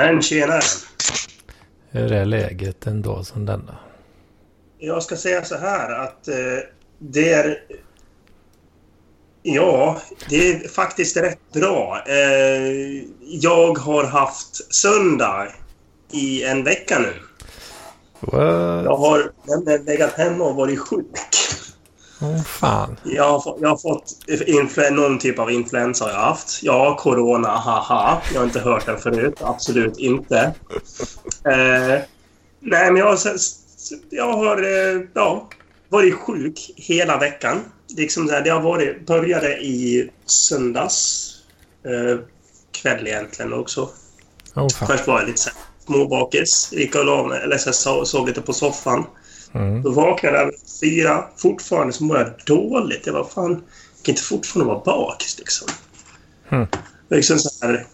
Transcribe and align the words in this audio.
Men 0.00 0.22
tjenare. 0.22 0.62
Hur 1.90 2.12
är 2.12 2.24
läget 2.24 2.86
en 2.86 3.02
dag 3.02 3.26
som 3.26 3.46
denna? 3.46 3.78
Jag 4.78 5.02
ska 5.02 5.16
säga 5.16 5.44
så 5.44 5.56
här 5.56 5.90
att 5.90 6.28
eh, 6.28 6.34
det 6.98 7.32
är... 7.32 7.58
Ja, 9.42 10.00
det 10.28 10.50
är 10.50 10.68
faktiskt 10.68 11.16
rätt 11.16 11.52
bra. 11.52 12.02
Eh, 12.06 13.02
jag 13.20 13.78
har 13.78 14.04
haft 14.04 14.74
söndag 14.74 15.48
i 16.12 16.44
en 16.44 16.64
vecka 16.64 16.98
nu. 16.98 17.12
What? 18.20 18.84
Jag 18.84 18.96
har 18.96 19.32
nämligen 19.44 19.84
legat 19.84 20.12
hemma 20.12 20.44
och 20.44 20.56
varit 20.56 20.78
sjuk. 20.78 21.18
Åh 22.22 22.42
fan. 22.42 22.96
Jag 23.04 23.24
har, 23.30 23.40
fått- 23.40 23.58
jag 23.60 23.68
har 23.68 23.76
fått 23.76 24.16
influ- 24.28 24.90
någon 24.90 25.18
typ 25.18 25.38
av 25.38 25.50
influensa 25.50 26.04
har 26.04 26.10
jag 26.12 26.18
haft. 26.20 26.62
Ja, 26.62 26.96
corona, 27.00 27.48
haha. 27.48 28.22
Jag 28.32 28.40
har 28.40 28.46
inte 28.46 28.60
hört 28.60 28.86
den 28.86 28.98
förut. 28.98 29.34
Absolut 29.40 29.98
inte. 29.98 30.38
Eh, 31.44 31.98
nej, 32.60 32.90
men 32.90 32.96
jag 32.96 33.06
har, 33.06 33.18
jag 34.10 34.32
har 34.32 34.62
eh, 34.62 35.00
ja, 35.14 35.48
varit 35.88 36.14
sjuk 36.14 36.70
hela 36.76 37.18
veckan. 37.18 37.60
Liksom 37.96 38.28
så 38.28 38.34
här, 38.34 38.42
det 38.42 38.50
har 38.50 38.60
varit, 38.60 39.06
började 39.06 39.56
i 39.56 40.10
söndags 40.26 41.26
eh, 41.84 42.18
kväll 42.72 43.06
egentligen 43.06 43.52
också. 43.52 43.88
Fan. 44.54 44.70
Först 44.88 45.06
var 45.06 45.18
jag 45.18 45.26
lite 45.28 45.40
så 45.40 45.48
här 45.50 45.58
småbakis. 45.86 46.68
Gick 46.72 46.94
och 46.94 47.04
la 47.04 47.26
mig, 47.26 47.40
eller 47.42 47.58
så 47.58 47.96
här, 47.96 48.04
sov 48.04 48.26
lite 48.28 48.40
på 48.40 48.52
soffan. 48.52 49.04
Mm. 49.54 49.82
Då 49.82 49.90
vaknade 49.90 50.38
jag 50.38 50.52
fyra. 50.80 51.24
Fortfarande 51.36 51.92
så 51.92 52.04
mår 52.04 52.16
jag 52.18 52.30
dåligt. 52.46 53.06
Jag 53.06 53.12
var 53.12 53.24
fan... 53.24 53.50
Jag 53.50 54.04
kan 54.04 54.12
inte 54.12 54.22
fortfarande 54.22 54.72
vara 54.74 54.84
bakis 54.84 55.38
liksom. 55.38 55.68
Hmm. 56.48 56.66
Liksom 57.10 57.38
så 57.38 57.66
här... 57.66 57.86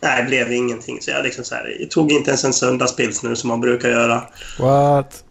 Nej, 0.00 0.22
det 0.22 0.28
blev 0.28 0.52
ingenting. 0.52 0.98
Så 1.00 1.10
jag, 1.10 1.24
liksom 1.24 1.44
så 1.44 1.54
här, 1.54 1.76
jag 1.80 1.90
tog 1.90 2.12
inte 2.12 2.30
ens 2.30 2.44
en 2.44 2.52
söndagspils 2.52 3.22
nu 3.22 3.36
som 3.36 3.48
man 3.48 3.60
brukar 3.60 3.88
göra. 3.88 4.22
What? 4.58 5.24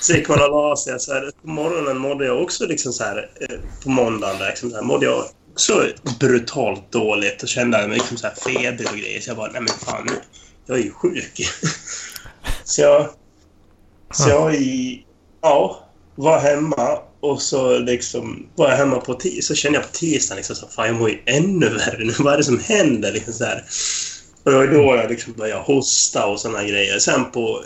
Så 0.00 0.12
gick 0.12 0.28
man 0.28 0.42
och 0.42 0.50
la 0.50 0.76
sig. 0.76 1.00
Så 1.00 1.12
här, 1.12 1.30
på 1.42 1.48
morgonen 1.48 1.98
mådde 1.98 2.26
jag 2.26 2.42
också 2.42 2.66
liksom 2.66 2.92
så 2.92 3.04
här... 3.04 3.30
eh, 3.40 3.56
På 3.84 3.90
måndagen 3.90 4.36
liksom 4.48 4.70
så 4.70 4.76
här, 4.76 4.82
mådde 4.82 5.06
jag 5.06 5.24
också 5.52 5.86
brutalt 6.20 6.92
dåligt 6.92 7.42
och 7.42 7.48
kände 7.48 7.88
mig 7.88 7.96
liksom 7.98 8.16
så 8.16 8.26
här 8.26 8.34
feber 8.34 8.86
och 8.92 8.98
grejer. 8.98 9.20
Så 9.20 9.30
jag 9.30 9.36
bara, 9.36 9.50
nej 9.52 9.60
men 9.60 9.74
fan. 9.74 10.08
Jag 10.66 10.78
är 10.78 10.82
ju 10.82 10.92
sjuk. 10.92 11.40
så 12.64 12.80
jag... 12.82 13.08
Så 14.14 14.28
jag 14.28 14.54
i, 14.54 15.04
ja, 15.42 15.84
var 16.14 16.38
hemma 16.38 16.98
och 17.20 17.42
så 17.42 17.78
liksom 17.78 18.46
var 18.54 18.70
jag 18.70 18.76
hemma 18.76 18.96
på 18.96 19.14
tisdag. 19.14 19.42
Så 19.42 19.54
kände 19.54 19.78
jag 19.78 19.86
på 19.86 19.92
tisdagen 19.92 20.36
liksom 20.36 20.56
så 20.56 20.66
fan 20.66 20.86
jag 20.86 20.96
mår 20.96 21.10
ju 21.10 21.18
ännu 21.26 21.68
värre 21.68 22.04
nu. 22.04 22.12
Vad 22.18 22.32
är 22.32 22.38
det 22.38 22.44
som 22.44 22.60
händer? 22.60 23.12
Liksom 23.12 23.32
så 23.32 23.44
här. 23.44 23.64
Och 24.44 24.50
det 24.50 24.56
var 24.56 24.66
då 24.66 24.96
jag 24.96 25.10
liksom 25.10 25.32
började 25.32 25.62
hosta 25.62 26.26
och 26.26 26.40
såna 26.40 26.64
grejer. 26.64 26.98
Sen 26.98 27.30
på 27.30 27.62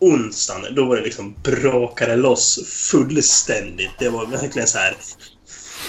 onsdagen, 0.00 0.74
då 0.74 0.84
var 0.84 0.96
det 0.96 1.02
liksom 1.02 1.34
brakade 1.42 2.16
loss 2.16 2.60
fullständigt. 2.90 3.90
Det 3.98 4.08
var 4.08 4.26
verkligen 4.26 4.68
så 4.68 4.78
här. 4.78 4.96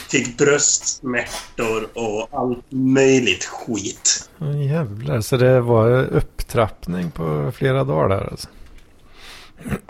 Fick 0.09 0.37
bröstsmärtor 0.37 1.87
och 1.93 2.29
allt 2.31 2.71
möjligt 2.71 3.45
skit. 3.45 4.29
Jävlar. 4.69 5.21
Så 5.21 5.37
det 5.37 5.61
var 5.61 6.05
upptrappning 6.05 7.11
på 7.11 7.51
flera 7.55 7.83
dagar 7.83 8.09
där 8.09 8.31
alltså. 8.31 8.47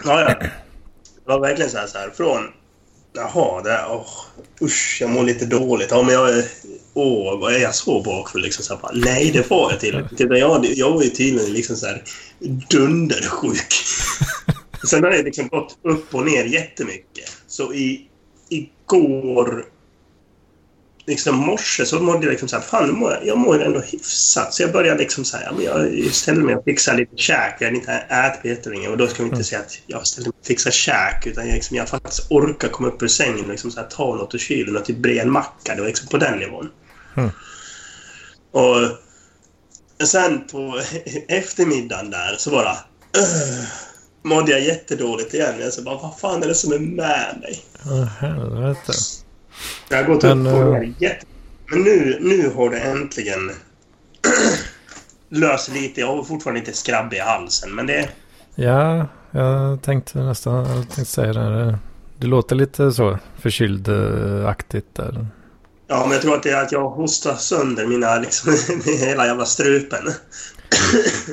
Ja, 0.04 0.22
ja. 0.22 0.34
Det 1.26 1.34
var 1.34 1.40
verkligen 1.40 1.72
så 1.72 1.78
här, 1.78 1.88
så 1.88 1.98
här 1.98 2.10
från... 2.10 2.40
Jaha, 3.14 3.62
det... 3.62 3.86
Åh, 3.90 4.08
usch, 4.62 4.98
jag 5.02 5.10
mår 5.10 5.24
lite 5.24 5.46
dåligt. 5.46 5.88
Ja, 5.92 6.04
men 6.04 6.14
jag. 6.14 6.44
Åh, 6.94 7.54
är 7.54 7.60
jag 7.60 7.76
så 7.76 8.02
bakfull? 8.02 8.42
Liksom 8.42 8.64
så 8.64 8.74
här, 8.74 8.82
bara, 8.82 8.92
nej, 8.96 9.32
det 9.32 9.50
var 9.50 9.72
jag 9.72 9.80
till. 9.80 10.08
till 10.18 10.28
jag, 10.30 10.66
jag 10.66 10.92
var 10.92 11.04
ju 11.04 11.10
tydligen 11.10 11.54
liksom 11.54 11.76
så 11.76 11.86
här 11.86 12.04
dundersjuk. 12.70 13.74
Sen 14.84 15.04
har 15.04 15.12
det 15.12 15.24
liksom 15.24 15.48
gått 15.48 15.78
upp 15.84 16.16
och 16.16 16.26
ner 16.26 16.46
jättemycket. 16.46 17.32
Så 17.48 17.74
i... 17.74 18.06
Igår... 18.50 19.66
Liksom 21.10 21.36
morse 21.36 21.86
så 21.86 22.00
mådde 22.00 22.26
jag 22.26 22.32
liksom 22.32 22.48
så 22.48 22.56
här, 22.56 22.64
fan, 22.64 22.92
mår 22.92 23.20
jag, 23.24 23.38
mår 23.38 23.64
ändå 23.64 23.80
hyfsat. 23.80 24.54
Så 24.54 24.64
jag 24.64 24.72
började 24.72 25.00
liksom 25.00 25.26
så 25.26 25.38
här, 25.38 25.54
jag 25.62 26.14
ställde 26.14 26.42
mig 26.42 26.56
och 26.56 26.64
fixade 26.64 26.98
lite 26.98 27.18
käk. 27.18 27.56
Jag 27.60 27.68
hade 27.68 27.78
inte 27.78 27.92
ätit 27.92 28.42
på 28.42 28.48
jättelänge. 28.48 28.88
Och 28.88 28.98
då 28.98 29.08
ska 29.08 29.24
vi 29.24 29.30
inte 29.30 29.44
säga 29.44 29.62
att 29.62 29.78
jag 29.88 30.08
ställde 30.08 30.30
mig 30.30 30.36
och 30.40 30.48
fixade 30.48 30.74
käk. 30.74 31.28
Utan 31.28 31.48
jag, 31.48 31.54
liksom, 31.54 31.78
jag 31.78 31.90
faktiskt 31.90 32.32
orkar 32.32 32.68
komma 32.68 32.90
upp 32.90 33.04
ur 33.04 33.08
sängen 33.08 33.46
och 33.46 33.52
liksom 33.52 33.72
så 33.72 33.80
här, 33.80 33.88
ta 33.88 34.16
något 34.16 34.36
ur 34.36 34.40
kylen 34.40 34.78
och 34.78 34.86
typ 34.86 34.98
bre 34.98 35.20
en 35.20 35.32
macka. 35.32 35.76
Det 35.76 35.82
var 35.82 35.88
liksom 35.88 36.08
på 36.08 36.18
den 36.18 36.40
nivån. 36.40 36.70
Mm. 37.18 37.30
Och 38.52 40.08
sen 40.08 40.48
på 40.48 40.82
eftermiddagen 41.28 42.12
där 42.12 42.36
så 42.38 42.52
bara... 42.52 42.72
Uh, 42.72 43.66
mådde 44.24 44.52
jag 44.52 44.62
jättedåligt 44.62 45.34
igen. 45.34 45.60
Jag 45.60 45.74
så 45.74 45.82
bara, 45.82 45.96
vad 45.96 46.20
fan 46.20 46.44
är 46.44 46.48
det 46.48 46.56
som 46.56 46.74
är 46.74 46.80
med 46.80 47.38
mig? 47.42 47.64
Åh 47.86 48.04
helvete. 48.04 48.94
Jag 49.90 49.98
har 49.98 50.04
gått 50.04 50.24
Men, 50.24 50.48
upp 50.48 50.54
och 50.54 50.76
eh, 50.76 50.82
ner 50.82 50.94
jätte... 51.00 51.26
Men 51.72 51.82
nu, 51.82 52.18
nu 52.22 52.50
har 52.56 52.70
det 52.70 52.80
äntligen 52.80 53.52
löst 55.30 55.70
lite. 55.70 56.02
Jag 56.02 56.16
har 56.16 56.24
fortfarande 56.24 56.60
inte 56.60 56.74
skrabb 56.74 57.14
i 57.14 57.20
halsen, 57.20 57.76
men 57.76 57.88
det... 57.88 58.10
Ja, 58.56 59.08
jag 59.32 59.82
tänkte 59.82 60.20
nästan 60.20 60.56
jag 60.56 60.76
tänkte 60.76 61.06
säga 61.06 61.34
det. 61.34 61.80
Det 62.18 62.28
låter 62.28 62.56
lite 62.56 62.92
så 62.92 63.20
förkyld-aktigt 63.42 64.96
där. 64.96 65.28
Ja, 65.88 66.02
men 66.04 66.12
jag 66.12 66.22
tror 66.22 66.36
att 66.36 66.44
det 66.44 66.50
är 66.50 66.64
att 66.64 66.72
jag 66.72 66.90
hostar 66.90 67.36
sönder 67.36 67.88
mina, 67.88 68.16
liksom, 68.20 68.54
hela 69.00 69.26
jävla 69.28 69.46
strupen. 69.46 70.04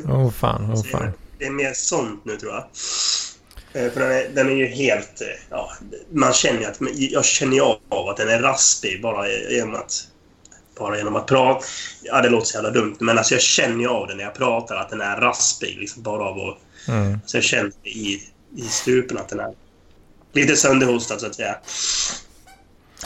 Åh 0.09 0.31
fan, 0.31 0.70
åh 0.70 0.76
Så 0.76 0.82
fan. 0.82 1.12
Det 1.38 1.47
är 1.47 1.50
mer 1.50 1.72
sånt 1.75 2.25
nu, 2.25 2.36
tror 2.36 2.53
jag. 2.53 2.65
Eh, 3.76 3.91
För 3.92 4.00
den 4.00 4.10
är, 4.12 4.28
den 4.34 4.48
är 4.48 4.54
ju 4.54 4.66
helt... 4.66 5.20
eh, 5.20 5.26
Ja, 5.50 5.72
man 6.12 6.32
känner 6.32 6.69
att... 6.69 6.78
Jag 6.97 7.25
känner 7.25 7.60
av 7.88 8.09
att 8.09 8.16
den 8.16 8.28
är 8.28 8.38
raspig 8.42 9.03
bara 9.03 9.28
genom 9.28 9.75
att... 9.75 10.09
Bara 10.78 10.97
genom 10.98 11.16
att 11.16 11.26
prata. 11.26 11.66
Ja, 12.03 12.22
det 12.22 12.28
låter 12.28 12.47
så 12.47 12.56
jävla 12.56 12.70
dumt, 12.70 12.97
men 12.98 13.19
alltså 13.19 13.34
jag 13.34 13.42
känner 13.42 13.81
ju 13.81 13.88
av 13.88 14.06
det 14.06 14.15
när 14.15 14.25
jag 14.25 14.34
pratar 14.34 14.76
att 14.76 14.91
den 14.91 15.00
är 15.00 15.16
raspig. 15.16 15.78
Liksom 15.78 16.03
bara 16.03 16.22
av 16.25 16.38
att... 16.38 16.88
Mm. 16.88 17.19
Så 17.26 17.36
jag 17.36 17.44
känner 17.44 17.72
i, 17.82 18.22
i 18.56 18.62
strupen 18.62 19.19
att 19.19 19.28
den 19.28 19.41
är 19.41 19.54
lite 20.32 20.56
sönderhostad, 20.56 21.19
så 21.19 21.26
att 21.26 21.34
säga. 21.34 21.56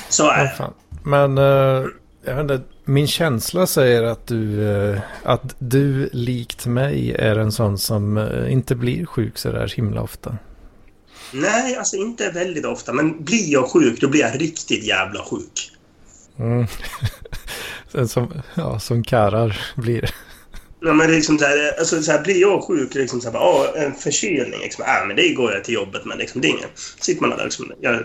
Så 0.09 0.31
är 0.31 0.45
det. 0.45 0.53
fan. 0.57 0.75
Men 1.05 1.39
eh, 1.39 1.85
jag 2.25 2.35
vet 2.35 2.41
inte, 2.41 2.61
min 2.85 3.07
känsla 3.07 3.67
säger 3.67 4.03
att 4.03 4.27
du, 4.27 4.69
att 5.23 5.55
du 5.59 6.11
likt 6.13 6.67
mig 6.67 7.15
är 7.19 7.37
en 7.37 7.53
sån 7.53 7.79
som 7.79 8.29
inte 8.49 8.75
blir 8.75 9.07
sjuk 9.07 9.39
så 9.39 9.53
där 9.53 9.73
himla 9.77 10.03
ofta. 10.03 10.39
Nej, 11.33 11.77
alltså 11.77 11.97
inte 11.97 12.31
väldigt 12.31 12.65
ofta. 12.65 12.93
Men 12.93 13.25
blir 13.25 13.53
jag 13.53 13.69
sjuk, 13.71 14.01
då 14.01 14.09
blir 14.09 14.21
jag 14.21 14.41
riktigt 14.41 14.85
jävla 14.85 15.25
sjuk. 15.25 15.71
Mm. 16.39 16.67
Som, 18.09 18.43
ja, 18.55 18.81
som 18.81 19.05
karlar 19.05 19.61
blir. 19.77 20.11
Ja, 20.81 20.93
men 20.93 21.11
liksom 21.13 21.39
så 21.39 21.45
här, 21.45 21.79
alltså 21.79 22.03
så 22.03 22.13
här, 22.13 22.23
blir 22.23 22.41
jag 22.41 22.65
sjuk, 22.65 22.95
liksom 22.95 23.21
så 23.21 23.27
här, 23.27 23.33
bara, 23.33 23.43
"Ah, 23.43 23.73
en 23.77 23.95
förkylning, 23.95 24.61
liksom, 24.61 24.85
äh, 24.85 25.07
men 25.07 25.17
det 25.17 25.29
går 25.35 25.53
jag 25.53 25.65
till 25.65 25.75
jobbet 25.75 26.05
med. 26.05 26.19
Liksom, 26.19 26.41
det 26.41 26.49
är 26.49 26.51
inget. 26.51 26.79
Sitter 27.01 27.21
man 27.21 27.31
där 27.31 27.45
liksom, 27.45 27.73
jag, 27.81 28.03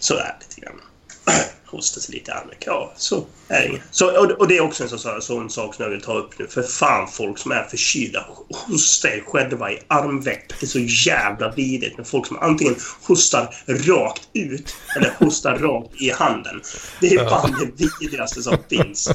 så 0.00 0.14
är 0.14 0.18
det 0.18 0.34
lite 0.48 0.60
grann. 0.60 0.80
Hostar 1.66 2.00
sig 2.00 2.14
lite 2.14 2.30
i 2.30 2.34
armen. 2.34 2.54
Ja, 2.58 2.92
så 2.96 3.26
är 3.48 3.68
det. 3.68 3.80
Så, 3.90 4.18
och, 4.18 4.30
och 4.30 4.48
det 4.48 4.56
är 4.56 4.60
också 4.60 4.82
en 4.82 4.88
sån, 4.88 5.22
sån 5.22 5.50
sak 5.50 5.74
som 5.74 5.82
jag 5.82 5.90
vill 5.90 6.00
ta 6.00 6.18
upp 6.18 6.38
nu. 6.38 6.46
För 6.46 6.62
fan, 6.62 7.08
folk 7.08 7.38
som 7.38 7.52
är 7.52 7.64
förkylda, 7.64 8.26
hosta 8.50 9.08
er 9.08 9.22
själva 9.26 9.72
i 9.72 9.78
armveck. 9.86 10.52
Det 10.60 10.66
är 10.66 10.68
så 10.68 11.10
jävla 11.10 11.50
vidrigt 11.50 11.96
med 11.96 12.06
folk 12.06 12.26
som 12.26 12.38
antingen 12.38 12.76
hostar 13.02 13.54
rakt 13.66 14.28
ut 14.32 14.76
eller 14.96 15.12
hostar 15.18 15.58
rakt 15.58 16.02
i 16.02 16.10
handen. 16.10 16.60
Det 17.00 17.06
är 17.06 17.28
fan 17.28 17.56
det 17.60 17.84
vidrigaste 18.00 18.42
som 18.42 18.56
finns. 18.68 19.10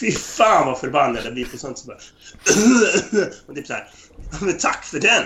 Fy 0.00 0.12
fan 0.12 0.66
vad 0.66 0.78
förbannad 0.78 1.22
jag 1.24 1.34
blir 1.34 1.44
på 1.44 1.58
sånt 1.58 1.78
som 1.78 1.86
bara... 1.86 1.98
Och 3.46 3.54
typ 3.54 3.66
såhär... 3.66 3.88
Men 4.40 4.58
tack 4.58 4.84
för 4.84 5.00
den! 5.00 5.22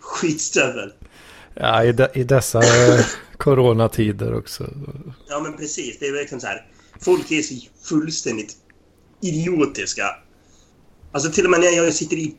Skitstövel! 0.00 0.92
Ja, 1.54 1.84
i, 1.84 1.92
de, 1.92 2.08
i 2.14 2.24
dessa 2.24 2.62
coronatider 3.40 4.34
också. 4.34 4.68
Ja 5.28 5.40
men 5.40 5.56
precis, 5.56 5.98
det 5.98 6.06
är 6.06 6.12
verkligen 6.12 6.40
så 6.40 6.46
här. 6.46 6.66
Folk 7.00 7.30
är 7.30 7.42
så 7.42 7.54
fullständigt 7.88 8.56
idiotiska. 9.22 10.04
Alltså 11.12 11.30
till 11.30 11.44
och 11.44 11.50
med 11.50 11.60
när 11.60 11.70
jag 11.70 11.94
sitter 11.94 12.16
i 12.16 12.34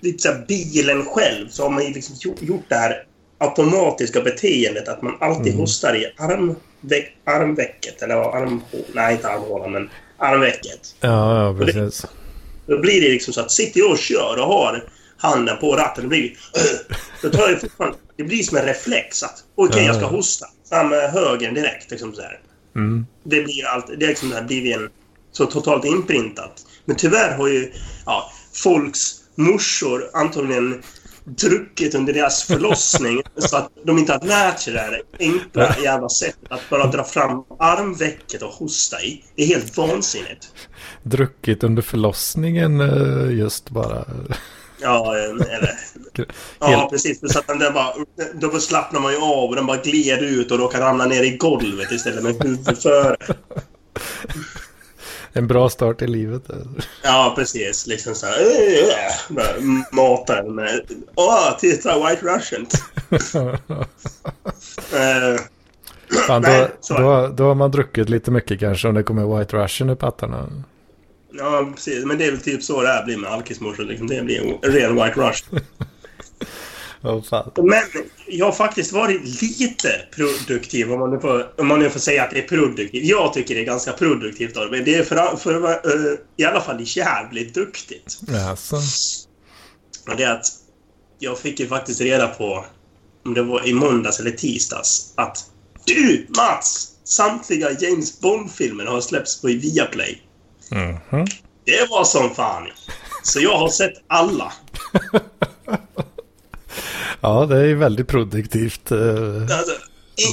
lite 0.00 0.22
så 0.22 0.28
här 0.28 0.44
bilen 0.48 1.04
själv 1.04 1.48
så 1.48 1.62
har 1.62 1.70
man 1.70 1.84
ju 1.84 1.92
liksom 1.92 2.16
gjort- 2.18 2.64
det 2.68 2.74
här 2.74 3.06
automatiska 3.38 4.20
beteendet 4.20 4.88
att 4.88 5.02
man 5.02 5.16
alltid 5.20 5.46
Mm. 5.52 5.58
hostar 5.60 5.96
i 5.96 6.14
armveck, 6.18 7.16
armvecket. 7.24 8.02
Eller 8.02 8.16
vad, 8.16 8.42
arm... 8.42 8.60
Nej, 8.94 9.14
inte 9.14 9.28
armhålan, 9.28 9.72
men 9.72 9.90
armvecket. 10.18 10.94
Ja, 11.00 11.44
ja 11.44 11.58
precis. 11.64 12.06
Då 12.66 12.78
blir 12.80 13.00
det 13.00 13.08
liksom 13.08 13.34
så 13.34 13.40
att 13.40 13.50
sitter 13.50 13.80
jag 13.80 13.90
och 13.90 13.98
kör 13.98 14.36
och 14.38 14.46
har 14.46 14.88
handen 15.16 15.56
på 15.60 15.76
ratten, 15.76 16.04
då 16.04 16.08
blir 16.08 16.22
det... 16.22 16.36
Då 17.22 17.30
tar 17.30 17.48
jag 17.50 17.60
fortfarande... 17.60 17.98
Det 18.22 18.28
blir 18.28 18.42
som 18.42 18.56
en 18.56 18.64
reflex 18.64 19.22
att 19.22 19.44
okej, 19.54 19.82
Ja, 19.82 19.86
jag 19.86 19.96
ska 19.96 20.06
hosta. 20.06 20.46
Fram 20.68 20.88
med 20.88 21.10
högern 21.10 21.54
direkt. 21.54 21.90
Liksom 21.90 22.14
så. 22.14 22.22
Mm. 22.76 23.06
Det 23.24 23.42
blir 23.42 23.66
allt, 23.66 23.86
det 23.86 24.04
är 24.04 24.08
liksom 24.08 24.28
det 24.28 24.34
här 24.34 24.42
blivit 24.42 24.76
en, 24.76 24.88
så 25.32 25.46
totalt 25.46 25.84
inprintat. 25.84 26.66
Men 26.84 26.96
tyvärr 26.96 27.36
har 27.36 27.48
ju 27.48 27.72
ja, 28.06 28.32
folks 28.52 29.00
morsor 29.34 30.10
antagligen 30.12 30.82
druckit 31.24 31.94
under 31.94 32.12
deras 32.12 32.42
förlossning 32.42 33.22
så 33.36 33.56
att 33.56 33.70
de 33.84 33.98
inte 33.98 34.12
har 34.12 34.20
lärt 34.20 34.60
sig 34.60 34.72
det 34.72 34.80
här 34.80 35.02
enkla 35.18 35.76
jävla 35.82 36.08
sättet 36.08 36.52
att 36.52 36.70
bara 36.70 36.86
dra 36.86 37.04
fram 37.04 37.44
armvecket 37.58 38.42
och 38.42 38.50
hosta 38.50 39.02
i. 39.02 39.24
Det 39.36 39.42
är 39.42 39.46
helt 39.46 39.76
vansinnigt. 39.76 40.52
Druckit 41.02 41.64
under 41.64 41.82
förlossningen 41.82 42.80
eh, 42.80 43.38
just 43.38 43.70
bara. 43.70 44.04
Ja, 44.80 45.16
eh, 45.18 45.54
eller... 45.56 45.78
Ja, 46.58 46.88
precis. 46.90 47.32
Så 47.32 47.38
att 47.38 47.46
den 47.46 47.58
där 47.58 47.70
bara, 47.70 47.94
då 48.34 48.60
slappnar 48.60 49.00
man 49.00 49.12
ju 49.12 49.18
av 49.18 49.48
och 49.48 49.56
den 49.56 49.66
bara 49.66 49.76
gled 49.76 50.22
ut 50.22 50.50
och 50.50 50.58
råkar 50.58 50.80
ramla 50.80 51.06
ner 51.06 51.22
i 51.22 51.36
golvet 51.36 51.92
istället 51.92 52.22
med 52.22 52.42
huvudet 52.42 52.82
före. 52.82 53.16
En 55.34 55.46
bra 55.46 55.68
start 55.68 56.02
i 56.02 56.06
livet. 56.06 56.42
Ja, 57.02 57.32
precis. 57.36 57.86
Liksom 57.86 58.14
så 58.14 58.26
här... 58.26 59.94
Mata 59.94 60.42
den 60.42 60.54
med... 60.54 60.80
Åh, 61.14 61.58
titta! 61.58 62.08
White 62.08 62.26
Russian! 62.26 62.66
uh, 64.94 65.40
Fan, 66.26 66.42
då, 66.42 66.68
då, 66.88 67.28
då 67.28 67.44
har 67.44 67.54
man 67.54 67.70
druckit 67.70 68.08
lite 68.08 68.30
mycket 68.30 68.60
kanske 68.60 68.88
om 68.88 68.94
det 68.94 69.02
kommer 69.02 69.38
White 69.38 69.56
Russian 69.56 69.90
i 69.90 69.96
pattarna. 69.96 70.48
Ja, 71.32 71.72
precis. 71.74 72.04
Men 72.04 72.18
det 72.18 72.24
är 72.24 72.30
väl 72.30 72.40
typ 72.40 72.62
så 72.62 72.82
det 72.82 72.88
här 72.88 73.04
blir 73.04 73.16
med 73.16 73.30
alkismorsor. 73.30 73.84
Liksom. 73.84 74.06
Det 74.06 74.22
blir 74.22 74.58
en 74.62 74.72
ren 74.72 74.94
White 74.94 75.20
Russian. 75.20 75.60
Oh, 77.02 77.22
fan. 77.22 77.50
Men 77.56 77.82
jag 78.26 78.46
har 78.46 78.52
faktiskt 78.52 78.92
varit 78.92 79.42
lite 79.42 79.88
produktiv 80.10 80.92
om 80.92 81.00
man, 81.00 81.10
nu 81.10 81.20
får, 81.20 81.60
om 81.60 81.66
man 81.66 81.78
nu 81.78 81.90
får 81.90 82.00
säga 82.00 82.24
att 82.24 82.30
det 82.30 82.38
är 82.38 82.48
produktivt. 82.48 83.04
Jag 83.04 83.32
tycker 83.32 83.54
det 83.54 83.60
är 83.60 83.64
ganska 83.64 83.92
produktivt. 83.92 84.54
Då. 84.54 84.68
Men 84.70 84.84
det 84.84 84.94
är 84.94 85.04
för, 85.04 85.36
för 85.36 85.54
att 85.54 85.62
vara 85.62 85.74
uh, 85.74 86.18
i 86.36 86.44
alla 86.44 86.60
fall 86.60 86.76
jävligt 86.80 87.54
duktigt. 87.54 88.18
Alltså. 88.48 88.76
Och 90.10 90.16
det 90.16 90.24
är 90.24 90.34
att 90.34 90.46
jag 91.18 91.38
fick 91.38 91.60
ju 91.60 91.68
faktiskt 91.68 92.00
reda 92.00 92.28
på, 92.28 92.64
om 93.24 93.34
det 93.34 93.42
var 93.42 93.68
i 93.68 93.72
måndags 93.72 94.20
eller 94.20 94.30
tisdags, 94.30 95.12
att 95.16 95.38
du 95.84 96.26
Mats! 96.36 96.88
Samtliga 97.04 97.70
James 97.80 98.20
Bond-filmer 98.20 98.84
har 98.84 99.00
släppts 99.00 99.40
på 99.40 99.46
Viaplay. 99.46 100.22
Mm 100.70 100.96
-hmm. 101.10 101.30
Det 101.64 101.90
var 101.90 102.04
som 102.04 102.34
fan. 102.34 102.66
Så 103.22 103.40
jag 103.40 103.58
har 103.58 103.68
sett 103.68 103.92
alla. 104.06 104.52
Ja, 107.22 107.46
det 107.46 107.70
är 107.70 107.74
väldigt 107.74 108.08
produktivt. 108.08 108.90
Eh. 108.90 109.42
Alltså, 109.42 109.74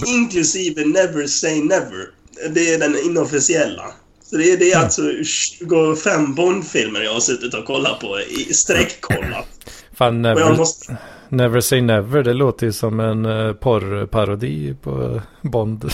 inklusive 0.07 0.85
Never 0.85 1.27
Say 1.27 1.63
Never. 1.63 2.09
Det 2.49 2.73
är 2.73 2.79
den 2.79 2.95
inofficiella. 3.05 3.85
Så 4.23 4.37
det 4.37 4.51
är, 4.51 4.57
det 4.57 4.71
är 4.71 4.75
mm. 4.75 4.83
alltså 4.83 5.01
25 5.23 6.35
Bond-filmer 6.35 7.01
jag 7.01 7.13
har 7.13 7.19
suttit 7.19 7.53
och 7.53 7.65
kollat 7.65 7.99
på 7.99 8.19
i 8.19 8.53
sträckkollat. 8.53 9.47
Fan, 9.93 10.21
never, 10.21 10.57
måste... 10.57 10.97
never 11.29 11.61
Say 11.61 11.81
Never, 11.81 12.23
det 12.23 12.33
låter 12.33 12.65
ju 12.65 12.71
som 12.71 12.99
en 12.99 13.25
uh, 13.25 13.53
porrparodi 13.53 14.75
på 14.81 15.21
Bond. 15.41 15.91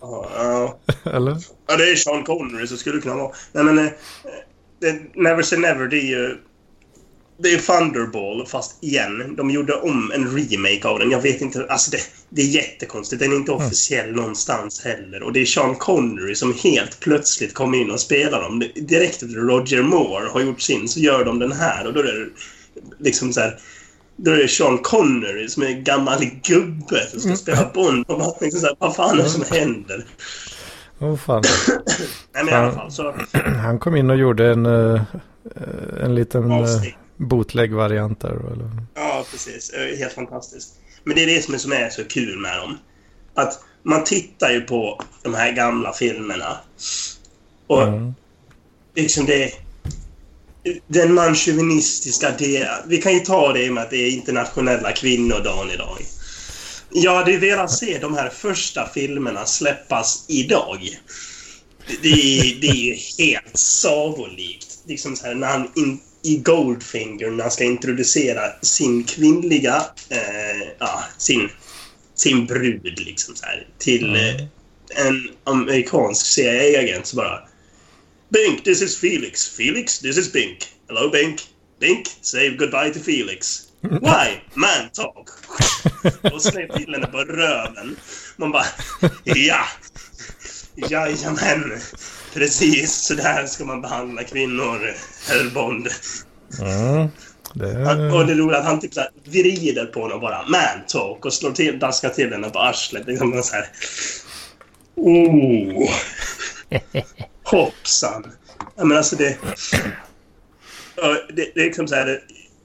Ja, 0.00 0.78
Eller? 1.04 1.36
Ja, 1.66 1.76
det 1.76 1.90
är 1.90 1.96
Sean 1.96 2.24
Connery 2.24 2.66
så 2.66 2.76
skulle 2.76 2.96
det 2.96 3.02
kunna 3.02 3.16
vara. 3.16 3.32
Nej, 3.52 3.64
men... 3.64 3.78
Uh, 3.78 3.92
never 5.14 5.42
Say 5.42 5.58
Never, 5.58 5.86
det 5.86 5.96
är 5.96 6.06
ju 6.06 6.36
det 7.38 7.52
är 7.52 7.58
Thunderball, 7.58 8.46
fast 8.46 8.84
igen. 8.84 9.34
De 9.36 9.50
gjorde 9.50 9.74
om 9.74 10.12
en 10.14 10.36
remake 10.36 10.88
av 10.88 10.98
den. 10.98 11.10
Jag 11.10 11.20
vet 11.20 11.40
inte. 11.40 11.66
Alltså 11.68 11.90
det, 11.90 11.98
det 12.28 12.42
är 12.42 12.46
jättekonstigt. 12.46 13.22
Den 13.22 13.32
är 13.32 13.36
inte 13.36 13.52
mm. 13.52 13.66
officiell 13.66 14.04
mm. 14.04 14.16
någonstans 14.16 14.84
heller. 14.84 15.22
Och 15.22 15.32
det 15.32 15.40
är 15.40 15.44
Sean 15.44 15.74
Connery 15.74 16.34
som 16.34 16.54
helt 16.64 17.00
plötsligt 17.00 17.54
kommer 17.54 17.78
in 17.78 17.90
och 17.90 18.00
spelar 18.00 18.42
dem. 18.42 18.62
Direkt 18.74 19.22
efter 19.22 19.36
Roger 19.36 19.82
Moore 19.82 20.28
har 20.28 20.40
gjort 20.40 20.60
sin 20.60 20.88
så 20.88 21.00
gör 21.00 21.24
de 21.24 21.38
den 21.38 21.52
här. 21.52 21.86
Och 21.86 21.92
då 21.92 22.00
är 22.00 22.04
det 22.04 22.28
liksom 22.98 23.32
så 23.32 23.40
här... 23.40 23.58
Då 24.18 24.30
är 24.30 24.36
det 24.36 24.48
Sean 24.48 24.78
Connery 24.78 25.48
som 25.48 25.62
är 25.62 25.66
en 25.66 25.84
gammal 25.84 26.24
gubbe 26.42 27.06
som 27.10 27.20
ska 27.20 27.28
mm. 27.28 27.36
spela 27.36 27.70
Bond. 27.74 28.04
Och 28.08 28.18
man 28.18 28.32
liksom 28.40 28.60
så 28.60 28.66
här, 28.66 28.76
vad 28.78 28.96
fan 28.96 29.18
är 29.18 29.22
det 29.22 29.28
som 29.28 29.44
händer? 29.50 30.04
Åh 30.98 31.12
oh, 31.12 31.16
fan. 31.16 31.42
Nej, 32.34 32.44
men 32.44 32.48
i 32.48 32.56
alla 32.56 32.72
fall 32.72 32.92
så... 32.92 33.14
Han 33.32 33.78
kom 33.80 33.96
in 33.96 34.10
och 34.10 34.16
gjorde 34.16 34.50
en, 34.50 34.66
eh, 34.66 35.02
en 36.02 36.14
liten... 36.14 36.52
Avsnitt 36.52 36.94
bootleg-varianter? 37.16 38.40
Ja, 38.94 39.26
precis. 39.30 39.72
Helt 39.98 40.12
fantastiskt. 40.12 40.74
Men 41.04 41.16
det 41.16 41.22
är 41.22 41.26
det 41.26 41.42
som 41.42 41.54
är, 41.54 41.58
som 41.58 41.72
är 41.72 41.90
så 41.90 42.04
kul 42.04 42.38
med 42.38 42.56
dem. 42.56 42.78
Att 43.34 43.60
man 43.82 44.04
tittar 44.04 44.50
ju 44.50 44.60
på 44.60 45.02
de 45.22 45.34
här 45.34 45.52
gamla 45.52 45.92
filmerna. 45.92 46.58
Och 47.66 47.82
mm. 47.82 48.14
liksom 48.94 49.26
det... 49.26 49.52
Den 50.86 51.14
manchauvinistiska 51.14 52.30
delen. 52.30 52.82
Vi 52.86 52.98
kan 52.98 53.12
ju 53.12 53.20
ta 53.20 53.52
det 53.52 53.70
med 53.70 53.82
att 53.82 53.90
det 53.90 53.96
är 53.96 54.10
internationella 54.10 54.92
kvinnodagen 54.92 55.70
idag. 55.70 55.98
Jag 56.90 57.14
hade 57.14 57.36
velat 57.36 57.70
se 57.70 57.98
de 57.98 58.14
här 58.14 58.28
första 58.28 58.88
filmerna 58.88 59.46
släppas 59.46 60.24
idag. 60.28 60.78
Det, 62.02 62.08
är, 62.08 62.60
det 62.60 62.66
är 62.66 62.74
ju 62.74 62.96
helt 63.18 63.58
sagolikt. 63.58 64.78
Liksom 64.86 65.16
så 65.16 65.26
här, 65.26 65.34
när 65.34 65.46
han 65.46 65.70
in, 65.74 66.00
i 66.26 66.36
Goldfinger 66.36 67.30
när 67.30 67.42
han 67.42 67.50
ska 67.50 67.64
introducera 67.64 68.60
sin 68.62 69.04
kvinnliga... 69.04 69.84
Eh, 70.08 70.68
ja, 70.78 71.04
sin, 71.18 71.48
sin 72.14 72.46
brud 72.46 72.98
liksom 72.98 73.36
så 73.36 73.46
här, 73.46 73.66
till 73.78 74.08
mm. 74.08 74.36
eh, 74.36 75.06
en 75.06 75.28
amerikansk 75.44 76.26
CIA-agent 76.26 77.06
så 77.06 77.16
bara... 77.16 77.48
Bink, 78.28 78.64
this 78.64 78.82
is 78.82 79.00
Felix. 79.00 79.48
Felix, 79.48 79.98
this 79.98 80.18
is 80.18 80.32
Bink. 80.32 80.58
Hello, 80.88 81.10
Bink. 81.10 81.40
Bink, 81.80 82.06
say 82.20 82.56
goodbye 82.56 82.90
to 82.90 83.00
Felix. 83.00 83.62
Why? 83.80 84.40
Man 84.54 84.90
talk. 84.92 85.30
Och 86.32 86.42
släpp 86.42 86.76
till 86.76 86.94
henne 86.94 87.06
på 87.06 87.18
röven. 87.18 87.96
Man 88.36 88.52
bara... 88.52 88.66
Ja! 89.24 89.66
Jajamän! 90.76 91.80
Precis 92.36 92.92
så 92.92 93.14
där 93.14 93.46
ska 93.46 93.64
man 93.64 93.82
behandla 93.82 94.24
kvinnor, 94.24 94.94
herr 95.28 95.50
Bond. 95.54 95.88
Mm, 96.60 97.08
det... 97.54 97.84
Han, 97.84 98.10
och 98.10 98.26
det 98.26 98.32
är 98.32 98.52
att 98.52 98.64
han 98.64 98.80
typ 98.80 98.94
såhär 98.94 99.10
vrider 99.24 99.86
på 99.86 100.00
honom 100.00 100.20
bara. 100.20 100.48
Man 100.48 100.86
talk 100.88 101.24
och 101.24 101.32
slår 101.32 101.52
till, 101.52 101.78
daskar 101.78 102.08
till 102.08 102.32
henne 102.32 102.50
på 102.50 102.58
arslet. 102.58 103.06
Liksom 103.06 103.42
så 103.42 103.54
här. 103.54 103.68
Oh! 104.94 105.90
Hoppsan! 107.42 108.32
Ja, 108.76 108.84
men 108.84 108.96
alltså 108.96 109.16
det... 109.16 109.36
Det, 111.28 111.50
det 111.54 111.60
är 111.60 111.64
liksom 111.64 111.88
så 111.88 111.94
här, 111.94 112.20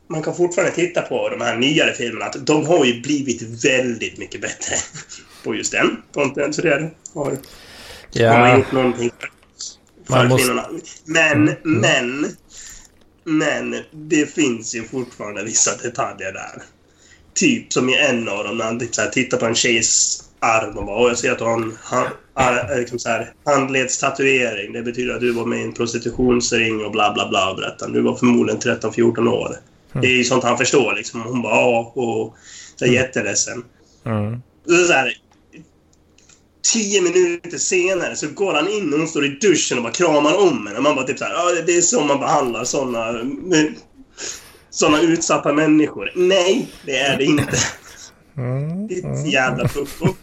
man 0.09 0.23
kan 0.23 0.35
fortfarande 0.35 0.75
titta 0.75 1.01
på 1.01 1.29
de 1.29 1.41
här 1.41 1.55
nyare 1.57 1.93
filmerna. 1.93 2.25
Att 2.25 2.45
de 2.45 2.65
har 2.65 2.85
ju 2.85 3.01
blivit 3.01 3.65
väldigt 3.65 4.17
mycket 4.17 4.41
bättre 4.41 4.75
på 5.43 5.55
just 5.55 5.71
den 5.71 6.01
fronten. 6.13 6.53
Så 6.53 6.61
det 6.61 6.91
har, 7.13 7.37
ja. 8.11 8.31
har 8.31 8.39
man 8.39 8.57
gjort 8.57 8.71
någonting 8.71 9.11
för 10.11 10.27
måste... 10.27 10.65
Men, 11.05 11.47
mm. 11.47 11.57
men... 11.63 12.25
Men 13.23 13.75
det 13.91 14.33
finns 14.33 14.75
ju 14.75 14.83
fortfarande 14.83 15.43
vissa 15.43 15.77
detaljer 15.77 16.33
där. 16.33 16.63
Typ 17.33 17.73
som 17.73 17.89
i 17.89 17.97
en 17.97 18.29
av 18.29 18.43
dem 18.43 18.57
när 18.57 18.65
han 18.65 18.79
typ 18.79 18.95
så 18.95 19.01
här, 19.01 19.09
tittar 19.09 19.37
på 19.37 19.45
en 19.45 19.55
tjejs 19.55 20.23
arm 20.39 20.77
och 20.77 20.85
bara 20.85 21.07
jag 21.07 21.17
ser 21.17 21.31
att 21.31 21.37
du 21.37 21.43
har 21.43 21.53
en 21.53 21.77
hand, 21.81 22.09
liksom 22.77 22.99
så 22.99 23.09
här, 23.09 23.33
handledstatuering. 23.45 24.73
Det 24.73 24.81
betyder 24.81 25.13
att 25.13 25.21
du 25.21 25.31
var 25.31 25.45
med 25.45 25.59
i 25.59 25.63
en 25.63 25.73
prostitutionsring 25.73 26.85
och 26.85 26.91
bla 26.91 27.13
bla 27.13 27.29
bla 27.29 27.55
berättar 27.55 27.89
Du 27.89 28.01
var 28.01 28.15
förmodligen 28.15 28.61
13-14 28.61 29.27
år. 29.27 29.47
Mm. 29.47 30.01
Det 30.01 30.07
är 30.07 30.17
ju 30.17 30.23
sånt 30.23 30.43
han 30.43 30.57
förstår 30.57 30.93
liksom. 30.93 31.21
Hon 31.21 31.41
bara 31.41 31.55
ja 31.55 31.91
och 31.95 32.35
så 32.75 32.85
är 32.85 32.89
mm. 32.89 33.01
jätteledsen. 33.01 33.63
Mm. 34.05 34.41
Så 34.87 34.93
här, 34.93 35.13
tio 36.61 37.01
minuter 37.01 37.57
senare 37.57 38.15
så 38.15 38.27
går 38.27 38.53
han 38.53 38.67
in 38.67 38.93
och 38.93 38.99
hon 38.99 39.07
står 39.07 39.25
i 39.25 39.29
duschen 39.29 39.77
och 39.77 39.83
bara 39.83 39.93
kramar 39.93 40.37
om 40.37 40.67
henne. 40.67 40.79
Man 40.79 40.95
bara 40.95 41.07
typ 41.07 41.19
såhär, 41.19 41.33
ja 41.33 41.61
det 41.65 41.77
är 41.77 41.81
så 41.81 42.01
man 42.03 42.19
behandlar 42.19 42.63
såna, 42.63 43.21
såna 44.69 45.01
utsatta 45.01 45.53
människor. 45.53 46.11
Nej, 46.15 46.67
det 46.85 46.97
är 46.97 47.17
det 47.17 47.23
inte. 47.23 47.57
Mm, 48.37 48.87
Ditt 48.87 49.03
mm. 49.03 49.25
jävla 49.25 49.67
pucko. 49.67 50.15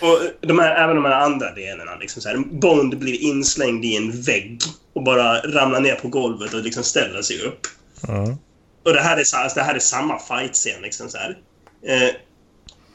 Och 0.00 0.18
de 0.40 0.58
här, 0.58 0.84
även 0.84 0.96
de 0.96 1.04
här 1.04 1.20
andra 1.20 1.54
delarna. 1.54 1.96
Liksom 2.00 2.22
så 2.22 2.28
här, 2.28 2.36
Bond 2.36 2.98
blir 2.98 3.22
inslängd 3.22 3.84
i 3.84 3.96
en 3.96 4.22
vägg 4.22 4.60
och 4.92 5.02
bara 5.02 5.40
ramlar 5.40 5.80
ner 5.80 5.94
på 5.94 6.08
golvet 6.08 6.54
och 6.54 6.62
liksom 6.62 6.82
ställer 6.82 7.22
sig 7.22 7.40
upp. 7.40 7.66
Mm. 8.08 8.36
Och 8.84 8.92
det 8.92 9.00
här 9.00 9.16
är, 9.16 9.54
det 9.54 9.62
här 9.62 9.74
är 9.74 9.78
samma 9.78 10.18
fight-scen. 10.18 10.82
Liksom 10.82 11.08
så 11.08 11.18
här. 11.18 11.38
Eh, 11.86 12.10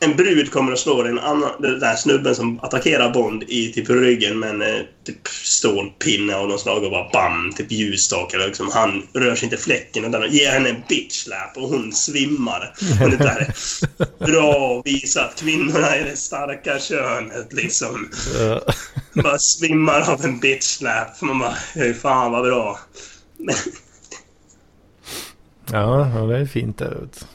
en 0.04 0.16
brud 0.16 0.52
kommer 0.52 0.72
att 0.72 0.80
slå 0.80 1.04
den, 1.04 1.20
annan, 1.20 1.52
den 1.60 1.80
där 1.80 1.96
snubben 1.96 2.36
som 2.36 2.60
attackerar 2.60 3.14
Bond 3.14 3.44
i 3.44 3.74
typ 3.74 3.90
ryggen 3.90 4.40
med 4.40 4.50
en 4.50 4.62
eh, 4.62 4.82
typ 5.04 5.28
stålpinne 5.28 6.36
av 6.36 6.48
något 6.48 6.62
slag 6.62 6.84
och 6.84 6.92
bara 6.92 7.10
bam, 7.10 7.54
typ 7.58 7.72
ljusstake. 7.72 8.38
Liksom. 8.38 8.70
Han 8.74 9.08
rör 9.14 9.36
sig 9.36 9.46
inte 9.46 9.58
fläcken 9.58 10.06
utan 10.06 10.32
ger 10.32 10.52
henne 10.52 10.70
en 10.70 10.84
bitch 10.90 11.24
slap 11.24 11.58
och 11.58 11.70
hon 11.70 11.94
svimmar. 11.94 12.74
Och 13.04 13.10
det 13.10 13.18
där 13.18 13.40
är 13.40 14.26
bra 14.26 14.80
att 14.80 14.86
visa 14.88 15.26
att 15.26 15.40
kvinnorna 15.40 15.96
är 15.96 16.06
det 16.06 16.16
starka 16.18 16.80
könet 16.80 17.54
liksom. 17.54 18.10
Bara 19.14 19.40
svimmar 19.40 20.12
av 20.12 20.26
en 20.26 20.40
bitch 20.40 20.64
slap. 20.64 21.22
Man 21.22 21.40
bara, 21.40 21.56
"Hej, 21.76 21.94
fan 21.94 22.32
vad 22.32 22.44
bra. 22.44 22.80
Ja, 25.72 26.26
det 26.30 26.38
är 26.38 26.46
fint 26.46 26.82
vet 26.82 26.90
du. 26.90 27.26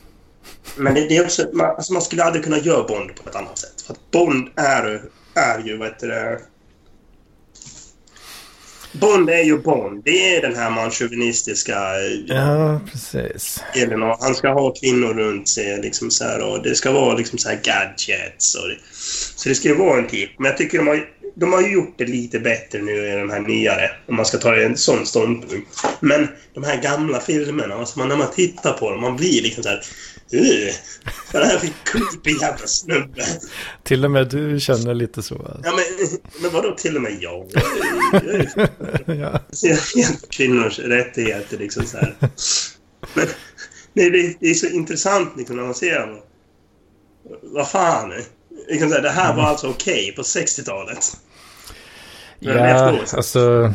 Men 0.77 0.95
det, 0.95 1.09
det 1.09 1.17
är 1.17 1.25
också, 1.25 1.49
man, 1.53 1.67
alltså 1.67 1.93
man 1.93 2.03
skulle 2.03 2.25
aldrig 2.25 2.45
kunna 2.45 2.59
göra 2.59 2.83
Bond 2.89 3.15
på 3.23 3.29
ett 3.31 3.37
annat 3.37 3.59
sätt. 3.59 3.83
För 3.87 3.93
att 3.93 4.11
Bond 4.11 4.49
är, 4.57 5.03
är 5.35 5.59
ju, 5.65 5.77
vad 5.77 5.89
heter 5.89 6.09
det... 6.09 6.41
Bond 8.93 9.31
är 9.31 9.43
ju 9.43 9.59
Bond. 9.59 10.05
Det 10.05 10.37
är 10.37 10.43
den 10.43 10.57
här 10.57 10.71
manchauvinistiska 10.71 11.79
Ja, 12.27 12.81
precis. 12.93 13.63
delen. 13.75 14.03
Och 14.03 14.17
han 14.21 14.35
ska 14.35 14.53
ha 14.53 14.75
kvinnor 14.75 15.15
runt 15.15 15.49
sig. 15.49 15.83
Liksom 15.83 16.11
så 16.11 16.25
här, 16.25 16.43
och 16.43 16.63
det 16.63 16.75
ska 16.75 16.93
vara 16.93 17.15
liksom 17.17 17.39
så 17.39 17.49
här 17.49 17.61
gadgets. 17.63 18.55
Och 18.55 18.69
det, 18.69 18.77
så 19.37 19.49
det 19.49 19.55
ska 19.55 19.69
ju 19.69 19.75
vara 19.75 19.99
en 19.99 20.09
typ. 20.09 20.31
Men 20.39 20.47
jag 20.47 20.57
tycker 20.59 20.79
de 20.79 20.87
har, 20.87 21.09
de 21.35 21.53
har 21.53 21.63
gjort 21.69 21.95
det 21.99 22.05
lite 22.07 22.39
bättre 22.39 22.83
nu 22.83 22.93
i 22.93 23.17
de 23.17 23.31
här 23.31 23.41
nyare. 23.41 23.91
Om 24.09 24.17
man 24.17 24.27
ska 24.27 24.39
ta 24.39 24.57
en 24.57 24.77
sån 24.77 25.07
ståndpunkt. 25.07 25.69
Men 26.01 26.29
de 26.55 26.65
här 26.65 26.83
gamla 26.83 27.21
filmerna, 27.21 27.75
alltså 27.75 27.99
man, 27.99 28.09
när 28.09 28.17
man 28.17 28.31
tittar 28.31 28.73
på 28.73 28.91
dem, 28.91 29.01
man 29.01 29.17
blir 29.17 29.43
liksom 29.43 29.63
så 29.63 29.69
här... 29.69 29.81
"Ugh, 30.33 30.73
Vad 31.33 31.43
är 31.43 31.47
det 31.47 31.53
här 31.53 31.59
för 31.59 31.69
creepy 31.85 32.31
jävla 32.41 32.67
snubbe? 32.67 33.25
Till 33.83 34.05
och 34.05 34.11
med 34.11 34.29
du 34.29 34.61
känner 34.61 34.95
lite 34.95 35.23
så. 35.23 35.35
alltså. 35.35 35.61
Ja, 35.65 35.73
men, 35.77 36.09
men 36.43 36.51
vadå 36.53 36.75
till 36.75 36.97
och 36.97 37.03
med 37.03 37.19
jag? 37.21 37.51
Jag 37.53 38.25
är- 38.25 38.61
är 39.07 39.15
Ja, 39.95 40.09
kvinnors 40.31 40.79
rättigheter 40.79 41.59
liksom 41.59 41.85
så 41.87 41.97
här. 41.97 42.17
Men 43.15 43.27
nej, 43.93 44.11
det, 44.11 44.37
det 44.41 44.51
är 44.51 44.55
så 44.55 44.67
intressant 44.67 45.33
liksom 45.37 45.57
när 45.57 45.63
man 45.65 45.75
ser 45.75 46.01
dem. 46.01 46.19
Vad 47.43 47.69
fan? 47.69 48.13
Liksom 48.69 48.89
så 48.89 48.95
här, 48.95 49.03
det 49.03 49.11
här 49.11 49.37
var 49.37 49.43
alltså 49.43 49.69
okej 49.69 50.13
på 50.17 50.23
60-talet. 50.23 50.99
Men 52.41 52.57
ja 52.57 52.99
alltså 53.13 53.73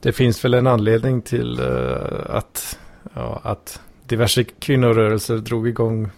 det 0.00 0.12
finns 0.12 0.44
väl 0.44 0.54
en 0.54 0.66
anledning 0.66 1.22
till 1.22 1.60
eh, 1.60 2.36
att, 2.36 2.78
ja, 3.14 3.40
att 3.44 3.80
diverse 4.08 4.44
kvinnorörelser 4.44 5.36
drog 5.36 5.68
igång 5.68 6.10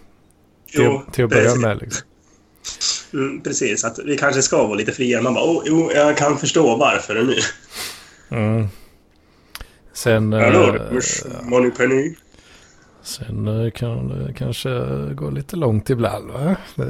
till, 0.71 0.81
Jo, 0.83 1.01
till 1.11 1.23
att 1.23 1.29
börja 1.29 1.43
precis. 1.43 1.61
med. 1.61 1.77
Liksom. 1.81 2.07
Mm, 3.13 3.41
precis, 3.41 3.83
att 3.85 3.99
vi 4.05 4.17
kanske 4.17 4.41
ska 4.41 4.63
vara 4.63 4.75
lite 4.75 4.91
friare. 4.91 5.21
Man 5.21 5.33
bara, 5.33 5.45
oh, 5.45 5.63
jo, 5.65 5.91
jag 5.95 6.17
kan 6.17 6.37
förstå 6.37 6.75
varför 6.75 7.15
nu. 7.23 7.35
Mm. 8.37 8.67
Sen, 9.93 10.33
Hallå, 10.33 10.75
eh, 10.75 11.43
Money 11.43 11.71
Penny. 11.71 12.15
sen 13.03 13.47
eh, 13.65 13.71
kan 13.71 14.07
det 14.07 14.33
kanske 14.33 14.69
gå 15.13 15.29
lite 15.29 15.55
långt 15.55 15.89
ibland. 15.89 16.31
Va? 16.31 16.55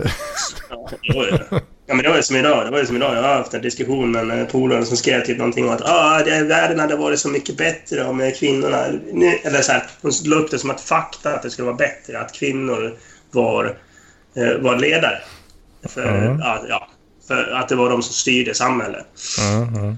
Ja, 1.87 1.95
men 1.95 2.03
det 2.03 2.09
var 2.09 2.17
ju 2.17 2.23
som 2.23 2.35
idag. 2.35 2.65
Det 2.65 2.71
var 2.71 2.79
ju 2.79 2.85
som 2.85 2.95
idag. 2.95 3.15
Jag 3.17 3.21
har 3.21 3.35
haft 3.35 3.53
en 3.53 3.61
diskussion 3.61 4.11
med 4.11 4.39
en 4.39 4.47
polare 4.47 4.85
som 4.85 4.97
skrev 4.97 5.25
typ 5.25 5.37
någonting 5.37 5.65
om 5.65 5.71
att 5.71 5.81
ah, 5.89 6.23
det, 6.25 6.43
världen 6.43 6.79
hade 6.79 6.95
varit 6.95 7.19
så 7.19 7.29
mycket 7.29 7.57
bättre 7.57 8.03
om 8.05 8.31
kvinnorna... 8.39 8.85
Nu, 9.13 9.27
eller 9.43 9.61
så 9.61 9.71
här, 9.71 9.83
hon 10.01 10.11
la 10.25 10.35
upp 10.35 10.51
det 10.51 10.59
som 10.59 10.69
att 10.69 10.81
fakta 10.81 11.33
att 11.33 11.41
det 11.43 11.49
skulle 11.49 11.65
vara 11.65 11.75
bättre 11.75 12.19
att 12.19 12.33
kvinnor 12.33 12.97
var, 13.31 13.77
eh, 14.35 14.57
var 14.59 14.77
ledare. 14.77 15.17
För, 15.89 16.07
Mm. 16.07 16.39
ja, 16.69 16.87
för 17.27 17.51
att 17.51 17.69
det 17.69 17.75
var 17.75 17.89
de 17.89 18.03
som 18.03 18.13
styrde 18.13 18.53
samhället. 18.53 19.05
Mm. 19.39 19.97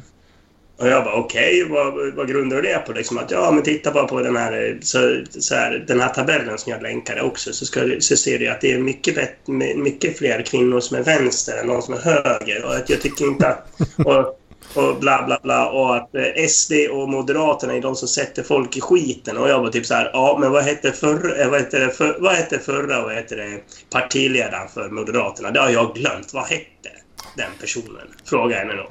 Och 0.84 0.90
jag 0.90 1.04
bara 1.04 1.16
okej, 1.16 1.68
vad, 1.70 2.14
vad 2.16 2.28
grundar 2.28 2.56
du 2.56 2.62
det 2.62 2.80
på? 2.86 2.94
Liksom 2.94 3.18
att 3.18 3.32
ja, 3.32 3.52
men 3.52 3.64
titta 3.64 3.92
bara 3.92 4.08
på 4.08 4.22
den 4.22 4.36
här, 4.36 4.78
så, 4.82 5.24
så 5.40 5.56
här, 5.56 5.84
den 5.88 6.00
här 6.00 6.10
tabellen 6.10 6.58
som 6.58 6.72
jag 6.72 6.82
länkade 6.82 7.22
också 7.22 7.54
så, 7.54 7.66
ska, 7.66 7.80
så 8.00 8.16
ser 8.18 8.40
du 8.40 8.48
att 8.48 8.62
det 8.62 8.72
är 8.72 8.80
mycket, 8.80 9.16
bett, 9.16 9.48
mycket 9.76 10.18
fler 10.18 10.42
kvinnor 10.42 10.80
som 10.80 10.98
är 10.98 11.04
vänster 11.04 11.58
än 11.58 11.68
de 11.68 11.82
som 11.82 11.94
är 11.94 11.98
höger. 11.98 12.66
Och 12.66 12.76
att 12.76 12.90
jag 12.90 13.02
tycker 13.02 13.26
inte 13.26 13.48
att... 13.48 13.68
Och, 14.06 14.40
och 14.76 15.00
bla 15.00 15.24
bla 15.26 15.40
bla 15.44 15.70
och 15.70 15.96
att 15.96 16.16
eh, 16.16 16.48
SD 16.48 16.72
och 16.92 17.10
Moderaterna 17.10 17.74
är 17.74 17.82
de 17.82 17.96
som 17.96 18.08
sätter 18.08 18.44
folk 18.44 18.78
i 18.78 18.82
skiten. 18.82 19.38
Och 19.38 19.50
jag 19.50 19.60
var 19.60 19.70
typ 19.70 19.86
så 19.86 19.94
här, 19.94 20.10
ja 20.14 20.38
men 20.42 20.52
vad 20.52 20.64
hette 20.64 20.92
förra, 20.92 21.36
eh, 21.36 21.50
vad 21.50 21.60
hette 21.60 21.80
det 21.80 21.90
för, 21.90 22.18
vad 22.20 22.34
hette 22.34 22.60
förra, 22.60 23.02
vad 23.04 23.14
hette 23.14 23.36
det, 23.36 23.60
partiledaren 23.90 24.68
för 24.74 24.90
Moderaterna? 24.90 25.52
Det 25.52 25.60
har 25.60 25.70
jag 25.70 25.96
glömt. 25.96 26.34
Vad 26.34 26.44
hette 26.44 26.90
den 27.38 27.52
personen? 27.60 28.08
Fråga 28.26 28.56
henne 28.58 28.74
då. 28.74 28.90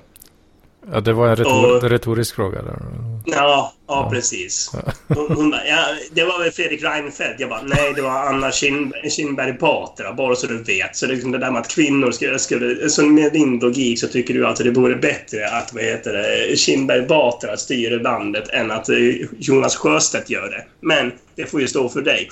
Ja, 0.93 1.01
det 1.01 1.13
var 1.13 1.29
en 1.29 1.37
retor 1.37 1.77
Och- 1.77 1.91
retorisk 1.91 2.35
fråga. 2.35 2.63
Där. 2.63 2.79
Ja, 3.27 3.73
ja 3.89 4.09
precis. 4.13 4.71
Hon, 5.09 5.33
hon 5.37 5.51
bara, 5.51 5.67
ja, 5.67 5.85
det 6.13 6.25
var 6.25 6.39
väl 6.43 6.53
Fredrik 6.53 6.83
Reinfeldt? 6.83 7.41
Jag 7.41 7.49
bara, 7.51 7.63
nej 7.63 7.93
det 7.97 8.03
var 8.03 8.11
Anna 8.11 8.51
Kin- 8.51 9.09
Kinberg 9.11 9.53
Batra, 9.53 10.13
bara 10.13 10.35
så 10.37 10.47
du 10.47 10.63
vet. 10.63 10.97
Så 10.97 11.07
det, 11.07 11.13
liksom 11.13 11.33
det 11.33 11.39
där 11.39 11.51
med 11.51 11.61
att 11.61 11.69
kvinnor 11.69 12.11
skulle, 12.11 12.39
skulle... 12.39 12.91
Så 12.91 13.07
med 13.07 13.33
din 13.33 13.59
logik 13.59 14.01
så 14.01 14.09
tycker 14.09 14.35
du 14.35 14.47
alltså 14.47 14.65
det 14.65 14.71
vore 14.71 14.97
bättre 14.97 15.49
att, 15.49 15.73
vad 15.75 15.83
heter 15.83 16.13
det, 16.13 16.57
Kinberg 16.57 17.07
Batra 17.07 17.57
styr 17.57 17.91
landet 18.01 18.49
än 18.49 18.71
att 18.71 18.89
eh, 18.89 18.97
Jonas 19.39 19.77
Sjöstedt 19.77 20.31
gör 20.31 20.51
det. 20.51 20.65
Men 20.81 21.13
det 21.35 21.47
får 21.47 21.61
ju 21.61 21.69
stå 21.69 21.89
för 21.89 22.03
dig. 22.03 22.29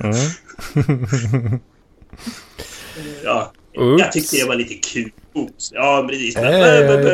Mm. 0.00 0.14
Ja. 3.24 3.52
Oops. 3.76 4.00
Jag 4.02 4.12
tyckte 4.12 4.36
det 4.36 4.44
var 4.44 4.54
lite 4.54 4.74
kul. 4.74 5.10
Ja, 5.72 6.06
precis. 6.10 6.36
Äh. 6.36 6.42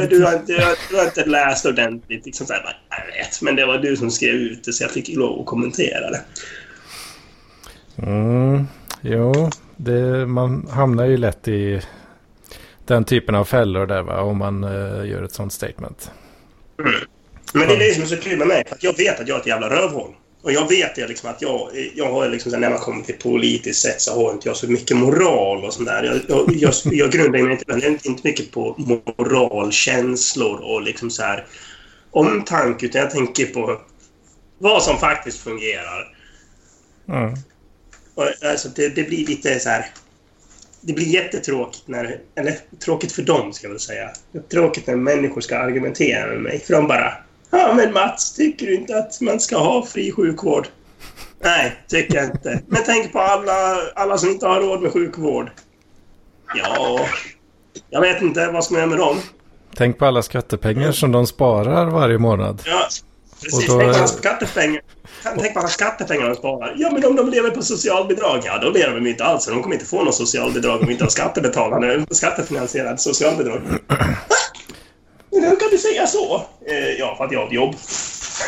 Du, 0.09 0.25
har 0.25 0.33
inte, 0.33 0.77
du 0.91 0.97
har 0.97 1.05
inte 1.05 1.25
läst 1.25 1.67
ordentligt. 1.67 2.27
Liksom 2.27 2.47
så 2.47 2.53
här, 2.53 2.77
jag 2.91 3.07
vet, 3.07 3.43
men 3.43 3.57
det 3.57 3.67
var 3.67 3.79
du 3.79 3.97
som 3.97 4.11
skrev 4.11 4.35
ut 4.35 4.65
det 4.65 4.73
så 4.73 4.85
jag 4.85 4.91
fick 4.91 5.17
lov 5.17 5.41
att 5.41 5.47
kommentera 5.47 6.11
det. 6.11 6.21
Mm, 8.03 8.67
jo, 9.00 9.50
det, 9.77 10.27
man 10.27 10.69
hamnar 10.71 11.07
ju 11.07 11.17
lätt 11.17 11.49
i 11.49 11.81
den 12.87 13.05
typen 13.05 13.35
av 13.35 13.45
fällor 13.45 13.87
där 13.87 14.03
va, 14.03 14.21
om 14.21 14.39
man 14.39 14.65
eh, 14.65 15.11
gör 15.11 15.23
ett 15.23 15.33
sånt 15.33 15.53
statement. 15.53 16.11
Men 17.55 17.69
det 17.69 17.75
är 17.75 17.79
det 17.79 17.95
som 17.95 18.03
är 18.03 18.07
så 18.07 18.17
kul 18.17 18.39
med 18.39 18.49
mig. 18.49 18.65
För 18.69 18.79
jag 18.81 18.97
vet 18.97 19.21
att 19.21 19.29
jag 19.29 19.37
är 19.37 19.41
ett 19.41 19.47
jävla 19.47 19.71
rövhål. 19.71 20.15
Och 20.43 20.53
jag 20.53 20.69
vet 20.69 20.95
det 20.95 21.07
liksom 21.07 21.31
att 21.31 21.43
jag, 21.43 21.71
jag 21.95 22.13
har 22.13 22.29
liksom, 22.29 22.61
när 22.61 22.71
man 22.71 22.79
kommer 22.79 23.05
till 23.05 23.15
politiskt 23.15 23.83
sätt 23.83 24.01
så 24.01 24.25
har 24.25 24.33
inte 24.33 24.49
jag 24.49 24.57
så 24.57 24.71
mycket 24.71 24.97
moral 24.97 25.65
och 25.65 25.75
sånt 25.75 25.89
där. 25.89 26.05
Jag, 26.05 26.21
jag, 26.29 26.57
jag, 26.57 26.95
jag 26.95 27.11
grundar 27.11 27.43
mig 27.43 27.53
inte, 27.53 28.07
inte, 28.09 28.29
mycket 28.29 28.51
på 28.51 28.75
moral, 28.79 29.73
känslor 29.73 30.61
och 30.61 30.83
liksom 30.83 31.11
så 31.11 31.23
här 31.23 31.47
omtanke. 32.11 32.87
Utan 32.87 33.01
jag 33.01 33.11
tänker 33.11 33.47
på 33.47 33.81
vad 34.59 34.83
som 34.83 34.99
faktiskt 34.99 35.39
fungerar. 35.39 36.17
Mm. 37.09 37.35
Och, 38.15 38.25
alltså, 38.45 38.69
det, 38.69 38.89
det 38.89 39.03
blir 39.03 39.27
lite 39.27 39.61
så 39.61 39.69
här... 39.69 39.87
Det 40.81 40.93
blir 40.93 41.07
jättetråkigt 41.07 41.89
när... 41.89 42.21
Eller 42.35 42.57
tråkigt 42.85 43.13
för 43.13 43.23
dem, 43.23 43.53
ska 43.53 43.67
jag 43.67 43.71
väl 43.71 43.81
säga. 43.81 44.11
Tråkigt 44.51 44.87
när 44.87 44.97
människor 44.97 45.41
ska 45.41 45.59
argumentera 45.59 46.27
med 46.27 46.41
mig. 46.41 46.59
För 46.59 46.75
de 46.75 46.87
bara... 46.87 47.15
Ja, 47.50 47.73
men 47.76 47.92
Mats, 47.92 48.33
tycker 48.35 48.66
du 48.66 48.75
inte 48.75 48.97
att 48.99 49.21
man 49.21 49.40
ska 49.40 49.59
ha 49.59 49.87
fri 49.87 50.12
sjukvård? 50.12 50.66
Nej, 51.45 51.76
tycker 51.88 52.14
jag 52.14 52.25
inte. 52.25 52.62
Men 52.66 52.83
tänk 52.87 53.12
på 53.12 53.19
alla, 53.21 53.76
alla 53.95 54.19
som 54.19 54.28
inte 54.30 54.47
har 54.47 54.61
råd 54.61 54.83
med 54.83 54.92
sjukvård. 54.92 55.50
Ja... 56.54 57.00
Jag 57.90 58.00
vet 58.00 58.23
inte. 58.23 58.47
Vad 58.47 58.64
man 58.64 58.78
göra 58.80 58.87
med 58.90 58.99
dem? 58.99 59.16
Tänk 59.76 59.99
på 59.99 60.07
alla 60.07 60.23
skattepengar 60.23 60.92
som 60.92 61.12
de 61.12 61.26
sparar 61.26 61.87
varje 61.90 62.19
månad. 62.19 62.62
Ja, 62.66 62.88
precis. 63.42 63.66
Då- 63.66 63.78
Tänk 63.78 63.92
på 63.92 63.99
alla 63.99 64.07
skattepengar. 64.07 64.83
Tänk 65.38 65.54
på 65.54 65.61
alla 65.61 65.69
skattepengar 65.69 66.26
de 66.28 66.35
sparar. 66.35 66.75
Ja, 66.76 66.90
men 66.92 67.04
om 67.04 67.16
de 67.16 67.30
lever 67.30 67.50
på 67.50 67.62
socialbidrag, 67.62 68.40
ja 68.45 68.59
då 68.59 68.71
lever 68.71 68.95
de 68.95 69.07
inte 69.07 69.25
alls. 69.25 69.47
De 69.47 69.62
kommer 69.62 69.75
inte 69.75 69.87
få 69.87 70.04
något 70.04 70.14
socialbidrag 70.14 70.80
om 70.80 70.87
de 70.87 70.92
inte 70.92 71.04
har 71.04 71.11
skattebetalande, 71.11 72.07
skattefinansierat 72.11 73.00
socialbidrag. 73.00 73.61
Hur 75.31 75.61
kan 75.61 75.69
du 75.71 75.79
säga 75.79 76.07
så? 76.07 76.37
Eh, 76.67 76.75
ja, 76.99 77.15
för 77.17 77.25
att 77.25 77.33
jag 77.33 77.41
har 77.41 77.47
ett 77.47 77.53
jobb. 77.53 77.75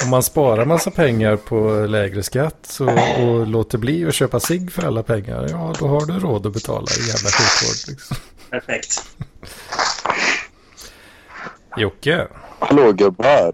Om 0.05 0.11
man 0.11 0.23
sparar 0.23 0.65
massa 0.65 0.91
pengar 0.91 1.37
på 1.37 1.71
lägre 1.89 2.23
skatt 2.23 2.59
så, 2.63 2.85
och 3.19 3.47
låter 3.47 3.79
bli 3.79 4.07
att 4.09 4.15
köpa 4.15 4.41
sig 4.41 4.71
för 4.71 4.87
alla 4.87 5.03
pengar, 5.03 5.47
ja 5.51 5.75
då 5.79 5.87
har 5.87 6.07
du 6.07 6.19
råd 6.19 6.47
att 6.47 6.53
betala 6.53 6.87
i 7.01 7.09
jävla 7.09 7.31
sjukvård. 7.31 7.89
Liksom. 7.95 8.17
Perfekt. 8.51 9.03
Jocke, 11.77 12.27
Hallå 12.59 12.93
gubbar. 12.93 13.53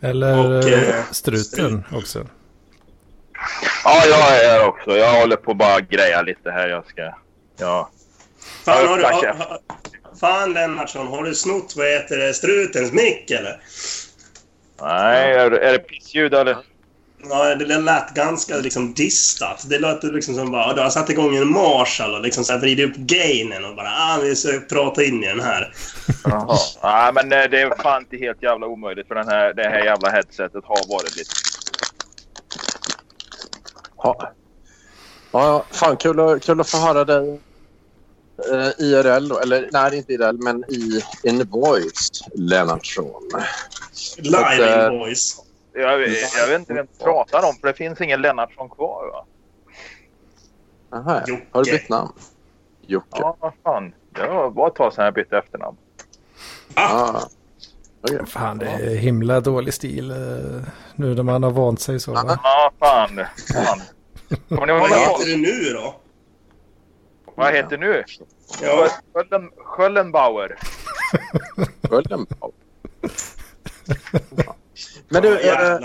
eller 0.00 0.58
Och, 0.58 0.68
eh, 0.68 1.04
struten 1.10 1.84
också. 1.92 2.26
Ja, 3.84 4.02
jag 4.06 4.18
är 4.44 4.50
här 4.50 4.68
också. 4.68 4.90
Jag 4.90 5.20
håller 5.20 5.36
på 5.36 5.54
bara 5.54 5.80
greja 5.80 6.22
lite 6.22 6.50
här. 6.50 6.68
Jag 6.68 6.86
ska... 6.86 7.14
Ja. 7.58 7.90
Fan, 8.64 8.88
har 8.88 8.98
du, 8.98 9.04
har, 9.04 9.58
fan 10.20 10.52
Lennartsson, 10.52 11.06
har 11.06 11.22
du 11.22 11.34
snott 11.34 11.74
vad 11.76 11.86
heter 11.86 12.16
det, 12.16 12.34
strutens 12.34 12.92
mick 12.92 13.30
eller? 13.30 13.60
Nej, 14.80 15.32
är, 15.32 15.50
är 15.50 15.72
det 15.72 15.78
pissljud 15.78 16.34
eller? 16.34 16.56
Ja, 17.28 17.54
det 17.54 17.78
lät 17.78 18.14
ganska 18.14 18.56
liksom 18.56 18.94
distat. 18.94 19.66
Det 19.68 19.78
lät 19.78 20.02
liksom 20.02 20.34
som 20.34 20.50
bara... 20.50 20.74
Du 20.74 20.80
har 20.80 20.90
satt 20.90 21.10
igång 21.10 21.36
en 21.36 21.52
Marshall 21.52 22.14
och 22.14 22.20
liksom 22.20 22.44
så 22.44 22.52
här 22.52 22.60
vridit 22.60 22.90
upp 22.90 22.96
gainen 22.96 23.64
och 23.64 23.76
bara... 23.76 23.88
Ah, 23.88 24.18
vi 24.22 24.36
ska 24.36 24.60
prata 24.68 25.04
in 25.04 25.24
i 25.24 25.26
den 25.26 25.40
här. 25.40 25.74
Jaha. 26.24 26.58
Nej, 26.82 27.12
men 27.12 27.32
eh, 27.32 27.50
det 27.50 27.60
är 27.60 27.82
fan 27.82 28.02
inte 28.02 28.16
helt 28.16 28.42
jävla 28.42 28.66
omöjligt 28.66 29.08
för 29.08 29.14
den 29.14 29.28
här, 29.28 29.54
det 29.54 29.62
här 29.62 29.84
jävla 29.84 30.10
headsetet 30.10 30.64
har 30.64 30.88
varit 30.88 31.16
lite... 31.16 31.30
Ja. 33.96 34.32
Ja, 35.32 35.64
fan 35.70 35.96
kul 35.96 36.20
att, 36.20 36.44
kul 36.44 36.60
att 36.60 36.70
få 36.70 36.78
höra 36.78 37.04
dig 37.04 37.40
eh, 38.52 38.84
IRL 38.86 39.28
då. 39.28 39.38
Eller 39.38 39.68
nej, 39.72 39.96
inte 39.96 40.12
IRL, 40.12 40.36
men 40.42 40.64
i 40.68 41.02
In 41.22 41.44
Voice, 41.44 42.22
Lennartsson. 42.34 43.22
Live 44.18 44.86
eh, 44.86 44.92
in 44.92 44.98
voice. 44.98 45.42
Jag, 45.72 46.00
jag 46.38 46.46
vet 46.48 46.58
inte 46.58 46.74
vem 46.74 46.86
du 46.98 47.04
pratar 47.04 47.48
om 47.48 47.54
för 47.60 47.66
det 47.66 47.74
finns 47.74 48.00
ingen 48.00 48.22
Lennartsson 48.22 48.68
kvar 48.68 49.10
va? 49.12 49.24
Aha, 50.98 51.22
Jocke. 51.26 51.46
har 51.50 51.64
du 51.64 51.72
bytt 51.72 51.88
namn? 51.88 52.12
Jocke. 52.86 53.06
Ja, 53.10 53.36
vad 53.40 53.52
fan. 53.62 53.94
Det 54.10 54.26
var 54.26 54.50
bara 54.50 54.68
ett 54.68 54.74
tag 54.74 54.92
sedan 54.92 55.04
jag 55.04 55.14
bytte 55.14 55.38
efternamn. 55.38 55.76
Ah. 56.74 57.20
Okej. 58.02 58.26
Fan, 58.26 58.58
det 58.58 58.66
är 58.66 58.96
himla 58.96 59.40
dålig 59.40 59.74
stil 59.74 60.10
eh, 60.10 60.16
nu 60.94 61.14
när 61.14 61.22
man 61.22 61.42
har 61.42 61.50
vant 61.50 61.80
sig 61.80 62.00
så. 62.00 62.12
Ja, 62.14 62.72
fan. 62.78 63.20
fan. 63.52 63.80
Kommer 64.48 64.66
ni 64.66 64.72
ihåg 64.72 64.80
Vad 64.80 64.90
vad, 64.90 64.98
heter 64.98 65.26
du 65.26 65.36
nu 65.36 65.72
då? 65.72 65.94
Vad 67.42 67.54
heter 67.54 67.78
nu? 67.78 68.04
Ja, 68.62 68.88
Sköllen, 69.12 69.50
Sköllenbauer. 69.56 70.58
Sköldenbauer. 71.88 72.52
Men 75.08 75.22
du, 75.22 75.38
äh, 75.38 75.80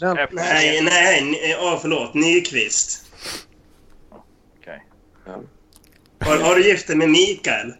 Lennart, 0.00 0.32
nej, 0.32 0.82
nej. 0.82 1.50
Ja, 1.50 1.78
förlåt. 1.82 2.14
Nyqvist. 2.14 3.04
Okej. 4.60 4.86
Har, 6.20 6.36
har 6.36 6.54
du 6.54 6.64
gift 6.64 6.86
dig 6.86 6.96
med 6.96 7.10
Mikael? 7.10 7.74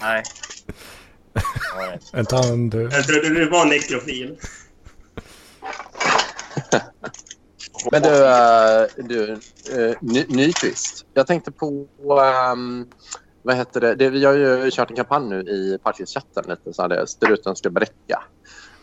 Nej. 0.00 0.22
Nej. 1.76 1.98
Inte 2.16 2.36
han 2.36 2.70
du. 2.70 2.82
Jag 2.82 3.04
trodde 3.04 3.28
du 3.28 3.48
var 3.48 3.64
nekrofil. 3.64 4.38
Men 7.92 8.02
du, 8.02 8.08
äh, 8.08 8.86
du 8.96 9.32
äh, 9.32 9.94
Ny- 10.00 10.26
Nyqvist. 10.28 11.06
Jag 11.14 11.26
tänkte 11.26 11.50
på... 11.52 11.86
ehm, 12.20 12.88
vad 13.42 13.56
heter 13.56 13.80
det? 13.80 13.94
det? 13.94 14.10
Vi 14.10 14.24
har 14.24 14.32
ju 14.32 14.70
kört 14.70 14.90
en 14.90 14.96
kampanj 14.96 15.28
nu 15.28 15.40
i 15.40 15.78
partichatten. 15.82 16.44
Lite 16.48 16.72
så 16.74 16.82
här, 16.82 17.06
struten 17.06 17.56
ska 17.56 17.70
bräcka. 17.70 18.22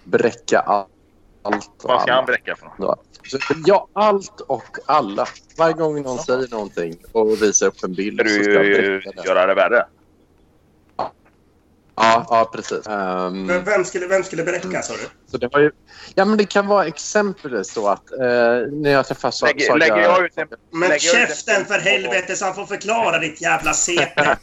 Bräcka 0.04 0.60
all- 0.60 0.86
allt 1.44 1.70
och 1.84 1.90
Vad 1.90 2.02
ska 2.02 2.14
han 2.14 2.26
bräcka 2.26 2.56
för 2.56 2.66
något? 2.66 2.80
Ja. 3.66 3.88
Så, 3.94 4.00
allt 4.00 4.42
och 4.42 4.78
alla. 4.86 5.26
Varje 5.58 5.74
gång 5.74 6.02
någon 6.02 6.20
säger 6.20 6.48
någonting 6.52 6.98
och 7.12 7.42
visar 7.42 7.68
upp 7.68 7.84
en 7.84 7.94
bild 7.94 8.20
Ska 8.20 8.30
så 8.30 8.36
du 8.38 8.44
ska 8.44 8.64
ju 8.64 9.00
bräcka 9.00 9.12
den. 9.16 9.26
göra 9.26 9.46
det 9.46 9.54
värre? 9.54 9.86
Ja, 11.96 12.26
ja 12.30 12.50
precis. 12.54 12.88
Ehm, 12.88 13.46
Men 13.46 13.64
vem 13.64 13.86
skulle, 13.86 14.08
vem 14.08 14.24
skulle 14.24 14.44
berätta, 14.44 14.82
sa 14.82 14.94
du? 14.94 15.32
så 15.32 15.38
det, 15.38 15.48
var 15.48 15.60
ju, 15.60 15.72
ja, 16.16 16.26
men 16.26 16.38
det 16.38 16.46
kan 16.46 16.68
vara 16.68 16.86
exempelvis 16.86 17.74
så 17.74 17.88
att 17.88 18.12
eh, 18.12 18.18
när 18.72 18.90
jag 18.92 19.08
träffar 19.08 19.32
Sa- 19.32 19.46
Lägger, 19.46 19.66
Saga... 19.68 19.76
lägger 19.78 19.98
jag 20.02 20.26
ut 20.26 20.38
en... 20.38 20.48
Men 20.72 20.90
lägger 20.90 21.06
jag 21.08 21.16
ut 21.24 21.30
en 21.30 21.36
käften 21.36 21.66
för 21.66 21.80
helvete 21.80 22.36
så 22.36 22.46
han 22.46 22.56
får 22.56 22.66
förklara 22.66 23.20
ditt 23.20 23.42
jävla 23.42 23.74
CP. 23.74 24.22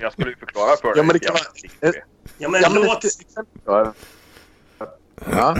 Jag 0.00 0.12
skulle 0.12 0.30
ju 0.30 0.36
förklara 0.36 0.76
för 0.76 0.88
dig. 0.88 0.92
Ja, 0.96 1.02
men 1.02 1.12
det 1.12 1.18
kan 1.18 1.34
jävla 1.36 1.50
vara- 1.80 1.92
dick. 1.92 2.02
Ja, 2.38 2.48
men 2.48 2.62
Ja, 2.62 2.70
men 2.70 2.82
låt... 2.82 3.04
exempel. 3.04 3.92
Ja, 5.30 5.56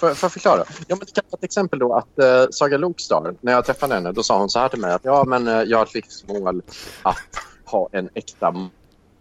får, 0.00 0.14
får 0.14 0.24
jag 0.26 0.32
förklara? 0.32 0.64
Ja, 0.86 0.96
men 0.96 0.98
det 0.98 1.14
kan 1.14 1.24
vara 1.30 1.38
ett 1.38 1.44
exempel 1.44 1.78
då 1.78 1.94
att 1.94 2.18
eh, 2.18 2.46
Saga 2.50 2.78
Lokstar, 2.78 3.34
när 3.40 3.52
jag 3.52 3.64
träffade 3.64 3.94
henne, 3.94 4.12
då 4.12 4.22
sa 4.22 4.38
hon 4.38 4.50
så 4.50 4.58
här 4.58 4.68
till 4.68 4.80
mig 4.80 4.92
att 4.92 5.04
ja, 5.04 5.24
men 5.24 5.48
eh, 5.48 5.62
jag 5.62 5.78
har 5.78 5.86
ett 5.86 5.94
livsmål 5.94 6.62
att 7.02 7.16
ha 7.64 7.88
en 7.92 8.08
äkta 8.14 8.54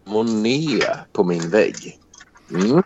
Monet 0.09 1.13
på 1.13 1.23
min 1.23 1.49
vägg. 1.49 1.99
Mm. 2.51 2.83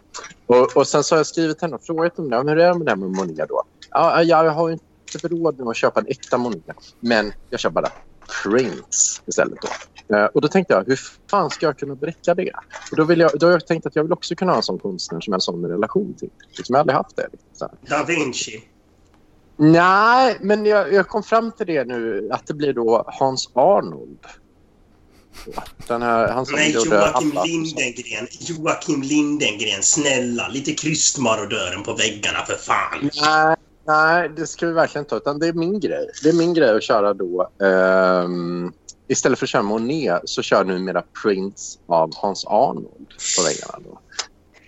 Och, 0.47 0.77
och 0.77 0.87
sen 0.87 1.03
så 1.03 1.15
har 1.15 1.19
jag 1.19 1.27
skrivit 1.27 1.61
henne 1.61 1.75
och 1.75 1.83
frågat 1.83 2.19
om 2.19 2.29
det. 2.29 2.43
Men 2.43 2.47
hur 2.47 2.59
är 2.59 2.67
det 2.67 2.77
med 2.77 2.87
det 2.87 2.91
här 2.91 2.97
med 2.97 3.09
Monet 3.09 3.49
då? 3.49 3.63
Ja, 3.91 4.23
jag 4.23 4.51
har 4.51 4.69
ju 4.69 4.77
inte 5.13 5.27
råd 5.27 5.59
med 5.59 5.67
att 5.67 5.75
köpa 5.75 5.99
en 5.99 6.07
äkta 6.07 6.37
Monet, 6.37 6.77
men 6.99 7.33
jag 7.49 7.59
köper 7.59 7.81
bara 7.81 7.91
prints 8.43 9.21
istället. 9.25 9.59
Då. 9.61 9.67
Eh, 10.15 10.25
och 10.25 10.41
då 10.41 10.47
tänkte 10.47 10.73
jag, 10.73 10.83
hur 10.87 10.99
fan 11.29 11.49
ska 11.49 11.65
jag 11.65 11.77
kunna 11.77 11.95
bräcka 11.95 12.35
det? 12.35 12.51
Och 12.91 12.97
då, 12.97 13.03
vill 13.03 13.19
jag, 13.19 13.31
då 13.39 13.45
har 13.45 13.51
jag 13.51 13.67
tänkt 13.67 13.85
att 13.85 13.95
jag 13.95 14.03
vill 14.03 14.13
också 14.13 14.35
kunna 14.35 14.51
ha 14.51 14.57
en 14.57 14.63
sån 14.63 14.79
konstnär 14.79 15.19
som 15.19 15.31
jag 15.31 15.33
har 15.33 15.37
en 15.37 15.41
sån 15.41 15.65
relation 15.65 16.13
till. 16.13 16.29
Liksom, 16.57 16.73
jag 16.73 16.77
har 16.77 16.81
aldrig 16.81 16.95
haft 16.95 17.15
det. 17.15 17.27
Liksom. 17.31 17.69
Da 17.89 18.03
Vinci. 18.03 18.63
Nej, 19.57 20.37
men 20.41 20.65
jag, 20.65 20.93
jag 20.93 21.07
kom 21.07 21.23
fram 21.23 21.51
till 21.51 21.67
det 21.67 21.83
nu 21.83 22.29
att 22.31 22.47
det 22.47 22.53
blir 22.53 22.73
då 22.73 23.03
Hans 23.07 23.49
Arnold. 23.53 24.19
Den 25.87 26.01
här, 26.01 26.27
han 26.27 26.45
som 26.45 26.55
Nej, 26.55 26.71
gjorde 26.73 26.89
Joakim 26.95 27.31
alla- 27.31 27.43
Lindengren. 27.43 28.27
Joakim 28.39 29.01
Lindengren, 29.01 29.83
snälla. 29.83 30.47
Lite 30.47 30.73
krystmarodören 30.73 31.83
på 31.83 31.93
väggarna, 31.93 32.45
för 32.47 32.55
fan. 32.55 33.09
Nej, 33.21 33.55
nej, 33.87 34.29
det 34.35 34.47
ska 34.47 34.67
vi 34.67 34.73
verkligen 34.73 35.05
ta. 35.05 35.17
Utan 35.17 35.39
det 35.39 35.47
är 35.47 35.53
min 35.53 35.79
grej. 35.79 36.09
Det 36.23 36.29
är 36.29 36.33
min 36.33 36.53
grej 36.53 36.75
att 36.75 36.83
köra 36.83 37.13
då... 37.13 37.49
ehm, 37.63 38.71
istället 39.07 39.39
för 39.39 39.45
att 39.45 39.49
köra 39.49 39.61
Monet 39.63 40.21
så 40.25 40.41
kör 40.41 40.63
nu 40.63 40.79
mera 40.79 41.03
prints 41.23 41.79
av 41.87 42.11
Hans 42.15 42.45
Arnold 42.45 43.07
på 43.37 43.43
väggarna. 43.43 43.79
Då. 43.89 43.99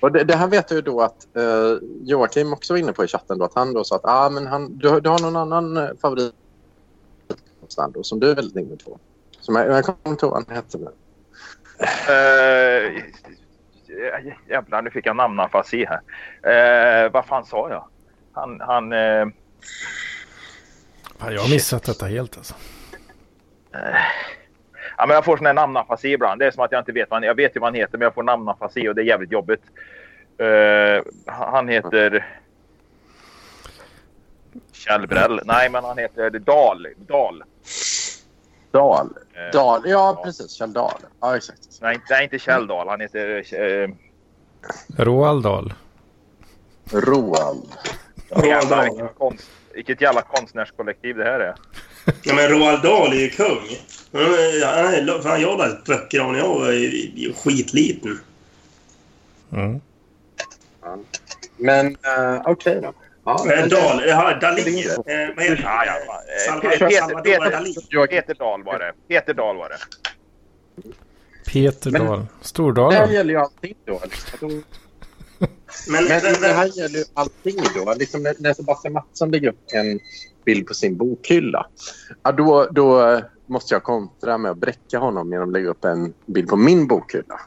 Och 0.01 0.12
det, 0.12 0.23
det 0.23 0.36
här 0.36 0.47
vet 0.47 0.71
jag 0.71 0.84
då 0.84 1.01
att 1.01 1.36
eh, 1.38 1.78
Joakim 2.04 2.54
också 2.54 2.73
var 2.73 2.78
inne 2.80 2.93
på 2.93 3.04
i 3.04 3.08
chatten. 3.08 3.38
Då, 3.38 3.45
att 3.45 3.56
han 3.56 3.73
då 3.73 3.84
sa 3.84 3.95
att 3.95 4.06
ah, 4.06 4.30
men 4.30 4.47
han, 4.47 4.78
du, 4.78 4.89
har- 4.89 5.01
du 5.01 5.10
har 5.10 5.19
någon 5.19 5.36
annan 5.36 5.78
eh, 5.78 5.89
favorit 6.01 6.34
som 8.01 8.19
du 8.19 8.30
är 8.32 8.36
väldigt 8.36 8.56
inne 8.56 8.75
på. 8.86 8.99
Som 9.45 9.55
jag, 9.55 9.67
jag 9.67 9.86
kommer 9.86 9.99
inte 10.05 10.25
ihåg 10.25 10.34
vad 10.34 10.47
han 10.47 10.55
hette 10.55 10.77
nu. 10.77 10.91
Uh, 12.10 13.03
jävlar, 14.49 14.81
nu 14.81 14.89
fick 14.89 15.05
jag 15.05 15.15
namnafasi 15.15 15.86
här. 15.86 15.99
Uh, 17.05 17.12
vad 17.12 17.25
fan 17.25 17.45
sa 17.45 17.69
jag? 17.69 17.88
Han... 18.34 18.62
han 18.62 18.93
Fan, 21.19 21.34
jag 21.34 21.41
har 21.41 21.49
missat 21.49 21.84
detta 21.84 22.05
helt 22.05 22.38
alltså. 22.38 22.53
ja, 24.97 25.05
men 25.08 25.10
jag 25.10 25.25
får 25.25 25.38
sån 25.38 25.45
här 25.45 25.53
namnafasi 25.53 26.13
ibland. 26.13 26.39
Det 26.41 26.45
är 26.45 26.51
som 26.51 26.63
att 26.63 26.71
jag 26.71 26.81
inte 26.81 26.91
vet 26.91 27.10
vad 27.10 27.17
han 27.17 27.27
Jag 27.27 27.36
vet 27.36 27.55
ju 27.55 27.60
vad 27.60 27.67
han 27.67 27.75
heter, 27.75 27.97
men 27.97 28.05
jag 28.05 28.13
får 28.13 28.23
namnafasi 28.23 28.88
och 28.88 28.95
det 28.95 29.01
är 29.01 29.05
jävligt 29.05 29.31
jobbigt. 29.31 29.63
Eh, 30.38 31.03
han 31.25 31.67
heter... 31.67 32.25
Kjell 34.71 35.08
Brell. 35.08 35.41
Nej, 35.45 35.69
men 35.69 35.84
han 35.84 35.97
heter 35.97 36.29
Dahl. 36.29 36.88
Dahl. 36.97 37.43
Dahl. 38.76 39.10
Eh, 39.34 39.52
Dahl. 39.54 39.82
Ja, 39.86 40.22
precis. 40.24 40.52
Kjell 40.52 40.74
Dahl. 40.74 41.00
Ja, 41.22 41.38
exakt. 41.38 41.60
Nej, 41.82 42.00
nej, 42.10 42.24
inte 42.24 42.40
Kjell 42.40 42.68
Dahl. 42.68 42.88
Han 42.88 43.02
heter... 43.02 43.54
eh, 43.62 43.90
Roald 44.98 45.44
Dahl. 45.44 45.74
Roald. 46.92 47.68
Roald 48.30 48.70
Dahl. 48.70 48.84
vilket, 48.90 49.18
konst, 49.18 49.44
vilket 49.74 50.02
jävla 50.02 50.22
konstnärskollektiv 50.22 51.16
det 51.18 51.24
här 51.24 51.40
är. 51.40 51.56
Ja, 52.24 52.34
men 52.36 52.50
Roald 52.50 52.84
Dahl 52.84 53.12
är 53.14 53.18
ju 53.20 53.30
kung. 53.30 53.68
Han 54.12 54.22
är- 54.22 55.30
Han 55.30 55.42
jobbade 55.42 55.78
böcker 55.88 56.20
av 56.20 56.32
när 56.32 56.40
jag 56.40 56.48
var 56.48 57.34
skitliten. 57.34 58.20
Mm. 59.54 59.82
Men 61.58 61.88
uh, 61.88 62.42
okej 62.46 62.80
då. 62.82 62.94
Ja, 63.26 63.46
Eh, 63.54 63.68
Dahl, 63.68 64.04
ja, 64.08 64.32
är 64.32 64.38
Eh, 64.88 65.36
vad 65.36 65.44
heter 65.46 65.64
Ja, 65.64 65.84
ja, 65.86 65.94
det? 65.94 66.06
fan. 66.50 66.58
Eh, 66.58 66.70
Peter, 66.70 67.22
Peter. 67.24 68.08
Peter 68.08 68.34
Dahl 68.36 68.64
var 68.64 68.80
det. 68.80 68.94
Peter 69.08 69.34
Dahl 69.34 69.58
var 69.58 69.70
det. 69.70 69.78
Peter 71.52 71.92
Men- 71.92 72.06
Dahl. 72.06 72.18
Det 72.20 72.24
här 72.24 72.28
Stordalen. 72.42 73.14
gäller 73.14 73.34
ju 73.34 73.40
allting 73.40 73.74
då. 73.86 74.02
Liksom. 74.04 74.50
Men, 74.50 76.04
Men 76.04 76.22
men, 76.24 76.42
det 76.42 76.48
här 76.48 76.78
gäller 76.78 77.00
ju 77.00 77.06
allting 77.14 77.56
då. 77.76 77.94
Liksom 77.98 78.24
när, 78.24 78.36
när 78.40 78.54
Sebastian 78.54 78.94
Mattsson 78.94 79.32
lägger 79.32 79.50
upp 79.50 79.60
en 79.74 80.00
bild 80.46 80.68
på 80.68 80.74
sin 80.74 80.98
bokhylla. 80.98 81.66
Ja, 82.24 82.32
då, 82.32 82.68
då 82.72 83.22
måste 83.46 83.76
jag 83.76 83.84
kontra 83.84 84.38
med 84.38 84.52
att 84.52 84.58
bräcka 84.58 85.00
honom 85.00 85.32
genom 85.32 85.50
att 85.50 85.54
lägga 85.54 85.70
upp 85.70 85.86
en 85.86 86.14
bild 86.26 86.48
på 86.48 86.56
min 86.56 86.88
bokhylla. 86.88 87.40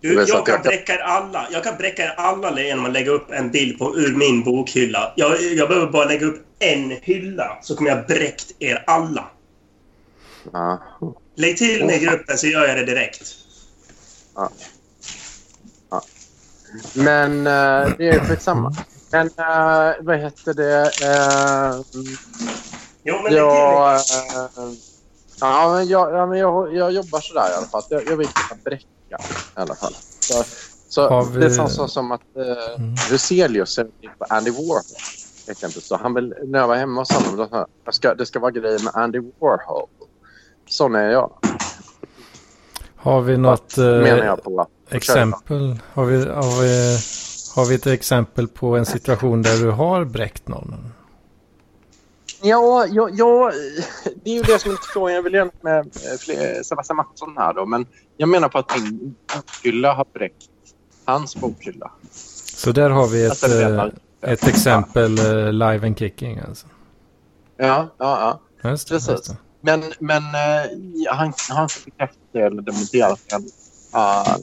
Du, 0.00 0.14
jag 0.14 0.28
kan 0.28 0.36
jag 0.36 0.46
kan- 0.46 0.62
bräcka 0.62 1.02
alla. 1.04 1.48
Jag 1.52 1.64
kan 1.64 1.76
bräcka 1.76 2.12
alla 2.12 2.60
genom 2.60 2.84
att 2.84 2.92
lägga 2.92 3.10
upp 3.10 3.30
en 3.30 3.50
bild 3.50 3.78
på, 3.78 3.96
ur 3.96 4.16
min 4.16 4.44
bokhylla. 4.44 5.12
Jag, 5.16 5.42
jag 5.42 5.68
behöver 5.68 5.92
bara 5.92 6.04
lägga 6.04 6.26
upp 6.26 6.46
en 6.58 6.90
hylla 6.90 7.58
så 7.62 7.76
kommer 7.76 7.90
jag 7.90 8.06
bräckt 8.06 8.52
er 8.58 8.84
alla. 8.86 9.24
Ja. 10.52 10.82
Lägg 11.36 11.56
till 11.56 11.84
mig 11.86 11.96
i 11.96 12.04
gruppen 12.04 12.38
så 12.38 12.46
gör 12.46 12.66
jag 12.66 12.76
det 12.76 12.84
direkt. 12.84 13.22
Men 16.94 17.46
eh, 17.46 17.92
det 17.98 18.08
är 18.08 18.20
skitsamma. 18.20 18.74
Men 19.12 19.26
uh, 19.26 19.94
vad 20.00 20.18
heter 20.18 20.54
det? 20.54 20.90
Uh, 21.04 21.82
Jo, 23.06 23.20
men 23.22 23.34
jag, 23.34 23.94
eh, 23.94 24.00
ja, 25.40 25.72
men 25.74 25.88
jag, 25.88 26.12
ja, 26.12 26.26
men 26.26 26.38
jag, 26.38 26.76
jag 26.76 26.92
jobbar 26.92 27.20
sådär 27.20 27.50
i 27.50 27.54
alla 27.54 27.66
fall. 27.66 27.82
Jag, 27.88 28.02
jag 28.08 28.16
vill 28.16 28.28
kunna 28.28 28.60
bräcka 28.64 28.86
i 29.56 29.60
alla 29.60 29.74
fall. 29.74 29.94
Så, 30.20 30.44
så 30.88 31.22
vi- 31.24 31.40
Det 31.40 31.46
är 31.46 31.50
så, 31.50 31.68
så 31.68 31.88
som 31.88 32.12
att 32.12 32.20
uh, 32.38 32.44
Mm. 32.78 32.94
Ruselius 33.10 33.78
är 33.78 33.84
på 34.18 34.24
Andy 34.28 34.50
Warhol. 34.50 34.80
exempel. 35.48 35.82
Så 35.82 35.96
han 35.96 36.14
vill, 36.14 36.34
när 36.44 36.58
jag 36.58 36.68
var 36.68 36.76
hemma 36.76 37.00
hos 37.00 37.10
honom, 37.12 37.36
då 37.36 37.48
sa 37.48 37.66
jag, 38.02 38.18
det 38.18 38.26
ska 38.26 38.38
vara 38.40 38.50
grejer 38.50 38.84
med 38.84 38.94
Andy 38.94 39.18
Warhol. 39.40 39.88
Sån 40.68 40.94
är 40.94 41.10
jag. 41.10 41.30
Har 42.96 43.20
vi 43.20 43.36
något 43.36 43.78
eh, 43.78 43.84
menar 43.84 44.24
jag 44.24 44.42
på. 44.42 44.66
exempel? 44.90 45.78
Har 45.92 46.04
vi, 46.04 46.16
har, 46.28 46.60
vi, 46.62 46.98
har 47.54 47.66
vi 47.68 47.74
ett 47.74 47.86
exempel 47.86 48.48
på 48.48 48.76
en 48.76 48.86
situation 48.86 49.42
där 49.42 49.56
du 49.58 49.70
har 49.70 50.04
bräckt 50.04 50.48
någon? 50.48 50.92
Ja, 52.44 52.86
ja, 52.86 53.08
ja, 53.12 53.52
det 54.24 54.30
är 54.30 54.34
ju 54.34 54.42
det 54.42 54.58
som 54.58 54.70
är 54.72 54.76
frågan. 54.92 55.14
Jag 55.14 55.22
vill 55.22 55.34
gärna 55.34 55.50
med 55.60 55.78
eh, 55.78 56.18
fler- 56.20 56.62
Sebastian 56.62 56.96
Mattsson 56.96 57.34
här 57.36 57.54
då. 57.54 57.66
Men 57.66 57.86
jag 58.16 58.28
menar 58.28 58.48
på 58.48 58.58
att 58.58 58.76
min 58.78 59.14
bokhylla 59.34 59.92
har 59.94 60.06
bräckt 60.14 60.50
hans 61.04 61.36
bokhylla. 61.36 61.90
Så 62.56 62.72
där 62.72 62.90
har 62.90 63.06
vi 63.06 63.24
ett, 63.24 63.30
Alltså, 63.30 63.60
eh, 63.62 63.76
man. 63.76 63.90
ett 64.20 64.46
exempel 64.46 65.18
eh, 65.18 65.52
live 65.52 65.86
and 65.86 65.98
kicking 65.98 66.38
alltså. 66.48 66.66
Ja, 67.56 67.88
ja, 67.98 68.40
ja. 68.62 68.70
Just 68.70 68.88
det, 68.88 68.94
Precis. 68.94 69.10
just 69.10 69.28
det. 69.28 69.36
Men, 69.60 69.92
men 69.98 70.22
eh, 70.22 70.70
ja, 70.94 71.12
han, 71.14 71.32
han 71.48 71.68
får 71.68 71.84
bekräfta 71.90 72.18
det 72.32 72.40
eller 72.42 72.62
dementera 72.62 73.16
det. 73.28 73.36
Uh, 73.96 74.36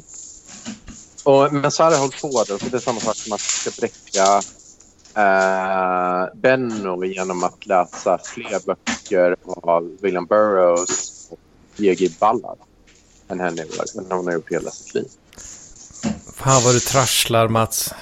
och, 1.24 1.54
men 1.54 1.72
så 1.72 1.84
har 1.84 1.92
det 1.92 1.98
hållit 1.98 2.22
på 2.22 2.44
då. 2.48 2.58
För 2.58 2.70
det 2.70 2.78
är 2.78 2.80
samma 2.82 3.00
sak 3.00 3.16
som 3.16 3.34
att 3.34 3.40
ska 3.40 3.70
bräcka 3.82 4.42
uh, 5.18 6.36
Benno 6.36 7.06
genom 7.06 7.44
att 7.44 7.66
läsa 7.66 8.18
fler 8.18 8.66
böcker 8.66 9.36
av 9.46 9.98
William 10.02 10.26
Burroughs 10.26 11.28
och 11.30 11.40
J.G. 11.76 12.10
Ballard 12.20 12.58
än 13.28 13.40
henne 13.40 13.62
än 13.62 14.12
hon 14.12 14.26
har 14.26 14.34
gjort 14.34 14.52
hela 14.52 14.72
sitt 14.72 14.94
liv. 14.94 15.08
Fan 16.36 16.64
vad 16.64 16.76
du 16.76 16.80
trasslar 16.80 17.48
Mats. 17.48 17.94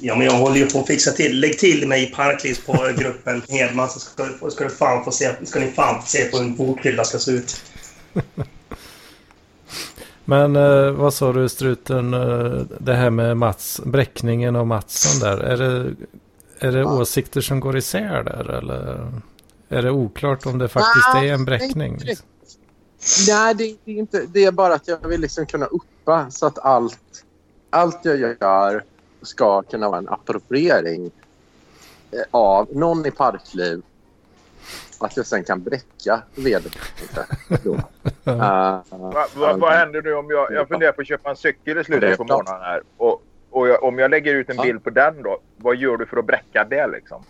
Ja, 0.00 0.16
men 0.16 0.26
jag 0.26 0.32
håller 0.32 0.56
ju 0.56 0.66
på 0.66 0.80
att 0.80 0.86
fixa 0.86 1.10
till. 1.10 1.40
Lägg 1.40 1.58
till 1.58 1.88
mig 1.88 2.02
i 2.02 2.06
Parklivs 2.06 2.60
på 2.66 2.92
gruppen 2.98 3.42
Hedman 3.48 3.88
så 3.88 4.00
ska, 4.00 4.24
du- 4.24 4.50
ska, 4.50 4.64
du 4.64 4.70
fan 4.70 5.04
få 5.04 5.10
se, 5.10 5.46
ska 5.46 5.60
ni 5.60 5.70
fan 5.70 6.02
få 6.02 6.08
se 6.08 6.24
på 6.24 6.36
hur 6.36 6.44
en 6.44 6.56
bokhylla 6.56 7.04
ska 7.04 7.18
se 7.18 7.30
ut. 7.30 7.62
Men 10.28 10.56
eh, 10.56 10.90
vad 10.90 11.14
sa 11.14 11.32
du 11.32 11.48
struten, 11.48 12.14
eh, 12.14 12.62
det 12.78 12.94
här 12.94 13.10
med 13.10 13.36
Mats, 13.36 13.80
bräckningen 13.84 14.56
av 14.56 14.66
Mattsson 14.66 15.20
där. 15.20 15.38
Är 15.38 15.56
det, 15.56 15.94
är 16.58 16.72
det 16.72 16.84
åsikter 16.84 17.40
som 17.40 17.60
går 17.60 17.76
isär 17.76 18.22
där 18.22 18.50
eller? 18.50 19.12
Är 19.68 19.82
det 19.82 19.90
oklart 19.90 20.46
om 20.46 20.58
det 20.58 20.68
faktiskt 20.68 21.06
Nej, 21.14 21.28
är 21.28 21.34
en 21.34 21.44
bräckning? 21.44 21.98
liksom? 21.98 22.26
Nej, 23.28 23.54
det, 23.54 23.76
det, 23.84 23.92
är 23.92 23.96
inte, 23.96 24.26
det 24.26 24.44
är 24.44 24.52
bara 24.52 24.74
att 24.74 24.88
jag 24.88 25.08
vill 25.08 25.20
liksom 25.20 25.46
kunna 25.46 25.66
uppa 25.66 26.30
så 26.30 26.46
att 26.46 26.58
allt, 26.58 27.24
allt 27.70 28.00
jag 28.02 28.18
gör 28.18 28.84
ska 29.22 29.62
kunna 29.62 29.88
vara 29.88 29.98
en 29.98 30.08
appropriering 30.08 31.10
eh, 32.10 32.20
av 32.30 32.68
någon 32.72 33.06
i 33.06 33.10
Parkliv. 33.10 33.82
Att 35.00 35.16
jag 35.16 35.26
sen 35.26 35.44
kan 35.44 35.62
bräcka 35.62 36.22
vederbörande. 36.34 37.62
då. 37.64 37.74
Eh, 38.32 38.38
Va, 38.38 39.26
va, 39.34 39.56
vad 39.56 39.72
händer 39.72 40.02
nu 40.02 40.14
om 40.14 40.30
jag... 40.30 40.52
Jag 40.52 40.68
funderar 40.68 40.92
på 40.92 41.00
att 41.00 41.06
köpa 41.08 41.30
en 41.30 41.36
cykel 41.36 41.78
i 41.78 41.84
slutet 41.84 42.16
på 42.16 42.24
månaden 42.24 42.62
här. 42.62 42.82
Och, 42.96 43.22
och 43.50 43.68
jag, 43.68 43.82
om 43.84 43.98
jag 43.98 44.10
lägger 44.10 44.34
ut 44.34 44.50
en 44.50 44.56
Ja. 44.56 44.62
bild 44.62 44.84
på 44.84 44.90
den 44.90 45.22
då. 45.22 45.38
Vad 45.56 45.76
gör 45.76 45.96
du 45.96 46.06
för 46.06 46.16
att 46.16 46.24
bräcka 46.26 46.64
det 46.64 46.86
liksom? 46.86 47.24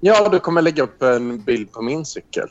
Ja, 0.00 0.28
du 0.28 0.38
kommer 0.40 0.62
lägga 0.62 0.82
upp 0.82 1.02
en 1.02 1.38
bild 1.40 1.72
på 1.72 1.82
min 1.82 2.04
cykel. 2.04 2.48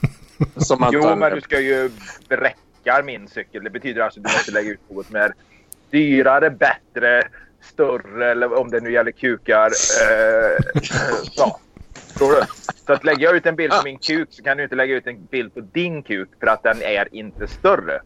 Som 0.56 0.88
Jo, 0.92 1.16
men 1.16 1.34
du 1.34 1.40
ska 1.40 1.60
ju 1.60 1.90
bräcka 2.28 3.02
min 3.04 3.28
cykel. 3.28 3.64
Det 3.64 3.70
betyder 3.70 4.02
alltså 4.02 4.20
att 4.20 4.26
du 4.26 4.32
måste 4.32 4.52
lägga 4.52 4.70
ut 4.70 4.80
något 4.90 5.14
är 5.14 5.34
dyrare, 5.90 6.50
bättre, 6.50 7.22
större 7.60 8.30
eller 8.30 8.58
om 8.58 8.70
det 8.70 8.80
nu 8.80 8.92
gäller 8.92 9.10
kukar. 9.10 9.66
Eh, 9.66 10.64
ja. 11.36 11.60
Förstår 12.14 12.32
du? 12.32 12.42
Så 12.86 12.92
att 12.92 13.04
lägger 13.04 13.22
jag 13.24 13.36
ut 13.36 13.46
en 13.46 13.56
bild 13.56 13.72
på 13.72 13.80
min 13.84 13.98
kuk 13.98 14.28
så 14.30 14.42
kan 14.42 14.56
du 14.56 14.62
inte 14.62 14.74
lägga 14.76 14.94
ut 14.94 15.06
en 15.06 15.26
bild 15.26 15.54
på 15.54 15.60
din 15.60 16.02
kuk 16.02 16.28
för 16.40 16.46
att 16.46 16.62
den 16.62 16.82
är 16.82 17.14
inte 17.14 17.46
större. 17.46 18.00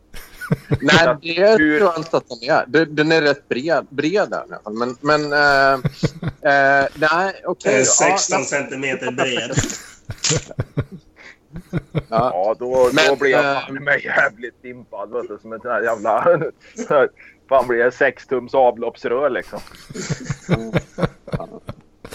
Nej, 0.80 1.16
det 1.22 1.50
hur- 1.50 1.78
tror 1.78 1.90
jag 1.92 1.98
inte 1.98 2.16
att 2.16 2.24
den 2.28 2.50
är. 2.50 2.64
Den- 2.66 2.94
Den 2.94 3.12
är 3.12 3.22
rätt 3.22 3.48
bred, 3.48 3.86
bred 3.90 4.28
där 4.30 4.38
i 4.38 4.52
alla 4.52 4.60
fall. 4.62 4.72
Men, 4.72 4.96
men 5.00 5.32
eh, 5.32 5.72
eh, 6.52 6.86
nej, 6.94 7.42
okej. 7.44 7.78
Ja, 7.78 7.84
16 7.84 8.38
ja, 8.38 8.44
centimeter 8.44 9.10
bred. 9.10 9.50
ja. 11.92 12.00
Ja, 12.08 12.56
då, 12.58 12.74
då 12.74 12.90
Men, 12.92 13.18
blir 13.18 13.30
jag 13.30 13.44
eh, 13.56 13.60
fan 13.60 13.74
mig 13.84 14.04
jävligt 14.04 14.62
dimpad. 14.62 15.12
Vet 15.12 15.28
du, 15.28 15.38
som 15.42 15.52
en 15.52 15.60
sån 15.60 15.70
här 15.70 15.82
jävla... 15.82 16.22
fan 17.48 17.68
blir 17.68 17.84
det 17.84 17.90
6 17.92 18.26
tums 18.26 18.54
avloppsrör 18.54 19.30
liksom. 19.30 19.60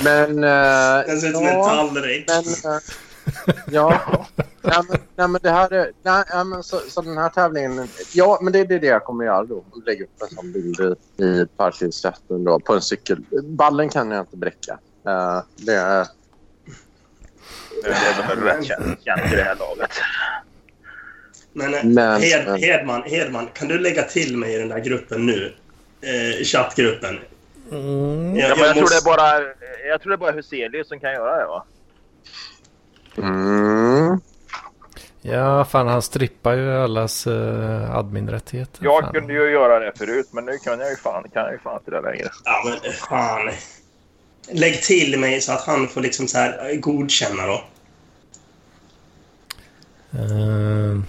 Men... 0.03 0.43
eh, 0.43 1.05
Den 1.07 1.21
ser 1.21 1.27
ut 1.29 1.35
som 1.35 1.45
en 1.45 1.53
ja, 1.57 1.65
tallrik. 1.69 2.25
men, 2.27 2.73
eh, 2.73 2.79
ja. 3.71 4.01
Nej, 4.61 4.79
men, 4.89 4.97
nej, 5.15 5.27
men 5.27 5.39
det 5.43 5.49
här 5.51 5.73
är... 5.73 5.91
Nej, 6.03 6.45
men 6.45 6.63
så, 6.63 6.79
så 6.89 7.01
den 7.01 7.17
här 7.17 7.29
tävlingen... 7.29 7.87
Ja, 8.13 8.39
men 8.41 8.53
det 8.53 8.59
är 8.59 8.65
det 8.65 8.85
jag 8.85 9.03
kommer 9.03 9.25
göra 9.25 9.43
då. 9.45 9.63
Lägga 9.85 10.03
upp 10.03 10.21
en 10.21 10.35
sån 10.35 10.51
bild 10.51 10.79
i, 11.17 11.23
i 11.23 11.45
parklivsrätten 11.57 12.43
då 12.43 12.59
på 12.59 12.73
en 12.73 12.81
cykel. 12.81 13.23
Ballen 13.43 13.89
kan 13.89 14.11
jag 14.11 14.19
inte 14.21 14.37
bräcka. 14.37 14.79
Eh, 15.07 15.41
det 15.55 15.73
är... 15.75 16.07
Det 17.83 17.89
är 17.89 18.27
väl 18.35 18.39
rätt 18.43 18.65
känt, 18.65 19.31
i 19.33 19.35
det 19.35 19.43
här 19.43 19.55
laget. 19.55 19.91
Men, 21.53 21.93
Men- 21.93 22.21
Hed, 22.21 22.45
men- 22.47 22.59
Hedman, 22.59 23.03
Hedman, 23.03 23.47
kan 23.53 23.67
du 23.67 23.79
lägga 23.79 24.03
till 24.03 24.37
mig 24.37 24.53
i 24.53 24.57
den 24.57 24.69
där 24.69 24.79
gruppen 24.79 25.25
nu? 25.25 25.53
Eh, 26.01 26.41
i 26.41 26.43
chattgruppen. 26.45 27.19
Mm. 27.73 28.35
Ja, 28.35 28.55
men 28.55 28.65
jag, 28.65 28.75
tror 28.75 28.89
det 28.89 28.97
är 28.97 29.05
bara, 29.05 29.39
jag 29.89 30.01
tror 30.01 30.09
det 30.09 30.15
är 30.15 30.17
bara 30.17 30.31
Huselius 30.31 30.87
som 30.87 30.99
kan 30.99 31.11
göra 31.11 31.37
det 31.37 31.45
va? 31.45 31.65
Mm. 33.17 34.19
Ja, 35.21 35.65
fan 35.65 35.87
han 35.87 36.01
strippar 36.01 36.53
ju 36.53 36.73
allas 36.73 37.27
uh, 37.27 37.95
adminrättigheter. 37.95 38.85
Jag 38.85 39.03
fan. 39.03 39.13
kunde 39.13 39.33
ju 39.33 39.51
göra 39.51 39.79
det 39.79 39.91
förut 39.97 40.29
men 40.31 40.45
nu 40.45 40.57
kan 40.57 40.79
jag 40.79 40.89
ju 40.89 40.95
fan, 40.95 41.23
kan 41.33 41.43
jag 41.43 41.51
ju 41.51 41.59
fan 41.59 41.77
inte 41.77 41.91
det 41.91 42.01
längre. 42.01 42.29
Ja, 42.45 42.63
men 42.65 42.73
eh, 42.73 42.91
fan. 42.91 43.51
Lägg 44.51 44.81
till 44.81 45.19
mig 45.19 45.41
så 45.41 45.51
att 45.51 45.61
han 45.61 45.87
får 45.87 46.01
liksom 46.01 46.27
så 46.27 46.37
här 46.37 46.71
eh, 46.71 46.79
godkänna 46.79 47.45
då. 47.45 47.63
Eh, 50.11 51.01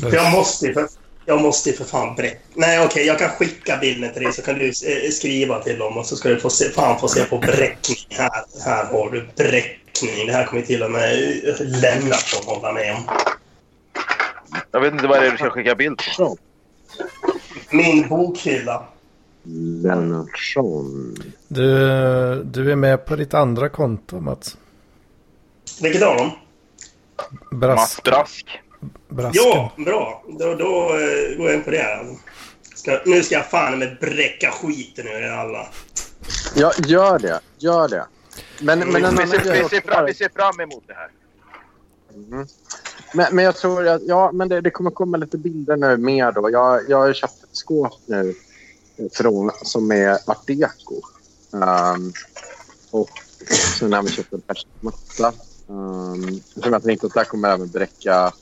För 0.00 0.16
jag 0.16 0.32
måste 0.32 0.66
ju 0.66 0.74
för, 0.74 0.88
jag 1.26 1.40
måste 1.40 1.70
ju 1.70 1.76
för 1.76 1.84
fan 1.84 2.14
berätta. 2.16 2.40
Nej, 2.54 2.84
okej, 2.84 3.06
jag 3.06 3.18
kan 3.18 3.28
skicka 3.28 3.78
bilden 3.80 4.12
till 4.12 4.22
dig 4.22 4.32
så 4.32 4.42
kan 4.42 4.58
du 4.58 4.66
eh, 4.66 5.10
skriva 5.10 5.62
till 5.62 5.78
dem 5.78 5.96
och 5.96 6.06
så 6.06 6.16
ska 6.16 6.28
du 6.28 6.40
få 6.40 6.50
se, 6.50 6.70
fan 6.70 7.00
få 7.00 7.08
se 7.08 7.24
på 7.24 7.38
bräckning. 7.38 8.06
Här, 8.10 8.44
här 8.64 8.84
har 8.84 9.10
du 9.10 9.28
bräckning. 9.36 10.26
Det 10.26 10.32
här 10.32 10.46
kommer 10.46 10.62
till 10.62 10.82
och 10.82 10.90
med 10.90 11.16
Lennart 11.60 12.36
att 12.38 12.44
hålla 12.44 12.72
med 12.72 12.94
om. 12.94 13.02
Jag 14.70 14.80
vet 14.80 14.92
inte 14.92 15.06
vad 15.06 15.20
det 15.20 15.26
är 15.26 15.30
du 15.30 15.36
ska 15.36 15.50
skicka 15.50 15.74
bild 15.74 16.00
på. 16.18 16.36
Min 17.70 18.08
bokhylla. 18.08 18.84
Lennartsson. 19.82 21.16
Du, 21.48 21.64
du 22.44 22.72
är 22.72 22.76
med 22.76 23.06
på 23.06 23.16
ditt 23.16 23.34
andra 23.34 23.68
konto 23.68 24.20
Mats. 24.20 24.56
Vilket 25.82 26.02
av 26.02 26.16
dem? 26.16 26.30
Brask, 27.50 27.76
Mats 27.76 28.02
Brask. 28.02 28.61
Brasken. 29.08 29.42
Ja, 29.44 29.72
bra. 29.76 30.24
Då, 30.28 30.54
då 30.54 30.82
eh, 30.82 31.36
går 31.38 31.46
jag 31.46 31.54
in 31.54 31.62
på 31.62 31.70
det. 31.70 32.06
Ska, 32.74 33.00
nu 33.06 33.22
ska 33.22 33.34
jag 33.34 33.50
fan 33.50 33.78
med 33.78 33.96
bräcka 34.00 34.50
skiten 34.50 35.06
ur 35.06 35.22
er 35.22 35.30
alla. 35.30 35.66
Ja, 36.54 36.72
gör 36.86 37.18
det. 37.18 37.40
Gör 37.58 37.88
det. 37.88 38.06
Men, 38.60 38.78
men 38.78 38.88
en 38.88 38.94
Vi 38.94 39.04
annan 39.04 39.28
ser, 39.28 39.62
vi, 39.62 39.68
ser 39.68 39.80
fram, 39.80 40.06
vi 40.06 40.14
ser 40.14 40.28
fram 40.28 40.60
emot 40.60 40.84
det 40.86 40.94
här. 40.94 41.10
Mm. 42.14 42.46
Men, 43.14 43.36
men 43.36 43.44
jag 43.44 43.56
tror 43.56 43.88
att 43.88 44.02
ja, 44.02 44.32
men 44.32 44.48
det, 44.48 44.60
det 44.60 44.70
kommer 44.70 44.90
komma 44.90 45.16
lite 45.16 45.38
bilder 45.38 45.76
nu 45.76 45.96
mer. 45.96 46.32
Då. 46.32 46.50
Jag, 46.50 46.90
jag 46.90 46.98
har 46.98 47.12
köpt 47.12 47.42
ett 47.42 47.56
skåp 47.56 48.00
nu 48.06 48.34
från, 49.12 49.50
som 49.62 49.92
är 49.92 50.30
art 50.30 50.46
deco. 50.46 51.00
Um, 51.50 52.12
och 52.90 53.10
sen 53.78 53.92
har 53.92 54.02
vi 54.02 54.10
köpt 54.10 54.32
en 54.32 54.40
persiennmatta. 54.40 55.32
Um, 55.66 56.40
som 56.40 56.72
jag 56.72 56.82
tänkte 56.82 57.06
att 57.06 57.14
där 57.14 57.24
kommer 57.24 57.48
även 57.48 57.68
bräcka 57.68 58.32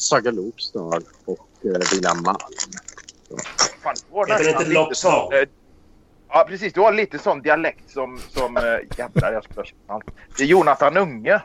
Saga 0.00 0.30
Loopstar 0.30 1.02
och 1.24 1.48
William 1.62 2.22
Malm. 2.22 2.38
Fan, 3.82 3.94
det 4.26 4.48
inte 4.50 4.58
lite 4.58 4.70
Loppsal? 4.70 5.12
sån, 5.30 5.32
eh, 5.34 5.48
Ja, 6.28 6.44
precis. 6.48 6.72
Du 6.72 6.80
har 6.80 6.92
lite 6.92 7.18
sån 7.18 7.42
dialekt 7.42 7.90
som... 7.90 8.20
som 8.28 8.56
äh, 8.56 8.62
jävlar, 8.98 9.32
jag 9.32 9.44
skulle 9.44 9.66
ha. 9.86 10.00
Det 10.36 10.42
är 10.42 10.46
Jonathan 10.46 10.96
Unge. 10.96 11.42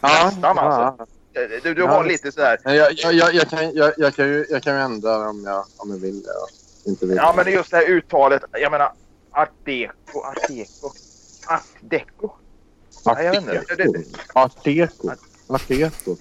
Nästan, 0.00 0.58
alltså. 0.58 1.06
Eh, 1.34 1.62
Du, 1.62 1.74
du 1.74 1.82
Ja. 1.82 1.88
har 1.90 2.04
lite 2.04 2.32
så 2.32 2.40
här... 2.42 2.58
Jag, 2.64 2.92
jag, 2.92 3.12
jag, 3.14 3.34
jag, 3.34 3.50
kan, 3.50 3.74
jag, 3.74 3.92
jag, 3.96 4.14
kan 4.14 4.28
ju, 4.28 4.46
jag 4.50 4.62
kan 4.62 4.74
ju 4.74 4.80
ändra 4.80 5.28
om 5.30 5.44
jag, 5.44 5.64
om 5.76 5.90
jag 5.90 5.98
vill. 5.98 6.22
Jag 6.26 6.92
inte 6.92 7.06
vill. 7.06 7.16
Ja, 7.16 7.32
men 7.36 7.44
det 7.44 7.50
är 7.50 7.56
just 7.56 7.70
det 7.70 7.76
här 7.76 7.84
uttalet. 7.90 8.42
Jag 8.52 8.72
menar, 8.72 8.92
art 9.30 9.50
deco, 9.64 10.20
art 10.20 10.48
deco. 10.48 10.90
Art 11.46 11.62
deco. 11.80 12.30
Det- 13.04 13.74
det- 13.76 14.04
Art 14.34 14.64
deco. 14.64 15.10
Art 15.48 15.68
deco. 15.68 16.16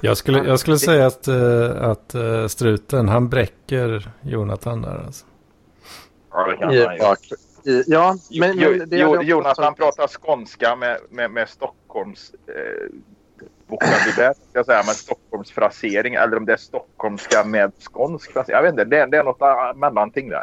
Jag 0.00 0.16
skulle, 0.16 0.38
jag 0.38 0.60
skulle 0.60 0.78
säga 0.78 1.06
att, 1.06 1.28
eh, 1.28 1.82
att 1.82 2.14
eh, 2.14 2.46
struten, 2.46 3.08
han 3.08 3.28
bräcker 3.28 4.10
Jonathan 4.22 4.82
där 4.82 5.02
alltså. 5.06 5.24
Ja, 6.32 6.46
det 6.46 6.56
kan 6.56 6.64
han 7.00 7.16
i, 7.64 7.84
ja, 7.86 8.16
men, 8.40 8.58
Jo, 8.58 8.70
men 8.70 8.88
det 8.88 8.96
jo, 8.98 9.06
hade 9.06 9.18
också 9.18 9.28
Jonas 9.28 9.58
han 9.58 9.74
tagit- 9.74 9.76
pratar 9.78 10.08
skånska 10.08 10.76
med, 10.76 10.98
med, 11.10 11.30
med 11.30 11.48
Stockholms 11.48 12.32
eh, 12.46 12.98
vokabulär, 13.66 14.34
jag 14.52 14.66
säga, 14.66 14.82
med 14.86 14.96
Stockholms 14.96 15.50
frasering. 15.50 16.14
Eller 16.14 16.36
om 16.36 16.44
det 16.46 16.52
är 16.52 16.56
stockholmska 16.56 17.44
med 17.44 17.72
skånsk 17.80 18.32
frasering. 18.32 18.54
Jag 18.56 18.62
vet 18.62 18.70
inte, 18.72 18.84
det, 18.84 18.98
är- 18.98 19.06
det 19.06 19.16
är 19.16 19.24
något 19.24 19.42
ah, 19.42 19.72
mellanting 19.76 20.28
där. 20.28 20.42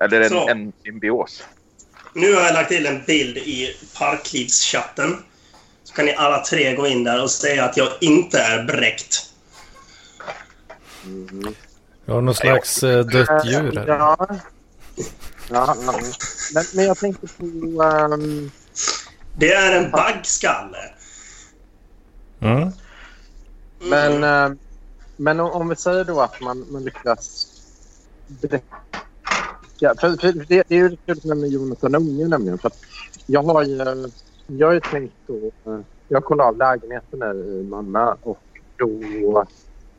Eller 0.00 0.28
Så. 0.28 0.48
en, 0.48 0.58
en 0.58 0.72
symbios. 0.84 1.44
Nu 2.14 2.34
har 2.34 2.40
jag 2.42 2.54
lagt 2.54 2.68
till 2.68 2.86
en 2.86 3.02
bild 3.06 3.36
i 3.36 3.68
Parklivschatten. 3.98 5.16
Kan 5.94 6.04
ni 6.04 6.14
alla 6.14 6.38
tre 6.44 6.76
gå 6.76 6.86
in 6.86 7.04
där 7.04 7.22
och 7.22 7.30
säga 7.30 7.64
att 7.64 7.76
jag 7.76 7.88
inte 8.00 8.38
är 8.38 8.64
bräckt. 8.64 9.30
Mm. 11.04 11.54
Jag 12.04 12.14
har 12.14 12.20
någon 12.20 12.34
slags 12.34 12.82
eh, 12.82 13.04
dött 13.04 13.44
djur 13.46 13.76
här. 13.76 13.86
Ja. 13.88 14.28
Ja. 15.50 15.76
Men, 16.54 16.64
men 16.74 16.84
jag 16.84 16.98
tänkte 16.98 17.26
på... 17.26 17.44
ehm, 17.82 18.50
Det 19.38 19.52
är 19.52 19.84
en 19.84 19.90
baggskalle. 19.90 20.78
Mm. 22.40 22.70
men, 23.80 24.24
ehm, 24.24 24.58
men 25.16 25.40
om, 25.40 25.50
om 25.50 25.68
vi 25.68 25.76
säger 25.76 26.04
då 26.04 26.20
att 26.20 26.40
man, 26.40 26.66
man 26.70 26.84
lyckas 26.84 27.46
bräcka... 28.26 28.64
För, 30.00 30.16
för 30.16 30.32
det, 30.32 30.64
det 30.68 30.74
är 30.74 30.78
ju 30.78 30.96
kul 31.06 31.34
med 31.34 31.50
Jonathan 31.50 31.94
Unge 31.94 32.28
nämligen. 32.28 32.58
För 32.58 32.68
att 32.68 32.78
jag 33.26 33.42
har 33.42 33.62
ju, 33.62 34.10
jag 34.46 34.66
har 34.66 34.74
ju 34.74 34.80
tänkt 34.80 35.14
då... 35.26 35.50
eh, 35.72 35.80
Jag 36.08 36.24
kollade 36.24 36.48
av 36.48 36.56
lägenheten 36.56 37.22
här 37.22 37.34
i 37.34 37.62
Malmö 37.62 38.14
och 38.22 38.38
då 38.76 39.46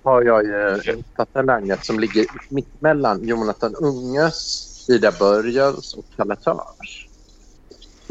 har 0.04 0.22
jag 0.22 0.44
ju 0.46 0.82
hittat 0.96 1.30
en 1.34 1.46
lägenhet 1.46 1.86
som 1.86 2.00
ligger 2.00 2.26
mitt 2.50 2.82
mellan 2.82 3.24
Jonathan 3.24 3.76
Unges, 3.76 4.90
Ida 4.90 5.12
Börjels 5.20 5.94
och 5.94 6.06
Kalle 6.16 6.36
Törs. 6.36 7.08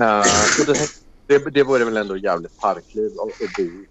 Uh, 0.01 0.19
och 0.61 0.67
det, 0.67 0.89
det, 1.27 1.51
det 1.51 1.63
vore 1.63 1.85
väl 1.85 1.97
ändå 1.97 2.17
jävligt 2.17 2.61
parkliv 2.61 3.11
att 3.21 3.57
bo 3.57 3.85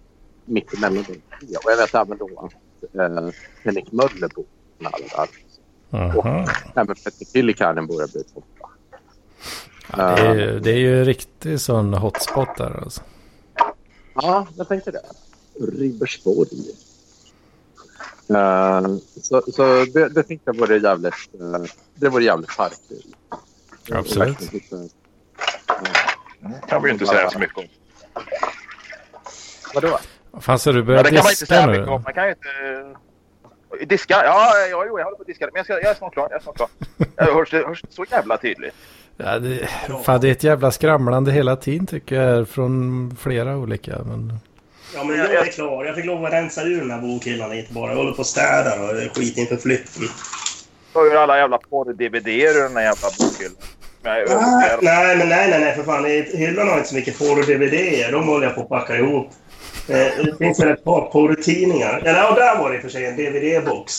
mitt 0.44 0.74
emellan 0.74 0.96
de 0.96 1.04
tre. 1.04 1.56
Och 1.64 1.70
jag 1.70 1.76
vet 1.76 1.94
även 1.94 2.18
då 2.18 2.28
att 2.36 2.52
uh, 2.94 3.30
Henrik 3.62 3.92
Möller 3.92 4.28
bor 4.34 4.44
nära 4.78 4.92
där. 5.16 5.28
Aha. 5.98 6.46
Även 6.74 6.86
Petter 6.86 7.24
Tillikainen 7.32 7.86
bor 7.86 8.02
en 8.02 8.08
bit 8.14 8.34
borta. 8.34 8.68
Det, 9.90 10.02
är, 10.02 10.34
ju- 10.34 10.60
det 10.60 10.70
är 10.70 10.76
ju 10.76 10.98
en 10.98 11.04
riktig 11.04 11.60
sån 11.60 11.94
hotspot 11.94 12.48
där 12.58 12.80
alltså. 12.82 13.00
Ja, 14.14 14.46
jag 14.56 14.68
tänkte 14.68 14.90
det. 14.90 15.02
Ribersborg. 15.78 16.48
Uh, 18.30 18.96
så 19.22 19.42
så 19.52 19.84
det, 19.94 20.08
det 20.08 20.22
tänkte 20.22 20.50
jag 20.50 20.56
vore 20.58 20.78
jävligt, 20.78 21.14
uh, 21.40 21.64
det 21.94 22.08
vore 22.08 22.24
jävligt 22.24 22.56
parkliv. 22.56 23.02
Absolut. 23.92 24.40
Hitta- 24.40 24.88
kan 26.68 26.82
vi 26.82 26.88
ju 26.88 26.92
inte 26.92 27.06
säga 27.06 27.30
så 27.30 27.38
mycket 27.38 27.58
om. 27.58 27.64
Vadå? 29.74 29.98
Fan 30.40 30.58
så 30.58 30.72
du 30.72 30.78
Ja, 30.78 30.84
börjar 30.84 31.02
det 31.04 31.10
kan 31.10 31.16
man 31.24 31.30
inte 31.30 31.46
säga 31.46 31.66
nu? 31.66 31.72
mycket 31.72 31.88
om. 31.88 32.02
Man 32.02 32.12
kan 32.14 32.24
ju 32.24 32.30
inte... 32.30 32.48
eh, 33.80 33.86
Diska? 33.86 34.14
Ja, 34.24 34.52
ja, 34.70 34.84
jo, 34.86 34.98
jag 34.98 35.04
håller 35.04 35.16
på 35.16 35.22
att 35.22 35.26
diska. 35.26 35.44
Men 35.46 35.52
jag, 35.54 35.64
ska, 35.64 35.72
jag 35.74 35.84
är 35.90 35.94
snart 35.94 36.12
klar. 36.12 36.28
Jag 36.30 36.38
är 36.38 36.42
snart 36.42 36.56
klar. 36.56 36.68
Jag 37.16 37.34
hörs, 37.34 37.50
det 37.50 37.66
hörs 37.66 37.82
så 37.90 38.04
jävla 38.10 38.36
tydligt. 38.36 38.74
Ja, 39.16 39.38
det, 39.38 39.68
fan, 40.04 40.20
det 40.20 40.28
är 40.28 40.32
ett 40.32 40.44
jävla 40.44 40.70
skramlande 40.70 41.32
hela 41.32 41.56
tiden 41.56 41.86
tycker 41.86 42.16
jag 42.22 42.48
från 42.48 43.16
flera 43.20 43.56
olika. 43.56 43.98
Men... 44.06 44.38
Ja, 44.94 45.04
men 45.04 45.18
jag 45.18 45.32
är 45.34 45.44
klar. 45.44 45.84
Jag 45.84 45.94
fick 45.94 46.04
lov 46.04 46.24
att 46.24 46.32
rensa 46.32 46.62
ur 46.62 46.80
den 46.80 46.90
här 46.90 47.00
bokhyllan 47.00 47.50
lite 47.50 47.72
bara. 47.72 47.90
Jag 47.90 47.96
håller 47.96 48.12
på 48.12 48.18
och 48.18 48.26
städar 48.26 48.82
och 48.82 48.90
är 48.98 49.08
skit 49.14 49.36
inför 49.38 49.56
flytten. 49.56 50.02
Jag 50.92 51.00
har 51.00 51.06
ju 51.10 51.16
alla 51.16 51.38
jävla 51.38 51.58
porr-DVD 51.58 52.28
i 52.28 52.52
den 52.52 52.74
där 52.74 52.82
jävla 52.82 53.08
bokhyllan. 53.18 53.56
Ah, 54.06 54.76
nej, 54.82 55.16
men 55.16 55.28
nej, 55.28 55.50
nej, 55.50 55.60
nej, 55.60 55.74
för 55.76 55.82
fan. 55.82 56.04
Hyllan 56.38 56.68
har 56.68 56.76
inte 56.76 56.88
så 56.88 56.94
mycket 56.94 57.18
porr 57.18 57.38
och 57.38 57.46
DVD. 57.46 58.12
De 58.12 58.28
håller 58.28 58.46
jag 58.46 58.54
på 58.54 58.60
att 58.62 58.68
packa 58.68 58.96
ihop. 58.96 59.30
Eh, 59.88 59.96
Det 59.96 60.34
finns 60.38 60.60
väl 60.60 60.68
ett 60.68 60.84
par 60.84 61.00
porrtidningar. 61.10 61.98
Eller 61.98 62.18
ja, 62.18 62.34
där 62.34 62.58
var 62.58 62.70
det 62.70 62.76
i 62.76 62.78
och 62.78 62.82
för 62.82 62.88
sig 62.88 63.06
en 63.06 63.16
DVD-box. 63.16 63.92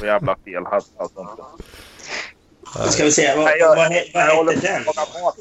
Så 0.00 0.06
jävla 0.06 0.36
fel 0.44 0.64
hade 0.64 0.84
alltså 0.98 1.20
inte. 1.20 1.42
Nu 2.84 2.90
ska 2.90 3.04
vi 3.04 3.12
se. 3.12 3.34
Vad, 3.36 3.44
Nej, 3.44 3.58
jag- 3.58 3.76
vad, 3.76 3.92
he- 3.92 4.10
vad 4.14 4.22
Jag 4.22 4.36
håller 4.36 4.52
på 4.52 4.60
den? 4.60 4.82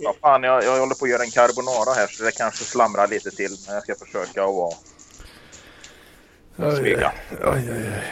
då. 0.04 0.16
Fan, 0.22 0.44
jag, 0.44 0.64
jag 0.64 0.80
håller 0.80 0.96
på 0.96 1.06
att 1.06 1.12
göra 1.12 1.24
en 1.24 1.32
carbonara 1.32 1.94
här 1.94 2.08
så 2.08 2.24
det 2.24 2.32
kanske 2.32 2.64
slamrar 2.64 3.08
lite 3.08 3.32
till. 3.32 3.58
Men 3.66 3.76
jag 3.76 3.84
ska 3.84 3.96
försöka 4.06 4.42
att 4.44 4.56
vara... 4.56 4.74
Oj, 6.58 6.96
oj, 6.96 7.08
oj, 7.44 7.70
oj. 7.72 8.04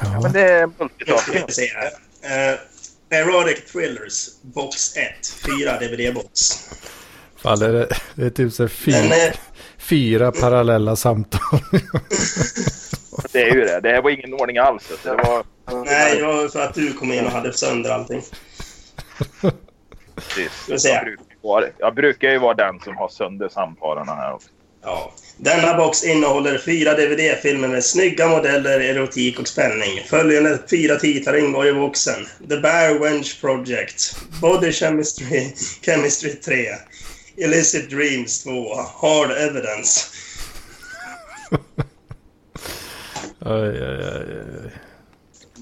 Ja. 0.00 0.20
Men 0.20 0.32
det 0.32 0.40
är 0.50 0.66
multitasking. 0.78 1.68
här. 1.74 2.52
Eh, 2.52 2.58
Erotic 3.18 3.72
Thrillers, 3.72 4.28
box 4.42 4.96
1. 4.96 5.04
Fyra 5.44 5.78
DVD-box. 5.80 6.52
Fan, 7.36 7.58
det, 7.58 7.66
är, 7.66 7.88
det 8.14 8.26
är 8.26 8.30
typ 8.30 8.52
så 8.52 8.68
fyra, 8.68 8.96
är, 8.96 9.36
fyra 9.78 10.32
parallella 10.32 10.96
samtal. 10.96 11.40
Det 13.36 13.42
är 13.42 13.54
ju 13.54 13.64
det. 13.64 13.80
Det 13.80 14.00
var 14.00 14.10
ingen 14.10 14.34
ordning 14.34 14.58
alls. 14.58 14.92
Så 15.02 15.08
det 15.08 15.14
var 15.16 15.44
nej, 15.84 16.16
det 16.16 16.22
var 16.22 16.48
för 16.48 16.60
att 16.60 16.74
du 16.74 16.92
kom 16.92 17.12
in 17.12 17.26
och 17.26 17.32
hade 17.32 17.52
sönder 17.52 17.90
allting. 17.90 18.22
precis. 20.16 20.84
Jag 20.84 21.04
brukar, 21.04 21.24
vara, 21.42 21.64
jag 21.78 21.94
brukar 21.94 22.30
ju 22.30 22.38
vara 22.38 22.54
den 22.54 22.80
som 22.80 22.96
har 22.96 23.08
sönder 23.08 23.48
samtalen 23.48 24.08
här 24.08 24.32
också. 24.32 24.48
Ja. 24.82 25.12
Denna 25.36 25.76
box 25.76 26.04
innehåller 26.04 26.58
fyra 26.58 26.94
DVD-filmer 26.94 27.68
med 27.68 27.84
snygga 27.84 28.28
modeller, 28.28 28.80
erotik 28.80 29.40
och 29.40 29.48
spänning. 29.48 30.00
Följande 30.06 30.58
fyra 30.70 30.96
titlar 30.96 31.36
ingår 31.36 31.66
i 31.66 31.72
boxen. 31.72 32.26
The 32.48 32.56
Bear 32.56 32.98
Wench 32.98 33.40
Project, 33.40 34.16
Body 34.40 34.72
Chemistry, 34.72 35.52
Chemistry 35.82 36.30
3, 36.30 36.66
Illicit 37.36 37.90
Dreams 37.90 38.44
2, 38.44 38.74
Hard 38.74 39.30
Evidence. 39.30 40.00
Oj, 43.48 43.82
oj. 43.82 44.72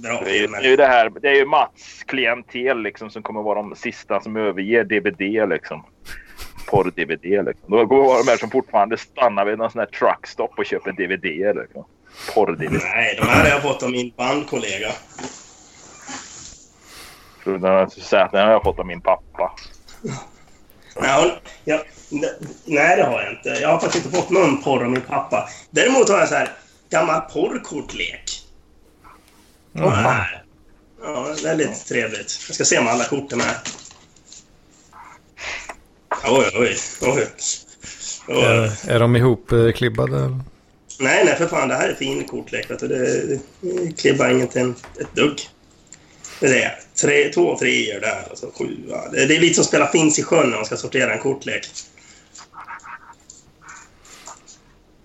Bra 0.02 0.20
Det 0.24 0.30
är, 0.30 0.34
ju- 0.34 0.40
filmer. 0.40 0.60
det 0.60 0.66
är 0.66 0.70
ju 0.70 0.76
det 0.76 0.86
här. 0.86 1.10
Det 1.22 1.28
är 1.28 1.34
ju 1.34 1.46
Mats 1.46 2.02
klientel 2.06 2.82
liksom 2.82 3.10
som 3.10 3.22
kommer 3.22 3.42
vara 3.42 3.54
de 3.62 3.76
sista 3.76 4.20
som 4.20 4.36
överger 4.36 4.84
DVD 4.84 5.48
liksom. 5.48 5.84
Porr-DVD 6.70 7.42
liksom. 7.44 7.70
Då 7.70 7.86
går 7.86 8.24
de 8.24 8.30
här 8.30 8.36
som 8.36 8.50
fortfarande 8.50 8.96
stannar 8.96 9.44
vid 9.44 9.58
någon 9.58 9.70
sån 9.70 9.78
här 9.78 9.86
truckstop 9.86 10.58
och 10.58 10.66
köper 10.66 10.92
DVD 10.92 11.56
liksom. 11.56 11.84
Porr-DVD. 12.34 12.72
Nej, 12.82 13.16
de 13.20 13.26
här 13.28 13.42
har 13.42 13.48
jag 13.48 13.62
fått 13.62 13.82
av 13.82 13.90
min 13.90 14.12
bandkollega. 14.16 14.88
Har 17.44 17.86
säga 18.00 18.24
att 18.24 18.32
den 18.32 18.44
har 18.46 18.52
jag 18.52 18.62
fått 18.62 18.78
av 18.78 18.86
min 18.86 19.00
pappa. 19.00 19.52
Nej, 21.00 21.38
jag, 21.64 21.80
nej, 22.66 22.96
det 22.96 23.04
har 23.04 23.22
jag 23.22 23.32
inte. 23.32 23.48
Jag 23.62 23.68
har 23.68 23.78
faktiskt 23.78 24.06
inte 24.06 24.18
fått 24.18 24.30
någon 24.30 24.62
porr 24.62 24.84
av 24.84 24.90
min 24.90 25.00
pappa. 25.00 25.48
Däremot 25.70 26.08
har 26.08 26.18
jag 26.18 26.28
så 26.28 26.34
här 26.34 26.48
gammal 26.94 27.20
porrkortlek. 27.20 28.42
Och 29.72 29.92
här. 29.92 30.44
Ja, 31.02 31.36
väldigt 31.42 31.86
trevligt. 31.86 32.40
Jag 32.48 32.54
ska 32.54 32.64
se 32.64 32.78
om 32.78 32.88
alla 32.88 33.04
korten 33.04 33.40
är. 33.40 33.56
Oj, 36.28 36.50
oj, 36.54 36.76
oj. 37.02 37.26
oj. 38.28 38.44
Är, 38.44 38.90
är 38.90 39.00
de 39.00 39.16
ihopklibbade? 39.16 40.16
eller? 40.16 40.40
Nej, 41.00 41.24
nej, 41.24 41.36
för 41.36 41.46
fan. 41.46 41.68
Det 41.68 41.74
här 41.74 41.88
är 41.88 41.94
fin 41.94 42.24
kortlek. 42.24 42.70
Vet 42.70 42.78
du. 42.78 42.88
Det, 42.88 43.38
det 43.60 43.96
klibbar 43.96 44.28
ingenting 44.28 44.74
ett 45.00 45.14
dugg. 45.14 45.48
Det 46.40 46.62
är 46.62 46.80
tre, 47.02 47.32
två 47.32 47.58
treor 47.58 48.00
där 48.00 48.28
och 48.32 48.38
så 48.38 48.50
sjua. 48.50 49.08
Det, 49.12 49.26
det 49.26 49.36
är 49.36 49.40
lite 49.40 49.54
som 49.54 49.62
att 49.62 49.68
spela 49.68 49.86
finns 49.86 50.18
i 50.18 50.22
sjön 50.22 50.50
när 50.50 50.56
man 50.56 50.66
ska 50.66 50.76
sortera 50.76 51.12
en 51.12 51.20
kortlek. 51.20 51.66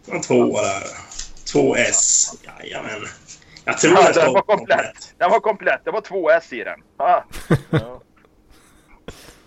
En 0.06 0.22
tvåa 0.22 0.62
där. 0.62 1.09
Två 1.52 1.76
S. 1.76 2.32
Jajamän. 2.62 3.02
Jag 3.66 3.78
tror 3.78 3.94
Ja, 3.94 4.08
att 4.10 4.14
den 4.14 4.26
det 4.26 4.32
var 4.34 4.42
komplett. 4.42 5.14
Den 5.18 5.30
var 5.30 5.40
komplett. 5.40 5.82
Det 5.86 5.92
var 5.92 6.02
två 6.02 6.30
S 6.30 6.54
i 6.54 6.64
den. 6.64 6.80
Ah. 6.98 7.22
Ja. 7.72 8.02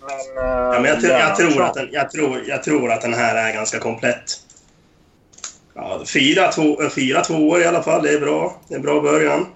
Men, 0.01 0.37
Ja, 0.37 0.73
men 0.81 0.85
jag, 0.85 1.01
tror- 1.01 1.13
jag, 1.13 1.37
tror 1.37 1.63
att 1.63 1.75
den, 1.75 1.89
jag, 1.93 2.11
tror, 2.11 2.43
jag 2.47 2.63
tror 2.63 2.93
att 2.93 3.01
den 3.01 3.15
här 3.15 3.37
är 3.49 3.53
ganska 3.55 3.79
komplett. 3.79 4.25
Ja, 5.75 6.05
fyra, 6.13 6.53
två, 6.53 6.77
fyra 6.95 7.21
tvåor 7.25 7.61
i 7.61 7.65
alla 7.65 7.83
fall. 7.83 8.03
Det 8.03 8.13
är 8.13 8.21
bra. 8.21 8.61
Det 8.69 8.75
är 8.75 8.79
en 8.79 8.83
bra 8.85 9.01
början. 9.01 9.47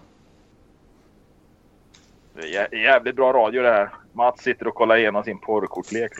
Det 2.36 2.42
är 2.42 2.46
jä- 2.46 2.74
jävligt 2.76 3.16
bra 3.16 3.32
radio 3.32 3.62
det 3.62 3.72
här. 3.72 3.90
Mats 4.12 4.42
sitter 4.42 4.66
och 4.68 4.74
kollar 4.74 4.96
igenom 4.96 5.24
sin 5.24 5.38
porrkortlek. 5.38 6.12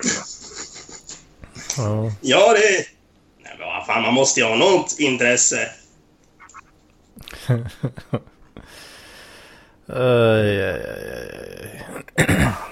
Ja. 1.77 2.13
Ja, 2.21 2.53
det... 2.53 2.87
Nej, 3.43 3.57
men 3.59 3.67
vad 3.69 3.87
fan, 3.87 4.03
man 4.03 4.15
måste 4.15 4.41
ju 4.41 4.47
ha 4.47 4.57
något 4.57 4.97
intresse. 4.99 5.71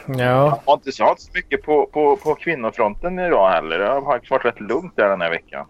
Ja, 0.07 0.17
Jag 0.19 0.61
har 0.67 0.75
inte 0.75 0.93
så 0.93 1.17
mycket 1.35 1.63
på, 1.63 1.87
på, 1.87 2.17
på 2.17 2.35
kvinnofronten 2.35 3.19
idag 3.19 3.51
heller. 3.51 3.79
Det 3.79 3.87
har 3.87 4.03
faktiskt 4.03 4.31
varit 4.31 4.45
rätt 4.45 4.61
lugnt 4.61 4.97
där 4.97 5.09
den 5.09 5.21
här 5.21 5.31
veckan. 5.31 5.67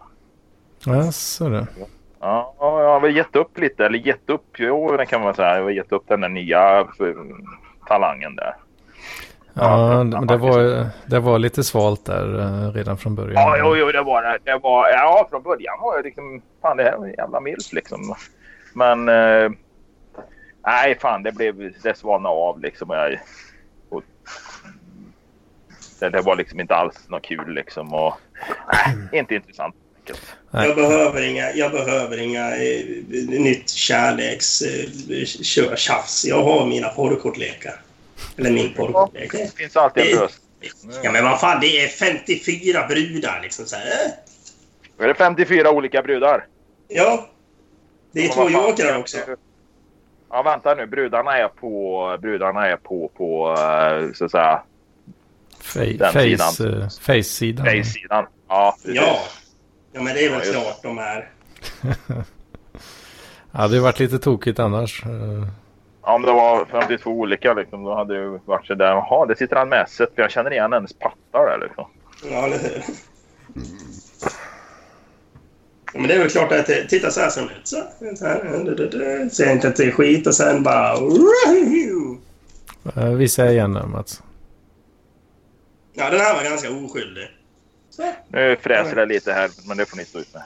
ja 0.85 1.11
så 1.11 1.49
det. 1.49 1.67
Ja, 1.79 1.85
Ja, 2.25 2.55
jag 2.59 2.89
har 2.89 2.99
väl 2.99 3.15
gett 3.15 3.35
upp 3.35 3.59
lite. 3.59 3.85
Eller 3.85 3.99
gett 3.99 4.29
upp, 4.29 4.55
jo 4.57 4.97
det 4.97 5.05
kan 5.05 5.21
man 5.21 5.35
säga. 5.35 5.55
Jag 5.55 5.63
har 5.63 5.69
gett 5.69 5.91
upp 5.91 6.07
den 6.07 6.21
där 6.21 6.29
nya 6.29 6.87
för, 6.97 7.15
talangen 7.87 8.35
där. 8.35 8.55
Ja, 9.53 9.93
Ja, 9.93 10.03
det, 10.03 10.25
det, 10.25 10.37
var, 10.37 10.87
det 11.05 11.19
var 11.19 11.39
lite 11.39 11.63
svalt 11.63 12.05
där 12.05 12.39
eh, 12.39 12.71
redan 12.71 12.97
från 12.97 13.15
början. 13.15 13.33
Ja, 13.33 13.57
jo, 13.59 13.75
jo, 13.75 13.91
det 13.91 14.01
var 14.01 14.23
det. 14.23 14.37
det 14.43 14.59
var, 14.63 14.89
ja, 14.89 15.27
från 15.29 15.43
början 15.43 15.79
var 15.81 15.95
jag 15.95 16.05
liksom... 16.05 16.41
Fan, 16.61 16.77
det 16.77 16.83
här 16.83 16.97
var 16.97 17.05
en 17.05 17.13
jävla 17.13 17.39
milf 17.39 17.73
liksom. 17.73 18.15
Men... 18.75 19.09
Eh, 19.09 19.51
nej, 20.65 20.97
fan, 21.01 21.23
det 21.23 21.31
blev... 21.31 21.73
Det 21.83 21.97
svalnade 21.97 22.35
av 22.35 22.61
liksom. 22.61 22.89
Jag, 22.89 23.19
och, 23.89 24.03
det, 25.99 26.09
det 26.09 26.21
var 26.21 26.35
liksom 26.35 26.59
inte 26.59 26.75
alls 26.75 26.95
något 27.09 27.23
kul 27.23 27.53
liksom. 27.53 27.93
Och, 27.93 28.13
nej, 28.73 29.19
inte 29.19 29.35
intressant. 29.35 29.75
Jag 30.51 30.75
behöver 30.75 31.21
inga, 31.21 31.51
jag 31.51 31.71
behöver 31.71 32.17
inga 32.17 32.55
eh, 32.55 32.85
nytt 33.39 33.69
kärleks 33.69 34.61
eh. 34.61 34.89
Jag 36.25 36.43
har 36.43 36.65
mina 36.65 36.89
porrkortlekar. 36.89 37.81
Eller 38.37 38.51
min 38.51 38.73
porrkortlek. 38.73 39.31
Det 39.31 39.55
finns 39.57 39.77
alltid 39.77 40.03
en 40.03 40.19
lösning. 40.19 40.41
Ja 41.03 41.11
men 41.11 41.23
vad 41.23 41.39
fan, 41.39 41.61
det 41.61 41.83
är 41.83 41.87
54 41.87 42.87
brudar 42.87 43.39
liksom 43.43 43.65
så 43.65 43.75
här. 43.75 43.85
eh? 43.85 45.05
Är 45.05 45.07
det 45.07 45.13
54 45.13 45.71
olika 45.71 46.01
brudar? 46.01 46.45
Ja. 46.87 47.29
Det 48.15 48.25
är 48.25 48.29
två 48.29 48.49
jokrar 48.49 48.97
också. 48.99 49.17
Ja, 50.29 50.41
vänta 50.43 50.73
nu. 50.75 50.85
Brudarna 50.87 51.37
är 51.37 51.47
på... 51.47 52.17
Brudarna 52.21 52.67
är 52.67 52.77
på, 52.77 53.11
på 53.17 53.55
eh, 53.59 54.11
så 54.13 54.25
att 54.25 54.31
säga, 54.31 54.61
Fa- 55.61 55.97
Den 55.97 56.13
face, 56.13 56.21
sidan. 56.53 56.81
eh, 56.81 56.87
Face-sidan. 56.89 57.65
face-sidan. 57.65 58.25
Ja, 58.47 58.75
precis. 58.83 58.95
Ja. 59.01 59.17
Ja 59.91 60.01
men 60.01 60.13
det 60.13 60.25
är 60.25 60.29
väl 60.29 60.41
Ja, 60.47 60.51
klart 60.53 60.83
de 60.83 60.97
är. 60.97 61.29
Ja, 63.51 63.61
det 63.61 63.61
hade 63.61 63.79
varit 63.79 63.99
lite 63.99 64.19
tokigt 64.19 64.59
annars. 64.59 65.03
Eh, 65.05 65.47
Ja, 66.03 66.13
om 66.13 66.21
det 66.21 66.31
var 66.31 66.65
52 66.65 67.11
olika 67.11 67.53
liksom, 67.53 67.83
då 67.83 67.95
hade 67.95 68.13
det 68.13 68.19
ju 68.21 68.39
varit 68.45 68.65
så 68.67 68.73
där. 68.75 68.85
Jaha, 68.87 69.25
det 69.25 69.35
sitter 69.35 69.55
han 69.55 69.69
med 69.69 69.89
sig. 69.89 70.07
För 70.15 70.21
jag 70.21 70.31
känner 70.31 70.51
igen 70.53 70.73
hennes 70.73 70.93
pattar 70.93 71.45
där 71.45 71.57
liksom. 71.67 71.85
Ja, 72.31 72.45
eller 72.45 72.57
hur? 72.59 72.83
Ja, 75.95 76.01
men 76.01 76.09
det 76.09 76.15
är 76.15 76.19
väl 76.19 76.29
klart 76.29 76.51
att 76.51 76.65
titta 76.65 77.11
så 77.11 77.19
här 77.19 77.29
ser 77.29 77.41
ut. 77.41 77.49
Så, 77.63 77.83
så 78.17 78.25
här, 78.25 79.29
ser 79.29 79.51
inte 79.51 79.67
att 79.67 79.75
det 79.75 79.83
är 79.83 79.91
skit 79.91 80.27
och 80.27 80.35
sen 80.35 80.63
bara... 80.63 80.97
Visa 83.15 83.51
igen 83.51 83.73
den 83.73 83.89
Mats. 83.89 84.23
Ja, 85.93 86.09
den 86.09 86.19
här 86.19 86.35
var 86.35 86.43
ganska 86.43 86.71
oskyldig. 86.71 87.27
Så. 87.89 88.11
Nu 88.27 88.57
fräser 88.61 88.95
det 88.95 89.05
lite 89.05 89.33
här, 89.33 89.49
men 89.67 89.77
det 89.77 89.85
får 89.85 89.97
ni 89.97 90.05
stå 90.05 90.19
ut 90.19 90.33
med. 90.33 90.43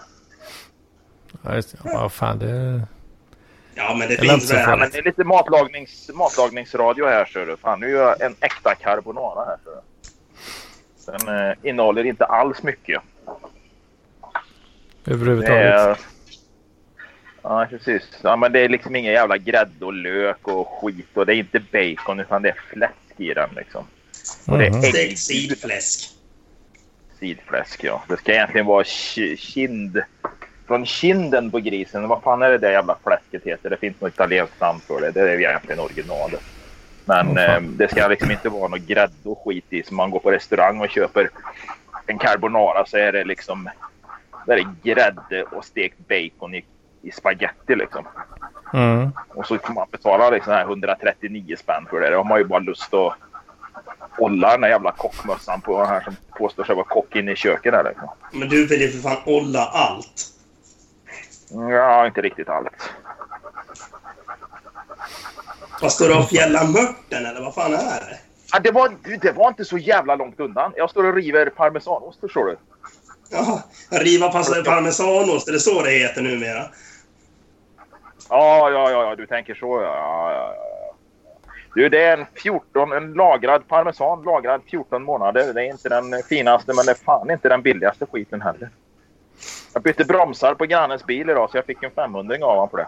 Ja, 1.43 1.55
just 1.55 1.71
det. 1.71 1.77
Ja, 1.83 2.09
fan 2.09 2.39
det... 2.39 2.81
Ja, 3.75 3.95
men 3.99 4.07
det 4.07 4.15
Det 4.15 4.21
finns 4.21 4.51
väl... 4.51 4.59
Ja, 4.59 4.75
men 4.75 4.89
det 4.91 4.97
är 4.97 5.03
lite 5.03 5.23
matlagnings, 5.23 6.09
matlagningsradio 6.13 7.05
här, 7.05 7.25
ser 7.25 7.45
du. 7.45 7.57
Fan, 7.57 7.79
nu 7.79 7.89
gör 7.89 8.07
jag 8.07 8.21
en 8.21 8.35
äkta 8.41 8.75
carbonara 8.75 9.45
här, 9.45 9.57
ser 9.63 9.71
du. 9.71 9.81
Den 11.11 11.49
eh, 11.49 11.55
innehåller 11.63 12.05
inte 12.05 12.25
alls 12.25 12.63
mycket. 12.63 13.01
Överhuvudtaget. 15.05 15.73
är... 15.73 15.97
Ja, 17.43 17.67
precis. 17.69 18.03
Ja, 18.23 18.35
men 18.35 18.51
det 18.51 18.59
är 18.59 18.69
liksom 18.69 18.95
ingen 18.95 19.13
jävla 19.13 19.37
grädde 19.37 19.85
och 19.85 19.93
lök 19.93 20.47
och 20.47 20.67
skit. 20.81 21.07
Och 21.17 21.25
det 21.25 21.35
är 21.35 21.37
inte 21.37 21.59
bacon, 21.59 22.19
utan 22.19 22.41
det 22.41 22.49
är 22.49 22.55
fläsk 22.73 22.93
i 23.17 23.33
den 23.33 23.49
liksom. 23.55 23.85
Och 24.47 24.57
det 24.57 24.65
är 24.65 24.69
Mhm. 24.71 24.83
Ägg, 24.83 25.17
sidfläsk. 25.19 26.09
sidfläsk, 27.19 27.83
ja. 27.83 28.03
Det 28.09 28.17
ska 28.17 28.31
egentligen 28.33 28.65
vara 28.67 28.83
ki- 28.83 29.35
kind... 29.35 30.01
Från 30.67 30.85
kinden 30.85 31.51
på 31.51 31.59
grisen. 31.59 32.07
Vad 32.07 32.23
fan 32.23 32.41
är 32.41 32.49
det 32.49 32.57
där 32.57 32.71
jävla 32.71 32.97
fläsket 33.03 33.43
heter? 33.45 33.69
Det 33.69 33.77
finns 33.77 34.01
något 34.01 34.13
italienskt 34.13 34.61
namn 34.61 34.79
för 34.87 35.01
det. 35.01 35.11
Det 35.11 35.21
är 35.31 35.39
egentligen 35.39 35.79
originalet. 35.79 36.41
Men 37.05 37.37
eh, 37.37 37.45
fan. 37.45 37.77
det 37.77 37.87
ska 37.91 38.07
liksom 38.07 38.31
inte 38.31 38.49
vara 38.49 38.67
något 38.67 38.79
grädde 38.87 39.13
och 39.23 39.43
skit 39.45 39.65
i. 39.69 39.83
Som 39.83 39.97
man 39.97 40.09
går 40.11 40.19
på 40.19 40.31
restaurang 40.31 40.79
och 40.81 40.89
köper 40.89 41.29
en 42.05 42.17
carbonara 42.19 42.85
så 42.85 42.97
är 42.97 43.11
det 43.11 43.23
liksom... 43.23 43.69
Där 44.49 44.57
är 44.57 44.75
grädde 44.83 45.43
och 45.43 45.65
stekt 45.65 45.97
bacon 46.07 46.55
i, 46.55 46.65
i 47.01 47.11
spaghetti 47.11 47.75
liksom. 47.75 48.07
Mm. 48.73 49.11
Och 49.29 49.45
så 49.45 49.57
får 49.57 49.73
man 49.73 49.87
betala 49.91 50.29
liksom 50.29 50.53
här 50.53 50.63
139 50.63 51.55
spänn 51.59 51.85
för 51.89 51.99
det. 51.99 52.09
Då 52.09 52.17
har 52.17 52.23
man 52.23 52.39
ju 52.39 52.45
bara 52.45 52.59
lust 52.59 52.93
att 52.93 53.13
hålla 54.17 54.51
den 54.51 54.61
där 54.61 54.69
jävla 54.69 54.91
kockmössan 54.91 55.61
på 55.61 55.79
den 55.79 55.87
här 55.87 56.01
som 56.01 56.15
påstår 56.37 56.63
sig 56.63 56.75
vara 56.75 56.85
kock 56.85 57.15
inne 57.15 57.31
i 57.31 57.35
köket 57.35 57.73
där 57.73 57.83
liksom. 57.83 58.09
Men 58.31 58.49
du 58.49 58.67
vill 58.67 58.81
ju 58.81 58.91
för 58.91 59.09
fan 59.09 59.17
olla 59.25 59.65
allt. 59.65 60.27
Ja, 61.49 62.05
inte 62.05 62.21
riktigt 62.21 62.49
allt. 62.49 62.91
Vad 65.81 65.91
står 65.91 66.07
det 66.07 66.15
och 66.15 66.29
fjällar 66.29 66.67
mörten 66.67 67.25
eller 67.25 67.41
vad 67.41 67.55
fan 67.55 67.73
är 67.73 67.99
det? 67.99 68.19
Ja, 68.53 68.59
det, 68.59 68.71
var, 68.71 68.91
det 69.21 69.31
var 69.31 69.47
inte 69.47 69.65
så 69.65 69.77
jävla 69.77 70.15
långt 70.15 70.39
undan. 70.39 70.73
Jag 70.75 70.89
står 70.89 71.03
och 71.03 71.15
river 71.15 71.49
parmesanost, 71.49 72.19
förstår 72.19 72.45
du. 72.45 72.57
Ja, 73.29 73.63
riva 73.89 74.31
pas- 74.31 74.63
parmesanost, 74.63 75.47
är 75.47 75.51
det 75.51 75.59
så 75.59 75.81
det 75.81 75.91
heter 75.91 76.21
numera? 76.21 76.63
Ja, 78.29 78.69
ja, 78.69 78.91
ja, 78.91 79.03
ja 79.03 79.15
du 79.15 79.27
tänker 79.27 79.55
så. 79.55 79.81
Ja, 79.81 80.31
ja, 80.31 80.33
ja. 80.33 80.55
Du, 81.75 81.89
det 81.89 82.03
är 82.03 82.17
en 82.17 82.25
14, 82.35 82.91
en 82.91 83.13
lagrad 83.13 83.67
parmesan, 83.67 84.23
lagrad 84.23 84.61
14 84.71 85.03
månader. 85.03 85.53
Det 85.53 85.61
är 85.61 85.71
inte 85.71 85.89
den 85.89 86.23
finaste, 86.29 86.73
men 86.75 86.85
det 86.85 86.91
är 86.91 86.95
fan 87.05 87.31
inte 87.31 87.49
den 87.49 87.61
billigaste 87.61 88.05
skiten 88.05 88.41
heller. 88.41 88.69
Jag 89.73 89.83
bytte 89.83 90.05
bromsar 90.05 90.53
på 90.53 90.65
grannens 90.65 91.05
bil 91.05 91.29
idag, 91.29 91.51
så 91.51 91.57
jag 91.57 91.65
fick 91.65 91.83
en 91.83 91.91
500 91.91 92.35
av 92.35 92.49
honom 92.49 92.69
för 92.69 92.77
det. 92.77 92.87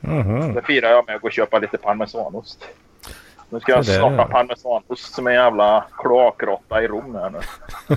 Mhm. 0.00 0.54
Det 0.54 0.62
firar 0.62 0.90
jag 0.90 1.06
med 1.06 1.16
att 1.16 1.22
gå 1.22 1.26
och 1.26 1.32
köpa 1.32 1.58
lite 1.58 1.78
parmesanost. 1.78 2.64
Nu 3.48 3.60
ska 3.60 3.72
jag 3.72 3.84
ja. 3.84 4.28
parmesanost 4.30 5.14
som 5.14 5.26
en 5.26 5.34
jävla 5.34 5.84
kloakråtta 5.92 6.82
i 6.82 6.86
Rom 6.86 7.14
här 7.14 7.30
nu. 7.30 7.40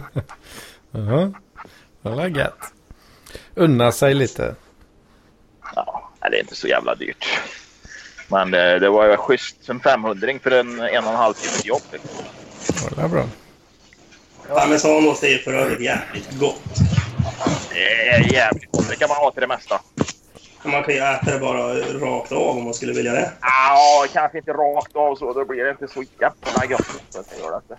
Jaha. 0.91 1.33
Det 2.01 2.09
var 2.09 2.27
gött. 2.27 2.73
Unna 3.55 3.91
sig 3.91 4.13
lite. 4.13 4.55
Ja, 5.75 6.11
det 6.21 6.37
är 6.37 6.41
inte 6.41 6.55
så 6.55 6.67
jävla 6.67 6.95
dyrt. 6.95 7.25
Men 8.27 8.53
eh, 8.53 8.79
det 8.79 8.89
var 8.89 9.07
ju 9.07 9.17
schysst. 9.17 9.69
En 9.69 9.79
500 9.79 10.27
för 10.43 10.51
en 10.51 10.79
en 10.79 11.03
och 11.03 11.11
en 11.11 11.15
halv 11.15 11.33
timmes 11.33 11.65
jobb. 11.65 11.81
Ja, 11.91 12.89
Det 12.95 13.01
är 13.01 13.07
bra. 13.07 13.25
Parmesanost 14.47 15.23
är 15.23 15.27
ju 15.27 15.37
för 15.37 15.53
övrigt 15.53 15.79
jävligt 15.81 16.39
gott. 16.39 16.63
Det 17.69 18.07
är 18.09 18.33
jävligt 18.33 18.71
gott. 18.71 18.89
Det 18.89 18.95
kan 18.95 19.09
man 19.09 19.17
ha 19.17 19.31
till 19.31 19.41
det 19.41 19.47
mesta. 19.47 19.81
Man 20.63 20.83
kan 20.83 20.93
ju 20.93 20.99
äta 20.99 21.31
det 21.31 21.39
bara 21.39 21.73
rakt 21.79 22.31
av 22.31 22.57
om 22.57 22.63
man 22.63 22.73
skulle 22.73 22.93
vilja 22.93 23.11
det. 23.13 23.31
Ja, 23.41 24.05
kanske 24.13 24.37
inte 24.37 24.51
rakt 24.51 24.95
av 24.95 25.15
så. 25.15 25.33
Då 25.33 25.45
blir 25.45 25.63
det 25.63 25.69
inte 25.69 25.87
så 25.87 26.03
jävla 26.19 26.65
gött. 26.69 27.01
Så 27.09 27.21
det 27.21 27.41
gör 27.41 27.51
det 27.51 27.57
inte. 27.57 27.77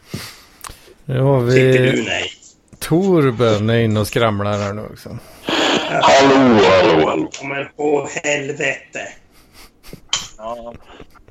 Nu 1.04 1.20
har 1.20 1.50
Tycker 1.50 1.82
du 1.82 1.90
vi 1.90 2.04
nej? 2.04 2.30
Torbjörn 2.80 3.70
är 3.70 3.78
inne 3.80 4.00
och 4.00 4.06
skramlar 4.06 4.52
här 4.58 4.72
nu 4.72 4.82
också. 4.92 5.08
Hallå, 5.88 6.34
hallå, 6.34 7.06
hallå. 7.08 7.28
Ja, 7.40 7.46
Men 7.48 7.66
åh 7.76 8.08
helvete. 8.24 9.00
Ja, 10.38 10.74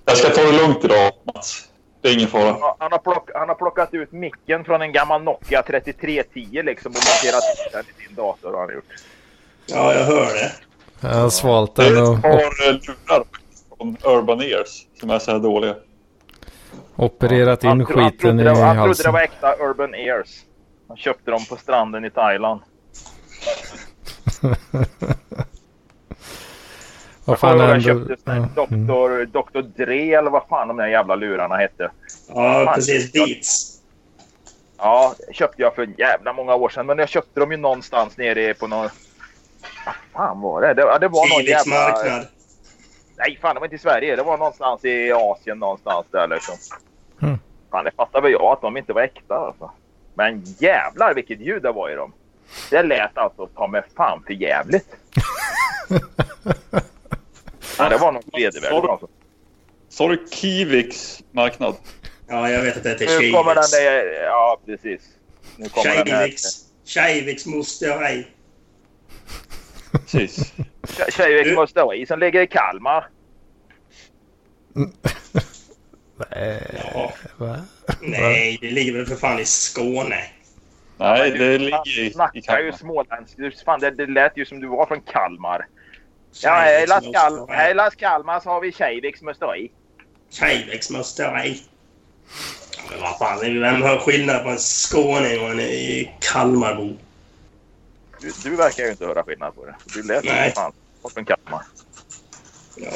Jag 0.06 0.18
ska 0.18 0.30
ta 0.30 0.42
det 0.42 0.52
lugnt 0.52 0.86
idag, 0.86 1.12
Mats. 1.34 1.66
Det 2.02 2.10
är 2.10 2.14
ingen 2.14 2.28
fara. 2.28 2.56
han, 2.80 2.92
har 2.92 2.98
plock, 2.98 3.30
han 3.36 3.48
har 3.50 3.56
plockat 3.56 3.94
ut 3.94 4.12
micken 4.12 4.64
från 4.66 4.82
en 4.82 4.92
gammal 4.92 5.24
Nokia 5.24 5.62
3310 5.64 6.62
liksom 6.64 6.92
och 6.92 6.96
monterat 6.98 7.44
den 7.72 7.82
i 7.82 8.08
din 8.08 8.16
dator. 8.16 8.52
Har 8.54 8.60
han 8.60 8.74
gjort. 8.76 8.86
Ja, 9.66 9.94
jag 9.94 10.04
hör 10.06 10.34
det. 10.34 10.52
Jag 11.02 11.10
har 11.16 11.30
svalt 11.30 11.76
Det 11.76 11.86
är 11.86 11.92
den 11.92 12.04
ett 12.04 12.10
och 12.10 12.22
par 12.22 12.30
eh, 12.40 12.74
lurar 12.74 13.24
från 13.78 13.98
Urban 14.04 14.42
Ears 14.42 14.86
som 15.00 15.10
är 15.10 15.20
så 15.20 15.32
här 15.32 15.40
dåliga. 15.40 15.76
opererat 16.96 17.64
in 17.64 17.70
Han 17.70 17.86
tro- 17.86 18.00
han 18.00 18.12
skiten 18.12 18.20
trodde 18.38 18.42
i 18.42 18.46
det, 18.46 18.54
var- 18.54 18.62
Han 18.62 18.76
trodde 18.76 18.82
det 18.82 18.88
halsen. 18.88 19.14
var 19.14 19.22
äkta 19.22 19.56
Urban 19.60 19.96
Ears. 19.96 20.28
Han 20.90 20.98
köpte 20.98 21.32
dem 21.32 21.46
på 21.50 21.56
stranden 21.56 22.06
i 22.06 22.10
Thailand. 22.10 22.62
Vad 27.26 27.40
fan 27.40 27.60
jag 27.60 27.84
köpte. 27.84 28.16
Ja, 28.24 28.32
mm. 28.32 28.50
Doktor, 28.56 29.26
Doktor 29.26 29.62
Dre 29.62 30.14
eller 30.14 30.30
vad 30.30 30.44
fan 30.50 30.68
de 30.68 30.78
där 30.78 30.88
jävla 30.88 31.16
lurarna 31.16 31.56
hette. 31.56 31.92
Ja, 32.28 32.72
precis. 32.76 33.12
Beats. 33.12 33.82
Ja, 34.78 35.16
köpte 35.32 35.62
jag 35.62 35.76
för 35.76 35.90
jävla 35.98 36.34
många 36.34 36.56
år 36.56 36.70
sedan. 36.70 36.86
Men 36.86 36.98
jag 36.98 37.10
köpte 37.10 37.40
dem 37.40 37.52
ju 37.52 37.58
någonstans 37.58 38.18
nere 38.18 38.54
på 38.54 38.68
någon... 38.68 38.90
Vad 39.86 39.96
fan 40.14 40.42
var 40.42 40.62
det? 40.62 40.74
Det, 40.74 40.98
det 41.00 41.08
var 41.08 41.30
någon 41.30 41.44
Kiviks 41.44 41.50
jävla... 41.50 41.76
marknad. 41.76 42.28
Nej, 43.18 43.40
fan 43.42 43.56
det 43.56 43.60
var 43.60 43.66
inte 43.66 43.76
i 43.76 43.80
Sverige. 43.80 44.16
Det 44.16 44.24
var 44.24 44.38
någonstans 44.38 44.86
i 44.86 45.12
Asien 45.12 45.60
någonstans 45.60 46.06
där 46.12 46.28
liksom. 46.28 46.56
Mm. 47.22 47.40
Fan, 47.72 47.86
det 47.86 47.92
fattar 47.92 48.22
väl 48.22 48.32
jag 48.32 48.44
att 48.44 48.62
de 48.62 48.78
inte 48.78 48.94
var 48.94 49.02
äkta 49.02 49.36
alltså. 49.36 49.72
Men 50.20 50.44
jävlar 50.58 51.14
vilket 51.14 51.40
ljud 51.40 51.64
det 51.64 51.72
var 51.72 51.90
i 51.90 51.96
dem. 51.96 52.14
Det 52.70 52.84
lät 52.84 53.18
alltså 53.18 53.48
ta 53.48 53.68
mig 53.68 53.82
fan 53.98 54.24
för 54.28 54.34
jävligt. 54.34 54.88
ja, 57.78 57.90
det 57.90 57.98
var 57.98 58.12
något 58.12 58.26
vedervärdigt 58.34 58.90
alltså. 58.90 59.08
Sa 59.90 60.08
du 60.08 60.28
Kiviks 60.32 61.24
marknad? 61.32 61.76
Ja, 62.28 62.50
jag 62.50 62.64
vet 62.64 62.78
att 62.78 62.84
det 62.84 62.90
heter 62.90 63.22
Nu 63.22 63.32
kommer 63.32 63.56
den 63.56 63.64
Kiviks. 63.64 63.72
där... 63.72 64.24
Ja, 64.24 64.60
precis. 64.66 65.02
Nu 65.58 65.70
kommer. 65.70 66.06
Kiviks. 66.06 66.44
Kiviks 66.86 67.46
moster 67.46 68.02
ej. 68.02 68.28
Precis. 69.92 70.54
Tjejvik 71.10 71.58
Musteri 71.58 72.06
som 72.06 72.20
ligger 72.20 72.42
i 72.42 72.48
Kalmar. 72.48 73.08
Nej, 76.32 76.82
Ja. 76.94 77.14
va? 77.38 77.60
Nej, 78.02 78.58
det 78.62 78.72
ligger 78.72 78.94
väl 78.94 79.06
för 79.06 79.16
fan 79.16 79.40
i 79.40 79.46
Skåne. 79.46 80.24
Nej, 80.98 81.32
det 81.32 81.58
ligger 81.58 82.00
i, 82.00 82.08
i 82.08 82.14
snackar 82.14 82.36
ju 82.36 82.42
Kalmar. 82.42 82.78
småländsk. 82.78 83.38
Du, 83.38 83.52
Fan, 83.52 83.80
det, 83.80 83.92
det 83.92 84.06
lät 84.06 84.38
ju 84.38 84.46
som 84.46 84.60
du 84.60 84.68
var 84.68 84.86
från 84.86 85.02
Kalmar. 85.02 85.68
Ja, 86.44 86.62
hela, 86.62 87.02
Skal 87.02 87.48
hela 87.50 87.90
Kalmar 87.92 88.40
så 88.40 88.50
har 88.50 88.62
vi 88.62 88.72
Tjejviks 88.72 89.22
Musteri. 89.22 89.72
Tjejviks 90.30 90.90
Musteri. 90.90 91.62
Men 92.92 93.02
vad 93.02 93.18
fan, 93.18 93.40
vem 93.62 93.82
har 93.82 93.98
skillnad 94.00 94.44
på 94.44 94.50
en 94.50 94.58
skåning 94.58 95.42
och 95.44 95.50
en 95.50 95.60
i 95.60 96.12
Kalmarbo? 96.32 96.94
Du, 98.22 98.32
du 98.44 98.56
verkar 98.56 98.84
ju 98.84 98.90
inte 98.92 99.06
höra 99.06 99.24
skillnad 99.24 99.56
på 99.56 99.66
det. 99.66 99.76
Du 99.94 100.04
lät 100.04 100.24
Nej. 100.24 100.52
fan 100.52 100.72
från 101.14 101.26
Kalmar. 101.26 101.62
Ja. 102.76 102.92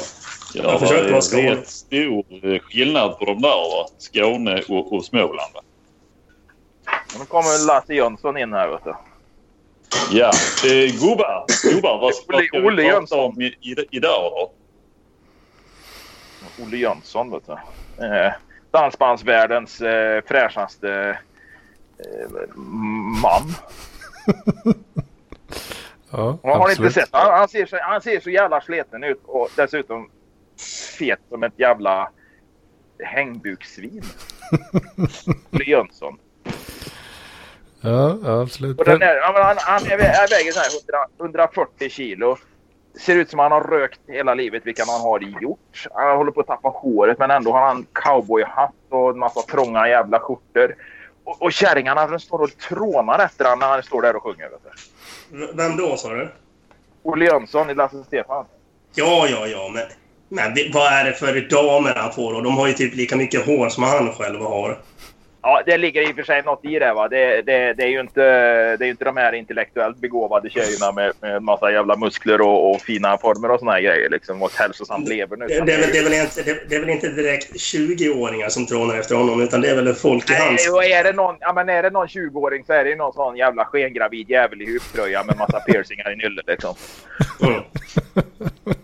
Ja, 0.54 0.62
Jag 0.70 0.80
försökte 0.80 1.02
det 1.04 1.08
vara 1.10 1.16
är 1.16 1.20
skåning. 1.20 1.50
rätt 1.50 1.68
stor 1.68 2.24
eh, 2.42 2.58
skillnad 2.60 3.18
på 3.18 3.24
de 3.24 3.42
där. 3.42 3.48
Va? 3.48 3.86
Skåne 3.98 4.62
och, 4.68 4.92
och 4.92 5.04
Småland. 5.04 5.54
Va? 5.54 5.60
Nu 7.18 7.24
kommer 7.24 7.66
Lasse 7.66 7.94
Jönsson 7.94 8.36
in 8.38 8.52
här 8.52 8.68
vet 8.68 8.84
du. 8.84 8.94
Ja, 10.10 10.30
eh, 10.64 10.92
gubbar. 11.00 11.44
Gubbar, 11.72 11.98
vad, 11.98 12.00
vad 12.00 12.12
Olle- 12.40 12.46
ska 12.46 12.58
Olle 12.58 12.82
vi 12.82 12.88
prata 12.88 12.96
Jönsson. 12.98 13.18
om 13.20 13.40
i, 13.40 13.44
i, 13.46 13.76
idag 13.90 14.32
då? 14.32 14.52
Olle 16.64 16.76
Jönsson 16.76 17.30
vet 17.30 17.42
du. 17.46 17.52
Eh, 18.06 18.32
dansbandsvärldens 18.70 19.80
eh, 19.80 20.22
fräschaste 20.26 21.18
eh, 21.98 22.54
man. 23.22 23.54
Ja, 26.16 26.38
har 26.42 26.58
ni 26.58 26.60
inte 26.60 26.70
absolut. 26.70 26.92
sett 26.94 27.08
han, 27.12 27.32
han, 27.32 27.48
ser 27.48 27.66
så, 27.66 27.78
han 27.82 28.00
ser 28.00 28.20
så 28.20 28.30
jävla 28.30 28.60
sliten 28.60 29.04
ut 29.04 29.20
och 29.26 29.48
dessutom 29.56 30.10
fet 30.94 31.18
som 31.28 31.42
ett 31.42 31.58
jävla 31.58 32.10
hängbukssvin. 33.04 34.02
Olle 35.52 35.64
Jönsson. 35.66 36.18
Ja, 37.80 38.18
absolut. 38.42 38.78
Och 38.78 38.84
den 38.84 38.98
men 38.98 39.42
han, 39.42 39.56
han 39.58 39.86
är, 39.86 39.92
är 39.98 40.28
väger 40.30 40.52
så 40.52 40.60
här 40.60 40.68
100, 41.20 41.38
140 41.44 41.88
kilo. 41.90 42.36
Ser 43.00 43.16
ut 43.16 43.30
som 43.30 43.38
han 43.38 43.52
har 43.52 43.60
rökt 43.60 44.00
hela 44.06 44.34
livet, 44.34 44.66
vilket 44.66 44.88
han 44.88 45.00
har 45.00 45.20
gjort. 45.20 45.86
Han 45.94 46.16
håller 46.16 46.30
på 46.32 46.40
att 46.40 46.46
tappa 46.46 46.68
håret 46.68 47.18
men 47.18 47.30
ändå 47.30 47.52
har 47.52 47.66
han 47.66 47.86
cowboyhatt 47.92 48.74
och 48.88 49.10
en 49.10 49.18
massa 49.18 49.42
trånga 49.42 49.88
jävla 49.88 50.18
skjortor. 50.20 50.76
Och, 51.24 51.42
och 51.42 51.52
kärringarna 51.52 52.06
de 52.06 52.20
står 52.20 52.38
och 52.42 52.58
trånar 52.58 53.24
efter 53.24 53.44
honom 53.44 53.58
när 53.58 53.66
han 53.68 53.82
står 53.82 54.02
där 54.02 54.16
och 54.16 54.22
sjunger. 54.22 54.48
Vet 54.50 54.60
du. 54.64 55.38
V- 55.38 55.52
Vem 55.54 55.76
då, 55.76 55.96
sa 55.96 56.08
du? 56.08 56.28
Olle 57.02 57.24
Jönsson 57.24 57.70
i 57.70 57.74
Lasse 57.74 58.04
Stefan. 58.04 58.44
Ja, 58.94 59.26
ja, 59.30 59.46
ja, 59.46 59.70
men... 59.74 59.82
Men 60.34 60.54
vad 60.72 60.92
är 60.92 61.04
det 61.04 61.12
för 61.12 61.48
damer 61.50 61.94
han 61.96 62.12
får 62.12 62.32
då? 62.32 62.40
De 62.40 62.56
har 62.56 62.68
ju 62.68 62.72
typ 62.72 62.94
lika 62.94 63.16
mycket 63.16 63.46
hår 63.46 63.68
som 63.68 63.82
han 63.82 64.12
själv 64.12 64.40
har. 64.40 64.78
Ja, 65.42 65.62
det 65.66 65.78
ligger 65.78 66.08
i 66.08 66.12
och 66.12 66.16
för 66.16 66.22
sig 66.22 66.42
något 66.42 66.64
i 66.64 66.78
det. 66.78 66.94
Va? 66.94 67.08
Det, 67.08 67.42
det, 67.42 67.72
det, 67.72 67.82
är 67.82 67.88
ju 67.88 68.00
inte, 68.00 68.20
det 68.76 68.86
är 68.86 68.90
inte 68.90 69.04
de 69.04 69.16
här 69.16 69.32
intellektuellt 69.32 69.96
begåvade 69.96 70.50
tjejerna 70.50 70.92
med, 70.92 71.12
med 71.20 71.42
massa 71.42 71.72
jävla 71.72 71.96
muskler 71.96 72.40
och, 72.40 72.70
och 72.70 72.80
fina 72.80 73.18
former 73.18 73.50
och 73.50 73.58
såna 73.58 73.72
här 73.72 73.80
grejer. 73.80 74.10
Liksom, 74.10 74.42
och 74.42 74.50
ett 74.50 74.56
hälsosamt 74.56 75.08
lever 75.08 75.36
nu. 75.36 75.46
Det, 75.46 75.60
det, 75.60 75.72
är 75.72 75.80
väl, 75.80 75.90
det, 75.92 75.98
är 75.98 76.04
väl 76.04 76.12
inte, 76.12 76.42
det, 76.42 76.68
det 76.68 76.76
är 76.76 76.80
väl 76.80 76.90
inte 76.90 77.08
direkt 77.08 77.52
20-åringar 77.52 78.48
som 78.48 78.66
trånar 78.66 78.98
efter 78.98 79.14
honom, 79.14 79.42
utan 79.42 79.60
det 79.60 79.70
är 79.70 79.74
väl 79.74 79.94
folk 79.94 80.30
i 80.30 80.32
Nej, 80.32 80.48
hans... 80.48 80.68
och 80.68 80.84
är 80.84 81.04
det 81.04 81.12
någon, 81.12 81.36
ja, 81.40 81.52
men 81.52 81.68
är 81.68 81.82
det 81.82 81.90
någon 81.90 82.06
20-åring 82.06 82.64
så 82.64 82.72
är 82.72 82.84
det 82.84 82.90
ju 82.90 82.96
någon 82.96 83.12
sån 83.12 83.36
jävla 83.36 83.64
skengravid 83.64 84.30
jävel 84.30 84.62
i 84.62 84.66
huvtröja 84.66 85.24
med 85.24 85.36
massa 85.38 85.60
piercingar 85.60 86.12
i 86.12 86.16
nyllet 86.16 86.46
liksom. 86.46 86.74
Mm. 87.42 87.60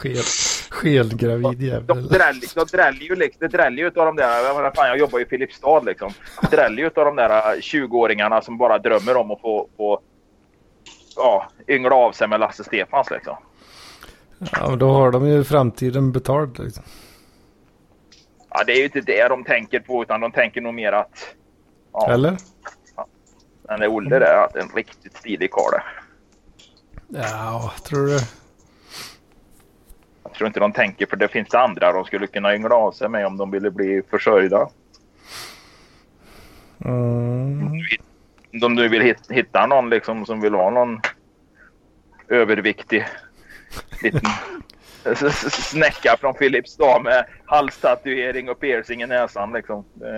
Skel, 0.00 0.22
skelgravid 0.70 1.62
jävel. 1.62 1.86
de 1.86 2.02
dräller 2.02 3.00
ju 3.00 3.16
liksom, 3.16 3.40
det 3.40 3.48
dräller 3.48 3.78
ju 3.78 3.86
utav 3.86 4.06
de 4.06 4.16
där, 4.16 4.44
jag, 4.44 4.56
menar, 4.56 4.70
fan, 4.70 4.88
jag 4.88 4.98
jobbar 4.98 5.18
ju 5.18 5.24
i 5.24 5.28
Filipstad 5.28 5.80
liksom. 5.80 6.12
Det 6.40 6.56
dräller 6.56 6.78
ju 6.78 6.86
utav 6.86 7.04
de 7.04 7.16
där 7.16 7.56
20-åringarna 7.56 8.40
som 8.40 8.58
bara 8.58 8.78
drömmer 8.78 9.16
om 9.16 9.30
att 9.30 9.40
få, 9.40 9.68
få 9.76 10.00
ja, 11.16 11.50
yngla 11.68 11.94
av 11.94 12.12
sig 12.12 12.28
med 12.28 12.40
Lasse 12.40 12.64
Stefans 12.64 13.10
liksom. 13.10 13.36
Ja, 14.52 14.70
men 14.70 14.78
då 14.78 14.90
har 14.90 15.10
de 15.10 15.26
ju 15.26 15.44
framtiden 15.44 16.12
betald. 16.12 16.58
Liksom. 16.58 16.84
Ja, 18.50 18.64
det 18.64 18.72
är 18.72 18.76
ju 18.76 18.84
inte 18.84 19.00
det 19.00 19.28
de 19.28 19.44
tänker 19.44 19.80
på 19.80 20.02
utan 20.02 20.20
de 20.20 20.32
tänker 20.32 20.60
nog 20.60 20.74
mer 20.74 20.92
att 20.92 21.34
ja, 21.92 22.12
Eller? 22.12 22.36
den 23.62 23.80
där 23.80 23.88
Olle 23.88 24.18
där, 24.18 24.48
en 24.54 24.68
riktigt 24.68 25.16
stilig 25.16 25.50
karl 25.50 25.72
det. 25.72 25.82
Ja, 27.18 27.72
tror 27.84 28.06
du? 28.06 28.18
Tror 30.40 30.46
inte 30.46 30.60
de 30.60 30.72
tänker 30.72 31.06
för 31.06 31.16
det 31.16 31.28
finns 31.28 31.54
andra 31.54 31.92
de 31.92 32.04
skulle 32.04 32.26
kunna 32.26 32.54
yngla 32.54 32.74
av 32.74 32.92
sig 32.92 33.08
med 33.08 33.26
om 33.26 33.36
de 33.36 33.50
ville 33.50 33.70
bli 33.70 34.02
försörjda. 34.10 34.68
Mm. 36.84 37.72
Om 38.64 38.76
du 38.76 38.88
vill 38.88 39.02
hit- 39.02 39.30
hitta 39.30 39.66
någon 39.66 39.90
liksom 39.90 40.26
som 40.26 40.40
vill 40.40 40.54
ha 40.54 40.70
någon 40.70 41.00
överviktig 42.28 43.06
liten 44.02 44.20
snäcka 45.50 46.16
från 46.20 46.34
Filipstad 46.34 46.98
med 47.02 47.24
halstatuering 47.44 48.48
och 48.50 48.60
piercing 48.60 49.02
i 49.02 49.06
näsan 49.06 49.52
liksom. 49.52 49.84
Det 49.94 50.08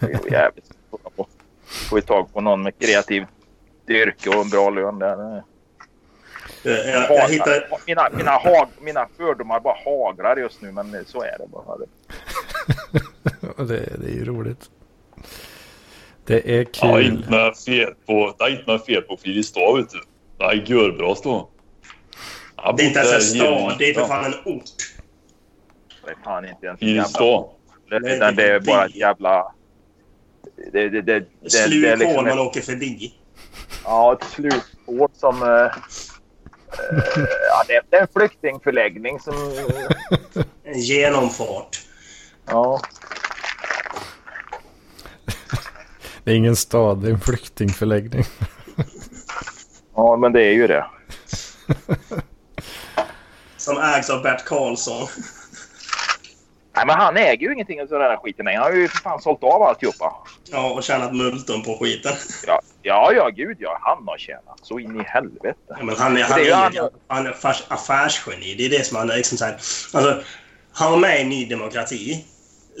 är 0.00 0.32
jävligt 0.32 0.66
svårt 0.90 1.00
att 1.06 1.14
få- 1.16 1.26
få 1.90 2.00
tag 2.00 2.32
på 2.32 2.40
någon 2.40 2.62
med 2.62 2.78
kreativt 2.78 3.28
yrke 3.88 4.28
och 4.30 4.44
en 4.44 4.50
bra 4.50 4.70
lön 4.70 4.98
där. 4.98 5.42
Jag, 6.62 6.86
jag, 6.86 7.10
jag 7.16 7.28
hittar... 7.28 7.64
Mina, 7.86 8.08
mina, 8.12 8.30
hag, 8.30 8.68
mina 8.80 9.08
fördomar 9.16 9.60
bara 9.60 9.76
haglar 9.84 10.36
just 10.36 10.62
nu 10.62 10.72
men 10.72 11.04
så 11.06 11.22
är 11.22 11.38
det 11.38 11.46
bara. 11.50 11.76
Det, 13.56 13.98
det 13.98 14.06
är 14.06 14.14
ju 14.14 14.24
roligt. 14.24 14.70
Det 16.24 16.50
är 16.54 16.66
Ja, 16.82 16.94
kul. 16.94 17.06
inte 17.06 17.30
något 17.30 17.64
fel 17.64 17.94
på, 18.06 18.34
det 18.38 18.44
är 18.44 18.48
inte 18.50 18.70
något 18.72 18.86
fel 18.86 19.02
på 19.02 19.16
Filipstad 19.16 19.76
vet 19.76 19.90
du. 19.90 20.00
Det 20.38 20.44
är 20.44 20.52
görbra 20.54 21.14
stå. 21.14 21.48
Det 22.76 22.82
är 22.82 22.86
inte 22.86 22.98
ens 22.98 23.12
en 23.14 23.20
stad, 23.20 23.74
det 23.78 23.90
är 23.90 23.94
för 23.94 24.04
fan 24.06 24.24
en 24.24 24.34
ort. 24.54 24.64
Det 26.04 26.10
är 26.10 26.16
fan 26.24 26.44
inte 26.48 26.66
ens 26.66 26.82
en 26.82 26.88
jävla... 26.88 27.44
Utan 28.14 28.34
det 28.36 28.44
är 28.52 28.60
bara 28.60 28.84
ett 28.86 28.94
jävla... 28.96 29.52
Det, 30.72 30.88
det, 30.88 30.88
det, 30.88 31.02
det, 31.02 31.26
det 31.40 31.46
är 31.46 31.66
Slukhål 31.66 32.14
man 32.24 32.28
ett, 32.28 32.38
åker 32.38 32.60
förbi. 32.60 33.14
ja, 33.84 34.12
ett 34.12 34.24
slukhål 34.28 35.08
som... 35.14 35.42
eh, 35.42 35.48
eh, 35.48 35.58
ja, 35.58 35.70
det, 35.70 35.76
är- 35.76 35.76
det 35.76 36.07
är 37.68 38.00
en 38.00 38.08
flyktingförläggning 38.12 39.20
som... 39.20 39.34
En 40.64 40.78
genomfart. 40.80 41.80
Ja, 42.46 42.80
Det 46.28 46.32
är 46.32 46.36
ingen 46.36 46.56
stad, 46.56 47.02
det 47.02 47.08
är 47.08 47.12
en 47.12 47.20
flyktingförläggning. 47.20 48.24
ja 49.94 50.16
men 50.16 50.32
det 50.32 50.42
är 50.42 50.52
ju 50.52 50.66
det. 50.66 50.86
Som 53.56 53.78
ägs 53.78 54.10
av 54.10 54.22
Bert 54.22 54.44
Karlsson. 54.44 55.06
Nej, 56.76 56.86
men 56.86 56.96
han 56.96 57.16
äger 57.16 57.46
ju 57.46 57.52
ingenting 57.52 57.80
av 57.80 57.88
den 57.88 58.00
här 58.00 58.16
skiten 58.16 58.44
längre. 58.44 58.58
Han 58.58 58.72
har 58.72 58.78
ju 58.78 58.88
för 58.88 58.98
fan 58.98 59.20
sålt 59.20 59.42
av 59.42 59.62
alltihopa. 59.62 60.14
Ja, 60.52 60.70
och 60.70 60.82
tjänat 60.82 61.14
multum 61.14 61.62
på 61.62 61.78
skiten. 61.78 62.12
Ja, 62.46 62.60
ja, 62.82 63.12
ja 63.12 63.28
gud 63.28 63.56
ja. 63.60 63.78
Han 63.82 64.08
har 64.08 64.18
tjänat 64.18 64.58
så 64.62 64.78
in 64.78 65.00
i 65.00 65.04
helvete. 65.06 65.58
Ja, 65.68 65.82
men 65.82 65.96
han 65.96 66.16
är, 66.16 66.22
han 66.22 66.38
Det 66.38 66.42
är 66.42 66.44
ju 66.44 66.50
är, 66.50 66.54
han- 66.54 66.72
han, 66.76 66.90
han 67.08 67.26
är 67.26 67.30
affärs, 67.30 67.62
affärsgeni. 67.68 68.54
Det 68.54 68.64
är 68.66 68.70
det 68.78 68.86
som 68.86 68.96
han 68.96 69.10
är 69.10 69.16
liksom 69.16 69.38
så 69.38 69.44
här, 69.44 69.52
alltså, 69.92 70.22
Han 70.72 70.90
var 70.90 70.98
med 70.98 71.20
i 71.20 71.24
Ny 71.24 71.44
Demokrati. 71.46 72.24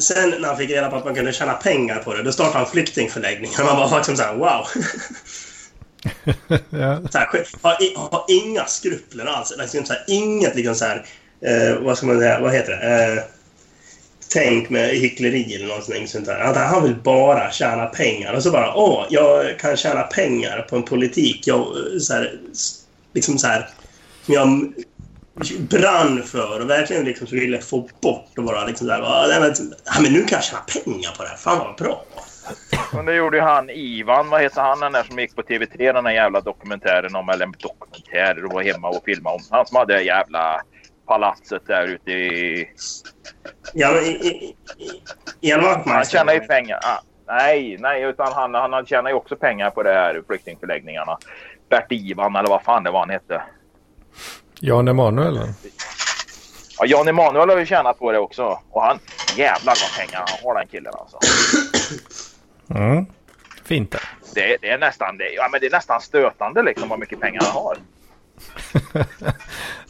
Sen 0.02 0.34
när 0.38 0.48
han 0.48 0.56
fick 0.56 0.70
reda 0.70 0.90
på 0.90 0.96
att 0.96 1.04
man 1.04 1.14
kunde 1.14 1.32
tjäna 1.32 1.52
pengar 1.52 1.98
på 1.98 2.14
det, 2.14 2.22
då 2.22 2.32
startade 2.32 2.58
han 2.58 2.66
flyktingförläggningar. 2.66 3.64
Man 3.64 3.90
var 3.90 3.96
liksom 3.96 4.16
så 4.16 4.22
här, 4.22 4.34
wow. 4.34 4.66
ja. 6.70 7.00
Så 7.10 7.18
här, 7.18 7.28
har 8.10 8.24
inga 8.28 8.64
skrupler 8.64 9.26
alls. 9.26 9.54
Liksom 9.58 9.84
så 9.84 9.92
här, 9.92 10.04
inget 10.08 10.54
liksom 10.54 10.74
så 10.74 10.84
här, 10.84 11.04
eh, 11.44 11.76
vad 11.80 11.96
ska 11.96 12.06
man 12.06 12.18
säga, 12.18 12.40
vad 12.40 12.52
heter 12.52 12.72
det? 12.72 13.12
Eh, 13.16 13.22
tänk 14.30 14.70
med 14.70 14.88
hyckleri 14.88 15.54
eller 15.54 15.66
någonting 15.66 16.08
sånt 16.08 16.26
där. 16.26 16.40
Att 16.40 16.56
han 16.56 16.82
vill 16.82 16.94
bara 16.94 17.50
tjäna 17.50 17.86
pengar. 17.86 18.34
Och 18.34 18.42
så 18.42 18.50
bara, 18.50 18.74
åh, 18.74 19.06
jag 19.10 19.58
kan 19.58 19.76
tjäna 19.76 20.02
pengar 20.02 20.66
på 20.70 20.76
en 20.76 20.82
politik 20.82 21.46
jag 21.46 21.60
eh, 21.60 21.98
så 22.00 22.14
här, 22.14 22.32
liksom 23.14 23.38
så 23.38 23.46
här, 23.46 23.68
som 24.24 24.34
jag 24.34 24.72
brann 25.58 26.22
för 26.22 26.60
och 26.60 26.70
verkligen 26.70 27.04
liksom 27.04 27.26
så 27.26 27.34
ville 27.34 27.60
få 27.60 27.88
bort 28.02 28.38
och 28.38 28.44
bara 28.44 28.66
liksom 28.66 28.86
så 28.86 28.92
här, 28.92 29.00
"Ja, 29.00 29.40
men, 29.40 29.54
ja, 29.84 30.00
men 30.00 30.12
nu 30.12 30.24
kan 30.24 30.36
jag 30.36 30.44
tjäna 30.44 30.62
pengar 30.84 31.10
på 31.16 31.22
det 31.22 31.28
här. 31.28 31.36
Fan 31.36 31.58
vad 31.58 31.76
bra. 31.76 32.04
Men 32.92 33.04
det 33.04 33.14
gjorde 33.14 33.36
ju 33.36 33.42
han 33.42 33.70
Ivan, 33.70 34.30
vad 34.30 34.42
heter 34.42 34.60
han 34.60 34.80
den 34.80 34.92
där 34.92 35.02
som 35.02 35.18
gick 35.18 35.36
på 35.36 35.42
TV3 35.42 35.92
den 35.92 36.04
där 36.04 36.10
jävla 36.10 36.40
dokumentären 36.40 37.16
om, 37.16 37.28
eller 37.28 37.46
dokumentärer 37.46 38.44
och 38.44 38.52
var 38.52 38.62
hemma 38.62 38.88
och 38.88 39.02
filmade 39.04 39.36
om. 39.36 39.42
Han 39.50 39.66
som 39.66 39.76
hade 39.76 40.02
jävla 40.02 40.60
palatset 41.08 41.66
där 41.66 41.86
ute 41.86 42.10
i... 42.10 42.68
Ja, 43.74 43.90
men, 43.92 44.02
i, 44.04 44.08
i, 44.08 44.56
Ian 45.40 45.60
Han 45.60 45.68
Wachtmeister. 45.68 46.18
tjänar 46.18 46.32
ju 46.32 46.40
pengar. 46.40 46.78
Ah, 46.82 47.00
nej, 47.26 47.76
nej, 47.80 48.02
utan 48.02 48.32
han, 48.32 48.54
han 48.54 48.86
tjänar 48.86 49.10
ju 49.10 49.16
också 49.16 49.36
pengar 49.36 49.70
på 49.70 49.82
det 49.82 49.92
här 49.92 50.22
flyktingförläggningarna. 50.26 51.18
Bert-Ivan 51.70 52.38
eller 52.38 52.48
vad 52.48 52.62
fan 52.62 52.84
det 52.84 52.90
var 52.90 53.00
han 53.00 53.10
hette. 53.10 53.42
Jan 54.60 54.88
Emanuel? 54.88 55.36
eller? 55.36 55.48
Ja, 56.78 56.86
Jan 56.86 57.08
Emanuel 57.08 57.48
har 57.48 57.58
ju 57.58 57.66
tjänat 57.66 57.98
på 57.98 58.12
det 58.12 58.18
också. 58.18 58.60
Och 58.70 58.82
han, 58.82 58.98
jävlar 59.36 59.74
vad 59.82 60.06
pengar 60.06 60.24
han 60.28 60.38
har 60.44 60.54
den 60.54 60.66
killen 60.66 60.92
alltså. 60.98 61.18
Mm. 62.74 63.06
Fint 63.64 63.90
det. 63.90 64.00
Det, 64.34 64.56
det, 64.60 64.70
är 64.70 64.78
nästan, 64.78 65.18
det, 65.18 65.30
ja, 65.30 65.48
men 65.52 65.60
det 65.60 65.66
är 65.66 65.70
nästan 65.70 66.00
stötande 66.00 66.62
liksom 66.62 66.88
vad 66.88 66.98
mycket 66.98 67.20
pengar 67.20 67.40
han 67.44 67.62
har. 67.62 67.76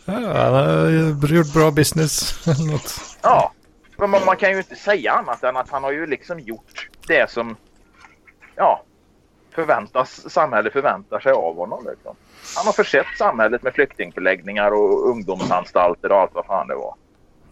Ja, 0.04 0.14
han 0.14 0.54
har 0.54 1.28
gjort 1.28 1.52
bra 1.54 1.70
business. 1.70 2.46
Ja, 3.22 3.52
men 3.96 4.10
man, 4.10 4.36
kan 4.36 4.50
ju 4.50 4.58
inte 4.58 4.76
säga 4.76 5.12
annat 5.12 5.44
än 5.44 5.56
att 5.56 5.70
han 5.70 5.84
har 5.84 5.92
ju 5.92 6.06
liksom 6.06 6.40
gjort 6.40 6.88
det 7.06 7.30
som 7.30 7.56
ja, 8.56 8.82
förväntas, 9.54 10.32
samhället 10.32 10.72
förväntar 10.72 11.20
sig 11.20 11.32
av 11.32 11.56
honom. 11.56 11.86
Liksom. 11.90 12.16
Han 12.56 12.66
har 12.66 12.72
försett 12.72 13.06
samhället 13.18 13.62
med 13.62 13.74
flyktingförläggningar 13.74 14.70
och 14.70 15.08
ungdomsanstalter 15.08 16.12
och 16.12 16.18
allt 16.18 16.34
vad 16.34 16.46
fan 16.46 16.68
det 16.68 16.74
var. 16.74 16.94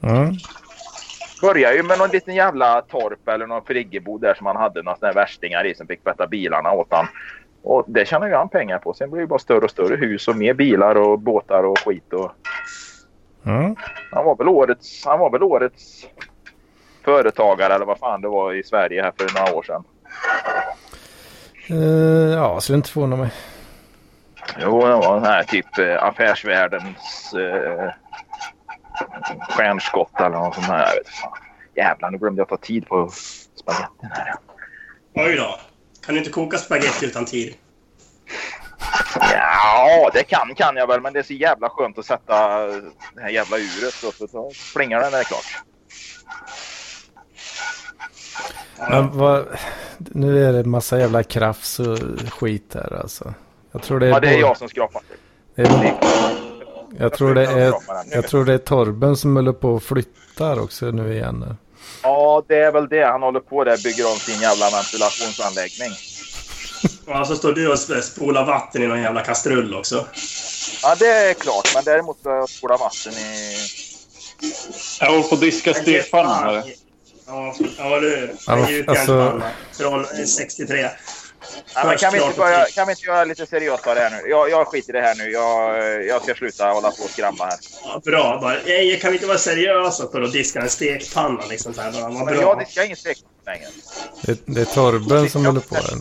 Mm. 0.03 0.35
Började 1.41 1.77
ju 1.77 1.83
med 1.83 1.99
någon 1.99 2.11
liten 2.11 2.35
jävla 2.35 2.83
torp 2.83 3.29
eller 3.29 3.47
någon 3.47 3.65
friggebod 3.65 4.21
där 4.21 4.35
som 4.35 4.47
han 4.47 4.57
hade 4.57 4.83
några 4.83 4.97
sådana 4.97 5.13
värstingar 5.13 5.67
i 5.67 5.75
som 5.75 5.87
fick 5.87 6.03
tvätta 6.03 6.27
bilarna 6.27 6.73
åt 6.73 6.89
han. 6.91 7.07
Och 7.67 7.85
det 7.87 8.09
tjänar 8.09 8.29
ju 8.29 8.35
han 8.35 8.49
pengar 8.49 8.79
på. 8.79 8.95
Sen 8.95 9.11
blev 9.11 9.21
det 9.21 9.27
bara 9.27 9.39
större 9.39 9.65
och 9.65 9.71
större 9.71 9.97
hus 9.97 10.29
och 10.29 10.37
mer 10.37 10.55
bilar 10.55 10.95
och 10.95 11.19
båtar 11.19 11.63
och 11.63 11.79
skit. 11.79 12.13
Och... 12.13 12.33
Mm. 13.47 13.77
Han 14.13 14.25
var 14.25 14.37
väl 14.37 14.49
årets, 14.49 15.05
han 15.07 15.19
var 15.19 15.31
väl 15.31 15.43
årets 15.43 16.07
företagare 17.05 17.75
eller 17.75 17.87
vad 17.87 17.99
fan 17.99 18.21
det 18.21 18.29
var 18.29 18.55
i 18.55 18.63
Sverige 18.63 19.03
här 19.03 19.13
för 19.19 19.41
några 19.41 19.55
år 19.55 19.63
sedan. 19.63 19.85
Uh, 21.71 22.35
ja, 22.35 22.61
skulle 22.61 22.77
inte 22.77 22.91
förvåna 22.91 23.17
mig. 23.17 23.31
Jo, 24.61 24.81
det 24.81 24.95
var 24.95 25.15
den 25.15 25.25
här 25.25 25.43
typ 25.43 25.79
eh, 25.79 26.05
affärsvärldens 26.05 27.35
eh, 27.35 27.91
stjärnskott 29.49 30.21
eller 30.21 30.37
något 30.37 30.55
sånt 30.55 30.67
här. 30.67 30.87
Jag 30.87 30.95
vet 30.95 31.09
fan. 31.09 31.39
Jävlar, 31.75 32.11
nu 32.11 32.19
glömde 32.19 32.41
jag 32.41 32.49
ta 32.49 32.57
tid 32.57 32.89
på 32.89 33.09
spagettin 33.55 34.11
här. 34.13 34.35
Oj 35.15 35.37
då. 35.37 35.59
Kan 36.07 36.15
du 36.15 36.19
inte 36.19 36.31
koka 36.31 36.59
spaghetti 36.59 37.07
utan 37.07 37.25
tid? 37.25 37.55
Ja, 39.21 40.11
det 40.15 40.23
kan 40.23 40.55
kan 40.55 40.77
jag 40.77 40.87
väl, 40.87 41.01
men 41.01 41.13
det 41.13 41.19
är 41.19 41.23
så 41.23 41.33
jävla 41.33 41.69
skönt 41.69 41.99
att 41.99 42.07
sätta 42.07 42.67
det 43.15 43.21
här 43.21 43.29
jävla 43.29 43.57
uret 43.57 44.03
och 44.07 44.15
så, 44.15 44.29
så 44.29 44.51
plingar 44.75 45.01
den 45.01 45.11
när 45.11 45.19
det 45.19 45.23
är 45.23 45.25
klart. 45.25 45.63
Men 48.91 49.19
vad, 49.19 49.47
nu 49.99 50.45
är 50.45 50.53
det 50.53 50.65
massa 50.65 50.99
jävla 50.99 51.23
krafs 51.23 51.79
och 51.79 51.99
skit 52.31 52.75
här 52.75 53.01
alltså. 53.01 53.35
Jag 53.73 53.83
tror 53.83 54.01
det 54.01 54.07
är, 54.07 54.11
Ja, 54.11 54.21
det 54.21 54.29
är 54.29 54.41
jag 54.41 54.57
som 54.57 54.69
skrapar. 54.69 55.03
det 55.55 55.63
är 55.63 55.95
jag, 56.99 57.13
tror 57.13 57.35
det 57.35 57.47
är, 57.47 57.75
jag 58.11 58.29
tror 58.29 58.45
det 58.45 58.55
är 58.55 58.59
Torben 58.59 59.17
som 59.17 59.37
håller 59.37 59.53
på 59.53 59.71
och 59.71 59.83
flyttar 59.83 60.61
också 60.61 60.87
nu 60.87 61.15
igen. 61.15 61.57
Ja, 62.03 62.45
det 62.49 62.57
är 62.59 62.73
väl 62.73 62.89
det. 62.89 63.05
Han 63.05 63.23
håller 63.23 63.41
på 63.41 63.65
där 63.65 63.77
bygger 63.83 64.07
om 64.13 64.19
sin 64.19 64.41
jävla 64.41 64.71
ventilationsanläggning. 64.71 65.91
Ja, 67.07 67.25
så 67.25 67.37
står 67.37 67.53
du 67.53 67.69
och 67.69 67.75
sp- 67.77 68.01
spolar 68.01 68.45
vatten 68.45 68.83
i 68.83 68.87
någon 68.87 69.03
jävla 69.03 69.25
kastrull 69.25 69.75
också. 69.75 70.07
Ja, 70.83 70.95
det 70.99 71.07
är 71.09 71.35
klart. 71.35 71.71
Men 71.75 71.85
däremot 71.85 72.19
så 72.23 72.29
har 72.31 72.37
jag 72.37 72.49
spolat 72.49 72.81
vatten 72.81 73.13
i... 73.13 73.57
Jag 75.01 75.11
håller 75.11 75.23
på 75.23 75.35
att 75.35 75.41
diska 75.41 75.75
stekpannan 75.75 76.45
här. 76.45 76.65
Ja, 77.27 77.55
ja 77.79 78.01
du. 78.01 78.35
Ja, 78.47 78.57
En 78.57 78.69
gjutjärnspanna 78.73 79.33
alltså- 79.35 79.83
från 79.83 80.01
eh, 80.05 80.25
63. 80.37 80.89
Men 81.85 81.99
kan, 81.99 82.13
vi 82.13 82.23
inte 82.25 82.39
börja, 82.39 82.65
kan 82.65 82.87
vi 82.87 82.93
inte 82.93 83.07
göra 83.07 83.25
lite 83.25 83.47
seriösare 83.47 83.99
här 83.99 84.11
nu? 84.11 84.31
Jag, 84.31 84.51
jag 84.51 84.67
skiter 84.67 84.97
i 84.97 85.01
det 85.01 85.07
här 85.07 85.15
nu. 85.15 85.31
Jag, 85.31 86.05
jag 86.05 86.23
ska 86.23 86.35
sluta 86.35 86.67
hålla 86.69 86.91
på 86.91 87.03
och 87.05 87.11
skramla 87.11 87.45
här. 87.45 87.59
Ja, 87.85 88.01
bra. 88.05 88.39
Bara, 88.41 88.59
"Ej, 88.61 89.01
kan 89.01 89.11
vi 89.11 89.17
inte 89.17 89.27
vara 89.27 89.39
seriösa 89.39 90.09
för 90.13 90.23
att 90.23 90.33
diska 90.33 90.61
en 90.61 90.71
stekpanna? 90.71 91.47
Liksom, 91.47 91.75
så 91.75 91.81
här, 91.81 91.93
bara, 91.93 92.03
vad 92.03 92.13
Men 92.13 92.27
bra. 92.27 92.35
jag 92.41 92.59
diskar 92.59 92.83
ingen 92.85 92.97
stekpanna 92.97 93.31
längre. 93.47 93.67
Det, 94.23 94.41
det 94.47 94.61
är 94.61 94.65
Torben 94.65 95.31
som 95.31 95.47
håller 95.47 95.61
på 95.61 95.75
den. 95.75 96.01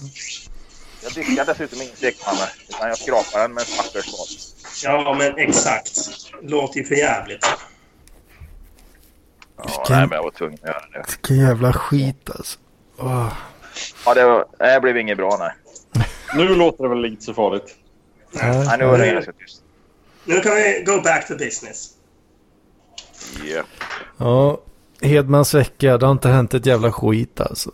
Jag 1.03 1.13
diskar 1.13 1.45
dessutom 1.45 1.81
ingen 1.81 1.95
stekpanna. 1.95 2.47
Utan 2.69 2.87
jag 2.89 2.97
skrapar 2.97 3.39
den 3.41 3.53
med 3.53 3.61
en 3.69 3.77
pappersbad. 3.77 4.27
Ja, 4.83 5.15
men 5.19 5.37
exakt. 5.37 5.91
Låter 6.41 6.79
ju 6.79 6.85
för 6.85 6.95
jävligt. 6.95 7.45
Ja, 9.57 9.63
Vilken- 9.63 9.97
nej, 9.97 10.07
men 10.07 10.15
jag 10.15 10.23
var 10.23 10.31
tvungen 10.31 10.59
att 10.61 10.67
göra 10.69 10.85
det. 10.93 11.05
Vilken 11.07 11.37
jävla 11.47 11.73
skit 11.73 12.29
alltså. 12.35 12.59
Åh. 12.97 13.33
Ja, 14.05 14.13
det, 14.13 14.25
var, 14.25 14.45
det 14.57 14.81
blev 14.81 14.97
inget 14.97 15.17
bra, 15.17 15.37
nej. 15.39 15.51
Nu 16.35 16.55
låter 16.55 16.83
det 16.83 16.89
väl 16.89 17.05
inte 17.05 17.23
så 17.23 17.33
farligt. 17.33 17.75
nej 18.31 18.65
Nej, 18.65 18.77
nu 18.77 18.85
var 18.85 18.97
det 18.97 19.11
ganska 19.11 19.31
tyst. 19.31 19.61
Nu 20.25 20.41
kan 20.41 20.55
vi 20.55 20.83
go 20.85 21.01
back 21.01 21.27
to 21.27 21.33
business. 21.35 21.89
Ja. 23.43 23.63
Ja, 24.17 24.59
Hedmans 25.01 25.53
vecka. 25.53 25.97
Det 25.97 26.05
har 26.05 26.11
inte 26.11 26.29
hänt 26.29 26.53
ett 26.53 26.65
jävla 26.65 26.91
skit 26.91 27.41
alltså. 27.41 27.71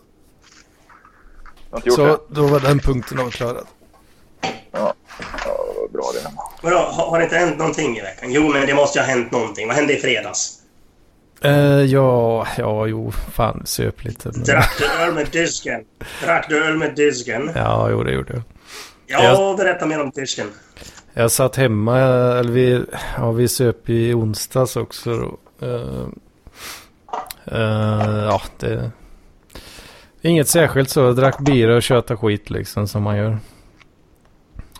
Så 1.96 2.06
det. 2.06 2.18
då 2.28 2.46
var 2.46 2.60
den 2.60 2.78
punkten 2.78 3.20
avklarad. 3.20 3.66
Ja, 4.72 4.94
ja, 5.46 5.56
bra 5.92 6.10
det. 6.14 6.30
Vadå, 6.62 6.76
har, 6.76 7.10
har 7.10 7.18
det 7.18 7.24
inte 7.24 7.36
hänt 7.36 7.58
någonting 7.58 7.98
i 7.98 8.00
veckan? 8.00 8.32
Jo, 8.32 8.48
men 8.48 8.66
det 8.66 8.74
måste 8.74 8.98
ju 8.98 9.04
ha 9.04 9.10
hänt 9.10 9.32
någonting. 9.32 9.66
Vad 9.66 9.76
hände 9.76 9.98
i 9.98 10.00
fredags? 10.00 10.61
Eh, 11.44 11.82
ja, 11.84 12.46
ja, 12.58 12.86
jo, 12.86 13.10
fan, 13.10 13.62
söp 13.66 14.04
lite. 14.04 14.30
Men... 14.34 14.42
Drack 14.44 14.78
du 14.78 14.86
öl 15.02 15.14
med 15.14 15.26
disken? 15.32 15.84
Drack 16.24 16.46
du 16.48 16.64
öl 16.64 16.76
med 16.76 16.94
disken? 16.94 17.50
Ja, 17.54 17.90
jo, 17.90 18.02
det 18.02 18.12
gjorde 18.12 18.32
jag. 18.32 18.42
Ja, 19.06 19.24
Jag- 19.24 19.56
berätta 19.56 19.86
mer 19.86 20.00
om 20.00 20.10
disken. 20.10 20.46
Jag 21.14 21.30
satt 21.30 21.56
hemma, 21.56 21.98
eller 21.98 22.52
vi, 22.52 22.84
ja, 23.16 23.32
vi 23.32 23.48
söp 23.48 23.88
i 23.90 24.14
onsdags 24.14 24.76
också. 24.76 25.16
Då. 25.16 25.38
Eh, 25.66 26.06
eh, 27.44 28.24
ja, 28.24 28.42
det... 28.58 28.90
Inget 30.24 30.48
särskilt 30.48 30.90
så. 30.90 31.00
Jag 31.00 31.16
drack 31.16 31.38
bira 31.38 31.76
och 31.76 31.82
köta 31.82 32.16
skit 32.16 32.50
liksom 32.50 32.88
som 32.88 33.02
man 33.02 33.16
gör. 33.16 33.38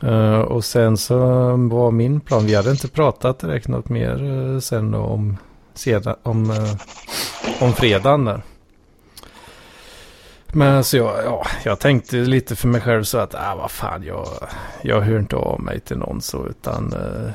Eh, 0.03 0.41
och 0.41 0.65
sen 0.65 0.97
så 0.97 1.17
var 1.57 1.91
min 1.91 2.21
plan, 2.21 2.47
vi 2.47 2.55
hade 2.55 2.71
inte 2.71 2.89
pratat 2.89 3.39
direkt 3.39 3.69
något 3.69 3.89
mer 3.89 4.23
uh, 4.23 4.59
sen 4.61 4.91
då 4.91 4.99
om, 4.99 5.37
sedan, 5.75 6.17
om, 6.23 6.51
eh, 6.51 6.75
om 7.61 7.73
fredagen 7.73 8.25
där. 8.25 8.43
Men 10.55 10.85
så 10.85 10.97
jag, 10.97 11.25
ja, 11.25 11.47
jag 11.65 11.81
tänkte 11.81 12.17
lite 12.17 12.57
för 12.57 12.69
mig 12.69 12.81
själv 12.81 13.05
så 13.05 13.19
att, 13.19 13.35
ah, 13.35 13.55
vad 13.55 13.71
fan, 13.71 14.03
jag, 14.03 14.29
jag 14.83 15.01
hör 15.01 15.19
inte 15.19 15.37
av 15.37 15.61
mig 15.61 15.81
till 15.81 15.97
någon 15.97 16.21
så, 16.21 16.47
utan 16.47 16.93
eh, 16.93 17.31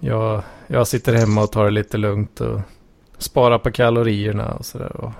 jag, 0.00 0.42
jag 0.66 0.86
sitter 0.86 1.14
hemma 1.14 1.42
och 1.42 1.52
tar 1.52 1.64
det 1.64 1.70
lite 1.70 1.96
lugnt 1.96 2.40
och 2.40 2.60
sparar 3.18 3.58
på 3.58 3.70
kalorierna 3.70 4.52
och 4.54 4.66
sådär 4.66 4.96
och 4.96 5.12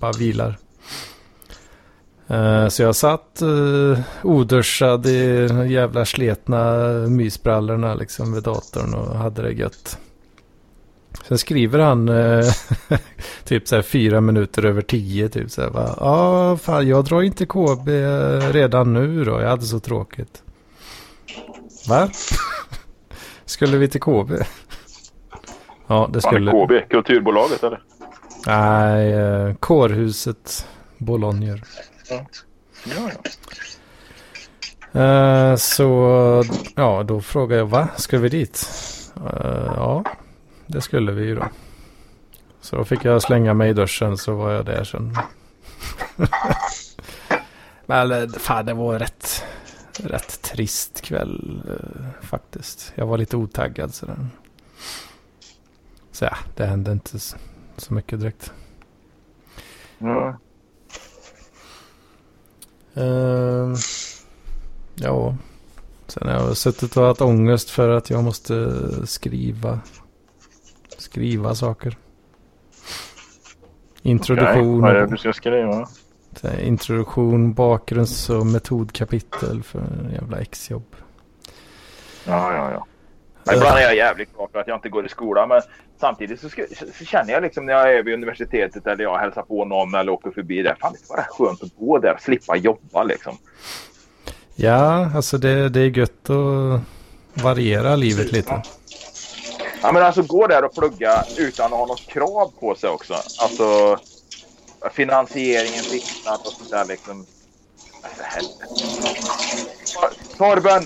bara 0.00 0.12
vilar. 0.12 0.58
Eh, 2.26 2.68
så 2.68 2.82
jag 2.82 2.96
satt 2.96 3.42
eh, 3.42 4.00
oduschad 4.22 5.06
i 5.06 5.48
de 5.48 5.68
jävla 5.68 6.04
sletna 6.04 6.74
mysbrallorna 7.08 7.94
liksom 7.94 8.32
vid 8.34 8.42
datorn 8.42 8.94
och 8.94 9.16
hade 9.16 9.42
det 9.42 9.52
gött. 9.52 9.98
Sen 11.28 11.38
skriver 11.38 11.78
han 11.78 12.08
eh, 12.08 12.44
typ 13.44 13.68
så 13.68 13.74
här 13.74 13.82
fyra 13.82 14.20
minuter 14.20 14.64
över 14.64 14.82
tio. 14.82 15.28
Typ 15.28 15.50
så 15.50 15.62
här, 15.62 15.70
va? 15.70 15.94
Ja, 16.00 16.56
fan, 16.56 16.88
jag 16.88 17.04
drar 17.04 17.22
inte 17.22 17.46
KB 17.46 17.88
redan 18.52 18.92
nu 18.92 19.24
då. 19.24 19.40
Jag 19.40 19.48
hade 19.48 19.62
så 19.62 19.80
tråkigt. 19.80 20.42
Va? 21.88 22.10
skulle 23.44 23.76
vi 23.76 23.88
till 23.88 24.00
KB? 24.00 24.32
Ja, 25.86 26.10
det 26.12 26.20
Fan, 26.20 26.32
skulle... 26.32 26.50
KB, 26.50 26.90
kulturbolaget 26.90 27.62
eller? 27.62 27.82
Nej, 28.46 29.12
eh, 29.12 29.54
kårhuset 29.54 30.66
Bologner. 30.98 31.62
Ja, 32.10 32.26
ja. 32.84 33.10
Eh, 35.00 35.56
så 35.56 36.44
ja, 36.74 37.02
då 37.02 37.20
frågade 37.20 37.60
jag 37.60 37.66
va, 37.66 37.88
ska 37.96 38.18
vi 38.18 38.28
dit? 38.28 38.68
Eh, 39.16 39.72
ja, 39.76 40.04
det 40.68 40.80
skulle 40.80 41.12
vi 41.12 41.24
ju 41.24 41.34
då. 41.34 41.48
Så 42.60 42.76
då 42.76 42.84
fick 42.84 43.04
jag 43.04 43.22
slänga 43.22 43.54
mig 43.54 43.70
i 43.70 43.72
duschen 43.72 44.18
så 44.18 44.34
var 44.34 44.50
jag 44.50 44.64
där 44.64 44.84
sen. 44.84 45.16
Men 47.86 48.12
eh, 48.12 48.28
fan, 48.28 48.66
det 48.66 48.74
var 48.74 48.98
rätt, 48.98 49.44
rätt 49.98 50.42
trist 50.42 51.00
kväll 51.00 51.62
eh, 51.68 52.26
faktiskt. 52.26 52.92
Jag 52.94 53.06
var 53.06 53.18
lite 53.18 53.36
otaggad 53.36 53.94
sådär. 53.94 54.26
Så 56.12 56.24
ja, 56.24 56.36
det 56.56 56.66
hände 56.66 56.92
inte 56.92 57.18
så, 57.76 57.94
mycket 57.94 58.20
direkt. 58.20 58.52
Ja. 59.98 60.38
Ehm, 62.94 63.74
ja, 64.94 65.36
sen 66.06 66.28
har 66.28 66.34
jag 66.34 66.56
suttit 66.56 66.96
och 66.96 67.04
haft 67.04 67.20
ångest 67.20 67.70
för 67.70 67.88
att 67.88 68.10
jag 68.10 68.24
måste 68.24 68.82
skriva. 69.06 69.80
Skriva 71.10 71.54
saker. 71.54 71.96
Introduktion, 74.02 74.78
Okej, 74.78 74.80
Vad 74.80 74.90
är 74.90 75.00
det 75.00 75.06
du 75.06 75.16
ska 75.16 75.32
skriva? 75.32 75.88
introduktion, 76.62 77.52
bakgrunds 77.54 78.30
och 78.30 78.46
metodkapitel 78.46 79.62
för 79.62 80.10
jävla 80.12 80.38
exjobb. 80.40 80.96
Ja, 82.24 82.54
ja, 82.54 82.72
ja. 82.72 82.86
Men 83.44 83.54
ibland 83.54 83.78
är 83.78 83.82
jag 83.82 83.96
jävligt 83.96 84.34
glad 84.34 84.48
för 84.52 84.58
att 84.58 84.68
jag 84.68 84.76
inte 84.76 84.88
går 84.88 85.06
i 85.06 85.08
skolan. 85.08 85.48
Men 85.48 85.60
samtidigt 86.00 86.40
så, 86.40 86.48
ska, 86.48 86.62
så 86.98 87.04
känner 87.04 87.32
jag 87.32 87.42
liksom 87.42 87.66
när 87.66 87.72
jag 87.72 87.94
är 87.94 88.02
vid 88.02 88.14
universitetet 88.14 88.86
eller 88.86 89.04
jag 89.04 89.18
hälsar 89.18 89.42
på 89.42 89.64
någon 89.64 89.94
eller 89.94 90.12
åker 90.12 90.30
förbi 90.30 90.62
där. 90.62 90.76
Fan, 90.80 90.92
det 90.92 91.12
är 91.12 91.16
bara 91.16 91.26
skönt 91.30 91.62
att 91.62 91.76
gå 91.78 91.98
där 91.98 92.14
och 92.14 92.20
slippa 92.20 92.56
jobba 92.56 93.02
liksom. 93.02 93.36
Ja, 94.54 95.10
alltså 95.14 95.38
det, 95.38 95.68
det 95.68 95.80
är 95.80 95.98
gött 95.98 96.30
att 96.30 96.80
variera 97.42 97.96
livet 97.96 98.32
lite. 98.32 98.62
Ja, 99.82 99.92
men 99.92 100.02
alltså 100.02 100.22
gå 100.22 100.46
där 100.46 100.64
och 100.64 100.74
plugga 100.74 101.24
utan 101.38 101.72
att 101.72 101.78
ha 101.78 101.86
något 101.86 102.06
krav 102.06 102.52
på 102.60 102.74
sig 102.74 102.90
också. 102.90 103.14
Alltså 103.14 103.98
finansieringen 104.92 105.82
fixad 105.84 106.40
och 106.40 106.52
sånt 106.52 106.70
där 106.70 106.84
liksom. 106.84 107.26
För 108.16 108.24
helvete. 108.24 108.66
Torben! 110.36 110.82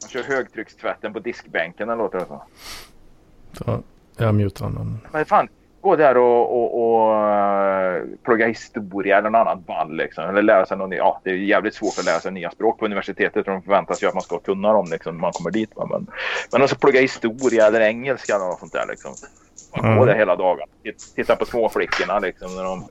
Han 0.00 0.10
kör 0.10 0.22
högtryckstvätten 0.22 1.12
på 1.12 1.18
diskbänken, 1.18 1.88
eller 1.88 2.02
låter 2.02 2.18
det 2.18 2.26
så. 2.26 2.42
Så 3.52 3.82
jag 4.16 4.34
mutar 4.34 4.64
honom. 4.64 4.98
Men 5.12 5.26
fan, 5.26 5.48
gå 5.80 5.96
där 5.96 6.16
och, 6.16 6.52
och, 6.52 6.68
och 6.84 7.14
uh, 7.14 8.02
plugga 8.24 8.46
historia 8.46 9.18
eller 9.18 9.30
något 9.30 9.38
annat 9.38 9.66
ball 9.66 9.96
liksom. 9.96 10.24
Eller 10.24 10.42
lära 10.42 10.66
sig 10.66 10.76
något, 10.76 10.94
ja 10.96 11.20
det 11.24 11.30
är 11.30 11.34
jävligt 11.34 11.74
svårt 11.74 11.98
att 11.98 12.04
lära 12.04 12.20
sig 12.20 12.32
nya 12.32 12.50
språk 12.50 12.78
på 12.78 12.84
universitetet. 12.84 13.46
De 13.46 13.62
förväntas 13.62 14.02
ju 14.02 14.06
att 14.06 14.14
man 14.14 14.22
ska 14.22 14.38
kunna 14.38 14.72
dem 14.72 14.88
liksom 14.90 15.14
när 15.14 15.20
man 15.20 15.32
kommer 15.32 15.50
dit. 15.50 15.70
Va? 15.76 15.86
Men, 15.90 16.06
men 16.52 16.62
alltså 16.62 16.76
plugga 16.76 17.00
historia 17.00 17.66
eller 17.66 17.80
engelska 17.80 18.34
eller 18.34 18.46
något 18.46 18.60
sånt 18.60 18.72
där 18.72 18.86
liksom. 18.88 19.12
Man 19.76 19.84
Mm. 19.84 19.98
går 19.98 20.06
där 20.06 20.14
hela 20.14 20.36
dagen. 20.36 20.68
Titta 21.14 21.36
på 21.36 21.44
småflickorna 21.44 22.18
liksom 22.18 22.56
när 22.56 22.64
de 22.64 22.84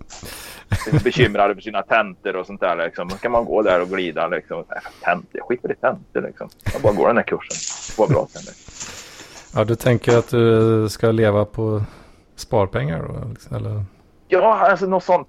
är 0.98 1.04
bekymrade 1.04 1.56
för 1.56 1.62
sina 1.62 1.82
tentor 1.82 2.36
och 2.36 2.46
sånt 2.46 2.62
där 2.62 2.76
liksom. 2.86 3.08
Då 3.08 3.16
kan 3.16 3.32
man 3.32 3.46
gå 3.46 3.62
där 3.62 3.82
och 3.82 3.90
glida 3.90 4.28
liksom. 4.28 4.64
Tentor, 5.04 5.42
skiter 5.42 5.72
i 5.72 5.76
tentor 5.76 6.22
liksom. 6.22 6.50
Jag 6.74 6.82
bara 6.82 6.94
går 6.94 7.08
den 7.08 7.18
här 7.18 7.24
kursen. 7.24 7.58
Var 7.98 8.08
bra 8.08 8.28
sen. 8.30 8.54
Ja, 9.56 9.64
du 9.64 9.76
tänker 9.76 10.18
att 10.18 10.30
du 10.30 10.90
ska 10.90 11.12
leva 11.12 11.46
på 11.46 11.82
sparpengar 12.38 13.00
då? 13.04 13.30
liksom, 13.30 13.56
Eller? 13.56 13.84
Ja, 14.30 14.58
alltså 14.70 14.86
något 14.86 15.04
sånt, 15.04 15.28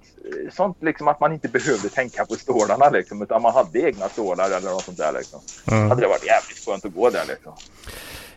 sånt 0.52 0.76
liksom 0.80 1.08
att 1.08 1.20
man 1.20 1.32
inte 1.32 1.48
behövde 1.48 1.88
tänka 1.88 2.24
på 2.24 2.34
stålarna 2.34 2.90
liksom, 2.90 3.22
utan 3.22 3.42
man 3.42 3.54
hade 3.54 3.78
egna 3.80 4.08
stålar 4.08 4.44
eller 4.44 4.70
något 4.70 4.82
sånt 4.84 4.98
där 4.98 5.12
liksom. 5.12 5.40
Mm. 5.70 5.88
Hade 5.88 6.00
det 6.00 6.08
varit 6.08 6.26
jävligt 6.26 6.64
skönt 6.66 6.84
att 6.84 6.94
gå 6.94 7.10
där 7.10 7.24
liksom. 7.28 7.52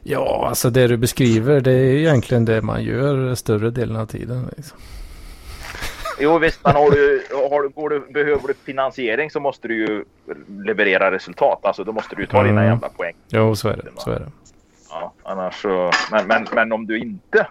Ja, 0.04 0.46
alltså 0.48 0.70
det 0.70 0.88
du 0.88 0.98
beskriver 0.98 1.62
det 1.62 1.72
är 1.72 1.94
egentligen 1.96 2.46
det 2.46 2.62
man 2.62 2.84
gör 2.84 3.36
större 3.36 3.70
delen 3.70 3.96
av 3.96 4.06
tiden. 4.06 4.48
Liksom. 4.58 4.78
Jo 6.20 6.38
visst, 6.38 6.60
men 6.64 6.76
har 6.76 6.92
du, 6.92 7.24
har 7.50 7.62
du, 7.62 7.70
går 7.70 7.90
du, 7.90 8.00
behöver 8.00 8.48
du 8.48 8.54
finansiering 8.54 9.32
så 9.32 9.40
måste 9.40 9.68
du 9.68 9.76
ju 9.78 10.06
leverera 10.66 11.12
resultat. 11.12 11.60
Alltså 11.64 11.84
då 11.84 11.92
måste 11.92 12.16
du 12.16 12.22
ju 12.22 12.28
ta 12.28 12.44
dina 12.44 12.62
Mm. 12.62 12.74
jävla 12.74 12.90
poäng. 12.90 13.14
Jo, 13.28 13.56
så 13.56 13.70
är 13.70 13.76
det. 13.78 13.88
Så 13.98 14.12
är 14.12 14.20
det. 14.20 14.32
Ja, 14.90 15.14
annars 15.24 15.62
så, 15.62 15.92
men, 16.12 16.28
men, 16.28 16.48
men 16.54 16.72
om 16.72 16.88
du 16.88 17.00
inte 17.00 17.48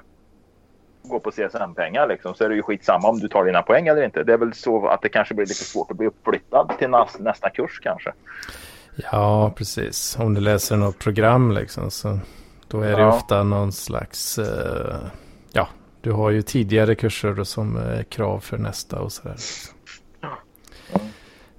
går 1.03 1.19
på 1.21 1.31
CSN-pengar 1.31 2.07
liksom, 2.09 2.35
så 2.35 2.45
är 2.45 2.49
det 2.49 2.55
ju 2.55 2.63
skitsamma 2.63 3.09
om 3.09 3.19
du 3.19 3.29
tar 3.29 3.45
dina 3.45 3.63
poäng 3.63 3.87
eller 3.89 4.03
inte. 4.03 4.23
Det 4.25 4.33
är 4.33 4.39
väl 4.39 4.55
så 4.55 4.87
att 4.89 5.03
det 5.03 5.09
kanske 5.09 5.35
blir 5.35 5.47
lite 5.47 5.65
svårt 5.65 5.91
att 5.91 5.97
bli 5.97 6.07
uppflyttad 6.07 6.73
till 6.79 6.91
nästa, 6.91 7.23
nästa 7.23 7.51
kurs 7.51 7.81
kanske. 7.83 8.13
Ja, 9.13 9.53
precis. 9.57 10.17
Om 10.19 10.35
du 10.35 10.41
läser 10.41 10.77
något 10.77 10.99
program 10.99 11.53
liksom 11.53 11.91
så 11.91 12.19
då 12.69 12.81
är 12.81 12.97
det 12.97 13.03
Ja. 13.03 13.09
ofta 13.17 13.43
någon 13.43 13.73
slags, 13.73 14.39
eh, 14.39 14.97
ja, 15.53 15.69
du 16.01 16.13
har 16.13 16.31
ju 16.31 16.43
tidigare 16.43 16.95
kurser 16.95 17.45
som 17.45 17.77
är 17.77 18.03
krav 18.03 18.41
för 18.41 18.59
nästa 18.59 19.01
och 19.01 19.13
sådär. 19.13 19.33
Liksom. 19.35 19.77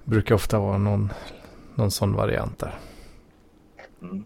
Brukar 0.04 0.34
ofta 0.34 0.58
vara 0.58 0.78
någon, 0.78 1.12
någon 1.74 1.90
sån 1.90 2.12
variant 2.14 2.58
där. 2.58 2.78
Mm. 4.02 4.24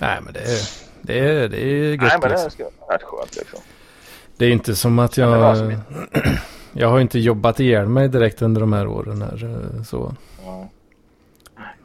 Nej, 0.00 0.18
men 0.24 0.32
det 0.32 0.40
är, 0.40 0.58
det 1.02 1.18
är, 1.18 1.48
det 1.48 1.62
är 1.64 1.90
gött 1.90 2.00
Nej, 2.00 2.10
men 2.10 2.20
det 2.20 2.28
liksom. 2.28 2.50
ska 2.50 2.64
vara 2.80 2.94
rätt 2.96 3.02
skönt 3.02 3.36
liksom. 3.36 3.60
Det 4.42 4.46
är 4.46 4.52
inte 4.52 4.74
som 4.74 4.98
att 4.98 5.16
jag... 5.16 5.56
som 5.56 5.72
jag 6.72 6.88
har 6.88 7.00
inte 7.00 7.18
jobbat 7.18 7.60
ihjäl 7.60 7.88
mig 7.88 8.08
direkt 8.08 8.42
under 8.42 8.60
de 8.60 8.72
här 8.72 8.86
åren 8.86 9.22
här. 9.22 9.44
eh, 9.44 9.82
Så. 9.82 10.14
Ja. 10.44 10.68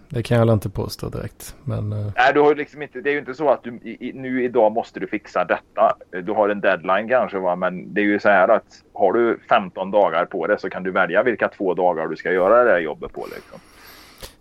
Det 0.09 0.23
kan 0.23 0.37
jag 0.37 0.53
inte 0.53 0.69
påstå 0.69 1.09
direkt. 1.09 1.55
Men 1.63 1.93
eh, 1.93 2.11
Nej, 2.15 2.33
du 2.33 2.39
har 2.39 2.55
liksom 2.55 2.81
inte, 2.81 3.01
det 3.01 3.09
är 3.09 3.11
ju 3.11 3.19
inte 3.19 3.33
så 3.33 3.49
att 3.49 3.63
du 3.63 3.69
i, 3.69 4.11
nu 4.15 4.43
idag 4.43 4.71
måste 4.71 4.99
du 4.99 5.07
fixa 5.07 5.45
detta. 5.45 5.95
Du 6.23 6.31
har 6.31 6.49
en 6.49 6.61
deadline 6.61 7.09
kanske, 7.09 7.37
va? 7.39 7.55
men 7.55 7.93
det 7.93 8.01
är 8.01 8.05
ju 8.05 8.19
så 8.19 8.29
här 8.29 8.47
att 8.47 8.83
har 8.93 9.13
du 9.13 9.39
15 9.49 9.91
dagar 9.91 10.25
på 10.25 10.47
det 10.47 10.59
så 10.59 10.69
kan 10.69 10.83
du 10.83 10.91
välja 10.91 11.23
vilka 11.23 11.47
två 11.47 11.73
dagar 11.73 12.07
du 12.07 12.15
ska 12.15 12.31
göra 12.31 12.63
det 12.63 12.71
här 12.71 12.79
jobbet 12.79 13.13
på. 13.13 13.25
Liksom. 13.35 13.59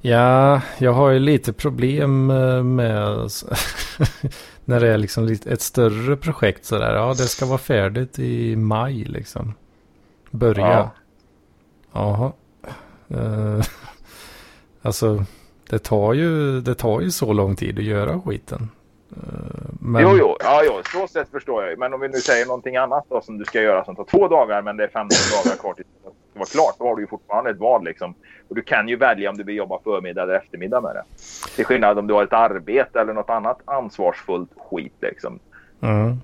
Ja, 0.06 0.60
jag 0.78 0.92
har 0.92 1.10
ju 1.10 1.18
lite 1.18 1.52
problem 1.52 2.30
eh, 2.30 2.62
med 2.62 3.06
när 4.64 4.80
det 4.80 4.88
är 4.88 4.98
liksom 4.98 5.36
ett 5.46 5.60
större 5.60 6.16
projekt 6.16 6.64
sådär. 6.64 6.94
Ja, 6.94 7.08
det 7.08 7.24
ska 7.24 7.46
vara 7.46 7.58
färdigt 7.58 8.18
i 8.18 8.56
maj 8.56 9.04
liksom. 9.04 9.54
Börja. 10.30 10.90
Ja. 11.92 12.32
Eh, 13.08 13.60
alltså, 14.82 15.24
det 15.70 15.78
tar, 15.78 16.12
ju, 16.12 16.60
det 16.60 16.74
tar 16.74 17.00
ju 17.00 17.10
så 17.10 17.32
lång 17.32 17.56
tid 17.56 17.78
att 17.78 17.84
göra 17.84 18.20
skiten. 18.20 18.68
Eh, 19.16 19.70
men... 19.80 20.02
Jo, 20.02 20.16
jo, 20.18 20.36
ja, 20.40 20.62
jo, 20.64 20.80
så 20.92 21.08
sätt 21.08 21.28
förstår 21.30 21.64
jag. 21.64 21.78
Men 21.78 21.94
om 21.94 22.00
vi 22.00 22.08
nu 22.08 22.18
säger 22.18 22.46
någonting 22.46 22.76
annat 22.76 23.04
då 23.08 23.20
som 23.20 23.38
du 23.38 23.44
ska 23.44 23.62
göra 23.62 23.84
som 23.84 23.96
tar 23.96 24.04
två 24.04 24.28
dagar 24.28 24.62
men 24.62 24.76
det 24.76 24.84
är 24.84 24.88
15 24.88 25.08
dagar 25.44 25.56
kvar 25.56 25.74
till 25.74 25.84
det 25.84 26.10
ska 26.30 26.38
vara 26.38 26.46
klart. 26.46 26.74
Då 26.78 26.84
har 26.84 26.96
du 26.96 27.02
ju 27.02 27.06
fortfarande 27.06 27.50
ett 27.50 27.58
val 27.58 27.84
liksom. 27.84 28.14
Och 28.48 28.54
du 28.54 28.62
kan 28.62 28.88
ju 28.88 28.96
välja 28.96 29.30
om 29.30 29.36
du 29.36 29.44
vill 29.44 29.56
jobba 29.56 29.78
förmiddag 29.84 30.22
eller 30.22 30.34
eftermiddag 30.34 30.80
med 30.80 30.94
det. 30.94 31.04
Till 31.56 31.64
skillnad 31.64 31.98
om 31.98 32.06
du 32.06 32.14
har 32.14 32.22
ett 32.24 32.32
arbete 32.32 33.00
eller 33.00 33.12
något 33.12 33.30
annat 33.30 33.58
ansvarsfullt 33.64 34.50
skit 34.70 34.94
liksom. 35.00 35.38
Mm. 35.80 36.16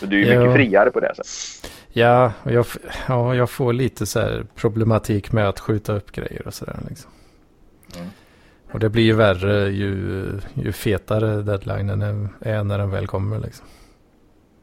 Så 0.00 0.06
du 0.06 0.22
är 0.22 0.26
ju 0.26 0.32
Ja. 0.32 0.40
mycket 0.40 0.54
friare 0.54 0.90
på 0.90 1.00
det 1.00 1.14
sättet. 1.14 1.70
Ja, 1.88 2.32
jag, 2.42 2.66
ja, 3.08 3.34
jag 3.34 3.50
får 3.50 3.72
lite 3.72 4.06
så 4.06 4.20
här 4.20 4.46
problematik 4.54 5.32
med 5.32 5.48
att 5.48 5.60
skjuta 5.60 5.92
upp 5.92 6.12
grejer 6.12 6.46
och 6.46 6.54
sådär. 6.54 6.76
Liksom. 6.88 7.10
Mm. 7.96 8.08
Och 8.72 8.78
det 8.80 8.88
blir 8.88 9.02
ju 9.04 9.12
värre 9.12 9.68
ju, 9.68 10.26
ju 10.54 10.72
fetare 10.72 11.42
deadlinen 11.42 12.02
är- 12.02 12.28
är 12.40 12.64
när 12.64 12.78
den 12.78 12.90
väl 12.90 13.06
kommer. 13.06 13.38
Liksom. 13.38 13.66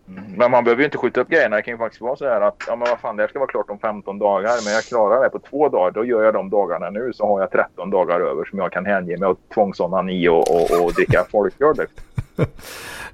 Mm. 0.08 0.24
Men 0.38 0.52
man 0.52 0.64
behöver 0.64 0.82
ju 0.82 0.86
inte 0.86 0.98
skjuta 0.98 1.22
upp 1.22 1.30
grejerna. 1.30 1.56
Det 1.56 1.62
kan 1.62 1.74
ju 1.74 1.78
faktiskt 1.78 2.02
vara 2.02 2.16
så 2.16 2.26
här 2.26 2.42
att 2.42 2.56
ja, 2.68 2.76
men 2.76 2.88
vad 2.90 3.00
fan, 3.00 3.16
det 3.16 3.24
här 3.24 3.28
ska 3.28 3.40
vara 3.40 3.50
klart 3.50 3.70
om 3.70 3.80
15 3.80 4.20
dagar. 4.20 4.52
Men 4.66 4.74
jag 4.74 4.84
klarar 4.84 5.24
det 5.24 5.30
på 5.30 5.40
två 5.40 5.70
dagar. 5.70 5.92
Då 5.92 6.06
gör 6.06 6.24
jag 6.24 6.34
de 6.34 6.50
dagarna 6.50 6.90
nu. 6.90 7.12
Så 7.14 7.28
har 7.28 7.40
jag 7.42 7.52
13 7.52 7.90
dagar 7.90 8.20
över 8.20 8.46
som 8.46 8.60
jag 8.60 8.72
kan 8.72 8.86
hänge 8.86 9.18
mig 9.18 9.30
åt 9.30 9.50
tvångsonani 9.54 10.28
och, 10.30 10.40
och, 10.56 10.86
och 10.86 10.94
dricka 10.94 11.26
folköl. 11.32 11.76
liksom. 11.78 12.04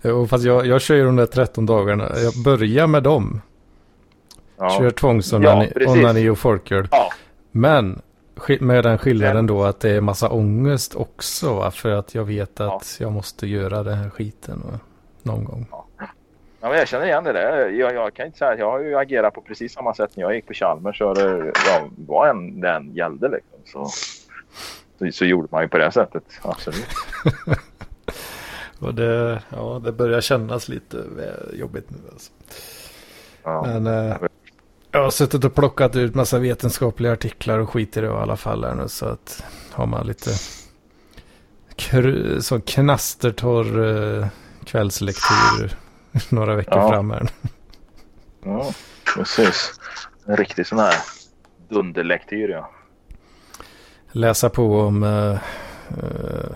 Jo, 0.02 0.28
fast 0.28 0.44
jag, 0.46 0.66
jag 0.66 0.82
kör 0.82 0.96
ju 0.96 1.06
de 1.06 1.16
där 1.16 1.26
13 1.26 1.66
dagarna. 1.66 2.04
Jag 2.24 2.44
börjar 2.44 2.88
med 2.88 3.04
dem. 3.04 3.42
Ja. 4.58 4.70
Kör 4.70 4.90
tvångsonani 4.92 5.72
Ja, 6.26 6.32
och 6.32 6.38
folköl. 6.38 6.88
Ja. 6.92 7.10
Men 7.52 8.02
med 8.60 8.84
den 8.84 8.98
skillnaden 8.98 9.48
då 9.48 9.64
att 9.64 9.80
det 9.80 9.90
är 9.90 10.02
massa 10.02 10.30
ångest 10.30 10.96
också. 10.96 11.54
Va? 11.54 11.72
För 11.72 11.92
att 11.92 12.16
jag 12.16 12.26
vet 12.26 12.60
att 12.60 12.98
jag 13.00 13.12
måste 13.12 13.48
göra 13.48 13.84
den 13.84 13.98
här 13.98 14.10
skiten 14.10 14.62
va? 14.72 14.80
någon 15.24 15.46
gång. 15.46 15.66
Ja, 16.62 16.70
men 16.70 16.78
jag 16.78 16.88
känner 16.88 17.06
igen 17.06 17.24
det 17.24 17.34
där. 17.34 17.70
Jag, 17.70 17.94
jag 17.94 18.14
kan 18.14 18.26
inte 18.26 18.38
säga 18.38 18.52
att 18.52 18.60
jag 18.60 18.72
har 18.72 18.80
ju 18.80 18.96
agerat 18.96 19.34
på 19.34 19.42
precis 19.42 19.74
samma 19.74 19.94
sätt 19.94 20.12
när 20.16 20.24
jag 20.24 20.36
gick 20.36 20.48
på 20.48 20.54
Chalmers. 20.54 20.98
Så 20.98 21.14
det, 21.14 21.52
ja, 21.66 21.90
vad 22.08 22.30
än 22.30 22.60
den 22.60 22.96
gällde 22.96 23.30
liksom, 23.30 23.60
så, 23.66 23.90
så, 25.00 25.12
så 25.12 25.26
gjorde 25.26 25.48
man 25.52 25.62
ju 25.62 25.68
på 25.68 25.78
det 25.78 25.92
sättet. 25.92 26.24
Absolut. 26.42 26.88
Och 28.80 28.94
det, 28.94 29.42
ja, 29.50 29.82
det 29.86 29.92
börjar 29.92 30.22
kännas 30.22 30.70
lite 30.70 31.04
jobbigt 31.54 31.90
nu 31.90 31.98
alltså. 32.12 32.32
Ja. 33.44 33.62
Men 33.62 33.88
eh, 33.88 34.16
jag 34.92 35.04
har 35.04 35.10
suttit 35.10 35.44
och 35.44 35.56
plockat 35.56 35.96
ut 35.96 36.16
massa 36.16 36.40
vetenskapliga 36.40 37.14
artiklar 37.14 37.60
och 37.60 37.70
skit 37.70 37.98
i 37.98 38.02
det 38.02 38.08
i 38.08 38.10
alla 38.10 38.38
fall 38.38 38.64
här 38.64 38.76
nu. 38.76 38.88
Så 38.88 39.06
att 39.06 39.44
har 39.72 39.86
man 39.86 40.08
lite 40.08 40.30
kr- 41.76 42.40
så 42.40 42.62
knastertorr 42.62 44.20
eh, 44.20 44.28
kvällslektyr 44.66 45.78
några 46.30 46.56
veckor 46.56 46.78
Ja. 46.78 46.90
fram 46.90 47.12
här. 47.12 47.30
Ja, 48.44 48.74
precis. 49.16 49.80
En 50.26 50.38
riktig 50.38 50.68
sån 50.68 50.80
här 50.80 50.96
dunderlektyr 51.70 52.50
ja. 52.50 52.72
Läsa 54.12 54.50
på 54.50 54.80
om 54.80 55.04
eh, 55.04 55.32
eh, 55.90 56.50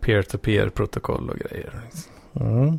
peer-to-peer 0.00 0.68
protokoll 0.68 1.30
och 1.30 1.36
grejer. 1.38 1.80
Mm. 2.40 2.78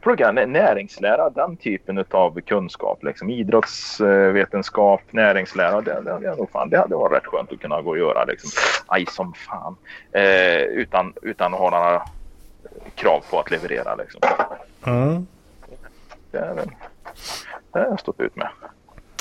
Plugga 0.00 0.32
nä- 0.32 0.46
näringslära, 0.46 1.30
den 1.30 1.56
typen 1.56 2.04
av 2.10 2.40
kunskap. 2.40 3.02
Liksom. 3.02 3.30
Idrottsvetenskap, 3.30 5.00
näringslära. 5.10 5.80
Det, 5.80 6.00
det, 6.04 6.18
det, 6.20 6.46
fan, 6.52 6.70
det 6.70 6.78
hade 6.78 6.94
varit 6.96 7.12
rätt 7.12 7.26
skönt 7.26 7.52
att 7.52 7.60
kunna 7.60 7.82
gå 7.82 7.90
och 7.90 7.98
göra. 7.98 8.24
Liksom. 8.24 8.50
Aj 8.86 9.06
som 9.10 9.32
fan. 9.34 9.76
Eh, 10.12 10.62
utan, 10.62 11.12
utan 11.22 11.54
att 11.54 11.60
ha 11.60 11.70
några 11.70 12.02
krav 12.94 13.24
på 13.30 13.40
att 13.40 13.50
leverera. 13.50 13.94
Liksom. 13.94 14.20
Mm. 14.86 15.26
Det, 16.30 16.38
är, 16.38 16.54
väl- 16.54 16.70
det 17.72 17.78
har 17.78 17.86
jag 17.86 18.00
stått 18.00 18.20
ut 18.20 18.36
med. 18.36 18.48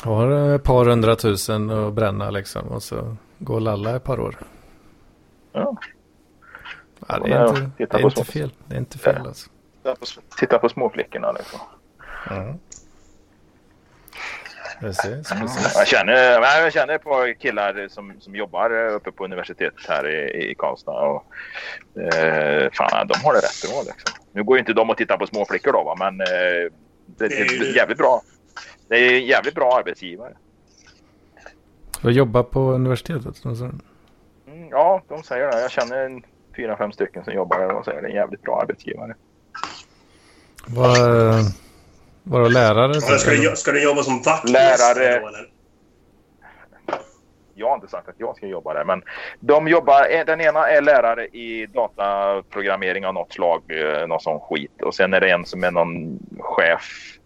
Har 0.03 0.55
ett 0.55 0.63
par 0.63 0.85
hundratusen 0.85 1.69
att 1.69 1.93
bränna 1.93 2.29
liksom 2.29 2.67
och 2.67 2.83
så 2.83 3.15
gå 3.39 3.53
och 3.53 3.61
lalla 3.61 3.95
ett 3.95 4.03
par 4.03 4.19
år. 4.19 4.35
Ja. 5.53 5.75
Ja, 7.07 7.19
det 7.19 7.31
är 7.33 7.47
inte, 7.49 7.71
det 7.77 7.93
är 7.93 8.05
inte 8.05 8.23
fel. 8.23 8.51
Det 8.65 8.75
är 8.75 8.79
inte 8.79 8.97
fel 8.97 9.17
alltså. 9.27 9.49
Titta 10.39 10.59
på 10.59 10.69
småflickorna 10.69 11.31
liksom. 11.31 11.59
Ja. 12.29 12.55
Precis, 14.79 15.29
precis. 15.29 15.75
Jag 15.75 15.87
känner, 15.87 16.13
jag 16.41 16.73
känner 16.73 16.95
ett 16.95 17.03
par 17.03 17.33
killar 17.33 17.87
som, 17.87 18.13
som 18.19 18.35
jobbar 18.35 18.87
uppe 18.87 19.11
på 19.11 19.25
universitetet 19.25 19.89
här 19.89 20.09
i, 20.09 20.51
i 20.51 20.55
Karlstad. 20.55 20.91
Och, 20.91 21.25
eh, 22.01 22.71
fan, 22.71 23.07
de 23.07 23.13
har 23.23 23.33
det 23.33 23.39
rätt 23.39 23.71
bra. 23.71 23.81
Liksom. 23.81 24.23
Nu 24.31 24.43
går 24.43 24.57
ju 24.57 24.59
inte 24.59 24.73
de 24.73 24.89
och 24.89 24.97
tittar 24.97 25.17
på 25.17 25.27
småflickor 25.27 25.71
då, 25.71 25.83
va? 25.83 25.95
men 25.99 26.21
eh, 26.21 26.71
det, 27.05 27.27
det, 27.27 27.27
Det 27.27 27.69
är 27.69 27.75
jävligt 27.75 27.97
bra. 27.97 28.21
Det 28.87 28.95
är 28.95 29.13
en 29.13 29.25
jävligt 29.25 29.55
bra 29.55 29.77
arbetsgivare. 29.77 30.33
Du 32.01 32.11
jobbar 32.11 32.43
på 32.43 32.59
universitetet? 32.59 33.45
alltså. 33.45 33.63
Mm, 34.47 34.69
ja, 34.69 35.01
de 35.07 35.23
säger 35.23 35.51
det. 35.51 35.61
Jag 35.61 35.71
känner 35.71 36.05
en 36.05 36.23
fyra, 36.55 36.77
fem 36.77 36.91
stycken 36.91 37.23
som 37.23 37.33
jobbar 37.33 37.59
där 37.59 37.67
och 37.67 37.73
de 37.73 37.83
säger 37.83 38.01
det 38.01 38.07
är 38.07 38.09
en 38.09 38.15
jävligt 38.15 38.41
bra 38.41 38.61
arbetsgivare. 38.61 39.15
Var, 40.67 40.97
var 42.23 42.41
du 42.41 42.49
lärare? 42.49 42.91
Ja, 42.93 42.99
Ska 43.17 43.31
du, 43.31 43.55
ska 43.55 43.71
du 43.71 43.83
jobba 43.83 44.03
som 44.03 44.13
Lärare. 44.13 44.33
vaktmästare 44.35 45.19
då, 45.19 45.27
eller? 45.27 45.49
Jag 47.55 47.67
har 47.67 47.75
inte 47.75 47.87
sagt 47.87 48.09
att 48.09 48.15
jag 48.17 48.35
ska 48.37 48.45
jobba 48.47 48.73
där, 48.73 48.83
men 48.85 49.01
de 49.39 49.67
jobbar. 49.67 50.07
eh, 50.11 50.25
Den 50.25 50.41
ena 50.41 50.67
är 50.69 50.81
lärare 50.81 51.25
i 51.25 51.65
dataprogrammering 51.65 53.05
av 53.05 53.13
något 53.13 53.33
slag, 53.33 53.63
eh, 53.67 54.07
någon 54.07 54.19
sån 54.19 54.39
skit. 54.39 54.81
Och 54.81 54.95
sen 54.95 55.13
är 55.13 55.19
det 55.19 55.29
en 55.29 55.45
som 55.45 55.63
är 55.63 55.71
någon 55.71 56.19
chef, 56.39 57.17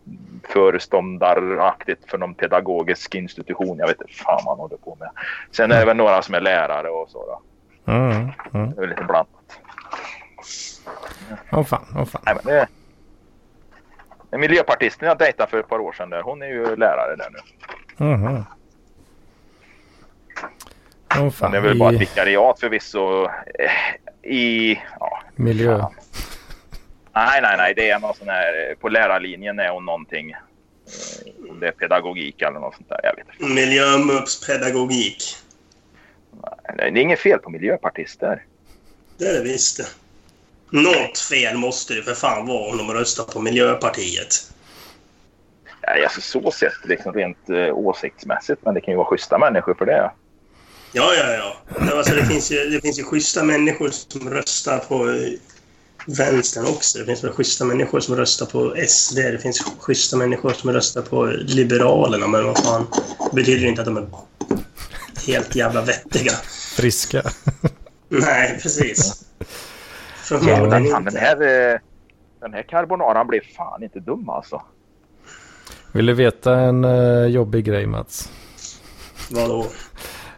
föreståndaraktigt 0.50 2.10
för 2.10 2.18
någon 2.18 2.34
pedagogisk 2.34 3.16
institution. 3.16 3.78
Jag 3.78 3.88
vet 3.88 4.02
inte 4.02 4.14
fan 4.14 4.42
vad 4.46 4.58
han 4.58 4.60
håller 4.62 4.78
på 4.78 4.98
med. 5.00 5.10
Sen 5.52 5.72
är 5.72 5.80
det 5.80 5.86
väl 5.86 5.98
några 5.98 6.22
som 6.22 6.36
är 6.36 6.42
lärare 6.42 6.90
och 6.90 7.10
så. 7.10 7.26
Då. 7.26 7.42
Mm, 7.92 8.12
mm. 8.54 8.72
Det 8.72 8.78
är 8.78 8.82
väl 8.82 8.90
lite 8.90 9.04
blandat. 9.04 9.60
Åh 11.52 11.64
fan, 11.64 11.86
åh 11.96 12.06
fan. 12.06 12.22
Nej, 12.26 12.36
men 12.44 12.54
det... 12.54 12.68
En 14.38 14.42
miljöpartisten 14.42 15.08
jag 15.08 15.18
dejtade 15.18 15.50
för 15.50 15.60
ett 15.60 15.68
par 15.68 15.80
år 15.80 15.94
sedan, 15.94 16.10
där, 16.10 16.22
hon 16.22 16.42
är 16.42 16.48
ju 16.48 16.76
lärare 16.76 17.16
där 17.16 17.30
nu. 17.30 17.40
Mhm. 18.06 18.44
Åh 21.20 21.30
fan. 21.30 21.52
Hon 21.52 21.54
är 21.56 21.60
väl 21.62 21.80
bara 21.80 21.94
ett 21.94 22.02
vikariat 22.02 22.60
förvisso. 22.60 23.26
eh, 23.60 24.32
I... 24.32 24.80
Ja, 25.00 25.22
miljö. 25.36 25.80
fan. 25.80 25.94
Nej, 27.14 27.42
nej, 27.42 27.58
nej. 27.58 27.74
Det 27.76 27.90
är 27.90 28.00
någon 28.00 28.14
sån 28.16 28.30
här... 28.30 28.76
På 28.80 28.90
lärarlinjen 28.90 29.60
är 29.60 29.70
hon 29.70 29.86
någonting. 29.86 30.32
eh, 30.32 30.38
Om 31.52 31.60
det 31.60 31.68
är 31.68 31.72
pedagogik 31.72 32.42
eller 32.42 32.60
något 32.60 32.76
sånt 32.76 32.90
där. 32.90 33.00
Jag 33.04 33.16
vet 33.16 33.26
inte. 33.40 33.54
Miljömuppspedagogik. 33.54 35.24
Det 36.78 36.84
är 36.84 36.98
inget 36.98 37.20
fel 37.20 37.40
på 37.40 37.50
miljöpartister. 37.50 38.44
Det 39.18 39.26
är 39.26 39.34
det 39.34 39.44
visst 39.44 39.78
det. 39.78 39.86
Något 40.70 41.20
fel 41.20 41.58
måste 41.58 41.94
det 41.94 42.04
för 42.04 42.14
fan 42.14 42.48
vara 42.48 42.72
om 42.72 42.78
de 42.78 42.94
röstar 42.94 43.24
på 43.24 43.42
Miljöpartiet. 43.42 44.52
Nej, 45.88 46.04
alltså 46.04 46.22
så 46.22 46.52
sett 46.52 46.86
liksom 46.86 47.14
rent 47.14 47.50
eh, 47.50 47.78
åsiktsmässigt. 47.78 48.62
Men 48.66 48.74
det 48.74 48.82
kan 48.82 48.92
ju 48.92 48.98
vara 48.98 49.08
schyssta 49.08 49.38
människor 49.38 49.74
för 49.74 49.86
det. 49.86 50.12
Ja, 50.92 51.14
ja, 51.14 51.34
ja. 51.34 51.58
Alltså, 51.98 52.16
det, 52.16 52.26
finns 52.26 52.52
ju, 52.52 52.70
det 52.70 52.82
finns 52.82 53.00
ju 53.00 53.04
schyssta 53.04 53.44
människor 53.44 53.90
som 53.92 54.30
röstar 54.30 54.78
på 54.78 55.10
eh, 55.10 55.30
vänstern 56.08 56.66
också. 56.66 57.00
Det 57.00 57.06
finns 57.06 57.24
väl 57.24 57.32
schyssta 57.32 57.66
människor 57.66 58.00
som 58.00 58.16
röstar 58.16 58.46
på 58.46 58.76
SD. 58.88 59.16
Det 59.16 59.40
finns 59.40 59.66
schyssta 59.80 60.18
människor 60.18 60.54
som 60.54 60.72
röstar 60.72 61.02
på 61.02 61.26
Liberalerna. 61.26 62.28
Men 62.28 62.46
vad 62.46 62.58
fan, 62.64 62.88
det 63.32 63.36
betyder 63.36 63.68
inte 63.68 63.82
att 63.82 63.88
de 63.88 63.98
är 63.98 64.08
helt 65.28 65.56
jävla 65.56 65.82
vettiga. 65.82 66.32
Friska. 66.76 67.24
Nej, 68.10 68.60
precis. 68.62 69.24
Ja, 70.32 70.38
Förmodligen 70.40 70.92
Fan, 70.92 71.04
den 71.04 71.14
inte. 71.14 71.20
här, 71.20 71.72
eh, 71.74 71.80
den 72.42 72.54
här 72.54 72.62
carbonaran 72.64 73.28
blev 73.28 73.42
fan 73.58 73.84
inte 73.84 74.00
dum 74.00 74.30
alltså. 74.30 74.62
Vill 75.92 76.06
du 76.06 76.14
veta 76.14 76.60
en 76.60 76.86
uh, 76.86 77.28
jobbig 77.28 77.66
grej 77.66 77.86
Mats? 77.88 78.32
Vadå? 79.32 79.66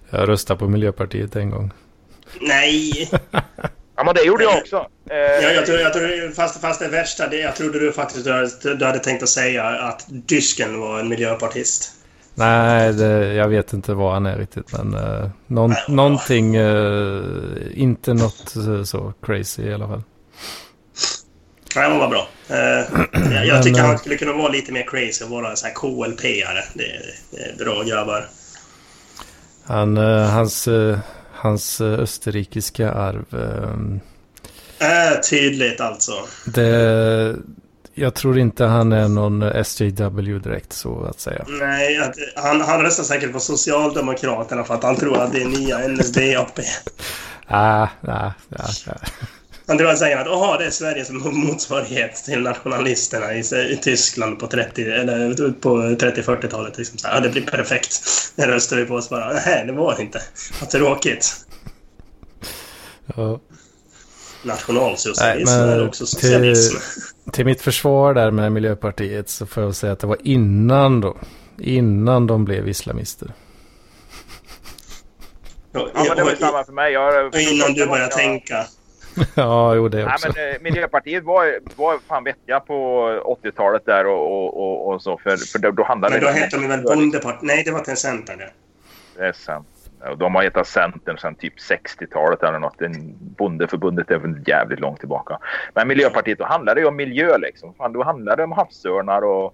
Jag 0.10 0.30
röstade 0.30 0.60
på 0.60 0.68
Miljöpartiet 0.68 1.36
en 1.36 1.50
gång. 1.50 1.72
Nej! 2.42 3.10
Ja, 3.96 4.04
men 4.06 4.16
det 4.16 4.24
gjorde 4.24 4.44
jag 4.44 4.58
också. 4.58 4.88
Eh, 5.10 5.18
Ja, 5.18 5.52
jag 5.52 5.66
tror, 5.66 5.80
jag 5.80 5.94
tror, 5.94 6.32
fast, 6.34 6.62
fast 6.62 6.80
det 6.80 6.88
värsta, 6.88 7.28
det, 7.28 7.38
jag 7.38 7.56
trodde 7.56 7.80
du 7.80 7.92
faktiskt 7.94 8.26
du 8.26 8.32
hade, 8.32 8.76
du 8.76 8.86
hade 8.86 9.00
tänkt 9.00 9.24
att 9.24 9.30
säga 9.30 9.64
att 9.64 10.06
Dysken 10.10 10.80
var 10.80 11.00
en 11.00 11.10
miljöpartist. 11.10 11.94
Nej, 12.36 12.94
det, 12.94 13.34
jag 13.34 13.48
vet 13.48 13.74
inte 13.74 13.94
vad 13.94 14.14
han 14.14 14.26
är 14.26 14.38
riktigt. 14.38 14.74
Men 14.78 14.94
uh, 14.96 15.30
någon, 15.48 15.70
Nej, 15.70 15.84
vad 15.88 15.96
bra. 15.96 16.04
någonting, 16.04 16.56
eh, 16.56 17.24
inte 17.74 18.14
något 18.14 18.56
eh, 18.56 18.84
så 18.84 19.14
crazy 19.22 19.64
i 19.64 19.74
alla 19.74 19.88
fall. 19.88 20.04
Nej, 21.76 21.90
hon 21.90 22.00
var 22.00 22.08
bra. 22.10 22.28
Eh, 22.50 22.58
jag, 23.36 23.46
jag 23.46 23.54
Men, 23.54 23.64
tycker 23.64 23.80
eh, 23.80 23.86
han 23.86 23.98
skulle 24.00 24.18
kunna 24.18 24.34
vara 24.34 24.48
lite 24.52 24.72
mer 24.72 24.84
crazy 24.88 25.26
och 25.26 25.30
vara 25.32 25.56
så 25.56 25.68
här 25.68 25.74
KLP-are. 25.74 26.64
Det, 26.74 26.84
det 27.32 27.44
är 27.44 27.56
bra 27.66 27.84
grabbar. 27.84 28.28
Han, 29.66 29.98
eh, 29.98 30.30
hans, 30.30 30.68
eh, 30.68 31.00
hans 31.34 31.82
eh, 31.82 32.00
österrikiska 32.00 32.92
arv. 32.92 33.26
ehm, 33.34 34.00
Äh, 34.82 35.20
tydligt 35.30 35.82
alltså. 35.82 36.12
det, 36.46 37.36
jag 38.00 38.14
tror 38.14 38.40
inte 38.40 38.66
han 38.66 38.92
är 38.92 39.08
någon 39.08 39.44
SJW 39.44 40.40
direkt 40.40 40.74
så 40.74 41.04
att 41.04 41.20
säga. 41.20 41.46
Nej, 41.48 41.98
att, 41.98 42.16
han, 42.36 42.62
han 42.62 42.82
röstar 42.82 43.04
säkert 43.04 43.34
på 43.34 43.40
Socialdemokraterna 43.40 44.64
för 44.64 44.74
att 44.74 44.84
han 44.84 44.96
tror 44.96 45.22
att 45.22 45.34
det 45.34 45.42
är 45.42 45.46
nya 45.46 45.88
NSDAP. 45.88 46.60
Ah, 47.52 47.88
ah, 48.02 48.32
ah, 48.58 48.70
ah. 48.88 48.94
Han 49.68 49.78
tror 49.78 49.96
säger 49.96 50.18
att 50.18 50.28
Aha, 50.28 50.58
det 50.58 50.66
är 50.66 50.70
Sverige 50.70 51.06
som 51.06 51.18
motsvarighet 51.18 52.16
till 52.16 52.42
nationalisterna 52.42 53.34
i, 53.34 53.40
i 53.74 53.80
Tyskland 53.82 54.40
på 54.40 54.48
30 54.48 54.84
eller 54.84 55.52
på 55.52 55.78
30-40-talet. 55.78 56.78
Liksom. 56.78 56.98
Så 56.98 57.08
Ja, 57.08 57.20
det 57.20 57.30
blir 57.30 57.42
perfekt. 57.42 58.02
Det 58.36 58.48
röstar 58.48 58.78
vi 58.78 58.86
på 58.86 58.96
oss 58.96 59.10
bara. 59.10 59.34
Nej, 59.34 59.64
det 59.66 59.72
var 59.72 59.96
det 59.96 60.02
inte. 60.02 60.22
Vad 60.60 60.70
tråkigt. 60.70 61.46
Ja. 63.16 63.40
Nationalsocialism 64.44 65.58
Nej, 65.58 65.68
men 65.68 65.88
också 65.88 66.06
socialism. 66.06 66.78
Till 67.32 67.46
mitt 67.46 67.62
försvar 67.62 68.14
där 68.14 68.32
med 68.32 68.52
Miljöpartiet 68.52 69.30
så 69.30 69.46
får 69.46 69.64
jag 69.64 69.76
säga 69.76 69.94
att 69.94 70.00
det 70.00 70.08
var 70.08 70.18
innan 70.24 71.02
då. 71.02 71.18
Innan 71.58 72.28
de 72.28 72.46
blev 72.46 72.70
islamister. 72.70 73.34
Och, 75.74 75.90
Ja, 75.94 76.06
men 76.08 76.18
det 76.18 76.24
var 76.24 76.36
samma 76.36 76.64
för 76.64 76.74
mig. 76.74 76.94
Jag, 76.94 77.26
och 77.26 77.40
innan 77.40 77.74
du 77.74 77.88
börjar 77.88 78.08
tänka. 78.08 78.66
ja, 79.36 79.76
jo 79.76 79.88
det 79.88 80.06
Nej, 80.06 80.14
också. 80.14 80.32
men 80.36 80.54
eh, 80.54 80.62
Miljöpartiet 80.62 81.24
var, 81.24 81.60
var 81.76 82.00
fan 82.08 82.24
vettiga 82.24 82.60
på 82.60 82.76
80-talet 83.44 83.86
där 83.86 84.06
och, 84.06 84.32
och, 84.32 84.58
och, 84.58 84.94
och 84.94 85.02
så. 85.02 85.18
För, 85.18 85.38
för 85.38 85.60
då, 85.60 85.72
då 85.72 85.84
handlade 85.84 86.16
Men 86.16 86.22
då 86.22 86.28
det 86.28 86.34
hette 86.34 86.58
de 86.58 86.68
väl 86.68 86.84
Bondepartiet? 86.84 87.42
Nej, 87.42 87.64
det 87.64 87.72
var 87.72 87.80
till 87.80 87.98
Centern 87.98 88.38
det. 88.38 88.52
Det 89.18 89.26
är 89.28 89.34
sant. 89.34 89.68
De 90.18 90.36
har 90.36 90.44
hetat 90.44 90.68
Centern 90.68 91.18
sedan 91.18 91.36
typ 91.36 91.54
60-talet 91.58 92.44
eller 92.44 92.60
något. 92.60 92.78
Bondeförbundet 93.38 94.12
är 94.12 94.18
väl 94.18 94.44
jävligt 94.48 94.80
långt 94.80 95.00
tillbaka. 95.00 95.40
Men 95.76 95.88
Miljöpartiet, 95.88 96.38
då 96.38 96.46
handlar 96.46 96.76
det 96.76 96.82
ju 96.82 96.88
om 96.88 96.96
miljö 96.96 97.38
liksom. 97.38 97.74
Fan, 97.74 97.94
då 97.94 98.04
handlar 98.04 98.38
det 98.38 98.44
om 98.44 98.52
havsörnar 98.52 99.22
och, 99.22 99.54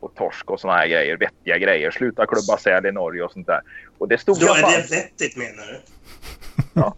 och 0.00 0.14
torsk 0.14 0.50
och 0.50 0.60
såna 0.60 0.72
här 0.72 0.86
grejer. 0.86 1.16
Vettiga 1.16 1.58
grejer. 1.58 1.90
Sluta 1.90 2.26
klubba 2.26 2.58
säl 2.58 2.86
i 2.86 2.92
Norge 2.92 3.22
och 3.22 3.32
sånt 3.32 3.46
där. 3.46 3.60
Och 3.98 4.08
det 4.08 4.18
stod 4.18 4.40
Då 4.40 4.46
jag 4.46 4.58
är 4.58 4.62
fan... 4.62 4.72
det 4.72 4.96
vettigt 4.96 5.36
menar 5.36 5.66
du? 5.72 5.80
Ja. 6.80 6.94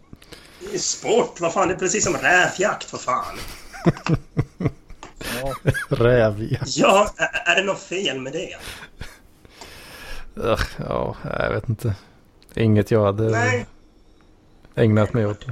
Det 0.61 0.75
är 0.75 0.79
Sport, 0.79 1.41
vad 1.41 1.53
fan, 1.53 1.69
det 1.69 1.75
är 1.75 1.79
precis 1.79 2.05
som 2.05 2.15
rävjakt, 2.15 2.93
vad 2.93 3.01
fan. 3.01 3.39
Rävjakt. 5.89 6.77
Ja, 6.77 7.15
är, 7.17 7.53
är 7.53 7.57
det 7.57 7.67
något 7.67 7.83
fel 7.83 8.21
med 8.21 8.33
det? 8.33 8.57
Ugh, 10.37 10.65
Ja, 10.89 11.17
jag 11.41 11.51
vet 11.51 11.69
inte. 11.69 11.95
Inget 12.57 12.91
jag 12.91 13.05
hade 13.05 13.31
Nej. 13.31 13.67
ägnat 14.77 15.13
mig 15.13 15.27
åt. 15.27 15.45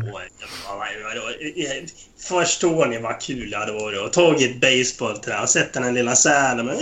Förstår 2.29 2.87
ni 2.87 2.99
vad 2.99 3.21
kul 3.21 3.51
det 3.51 3.57
hade 3.57 3.73
varit 3.73 4.01
att 4.01 4.13
tagit 4.13 4.61
basebollträ 4.61 5.43
och 5.43 5.49
sett 5.49 5.73
den 5.73 5.95
lilla 5.95 6.15
sälen 6.15 6.67
med 6.67 6.79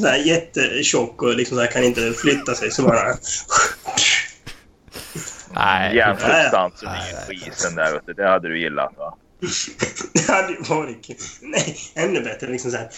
så 0.00 0.06
här 0.06 0.16
jättetjock 0.16 1.22
och 1.22 1.34
liksom 1.34 1.56
så 1.56 1.62
här 1.62 1.70
kan 1.70 1.84
inte 1.84 2.12
flytta 2.12 2.54
sig 2.54 2.70
så 2.70 2.82
bara... 2.82 3.16
Nej, 5.54 5.96
Järnsubstansen 5.96 6.88
Nej, 6.92 7.12
i 7.12 7.34
skisen 7.34 7.74
där. 7.74 7.92
Vet 7.92 8.06
du. 8.06 8.12
Det 8.12 8.28
hade 8.28 8.48
du 8.48 8.60
gillat 8.60 8.94
va? 8.96 9.14
Det 10.12 10.32
hade 10.32 10.52
ju 10.52 10.62
varit 10.62 11.06
kul. 11.06 11.16
Nej, 11.40 11.76
ännu 11.94 12.20
bättre 12.20 12.46
liksom 12.46 12.70
så 12.70 12.76
här. 12.76 12.90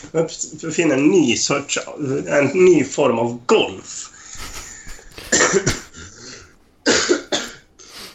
Uppfinna 0.62 0.94
en 0.94 1.08
ny 1.08 1.36
sorts... 1.36 1.78
En 2.26 2.46
ny 2.46 2.84
form 2.84 3.18
av 3.18 3.40
golf. 3.46 4.10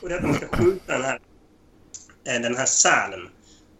Och 0.06 0.10
det 0.10 0.16
är 0.16 0.20
att 0.20 0.26
man 0.26 0.36
ska 0.36 0.48
skjuta 0.48 0.94
den 0.94 1.04
här, 1.04 1.20
eh, 2.28 2.42
den 2.42 2.56
här 2.56 2.66
sälen 2.66 3.28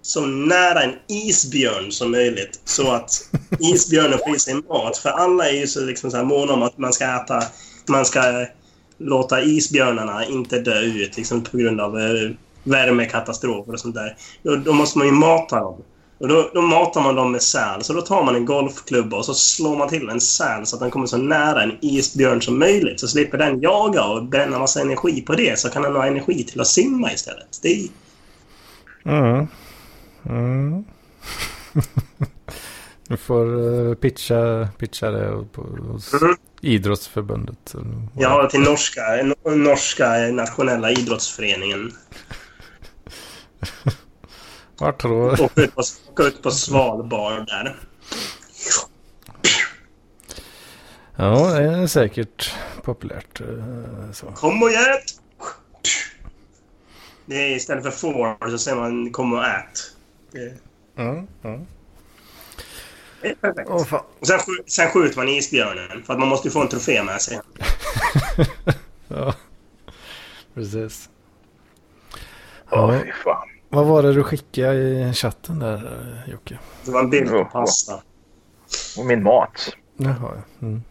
så 0.02 0.26
nära 0.26 0.84
en 0.84 0.94
isbjörn 1.08 1.92
som 1.92 2.12
möjligt. 2.12 2.60
Så 2.64 2.92
att 2.92 3.30
isbjörnen 3.60 4.20
får 4.20 4.36
i 4.36 4.40
sig 4.40 4.54
mat. 4.54 4.98
För 4.98 5.10
alla 5.10 5.50
är 5.50 5.54
ju 5.54 5.68
så, 5.68 5.86
liksom 5.86 6.12
så 6.12 6.18
här 6.18 6.24
måna 6.24 6.54
om 6.54 6.64
att 6.64 6.78
man 6.78 6.94
ska 6.94 7.06
äta... 7.06 7.44
Man 7.90 8.06
ska 8.06 8.46
låta 8.98 9.42
isbjörnarna 9.42 10.26
inte 10.26 10.60
dö 10.60 10.80
ut 10.80 11.18
liksom, 11.18 11.44
på 11.44 11.58
grund 11.58 11.82
av 11.82 12.00
eh, 12.00 12.32
värmekatastrofer 12.64 13.74
och 13.74 13.80
sånt 13.80 13.96
där. 13.96 14.18
Då, 14.44 14.56
då 14.56 14.74
måste 14.74 14.98
man 14.98 15.08
ju 15.08 15.14
mata 15.14 15.60
dem. 15.60 15.82
Och 16.26 16.30
då, 16.30 16.52
då 16.54 16.62
matar 16.62 17.02
man 17.02 17.16
dem 17.16 17.32
med 17.32 17.42
säl. 17.42 17.84
Så 17.84 17.94
då 17.94 18.02
tar 18.02 18.24
man 18.24 18.36
en 18.36 18.46
golfklubba 18.46 19.18
och 19.18 19.26
så 19.26 19.34
slår 19.34 19.78
man 19.78 19.90
till 19.90 20.10
en 20.10 20.22
säl 20.22 20.66
så 20.66 20.76
att 20.76 20.80
den 20.80 20.92
kommer 20.92 21.08
så 21.08 21.18
nära 21.18 21.64
en 21.64 21.78
isbjörn 21.82 22.42
som 22.42 22.60
möjligt. 22.60 23.00
Så 23.00 23.08
slipper 23.08 23.38
den 23.38 23.62
jaga 23.62 24.04
och 24.04 24.24
bränna 24.26 24.60
massa 24.60 24.82
energi 24.82 25.22
på 25.22 25.34
det. 25.36 25.60
Så 25.60 25.70
kan 25.70 25.82
den 25.82 25.96
ha 25.96 26.06
energi 26.06 26.44
till 26.44 26.62
att 26.62 26.68
simma 26.68 27.12
istället. 27.14 27.60
Det 27.62 27.68
är, 27.68 27.88
Mm. 29.06 29.48
Mm. 30.30 30.84
du 33.08 33.18
får 33.18 33.46
eh, 33.90 33.96
pitcha, 33.96 34.68
pitcha 34.78 35.12
det 35.12 35.30
hos 35.92 36.14
Mm. 36.14 36.36
idrottsförbundet. 36.62 37.76
ja, 38.18 38.50
till 38.52 38.62
norska, 38.62 39.02
norska 39.44 40.10
nationella 40.32 40.92
idrottsföreningen. 40.92 41.92
Vart 44.78 45.02
tror 45.02 45.42
Åka 45.42 45.62
ut 45.62 45.76
ut 46.24 46.42
på 46.44 46.52
Svalbard 46.52 47.48
där. 47.48 47.76
Ja, 51.16 51.54
det 51.54 51.64
är 51.64 51.88
säkert 51.88 52.54
populärt. 52.84 53.42
eh, 53.42 54.12
Så. 54.14 54.26
Kom 54.32 54.64
och 54.64 54.72
ät! 54.72 55.04
Det 57.26 57.36
är 57.36 57.56
istället 57.56 57.84
för 57.84 57.92
får 57.92 58.50
så 58.50 58.58
säger 58.58 58.78
man 58.78 59.12
kom 59.12 59.34
och 59.34 59.46
ät. 59.46 59.92
Det 60.32 60.54
Mm. 60.98 61.28
Mm. 61.44 61.66
det 63.22 63.28
är 63.30 63.36
perfekt. 63.36 63.88
Fan. 63.90 64.04
Och 64.20 64.28
sen, 64.28 64.40
sen 64.68 64.90
skjuter 64.90 65.18
man 65.18 65.30
isbjörnen. 65.30 66.04
För 66.04 66.14
att 66.14 66.20
man 66.20 66.28
måste 66.28 66.48
ju 66.48 66.52
få 66.52 66.62
en 66.62 66.68
trofé 66.68 67.04
med 67.04 67.22
sig. 67.22 67.40
Ja, 69.08 69.34
precis. 70.54 71.10
Åh, 72.72 72.96
Ja, 72.96 73.02
fy 73.06 73.12
fan. 73.24 73.48
Vad 73.76 73.86
var 73.86 74.04
det 74.04 74.14
du 74.14 74.24
skickade 74.24 75.10
i 75.10 75.14
chatten 75.14 75.60
där 75.60 75.82
Jocke? 76.32 76.60
Det 76.86 76.92
var 76.92 77.00
en 77.00 77.10
bild 77.10 77.30
på 77.30 77.46
pasta. 77.46 78.02
Och 78.98 79.06
min 79.06 79.24
mat. 79.24 79.76
Jaha, 79.98 80.16
ja. 80.22 80.68
Mm. 80.68 80.84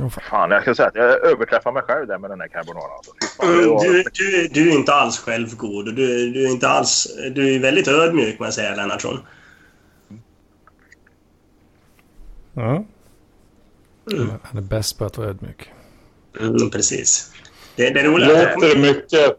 Åh, 0.00 0.08
fan. 0.08 0.22
Fan, 0.30 0.50
jag 0.50 0.62
ska 0.62 0.74
säga 0.74 0.88
att 0.88 0.94
jag 0.94 1.24
överträffar 1.24 1.72
mig 1.72 1.82
själv 1.82 2.06
där 2.06 2.18
med 2.18 2.30
den 2.30 2.40
här 2.40 2.48
carbonaran. 2.48 2.90
Alltså. 2.96 3.12
Mm, 3.42 3.70
var... 3.70 3.84
du, 3.84 4.04
du, 4.12 4.48
du 4.48 4.70
är 4.70 4.74
inte 4.78 4.92
alls 4.92 5.18
självgod. 5.18 5.88
och 5.88 5.94
Du, 5.94 6.32
du 6.32 6.46
är 6.46 6.50
inte 6.50 6.68
alls... 6.68 7.08
Du 7.34 7.54
är 7.54 7.58
väldigt 7.58 7.88
ödmjuk, 7.88 8.36
jag 8.38 8.54
säga, 8.54 8.74
Lennartsson. 8.74 9.18
Ja. 12.52 12.84
Mm. 14.12 14.30
Han 14.42 14.58
är 14.58 14.62
bäst 14.62 14.98
på 14.98 15.04
att 15.04 15.18
vara 15.18 15.28
ödmjuk. 15.28 15.70
Mm, 16.40 16.70
precis. 16.70 17.32
Det, 17.76 17.90
det 17.90 18.00
är 18.00 18.04
roligt. 18.04 18.28
Jag 18.28 18.60
Låter 18.60 18.78
mycket, 18.78 19.38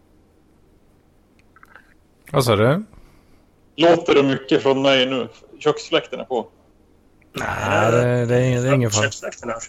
Vad 2.33 2.45
sa 2.45 2.55
du? 2.55 2.83
låter 3.75 4.15
det 4.15 4.23
mycket 4.23 4.61
från 4.63 4.81
mig 4.81 5.05
nu? 5.05 5.27
Köksfläkten 5.59 6.19
är 6.19 6.23
på. 6.23 6.47
Nej, 7.33 7.91
det, 7.91 8.25
det, 8.25 8.35
är, 8.35 8.61
det 8.63 8.69
är 8.69 8.73
ingen 8.73 8.91
fara. 8.91 9.03
Köksfläkten 9.03 9.49
hörs. 9.49 9.63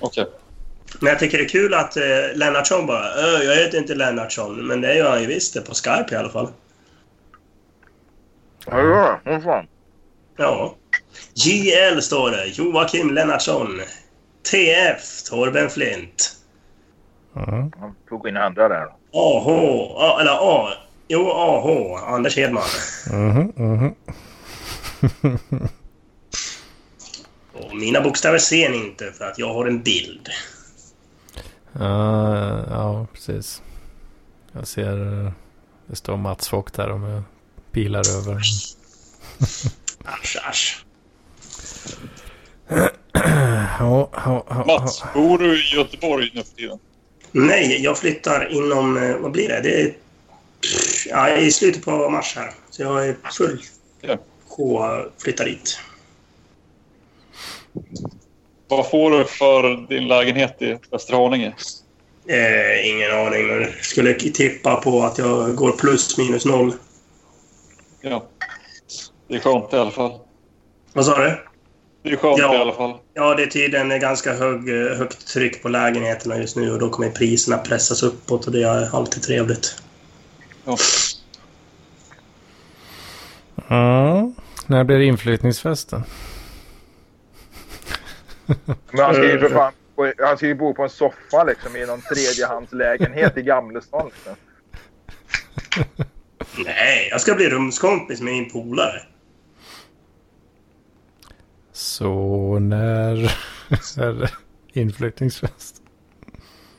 Okej. 0.00 0.26
Men 1.00 1.08
jag 1.10 1.18
tycker 1.18 1.38
det 1.38 1.44
är 1.44 1.48
kul 1.48 1.74
att 1.74 1.96
eh, 1.96 2.02
Lennartsson 2.34 2.86
bara 2.86 3.04
"Ö, 3.14 3.42
jag 3.42 3.56
heter 3.56 3.78
inte 3.78 3.94
Lennartsson. 3.94 4.66
Men 4.66 4.80
det 4.80 4.94
gör 4.94 5.10
han 5.10 5.20
ju 5.20 5.26
visst 5.26 5.54
det 5.54 5.60
på 5.60 5.74
Skype 5.74 6.14
i 6.14 6.16
alla 6.16 6.28
fall. 6.28 6.48
Ja, 8.66 8.76
det 8.76 8.88
var 8.88 9.20
det. 9.24 9.36
Åh, 9.36 9.40
fan. 9.40 9.66
Ja. 10.36 10.74
JL 11.34 12.00
står 12.00 12.30
det. 12.30 12.46
Joakim 12.46 13.14
Lennartsson. 13.14 13.80
TF. 14.50 15.22
Torben 15.30 15.70
Flint. 15.70 16.36
Ja. 17.34 17.42
Han 17.80 17.94
tog 18.08 18.28
in 18.28 18.36
andra 18.36 18.68
där. 18.68 18.86
AH. 19.12 19.48
Eller 20.20 20.38
A. 20.40 20.68
Jo, 21.12 21.30
AH. 21.30 22.02
Anders 22.14 22.36
Hedman. 22.36 22.64
Mhm, 23.10 23.52
mhm. 23.56 23.94
Och 27.52 27.76
mina 27.76 28.00
bokstäver 28.00 28.38
ser 28.38 28.70
ni 28.70 28.76
inte 28.76 29.12
för 29.12 29.24
att 29.24 29.38
jag 29.38 29.54
har 29.54 29.66
en 29.66 29.82
bild. 29.82 30.28
Ja, 31.72 32.64
ja, 32.70 33.06
precis. 33.12 33.62
Jag 34.52 34.66
ser... 34.68 35.24
eh, 35.26 35.32
Det 35.86 35.96
står 35.96 36.16
Mats 36.16 36.48
Fock 36.48 36.72
där 36.72 36.90
och 36.90 37.00
med 37.00 37.22
pilar 37.72 38.02
över. 38.18 38.36
Asch, 40.04 40.36
asch. 40.48 40.84
Ja, 42.68 42.90
ja, 43.78 44.10
ja, 44.24 44.44
ja. 44.48 44.64
Mats, 44.66 45.02
bor 45.14 45.38
du 45.38 45.58
i 45.64 45.76
Göteborg 45.76 46.30
nu 46.34 46.42
för 46.42 46.54
tiden? 46.56 46.78
Nej, 47.32 47.82
jag 47.84 47.98
flyttar 47.98 48.48
inom... 48.52 48.96
eh, 48.96 49.16
Vad 49.16 49.32
blir 49.32 49.48
det? 49.48 49.60
Det 49.62 49.80
är 49.82 49.94
ja, 51.08 51.36
i 51.36 51.50
slutet 51.50 51.84
på 51.84 52.10
mars 52.10 52.36
här. 52.36 52.50
Så 52.70 52.82
jag 52.82 53.08
är 53.08 53.16
full 53.38 53.62
på 54.56 54.82
att 54.82 55.22
flytta 55.22 55.44
dit. 55.44 55.78
Vad 58.68 58.90
får 58.90 59.10
du 59.10 59.24
för 59.24 59.88
din 59.88 60.08
lägenhet 60.08 60.62
i 60.62 60.78
Västra 60.90 61.16
Haninge? 61.16 61.54
Eh, 62.28 62.90
ingen 62.90 63.10
aning, 63.12 63.46
men 63.46 63.60
jag 63.62 63.84
skulle 63.84 64.14
tippa 64.14 64.76
på 64.76 65.02
att 65.02 65.18
jag 65.18 65.54
går 65.54 65.72
plus 65.72 66.18
minus 66.18 66.44
noll. 66.44 66.72
Ja. 68.00 68.28
Det 69.28 69.34
är 69.34 69.40
skönt 69.40 69.72
i 69.72 69.76
alla 69.76 69.90
fall. 69.90 70.18
Vad 70.92 71.06
sa 71.06 71.18
du? 71.18 71.36
Det 72.02 72.10
är 72.10 72.16
skönt 72.16 72.38
Ja. 72.38 72.54
i 72.54 72.56
alla 72.56 72.72
fall. 72.72 72.94
Ja, 73.14 73.34
det 73.34 73.42
är 73.42 73.46
tydligen 73.46 74.00
ganska 74.00 74.32
hög, 74.32 74.68
eh, 74.68 74.96
högt 74.96 75.26
tryck 75.26 75.62
på 75.62 75.68
lägenheterna 75.68 76.38
just 76.38 76.56
nu 76.56 76.72
och 76.72 76.78
då 76.78 76.90
kommer 76.90 77.10
priserna 77.10 77.58
pressas 77.58 78.02
uppåt 78.02 78.46
och 78.46 78.52
det 78.52 78.62
är 78.62 78.96
alltid 78.96 79.22
trevligt. 79.22 79.82
Ja. 80.64 80.76
ja. 83.68 84.32
När 84.66 84.84
blir 84.84 84.98
det 84.98 85.04
inflyttningsfesten? 85.04 86.02
Men 88.90 89.04
han 89.04 89.14
ska 89.14 89.24
ju 89.24 89.38
för 89.38 89.48
fan... 89.48 89.72
Han 90.18 90.36
ska 90.36 90.46
ju 90.46 90.54
bo 90.54 90.74
på 90.74 90.82
en 90.82 90.90
soffa 90.90 91.44
liksom 91.44 91.76
i 91.76 91.86
någon 91.86 92.00
tredjehandslägenhet 92.00 93.36
i 93.36 93.42
Gamlestan. 93.42 94.10
Liksom. 94.14 94.36
Nej, 96.64 97.08
jag 97.10 97.20
ska 97.20 97.34
bli 97.34 97.48
rumskompis 97.48 98.20
med 98.20 98.32
min 98.32 98.50
polare. 98.50 99.02
Så 101.72 102.58
när 102.58 103.16
är 103.98 104.12
det 104.12 104.30
inflyttningsfest? 104.72 105.82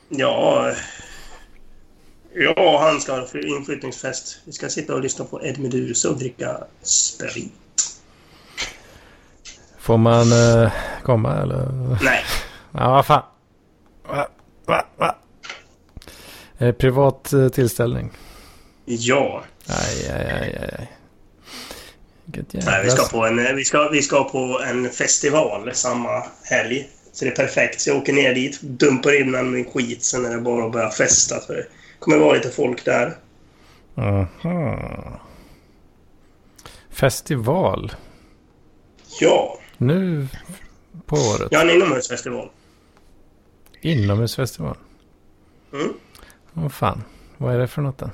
Ja... 0.08 0.72
Ja, 2.36 2.80
han 2.80 3.00
ska 3.00 3.12
ha 3.12 3.26
inflyttningsfest. 3.34 4.38
Vi 4.44 4.52
ska 4.52 4.68
sitta 4.68 4.94
och 4.94 5.00
lyssna 5.00 5.24
på 5.24 5.44
Ed 5.44 5.58
Meduza 5.58 6.08
och 6.08 6.18
dricka 6.18 6.64
sprit. 6.82 7.52
Får 9.78 9.96
man 9.96 10.32
eh, 10.32 10.72
komma 11.02 11.42
eller? 11.42 11.68
Nej, 12.02 12.24
Ja, 12.72 12.90
vad 12.90 13.06
fan. 13.06 13.22
Va? 14.08 14.28
Va? 14.66 14.84
Va? 14.96 15.16
Eh, 16.58 16.72
privat 16.72 17.32
eh, 17.32 17.48
tillställning. 17.48 18.10
ja. 18.84 19.44
Aj, 19.66 20.10
aj, 20.10 20.26
aj, 20.30 20.58
aj. 20.78 20.90
Nej, 22.52 22.84
vi, 22.84 22.90
ska 22.90 23.04
på 23.04 23.26
en, 23.26 23.56
vi, 23.56 23.64
ska, 23.64 23.88
vi 23.88 24.02
ska 24.02 24.24
på 24.24 24.60
en 24.68 24.90
festival 24.90 25.70
samma 25.74 26.22
helg. 26.42 26.88
Så 27.12 27.24
det 27.24 27.30
är 27.30 27.36
perfekt. 27.36 27.80
Så 27.80 27.90
jag 27.90 27.96
åker 27.96 28.12
ner 28.12 28.34
dit, 28.34 28.60
dumpar 28.60 29.20
in 29.20 29.34
all 29.34 29.44
min 29.44 29.64
skit, 29.64 30.04
sen 30.04 30.24
är 30.24 30.30
det 30.30 30.40
bara 30.40 30.66
att 30.66 30.72
börja 30.72 30.90
festa. 30.90 31.40
För 31.40 31.68
kommer 32.04 32.18
vara 32.18 32.32
lite 32.34 32.50
folk 32.50 32.84
där. 32.84 33.16
Aha. 33.96 35.20
Festival. 36.90 37.92
Ja, 39.20 39.58
Nu 39.76 40.28
på 41.06 41.16
året. 41.16 41.54
har 41.54 41.62
en 41.64 41.70
inomhusfestival. 41.70 42.48
Inomhusfestival. 43.80 44.76
Mm. 45.72 45.92
Vad 46.52 46.72
fan. 46.72 47.04
Vad 47.36 47.54
är 47.54 47.58
det 47.58 47.68
för 47.68 47.82
något 47.82 47.98
då? 47.98 48.10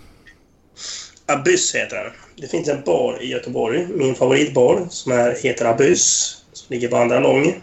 Abyss 1.27 1.75
heter 1.75 2.05
den. 2.05 2.13
Det 2.37 2.49
finns 2.49 2.69
en 2.69 2.83
bar 2.85 3.23
i 3.23 3.27
Göteborg, 3.31 3.87
min 3.95 4.15
favoritbar, 4.15 4.87
som 4.91 5.13
är, 5.13 5.37
heter 5.43 5.65
Abyss. 5.65 6.37
Som 6.53 6.67
ligger 6.75 6.89
på 6.89 6.97
Andra 6.97 7.21
Lång. 7.21 7.63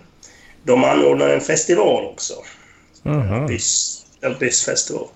De 0.63 0.83
anordnar 0.83 1.29
en 1.29 1.41
festival 1.41 2.05
också. 2.05 2.33
Mhm. 3.03 3.33
Abyss, 3.43 4.05
Abyss 4.21 4.65
festival. 4.65 5.07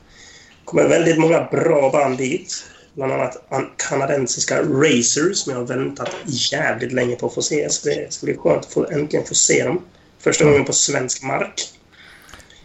Kommer 0.65 0.87
väldigt 0.87 1.19
många 1.19 1.47
bra 1.51 1.89
band 1.91 2.17
dit. 2.17 2.65
Bland 2.93 3.13
annat 3.13 3.51
an- 3.53 3.71
kanadensiska 3.77 4.61
Razors 4.61 5.37
som 5.37 5.51
jag 5.53 5.59
har 5.59 5.65
väntat 5.67 6.15
jävligt 6.25 6.91
länge 6.91 7.15
på 7.15 7.25
att 7.27 7.33
få 7.33 7.41
se. 7.41 7.69
Så 7.69 7.89
det 7.89 8.13
ska 8.13 8.25
bli 8.25 8.37
skönt 8.37 8.65
att 8.65 8.73
få, 8.73 8.87
äntligen 8.91 9.25
få 9.25 9.35
se 9.35 9.63
dem. 9.63 9.81
Första 10.19 10.45
gången 10.45 10.65
på 10.65 10.73
svensk 10.73 11.23
mark. 11.23 11.53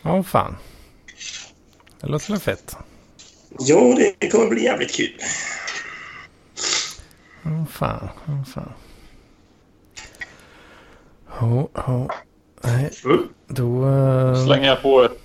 Ja, 0.02 0.22
fan. 0.22 0.56
Det 2.00 2.06
låter 2.06 2.30
väl 2.30 2.40
fett. 2.40 2.76
Jo, 3.60 3.96
det 4.20 4.28
kommer 4.28 4.46
bli 4.46 4.64
jävligt 4.64 4.90
kul. 4.94 5.12
Ja, 7.42 7.66
fan. 7.70 8.08
Ja, 8.26 8.44
fan. 8.54 8.72
Ja, 11.40 11.68
ja. 11.74 12.08
Nej, 12.62 12.90
Mm. 13.04 13.28
då... 13.46 13.88
eh, 13.88 14.44
Slänger 14.46 14.66
jag 14.68 14.82
på 14.82 15.02
ett 15.04 15.18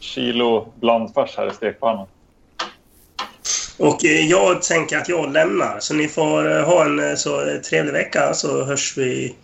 kilo 0.00 0.72
blandfärs 0.80 1.36
här 1.36 1.46
i 1.50 1.54
stekpannan. 1.54 2.06
Och 3.78 4.04
eh, 4.04 4.26
jag 4.26 4.62
tänker 4.62 4.98
att 4.98 5.08
jag 5.08 5.32
lämnar. 5.32 5.80
Så 5.80 5.94
ni 5.94 6.08
får 6.08 6.56
eh, 6.56 6.64
ha 6.64 6.84
en 6.84 7.10
eh, 7.10 7.14
så 7.14 7.60
trevlig 7.68 7.92
vecka 7.92 8.34
så 8.34 8.64
hörs 8.64 8.98
vi 8.98 9.34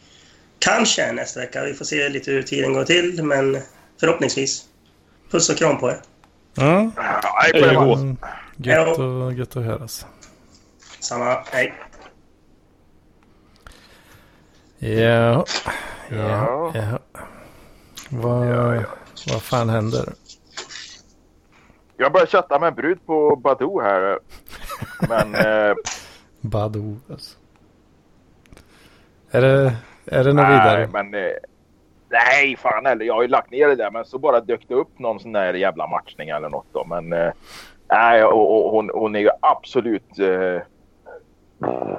kanske 0.59 1.13
nästa 1.13 1.41
vecka. 1.41 1.65
Vi 1.65 1.75
får 1.75 1.85
se 1.85 2.09
lite 2.09 2.31
hur 2.31 2.43
tiden 2.43 2.73
går 2.73 2.85
till, 2.85 3.23
men 3.23 3.59
förhoppningsvis. 4.01 4.65
Puss 5.31 5.51
och 5.51 5.57
kram 5.57 5.79
på 5.79 5.91
er. 5.91 6.01
Ja, 6.55 6.91
Hej 7.43 7.75
på 7.75 7.81
mm, 7.95 8.17
gött, 8.57 8.99
och, 8.99 9.33
gött 9.33 9.57
att 9.57 9.65
höras. 9.65 10.07
Samma. 11.01 11.39
Hej. 11.53 11.75
Ja, 14.79 14.89
ja, 14.89 15.45
Ja. 16.11 16.73
ja. 16.75 16.99
Vad, 18.11 18.49
Ja, 18.49 18.75
ja. 18.75 18.83
vad 19.27 19.43
fan 19.43 19.69
händer? 19.69 20.13
Jag 21.97 22.13
börjar 22.13 22.27
chatta 22.27 22.59
med 22.59 22.69
en 22.69 22.75
brud 22.75 23.07
på 23.07 23.37
Badoo 23.37 23.81
här. 23.81 24.19
Men 25.09 25.35
eh, 25.35 25.77
Badoo 26.41 26.97
alltså. 27.11 27.39
Är 29.31 29.41
det, 29.41 29.77
är 30.07 30.25
det 30.25 30.33
något 30.33 30.45
nej, 30.49 30.53
vidare? 30.53 30.89
men 30.93 31.15
eh, 31.15 31.33
nej, 32.09 32.57
fan 32.57 32.87
heller. 32.87 33.05
Jag 33.05 33.15
har 33.15 33.23
ju 33.23 33.29
lagt 33.29 33.51
ner 33.51 33.69
det 33.69 33.75
där, 33.77 33.91
men 33.91 34.05
så 34.05 34.19
bara 34.19 34.41
dök 34.41 34.69
det 34.69 34.75
upp 34.75 34.99
någon 34.99 35.21
sån 35.21 35.33
där 35.33 35.55
jävla 35.55 35.87
matchning 35.87 36.29
eller 36.29 36.49
något 36.49 36.67
då. 36.73 36.85
Men 36.85 37.13
eh, 37.13 37.33
nej, 37.89 38.25
och, 38.25 38.67
och, 38.67 38.71
hon, 38.71 38.91
hon 38.95 39.17
är 39.17 39.21
ju 39.21 39.31
absolut. 39.41 40.19
Eh, 40.19 40.63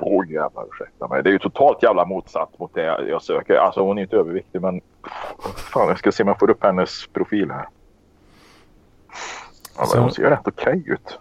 Oj 0.01 0.33
jävlar, 0.33 0.65
ursäkta 0.73 1.07
mig. 1.07 1.23
Det 1.23 1.29
är 1.29 1.31
ju 1.31 1.39
totalt 1.39 1.83
jävla 1.83 2.05
motsatt 2.05 2.59
mot 2.59 2.73
det 2.73 2.83
jag, 2.83 3.09
jag 3.09 3.21
söker. 3.21 3.55
Alltså 3.55 3.81
hon 3.81 3.97
är 3.97 4.01
inte 4.01 4.15
överviktig 4.15 4.61
men 4.61 4.81
fan 5.55 5.87
jag 5.87 5.99
ska 5.99 6.11
se 6.11 6.23
om 6.23 6.27
jag 6.27 6.39
får 6.39 6.49
upp 6.49 6.63
hennes 6.63 7.07
profil 7.07 7.51
här. 7.51 7.67
Så- 9.86 9.97
hon 9.99 10.11
ser 10.13 10.21
ju 10.23 10.30
rätt 10.30 10.47
okej 10.47 10.84
ut. 10.88 11.19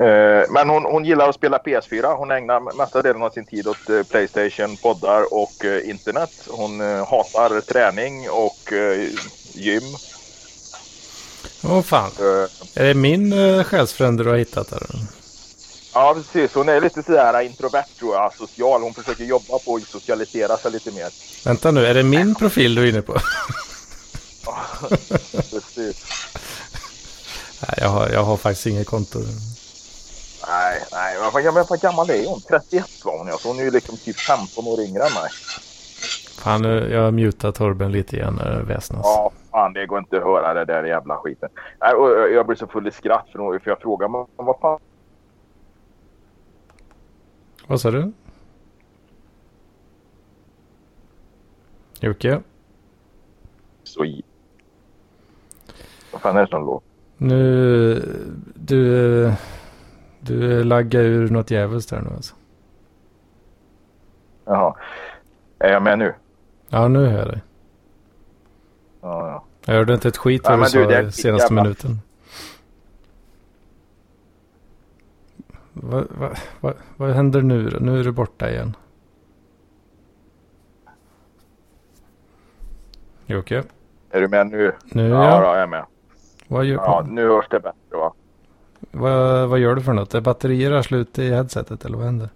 Eh, 0.00 0.50
men 0.50 0.68
hon, 0.70 0.84
hon 0.84 1.04
gillar 1.04 1.28
att 1.28 1.34
spela 1.34 1.58
PS4. 1.58 2.14
Hon 2.16 2.30
ägnar 2.30 2.76
mesta 2.76 3.02
delen 3.02 3.22
av 3.22 3.30
sin 3.30 3.44
tid 3.46 3.66
åt 3.66 3.90
eh, 3.90 4.02
Playstation, 4.02 4.76
poddar 4.76 5.34
och 5.34 5.64
eh, 5.64 5.88
internet. 5.90 6.30
Hon 6.48 6.80
eh, 6.80 7.06
hatar 7.10 7.60
träning 7.60 8.30
och 8.30 8.72
eh, 8.72 9.08
gym. 9.52 9.82
Åh 11.64 11.82
fan. 11.82 12.10
Eh, 12.20 12.82
Är 12.82 12.84
det 12.84 12.94
min 12.94 13.32
uh, 13.32 13.64
själsfrände 13.64 14.24
du 14.24 14.30
har 14.30 14.36
hittat 14.36 14.70
där? 14.70 14.86
ja 15.94 16.14
precis, 16.14 16.54
hon 16.54 16.68
är 16.68 16.80
lite 16.80 17.02
sådär 17.02 17.40
introvert 17.40 17.84
tror 17.98 18.14
jag, 18.14 18.34
social. 18.34 18.82
Hon 18.82 18.94
försöker 18.94 19.24
jobba 19.24 19.58
på 19.58 19.74
att 19.76 19.82
socialisera 19.82 20.56
sig 20.56 20.70
lite 20.72 20.90
mer. 20.90 21.08
Vänta 21.44 21.70
nu, 21.70 21.86
är 21.86 21.94
det 21.94 22.02
min 22.02 22.34
profil 22.34 22.74
du 22.74 22.82
är 22.82 22.86
inne 22.88 23.02
på? 23.02 23.16
Precis. 25.50 26.04
Nej, 27.62 27.78
jag 27.80 27.88
har, 27.88 28.08
jag 28.08 28.24
har 28.24 28.36
faktiskt 28.36 28.66
inget 28.66 28.86
konto. 28.86 29.18
Nej, 30.48 30.82
nej, 30.92 31.16
men 31.20 31.32
vad, 31.32 31.42
gammal- 31.44 31.66
vad 31.70 31.80
gammal 31.80 32.10
är 32.10 32.26
hon? 32.26 32.40
31 32.40 32.84
var 33.04 33.18
hon 33.18 33.26
ja, 33.26 33.38
så 33.38 33.48
hon 33.48 33.58
är 33.58 33.62
ju 33.62 33.70
liksom 33.70 33.96
typ 33.96 34.16
15 34.16 34.66
år 34.66 34.80
yngre 34.80 35.02
än 35.02 35.12
mig. 35.14 35.30
Fan, 36.38 36.62
nu- 36.62 36.88
jag 36.92 37.02
har 37.02 37.10
mutat 37.10 37.54
Torben 37.54 37.92
lite 37.92 38.16
igen 38.16 38.34
när 38.34 38.50
det 38.58 38.62
väsnas. 38.62 39.00
Ja, 39.04 39.32
fan 39.50 39.72
det 39.72 39.86
går 39.86 39.98
inte 39.98 40.16
att 40.16 40.22
höra 40.22 40.54
det 40.54 40.64
där 40.64 40.84
jävla 40.84 41.16
skiten. 41.16 41.48
Nej, 41.80 41.94
och 41.94 42.10
jag- 42.10 42.32
jag 42.32 42.46
blir 42.46 42.56
så 42.56 42.66
full 42.66 42.88
i 42.88 42.90
skratt 42.90 43.26
för, 43.32 43.58
för 43.58 43.70
jag 43.70 43.80
frågar 43.80 44.08
mig 44.08 44.24
vad 44.36 44.58
fan 44.60 44.78
Vad 47.66 47.80
sa 47.80 47.90
du? 47.90 48.12
Jocke? 52.00 52.40
så 53.84 54.04
i... 54.04 54.22
Vad 56.12 56.20
fan 56.22 56.36
är 56.36 56.40
det 56.40 56.46
som 56.48 56.64
låter? 56.66 56.88
Nu, 57.16 57.94
du, 58.54 59.32
du 60.20 60.64
laggar 60.64 61.00
ur 61.02 61.28
något 61.28 61.50
djävulskt 61.50 61.90
där 61.90 62.00
nu 62.00 62.10
alltså. 62.16 62.34
Jaha. 64.44 64.74
Är 65.58 65.72
jag 65.72 65.82
med 65.82 65.98
nu? 65.98 66.14
Ja, 66.68 66.88
nu 66.88 67.06
hör 67.06 67.18
jag 67.18 67.28
dig. 67.28 67.42
Ja, 69.00 69.28
ja. 69.28 69.44
Jag 69.66 69.74
hörde 69.74 69.94
inte 69.94 70.08
ett 70.08 70.16
skit 70.16 70.42
vad 70.44 70.60
du 70.60 70.66
sa 70.66 70.78
du, 70.78 70.84
det 70.86 70.96
är 70.96 71.10
senaste 71.10 71.44
jävla- 71.54 71.62
minuten. 71.62 71.98
Vad, 75.72 76.06
vad, 76.10 76.38
vad, 76.60 76.74
vad 76.96 77.10
händer 77.10 77.42
nu 77.42 77.68
då? 77.68 77.78
Nu 77.80 78.00
är 78.00 78.04
du 78.04 78.12
borta 78.12 78.50
igen. 78.50 78.76
Jocke? 83.26 83.62
Är 84.10 84.20
du 84.20 84.28
med 84.28 84.46
nu? 84.46 84.72
Nu 84.84 85.08
Ja, 85.08 85.24
ja. 85.24 85.38
då, 85.40 85.44
jag 85.46 85.62
är 85.62 85.66
med. 85.66 85.84
Vad, 86.48 86.64
gör, 86.64 86.76
Ja, 86.76 87.04
nu 87.08 87.28
hörs 87.28 87.46
det 87.50 87.60
bättre 87.60 87.96
va? 87.96 88.12
vad, 88.90 89.48
vad 89.48 89.58
gör 89.58 89.74
du 89.74 89.82
för 89.82 89.92
något? 89.92 90.14
Är 90.14 90.20
batterier 90.20 90.82
slut 90.82 91.18
i 91.18 91.30
headsetet 91.30 91.84
eller 91.84 91.96
vad 91.96 92.06
händer? 92.06 92.28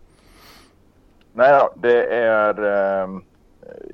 Nej 1.33 1.63
det 1.75 2.05
är... 2.15 2.63
ehm, 3.03 3.23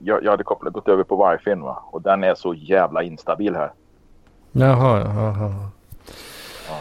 jag, 0.00 0.24
jag 0.24 0.30
hade 0.30 0.44
kopplat, 0.44 0.72
gått 0.72 0.88
över 0.88 1.04
på 1.04 1.30
wifi 1.30 1.54
va? 1.54 1.82
Och 1.90 2.02
den 2.02 2.24
är 2.24 2.34
så 2.34 2.54
jävla 2.54 3.02
instabil 3.02 3.54
här. 3.54 3.72
Jaha, 4.52 5.00
jaha. 5.00 5.54
Ja. 6.68 6.76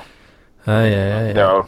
Aj, 0.73 0.95
aj, 0.95 1.11
aj. 1.11 1.27
aj. 1.27 1.37
Ja. 1.37 1.65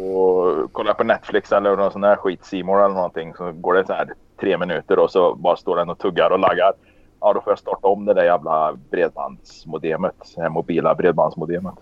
Och 0.00 0.72
kollar 0.72 0.94
på 0.94 1.04
Netflix 1.04 1.52
eller 1.52 1.76
någon 1.76 1.92
sån 1.92 2.04
här 2.04 2.16
skit, 2.16 2.52
More 2.64 2.84
eller 2.84 2.94
någonting, 2.94 3.34
så 3.34 3.52
går 3.52 3.74
det 3.74 3.86
så 3.86 3.92
här 3.92 4.14
tre 4.40 4.58
minuter 4.58 4.98
och 4.98 5.10
så 5.10 5.34
bara 5.34 5.56
står 5.56 5.76
den 5.76 5.90
och 5.90 5.98
tuggar 5.98 6.30
och 6.30 6.38
laggar. 6.38 6.72
Ja, 7.20 7.32
då 7.32 7.40
får 7.40 7.50
jag 7.50 7.58
starta 7.58 7.88
om 7.88 8.04
det 8.04 8.14
där 8.14 8.24
jävla 8.24 8.76
bredbandsmodemet. 8.90 10.14
Det 10.36 10.42
här 10.42 10.48
mobila 10.48 10.94
bredbandsmodemet. 10.94 11.74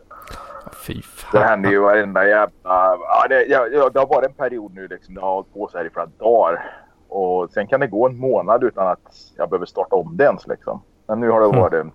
Fy 0.87 0.95
Det 0.95 1.03
fan. 1.03 1.43
händer 1.43 1.71
ju 1.71 1.79
varenda 1.81 2.27
jävla... 2.29 2.51
Ja, 2.99 3.27
det, 3.29 3.45
ja, 3.45 3.89
det 3.91 3.99
har 3.99 4.07
varit 4.07 4.29
en 4.29 4.35
period 4.35 4.75
nu 4.75 4.89
liksom. 4.89 5.15
Det 5.15 5.21
har 5.21 5.35
hållit 5.35 5.55
på 5.55 5.69
så 5.73 5.79
här 5.79 5.85
i 5.85 5.91
flera 5.91 6.07
dagar. 6.19 6.67
Och 7.09 7.51
sen 7.51 7.67
kan 7.67 7.81
det 7.81 7.87
gå 7.87 8.07
en 8.07 8.17
månad 8.19 8.65
utan 8.65 8.89
att 8.89 9.13
jag 9.37 9.49
behöver 9.51 9.67
starta 9.67 9.97
om 9.97 10.17
det 10.17 10.25
ens 10.25 10.47
liksom. 10.47 10.83
Men 11.07 11.21
nu 11.21 11.31
har 11.31 11.41
det 11.41 11.47
Mm. 11.47 11.61
varit 11.61 11.73
en 11.75 11.93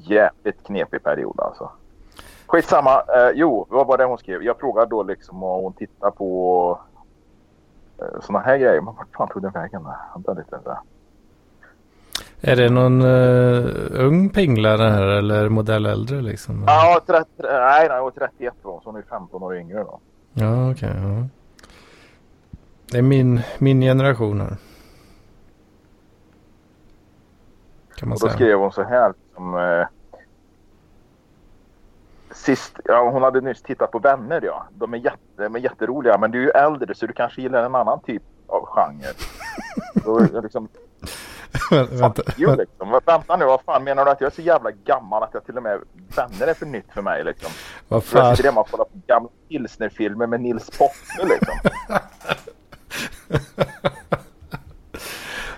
jävligt 0.00 0.66
knepig 0.66 1.02
period 1.02 1.40
alltså. 1.40 1.70
Skitsamma. 2.46 3.00
Eh, 3.00 3.30
jo, 3.34 3.66
vad 3.68 3.86
var 3.86 3.98
det 3.98 4.04
hon 4.04 4.18
skrev? 4.18 4.42
Jag 4.42 4.58
frågade 4.60 4.86
då 4.90 5.02
liksom 5.02 5.42
om 5.42 5.62
hon 5.62 5.72
tittar 5.72 6.10
på 6.10 6.78
eh, 7.98 8.20
såna 8.20 8.38
här 8.38 8.56
grejer. 8.58 8.80
Men 8.80 8.94
vart 8.94 9.16
fan 9.16 9.28
tog 9.28 9.42
den 9.42 9.52
vägen? 9.52 9.86
Vänta 10.14 10.32
lite. 10.32 10.58
Där. 10.64 10.76
Är 12.44 12.56
det 12.56 12.70
någon 12.70 13.02
uh, 13.02 13.86
ung 13.90 14.28
pinglare 14.28 14.82
här 14.88 15.06
eller 15.06 15.48
modell 15.48 15.86
äldre 15.86 16.20
liksom? 16.22 16.64
Ja, 16.66 17.00
30, 17.06 17.28
nej, 17.38 17.88
nej, 17.88 17.96
hon 17.96 18.04
var 18.04 18.10
31 18.10 18.54
då. 18.62 18.80
Så 18.84 18.90
hon 18.90 18.96
är 18.96 19.02
15 19.02 19.42
år 19.42 19.56
yngre 19.56 19.78
då. 19.78 20.00
Ja, 20.32 20.70
okej. 20.70 20.92
ja. 20.96 21.26
Det 22.90 22.98
är 22.98 23.02
min, 23.02 23.40
min 23.58 23.80
generation 23.80 24.40
här. 24.40 24.56
Kan 27.96 28.08
man 28.08 28.16
Och 28.16 28.20
då 28.20 28.26
säga. 28.26 28.32
skrev 28.32 28.58
hon 28.58 28.72
så 28.72 28.82
här. 28.82 29.14
Liksom, 29.26 29.54
eh, 29.58 29.86
sist, 32.34 32.78
ja, 32.84 33.10
hon 33.10 33.22
hade 33.22 33.40
nyss 33.40 33.62
tittat 33.62 33.90
på 33.90 33.98
Vänner. 33.98 34.40
Ja. 34.44 34.66
De, 34.74 34.94
är 34.94 34.98
jätte, 34.98 35.18
de 35.36 35.54
är 35.54 35.60
jätteroliga 35.60 36.18
men 36.18 36.30
du 36.30 36.38
är 36.38 36.42
ju 36.42 36.50
äldre 36.50 36.94
så 36.94 37.06
du 37.06 37.12
kanske 37.12 37.42
gillar 37.42 37.62
en 37.66 37.74
annan 37.74 38.00
typ 38.00 38.22
av 38.46 38.66
genre. 38.66 39.12
Då, 40.04 40.40
liksom, 40.42 40.68
vänta, 41.70 42.22
you, 42.38 42.56
liksom. 42.56 43.00
Vänta 43.06 43.36
nu, 43.36 43.44
vad 43.44 43.60
fan 43.62 43.84
menar 43.84 44.04
du 44.04 44.10
att 44.10 44.20
jag 44.20 44.30
är 44.30 44.34
så 44.34 44.42
jävla 44.42 44.70
gammal 44.70 45.22
att 45.22 45.30
jag 45.32 45.44
till 45.46 45.56
och 45.56 45.62
med 45.62 45.78
Vänner 46.16 46.46
är 46.46 46.54
för 46.54 46.66
nytt 46.66 46.86
för 46.94 47.02
mig 47.02 47.24
liksom? 47.24 47.50
vad 47.88 47.96
Jag 47.96 48.04
fan. 48.04 48.36
sitter 48.36 48.48
hemma 48.48 48.60
och 48.60 48.70
kollar 48.70 48.84
på 48.84 49.00
gamla 49.06 49.28
pilsnerfilmer 49.48 50.26
med 50.26 50.40
Nils 50.40 50.70
Poppe 50.78 51.28
liksom. 51.28 51.54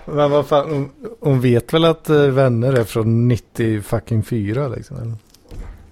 Men 0.05 0.31
vad 0.31 0.47
fan, 0.47 0.69
hon, 0.71 0.91
hon 1.19 1.41
vet 1.41 1.73
väl 1.73 1.85
att 1.85 2.09
eh, 2.09 2.21
vänner 2.21 2.73
är 2.73 2.83
från 2.83 3.27
90 3.27 3.81
fucking 3.81 4.23
4 4.23 4.67
liksom? 4.67 4.97
Eller? 4.97 5.13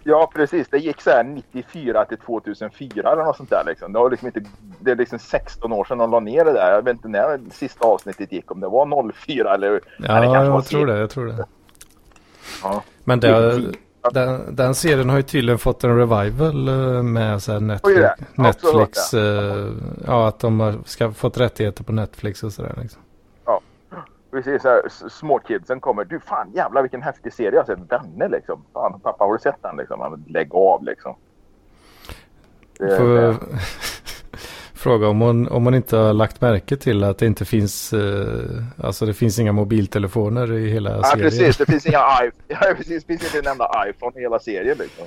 Ja, 0.04 0.32
precis. 0.36 0.68
Det 0.70 0.78
gick 0.78 1.02
så 1.02 1.10
här 1.10 1.24
94 1.24 2.06
till 2.06 2.18
2004 2.18 3.12
eller 3.12 3.24
något 3.24 3.38
sånt 3.38 3.50
där. 3.50 3.64
Liksom. 3.66 3.94
Det, 3.94 4.00
var 4.00 4.10
liksom 4.10 4.28
inte, 4.28 4.44
det 4.80 4.92
är 4.92 4.96
liksom 4.96 5.20
16 5.20 5.74
år 5.74 5.86
sedan 5.86 5.98
de 5.98 6.12
la 6.12 6.20
ner 6.20 6.46
det 6.46 6.54
där. 6.54 6.72
Jag 6.72 6.82
vet 6.82 6.94
inte 6.94 7.08
när 7.08 7.38
det 7.38 7.54
sista 7.54 7.86
avsnittet 7.86 8.32
gick. 8.32 8.52
Om 8.52 8.60
det 8.60 8.68
var 8.68 9.12
04 9.12 9.54
eller... 9.54 9.82
Ja, 9.98 10.28
var 10.28 10.46
jag 10.46 10.66
tror 10.66 10.86
det. 10.86 11.00
Jag 11.00 11.10
tror 11.10 11.26
det. 11.26 11.46
Ja. 12.64 12.84
Men 13.04 13.20
det, 13.20 13.62
den, 14.12 14.56
den 14.56 14.76
serien 14.76 15.10
har 15.10 15.18
ju 15.18 15.24
tydligen 15.24 15.60
fått 15.60 15.84
en 15.84 15.98
revival 15.98 16.68
eh, 16.68 17.04
med 17.04 17.44
så 17.44 17.60
Netflix. 17.60 18.02
Netflix 18.36 19.14
eh, 19.14 19.72
ja, 20.06 20.28
att 20.28 20.40
de 20.40 20.60
har 20.60 20.76
ska, 20.86 21.12
fått 21.12 21.38
rättigheter 21.38 21.84
på 21.84 21.92
Netflix 21.92 22.44
och 22.44 22.54
sådär. 22.54 22.74
Liksom. 22.82 23.02
Precis, 24.34 24.62
så 24.62 24.68
här, 24.70 24.82
s- 24.88 25.14
små 25.14 25.40
kidsen 25.40 25.80
kommer. 25.80 26.06
Du 26.06 26.20
fan 26.20 26.52
jävlar 26.56 26.82
vilken 26.82 27.02
häftig 27.02 27.34
serie 27.34 27.52
jag 27.52 27.60
har 27.60 27.66
sett. 27.66 27.92
Vänner 27.92 28.30
liksom. 28.30 28.66
Fan, 28.74 29.00
pappa 29.00 29.24
har 29.24 29.34
du 29.34 29.40
sett 29.40 29.62
den 29.62 29.78
liksom? 29.78 30.00
Han, 30.00 30.24
Lägg 30.28 30.56
av 30.56 30.84
liksom. 30.84 31.16
Det, 32.80 32.98
Får 32.98 33.08
det, 33.16 33.38
fråga 34.74 35.08
om 35.08 35.22
hon, 35.22 35.48
om 35.48 35.66
hon 35.66 35.76
inte 35.76 35.98
har 35.98 36.14
lagt 36.14 36.42
märke 36.42 36.78
till 36.78 37.04
att 37.04 37.18
det 37.18 37.26
inte 37.26 37.46
finns, 37.46 37.94
eh, 37.94 38.64
alltså 38.78 39.06
det 39.06 39.14
finns 39.14 39.40
inga 39.40 39.52
mobiltelefoner 39.52 40.52
i 40.54 40.70
hela 40.70 40.92
ja, 40.92 41.04
serien. 41.04 41.30
precis. 41.30 41.58
Det 41.58 41.66
finns 41.66 41.86
inga 41.86 41.98
iPhone. 42.24 42.32
Ja, 42.48 42.74
precis. 42.78 43.04
Det 43.04 43.08
finns 43.20 43.36
inte 43.36 43.48
en 43.50 43.52
enda 43.52 43.70
iPhone 43.90 44.20
i 44.20 44.22
hela 44.22 44.40
serien 44.40 44.78
liksom. 44.78 45.06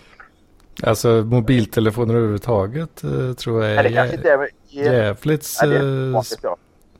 Alltså 0.82 1.08
mobiltelefoner 1.08 2.14
överhuvudtaget 2.14 3.04
eh, 3.04 3.32
tror 3.32 3.64
jag 3.64 3.74
Nej, 3.74 3.82
det 3.84 3.88
är 3.90 3.94
kanske 3.94 4.16
inte 4.16 4.30
är... 4.30 4.38
är 4.38 4.48
jävligt, 4.68 5.46
nej, 5.62 5.70
det 5.70 5.76
är 5.76 6.14
eh, 6.14 6.22
ja. 6.42 6.56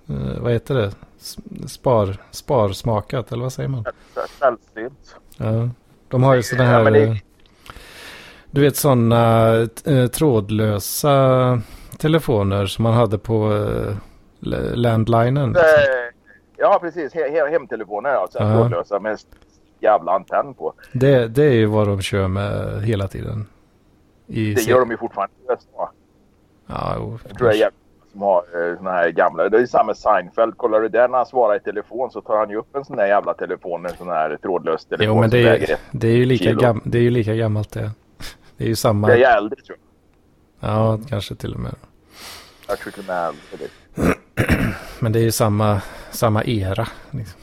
eh, 0.08 0.40
vad 0.42 0.52
heter 0.52 0.74
det? 0.74 0.92
Spar, 1.66 2.16
sparsmakat 2.30 3.32
eller 3.32 3.42
vad 3.42 3.52
säger 3.52 3.68
man? 3.68 3.84
Sällsynt. 4.38 5.16
Ja. 5.36 5.68
De 6.08 6.22
har 6.22 6.34
ju 6.34 6.42
sådana 6.42 6.64
här, 6.70 6.90
det- 6.90 7.02
eh, 7.02 7.14
du 8.50 8.60
vet 8.60 8.76
sådana 8.76 9.52
eh, 9.84 10.06
trådlösa 10.12 11.60
telefoner 11.98 12.66
som 12.66 12.82
man 12.82 12.92
hade 12.94 13.18
på 13.18 13.52
eh, 13.54 13.94
landlinen. 14.74 15.48
Liksom. 15.48 15.68
Ja, 16.56 16.78
precis. 16.82 17.14
He 17.14 17.30
he 17.30 17.50
hemtelefoner 17.50 18.10
alltså. 18.10 18.38
Ja. 18.38 18.52
Trådlösa 18.54 19.00
med 19.00 19.18
jävla 19.80 20.12
antenn 20.12 20.54
på. 20.54 20.72
Det, 20.92 21.28
det 21.28 21.44
är 21.44 21.52
ju 21.52 21.66
vad 21.66 21.88
de 21.88 22.00
kör 22.02 22.28
med 22.28 22.82
hela 22.82 23.08
tiden. 23.08 23.46
I 24.26 24.54
Det 24.54 24.62
gör 24.62 24.80
de 24.80 24.90
ju 24.90 24.96
fortfarande 24.96 25.34
i 25.34 25.52
USA. 25.52 25.92
Ja, 26.66 26.94
jo, 26.96 27.18
Jag 27.28 27.38
tror 27.38 27.48
jag 27.48 27.56
är 27.56 27.60
jävligt 27.60 27.80
som 28.16 28.22
har 28.22 28.70
eh, 28.70 28.76
såna 28.76 28.90
här 28.92 29.10
gamla. 29.10 29.48
Det 29.48 29.58
är 29.58 29.66
samma 29.66 29.84
med 29.84 29.96
Seinfeld. 29.96 30.56
Kollar 30.56 30.80
du 30.80 30.88
där 30.88 31.08
när 31.08 31.16
han 31.16 31.26
svarar 31.26 31.56
i 31.56 31.60
telefon 31.60 32.10
så 32.10 32.20
tar 32.20 32.36
han 32.38 32.50
ju 32.50 32.56
upp 32.56 32.76
en 32.76 32.84
sån 32.84 32.96
där 32.96 33.06
jävla 33.06 33.34
telefon. 33.34 33.86
En 33.86 33.92
sån 33.96 34.08
här 34.08 34.36
trådlös 34.42 34.84
telefon. 34.84 35.06
Jo, 35.06 35.20
men 35.20 35.30
det 35.30 35.38
är, 35.48 35.56
ju- 35.58 35.76
det, 35.92 36.08
är 36.08 36.16
ju 36.16 36.24
lika 36.24 36.52
gam, 36.52 36.80
det 36.84 36.98
är 36.98 37.02
ju 37.02 37.10
lika 37.10 37.34
gammalt 37.34 37.72
det. 37.72 37.90
Det 38.56 38.64
är 38.64 38.68
ju 38.68 38.76
samma. 38.76 39.06
Det 39.06 39.24
är 39.24 39.36
äldre 39.36 39.60
tror 39.62 39.78
jag. 40.60 40.70
Ja, 40.70 40.98
kanske 41.08 41.34
till 41.34 41.54
och 41.54 41.60
med. 41.60 41.74
Jag 42.68 42.78
tror 42.78 42.92
till 42.92 43.02
och 43.02 43.06
med 43.06 43.34
äldre. 43.52 44.14
Men 45.00 45.12
det 45.12 45.18
är 45.18 45.22
ju 45.22 45.32
samma, 45.32 45.82
samma 46.10 46.44
era. 46.44 46.88
Liksom. 47.10 47.40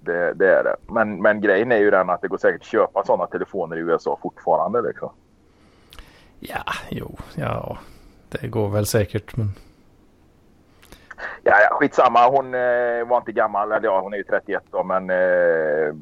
Det, 0.00 0.32
det 0.34 0.46
är 0.58 0.64
det. 0.64 0.76
Men, 0.92 1.22
men 1.22 1.40
grejen 1.40 1.72
är 1.72 1.78
ju 1.78 1.90
den 1.90 2.10
att 2.10 2.20
det 2.22 2.28
går 2.28 2.38
säkert 2.38 2.60
att 2.60 2.66
köpa 2.66 3.04
sådana 3.04 3.26
telefoner 3.26 3.76
i 3.76 3.80
USA 3.80 4.18
fortfarande. 4.22 4.82
Liksom. 4.82 5.10
Ja, 6.40 6.64
jo, 6.90 7.16
ja. 7.34 7.78
Det 8.30 8.48
går 8.48 8.68
väl 8.68 8.86
säkert. 8.86 9.36
Men... 9.36 9.52
Ja, 11.42 11.60
ja, 11.60 11.76
skitsamma. 11.80 12.28
Hon 12.28 12.54
eh, 12.54 13.08
var 13.08 13.16
inte 13.16 13.32
gammal. 13.32 13.72
Eller 13.72 13.84
ja, 13.88 14.00
hon 14.00 14.12
är 14.12 14.16
ju 14.16 14.24
31 14.24 14.62
då. 14.70 14.84
Men 14.84 15.10
eh, 15.10 15.94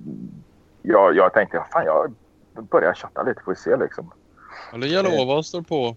jag, 0.83 1.17
jag 1.17 1.33
tänkte, 1.33 1.65
fan 1.73 1.85
jag 1.85 2.15
börjar 2.71 2.95
chatta 2.95 3.23
lite. 3.23 3.43
Får 3.43 3.53
vi 3.53 3.57
se 3.57 3.77
liksom. 3.77 4.11
Hallå, 4.73 4.87
hallå, 4.97 5.25
vad 5.25 5.47
står 5.47 5.63
på? 5.63 5.97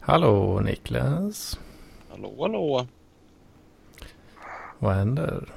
Hallå 0.00 0.60
Niklas. 0.64 1.58
Hallå, 2.10 2.34
hallå. 2.40 2.86
Vad 4.78 4.94
händer? 4.94 5.52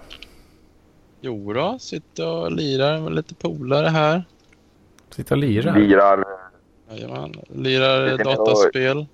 Jo 1.22 1.54
då, 1.54 1.80
sitter 1.80 2.28
och 2.28 2.52
lirar 2.52 3.00
med 3.00 3.14
lite 3.14 3.36
polare 3.36 3.88
här. 3.88 4.24
Sitta 5.10 5.34
och 5.34 5.38
lira? 5.38 5.74
Lirar. 5.74 6.26
Jajamän, 6.90 7.34
lirar 7.50 8.12
Lite- 8.12 8.24
dataspel. 8.24 9.06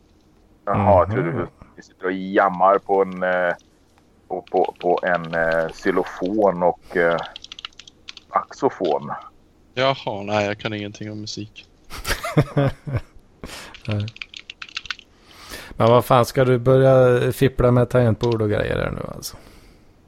Jaha, 0.66 1.06
Mhm. 1.06 1.14
tror 1.14 1.24
du 1.24 1.48
vi 1.76 1.82
sitter 1.84 2.06
och 2.06 2.12
jammar 2.12 2.78
på 2.78 3.02
en, 3.02 3.24
eh, 3.24 3.54
på, 4.28 4.42
på, 4.52 4.76
på 4.80 5.00
en 5.04 5.34
eh, 5.34 5.70
xylofon 5.74 6.64
och 6.64 6.98
eh, 6.98 7.18
axofon. 8.30 9.12
Jaha, 9.74 10.24
nej 10.24 10.46
jag 10.46 10.60
kan 10.60 10.74
ingenting 10.74 11.12
om 11.12 11.22
musik. 11.22 11.66
Men 15.78 15.88
vad 15.90 16.06
fan 16.06 16.26
ska 16.26 16.46
du 16.46 16.58
börja 16.58 17.32
fippla 17.32 17.72
med 17.72 17.90
tangentbord 17.90 18.42
och 18.42 18.50
grejer 18.50 18.76
här 18.78 18.92
nu 18.92 19.02
alltså? 19.16 19.38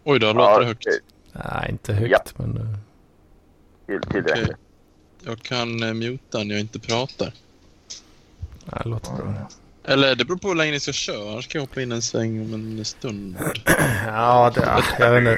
Oj 0.04 0.20
då, 0.20 0.34
låter 0.34 0.60
det 0.60 0.66
högt. 0.66 0.86
Nej, 1.34 1.68
inte 1.72 1.94
högt 1.94 2.12
Ja. 2.12 2.46
men... 2.46 2.58
eh, 2.58 2.78
Till, 3.86 4.02
tillräckligt. 4.12 4.44
Okej. 4.50 4.56
Jag 5.26 5.40
kan 5.40 5.84
uh, 5.84 5.94
muta 5.94 6.38
när 6.38 6.46
jag 6.52 6.60
inte 6.60 6.80
pratar. 6.80 7.34
Nej, 8.66 8.82
det 8.84 8.90
låter 8.90 9.14
bra. 9.16 9.34
Eller 9.88 10.16
det 10.16 10.26
beror 10.26 10.38
på 10.38 10.48
hur 10.48 10.56
länge 10.56 10.72
ni 10.72 10.80
ska 10.80 10.92
köra. 10.92 11.32
Annars 11.32 11.46
ska 11.46 11.58
jag 11.58 11.64
hoppa 11.64 11.82
in 11.82 11.92
en 11.92 12.02
sväng 12.02 12.42
om 12.42 12.54
en 12.54 12.86
stund. 12.86 13.36
Ja, 14.08 14.52
det, 14.56 14.62
ja, 14.66 14.84
jag 15.00 15.12
vet 15.12 15.20
inte. 15.20 15.38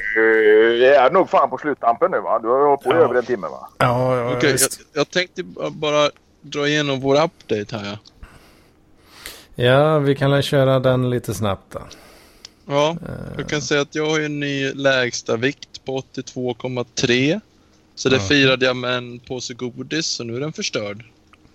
Det 0.80 0.96
är 0.96 1.12
nog 1.12 1.30
fan 1.30 1.50
på 1.50 1.58
sluttampen 1.58 2.12
nu 2.12 2.20
va? 2.20 2.40
Du 2.40 2.48
har 2.48 2.68
hållit 2.68 2.84
på 2.84 2.90
i 2.92 2.94
Ja. 2.96 3.00
över 3.02 3.16
en 3.16 3.26
timme 3.26 3.48
va? 3.48 3.70
Ja, 3.78 4.18
ja 4.18 4.34
Okej, 4.38 4.50
jag, 4.52 4.60
jag 4.94 5.10
tänkte 5.10 5.44
ba- 5.44 5.70
bara 5.70 6.10
dra 6.42 6.68
igenom 6.68 7.00
vår 7.00 7.16
update 7.24 7.78
här. 7.78 7.86
Ja. 7.86 7.98
Ja, 9.64 10.00
vi 10.00 10.16
kan 10.16 10.32
väl 10.32 10.44
köra 10.44 10.80
den 10.80 11.10
lite 11.10 11.34
snabbt 11.34 11.74
då. 11.74 11.80
Ja, 12.66 12.98
Eh, 13.02 13.34
jag 13.38 13.50
kan 13.50 13.62
säga 13.62 13.82
att 13.82 13.96
jag 13.96 14.06
har 14.10 14.20
ju 14.20 14.26
en 14.26 14.40
ny 14.40 14.74
lägsta 14.74 15.36
vikt 15.36 15.86
på 15.86 15.98
82,3. 15.98 17.40
Så 17.96 18.10
det 18.10 18.16
Ja. 18.16 18.22
firade 18.22 18.66
jag 18.66 18.76
med 18.76 18.94
en 18.98 19.20
påse 19.20 19.54
godis, 19.54 20.06
så 20.06 20.24
nu 20.24 20.36
är 20.36 20.40
den 20.40 20.54
förstörd. 20.54 21.04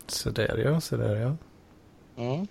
Så 0.06 0.30
där 0.30 0.62
ja, 0.64 0.80
så 0.80 0.96
där 0.96 1.16
ja. 1.16 1.36
Ja. 2.16 2.46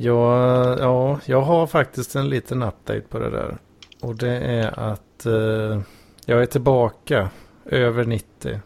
Jag, 0.00 0.78
ja, 0.78 1.20
jag 1.26 1.40
har 1.42 1.66
faktiskt 1.66 2.16
en 2.16 2.28
liten 2.28 2.62
update 2.62 3.00
på 3.00 3.18
det 3.18 3.30
där. 3.30 3.56
Och 4.00 4.16
det 4.16 4.30
är 4.38 4.80
att 4.80 5.26
eh, 5.26 5.80
jag 6.26 6.42
är 6.42 6.46
tillbaka 6.46 7.30
över 7.64 8.04
90. 8.04 8.60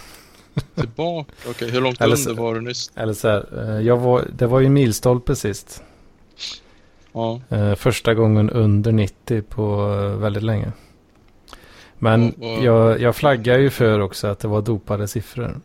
Tillbaka. 0.74 1.32
Okej, 1.48 1.70
hur 1.70 1.80
långt 1.80 2.00
Eller 2.00 2.16
så- 2.16 2.30
under 2.30 2.42
var 2.42 2.54
du 2.54 2.60
nyss? 2.60 2.90
Eller 2.94 3.12
så 3.12 3.28
här, 3.28 3.46
eh, 3.58 3.80
jag 3.86 3.96
var, 3.96 4.24
det 4.36 4.46
var 4.46 4.60
ju 4.60 4.68
milstolpe 4.68 5.36
sist. 5.36 5.82
Ja. 7.12 7.40
Eh, 7.48 7.74
första 7.74 8.14
gången 8.14 8.50
under 8.50 8.92
90 8.92 9.42
på 9.42 9.92
eh, 10.00 10.18
väldigt 10.20 10.42
länge. 10.42 10.72
Men 11.98 12.20
Vad- 12.36 12.50
vad- 12.50 12.62
jag, 12.64 13.00
jag 13.00 13.16
flaggar 13.16 13.58
ju 13.58 13.70
för 13.70 14.00
också 14.00 14.26
att 14.26 14.38
det 14.38 14.48
var 14.48 14.62
dopade 14.62 15.08
siffror. 15.08 15.60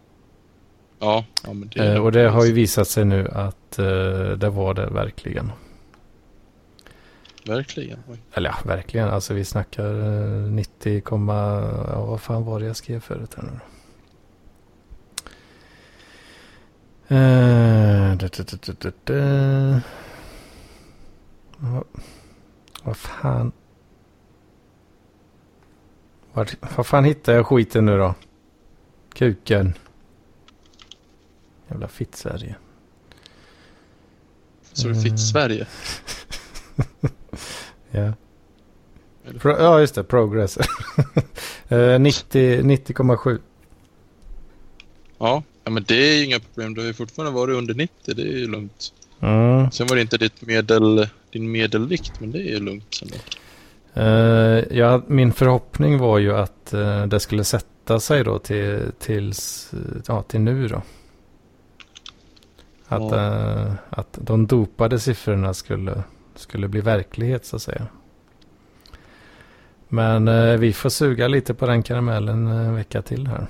Ja, 0.99 1.25
ja 1.43 1.49
det 1.53 1.79
Eh, 1.93 2.03
och 2.05 2.11
det 2.11 2.29
har 2.29 2.45
ju 2.45 2.53
visat 2.53 2.87
sig 2.87 3.05
nu 3.05 3.27
att 3.27 3.79
eh, 3.79 3.85
det 4.37 4.49
var 4.49 4.73
det 4.73 4.85
verkligen. 4.85 5.51
Verkligen. 7.45 7.99
Oj. 8.09 8.17
Eller 8.33 8.49
ja, 8.49 8.55
verkligen. 8.65 9.09
Alltså 9.09 9.33
vi 9.33 9.45
snackar 9.45 9.85
eh, 10.45 10.51
90, 10.51 11.01
komma- 11.01 11.87
ja, 11.91 12.05
vad 12.05 12.21
fan 12.21 12.45
var 12.45 12.59
det 12.59 12.65
jag 12.65 12.75
skrev 12.75 12.99
förut 12.99 13.33
här 13.35 13.43
nu 13.43 13.49
då? 13.49 13.59
Eh. 17.15 18.15
Vad- 22.83 22.97
fan? 22.97 23.51
Vad 26.77 26.85
fan 26.87 27.03
hittar 27.03 27.33
jag 27.33 27.47
skiten 27.47 27.85
nu 27.85 27.97
då? 27.97 28.15
Kuken. 29.13 29.73
Jävla 31.69 31.87
fitt-Sverige. 31.87 32.55
Så 34.73 34.87
det 34.87 34.93
Mm. 34.93 35.03
fick 35.03 35.19
Sverige. 35.19 35.67
Ja. 37.91 38.13
Pro, 39.39 39.51
ja, 39.59 39.79
just 39.79 39.95
det. 39.95 40.03
Progress. 40.03 40.57
Eh, 41.71 41.99
90 41.99 42.61
90,7. 42.61 43.39
Ja. 45.17 45.43
men 45.69 45.83
det 45.87 45.95
är 45.95 46.17
ju 46.17 46.25
inga 46.25 46.39
problem. 46.39 46.73
Du 46.73 46.81
har 46.81 46.87
ju 46.87 46.93
fortfarande 46.93 47.31
varit 47.35 47.55
under 47.55 47.73
90. 47.73 48.13
Det 48.15 48.21
är 48.21 48.37
ju 48.37 48.47
lugnt. 48.47 48.93
Mm. 49.21 49.71
Sen 49.71 49.87
var 49.87 49.95
det 49.95 50.01
inte 50.01 50.17
ditt 50.17 50.41
medel, 50.41 51.07
din 51.31 51.51
medelvikt, 51.51 52.19
men 52.19 52.31
det 52.31 52.39
är 52.39 52.49
ju 52.53 52.59
lugnt. 52.59 52.93
Sen. 52.93 53.09
Eh, 53.93 54.63
ja, 54.77 55.01
min 55.07 55.33
förhoppning 55.33 55.97
var 55.97 56.17
ju 56.19 56.33
att 56.35 56.73
eh, 56.73 57.05
det 57.05 57.19
skulle 57.19 57.43
sätta 57.43 57.99
sig 57.99 58.23
då 58.23 58.39
till, 58.39 58.81
tills, 58.99 59.73
eh, 59.73 60.01
ja, 60.07 60.21
till 60.23 60.39
nu 60.41 60.67
då. 60.67 60.81
Att, 62.91 63.11
Ja. 63.11 63.15
eh, 63.65 63.73
att 63.89 64.17
de 64.21 64.47
dopade 64.47 64.99
siffrorna 64.99 65.53
skulle, 65.53 66.03
skulle 66.35 66.67
bli 66.67 66.81
verklighet 66.81 67.45
så 67.45 67.55
att 67.55 67.61
säga. 67.61 67.87
Men 69.87 70.27
eh, 70.27 70.57
vi 70.57 70.73
får 70.73 70.89
suga 70.89 71.27
lite 71.27 71.53
på 71.53 71.65
den 71.65 71.83
karamellen 71.83 72.47
en 72.47 72.75
vecka 72.75 73.01
till 73.01 73.27
här. 73.27 73.47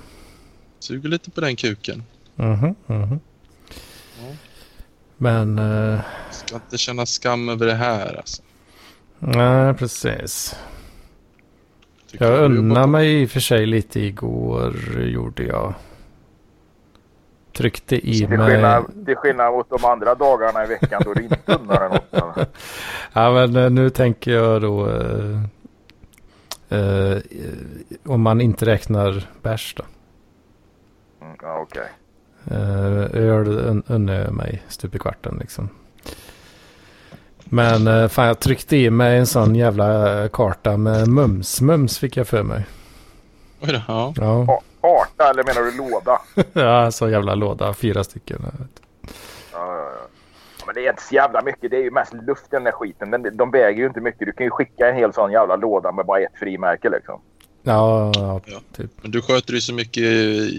Suger 0.80 1.10
lite 1.10 1.32
på 1.32 1.42
den 1.42 1.56
kuken. 1.56 2.04
Mhm, 2.36 2.76
mhm. 2.86 3.20
Ja. 4.20 4.36
Men 5.18 5.60
eh, 5.60 6.00
Ska 6.32 6.56
inte 6.56 6.78
känna 6.78 7.06
skam 7.06 7.50
över 7.50 7.66
det 7.66 7.74
här 7.76 8.16
alltså. 8.18 8.42
nej, 9.20 9.74
precis. 9.74 10.56
Tycker 12.12 12.26
Jag 12.32 12.44
unnar 12.52 12.88
mig 12.88 13.22
i 13.22 13.26
och 13.26 13.30
för 13.30 13.40
sig 13.40 13.66
lite 13.66 14.00
igår 14.00 14.76
gjorde 15.02 15.44
jag. 15.44 15.74
Tryckte 17.60 17.96
i 18.10 18.14
Till 18.20 18.30
mig. 18.30 18.52
skillnad, 18.52 19.06
till 19.06 19.16
skillnad 19.16 19.54
mot 19.54 19.70
de 19.70 19.86
andra 19.86 20.16
dagarna 20.16 20.64
i 20.64 20.68
veckan 20.68 21.02
då 21.06 21.14
du 21.14 21.24
inte 21.24 21.36
dig 21.46 21.58
något. 21.90 22.50
Ja 23.14 23.32
men 23.32 23.56
eh, 23.56 23.70
nu 23.70 23.90
tänker 23.90 24.32
jag 24.32 24.62
då. 24.62 24.90
Eh, 24.90 25.42
eh, 26.80 27.18
om 28.06 28.22
man 28.22 28.42
inte 28.42 28.66
räknar 28.66 29.28
bärs 29.42 29.74
då. 29.78 29.84
Mm, 31.26 31.36
ja, 31.42 31.60
okej. 31.60 31.90
Eh, 32.52 33.22
öl 33.22 33.48
un- 33.48 33.84
unnar 33.88 34.14
jag 34.14 34.34
mig 34.34 34.64
stup 34.68 34.96
i 34.96 35.00
kvarten 35.00 35.38
liksom. 35.40 35.70
Men 37.46 37.88
eh, 37.88 38.08
fan 38.08 38.28
jag 38.28 38.40
tryckte 38.40 38.78
i 38.78 38.90
mig 38.90 39.18
en 39.18 39.28
sån 39.28 39.56
jävla 39.56 40.28
karta 40.30 40.78
med 40.78 41.08
mums. 41.08 41.62
Mums 41.62 42.00
fick 42.00 42.18
jag 42.18 42.28
för 42.28 42.44
mig. 42.44 42.66
Oj 43.62 43.68
då, 43.74 43.82
ja. 43.88 44.14
Ja. 44.18 44.62
A- 44.82 45.24
Eller 45.30 45.44
menar 45.44 45.62
du 45.72 45.78
låda? 45.78 46.22
ja, 46.54 46.92
så 46.92 47.10
jävla 47.10 47.36
låda. 47.36 47.74
Fyra 47.74 48.04
stycken. 48.04 48.40
Ja, 48.46 48.52
ja, 49.54 49.76
ja. 49.76 50.08
Men 50.66 50.76
det 50.76 50.86
är 50.86 50.90
inte 50.90 51.02
så 51.04 51.16
jävla 51.16 51.42
mycket. 51.42 51.72
Det 51.72 51.78
är 51.78 51.82
ju 51.84 51.92
mest 51.92 52.14
luft 52.14 52.44
i 52.44 52.48
den 52.52 52.64
där 52.64 52.72
skiten. 52.72 53.12
Den, 53.12 53.38
de 53.38 53.52
väger 53.52 53.80
ju 53.80 53.88
inte 53.88 54.02
mycket. 54.02 54.26
Du 54.28 54.32
kan 54.32 54.46
ju 54.46 54.50
skicka 54.50 54.90
en 54.90 54.96
hel 54.96 55.14
sån 55.14 55.32
jävla 55.32 55.56
låda 55.56 55.92
med 55.92 56.06
bara 56.06 56.20
ett 56.20 56.40
frimärke 56.40 56.90
liksom. 56.90 57.22
Ja, 57.64 58.12
ja, 58.16 58.42
Ja. 58.46 58.60
typ. 58.76 58.92
Men 59.02 59.12
du 59.12 59.22
sköter 59.22 59.54
ju 59.54 59.62
så 59.62 59.74
mycket 59.74 60.04
i, 60.04 60.08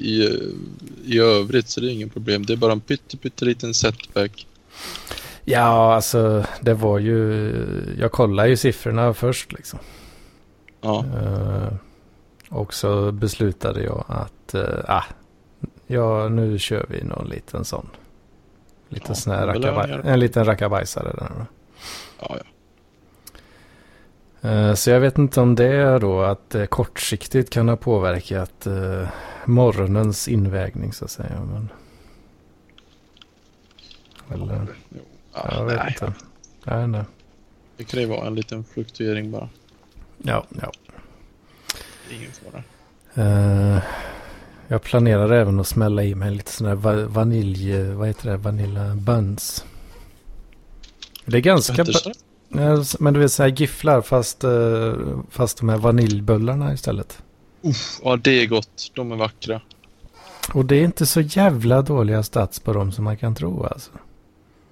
i, 0.04 0.38
i 1.04 1.18
övrigt 1.20 1.68
så 1.68 1.80
det 1.80 1.86
är 1.86 1.90
inget 1.92 2.12
problem. 2.12 2.46
Det 2.46 2.52
är 2.52 2.56
bara 2.56 2.72
en 2.72 2.80
pytte, 2.80 3.16
pytteliten 3.16 3.74
setback. 3.74 4.46
Ja, 5.44 5.94
alltså 5.94 6.44
det 6.60 6.74
var 6.74 6.98
ju... 6.98 7.52
Jag 7.98 8.12
kollade 8.12 8.48
ju 8.48 8.56
siffrorna 8.56 9.14
först 9.14 9.52
liksom. 9.52 9.78
Ja, 10.80 11.04
Eh, 11.14 11.72
och 12.50 12.74
så 12.74 13.12
beslutade 13.12 13.82
jag 13.82 14.04
att 14.08 14.54
ah, 14.88 15.04
ja, 15.86 16.28
nu 16.28 16.58
kör 16.58 16.86
vi 16.88 17.04
någon 17.04 17.28
liten 17.28 17.64
sån. 17.64 17.86
Lite 18.88 19.04
Ja, 19.08 19.14
sån 19.14 19.32
rackabaj- 19.34 20.06
en 20.06 20.20
liten 20.20 20.44
rackabajsare 20.44 21.12
där. 21.12 21.30
då. 21.38 21.46
ja, 22.20 22.36
ja. 22.38 22.44
Eh, 24.50 24.74
så 24.74 24.90
jag 24.90 25.00
vet 25.00 25.18
inte 25.18 25.40
om 25.40 25.54
det 25.54 25.66
är 25.66 25.98
då 25.98 26.22
att 26.22 26.56
kortsiktigt 26.68 27.50
kan 27.50 27.68
ha 27.68 27.76
påverkat 27.76 28.66
eh, 28.66 29.08
morgonens 29.44 30.28
invägning 30.28 30.92
så 30.92 31.04
att 31.04 31.10
säga. 31.10 31.40
Men... 31.52 31.68
Eller, 34.30 34.66
Jo. 34.88 35.00
ja 35.34 35.48
jag 35.52 35.64
vet 35.64 35.76
nej, 35.76 35.88
inte. 36.00 36.12
Nej, 36.64 36.88
nej. 36.88 37.04
Det 37.76 37.84
kan 37.84 38.00
ju 38.00 38.06
vara 38.06 38.26
en 38.26 38.34
liten 38.34 38.64
fluktuering 38.64 39.30
bara. 39.30 39.48
Ja, 40.18 40.44
ja. 40.62 40.72
Ingen 42.10 42.30
fara. 42.32 42.62
Eh, 43.26 43.82
jag 44.68 44.82
planerar 44.82 45.30
även 45.30 45.60
att 45.60 45.66
smälla 45.66 46.04
i 46.04 46.14
mig 46.14 46.30
lite 46.30 46.52
sådana 46.52 46.74
här 46.74 46.82
va- 46.82 47.06
vanilj, 47.08 47.82
vad 47.92 48.08
heter 48.08 48.30
det, 48.30 48.36
vanilla 48.36 48.94
buns. 48.94 49.64
Det 51.26 51.36
är 51.36 51.40
ganska, 51.40 51.84
det? 51.84 52.94
Men 52.98 53.14
du 53.14 53.20
vet 53.20 53.32
så 53.32 53.42
här 53.42 53.50
gifflar 53.50 54.02
fast, 54.02 54.44
eh, 54.44 54.94
fast 55.30 55.58
de 55.58 55.68
här 55.68 55.76
vaniljbullarna 55.76 56.72
istället. 56.72 57.22
Uff, 57.62 58.00
ja, 58.04 58.16
det 58.16 58.30
är 58.42 58.46
gott. 58.46 58.90
De 58.94 59.12
är 59.12 59.16
vackra. 59.16 59.60
Och 60.54 60.64
det 60.64 60.76
är 60.76 60.84
inte 60.84 61.06
så 61.06 61.20
jävla 61.20 61.82
dåliga 61.82 62.22
stats 62.22 62.60
på 62.60 62.72
dem 62.72 62.92
som 62.92 63.04
man 63.04 63.16
kan 63.16 63.34
tro 63.34 63.64
alltså. 63.64 63.90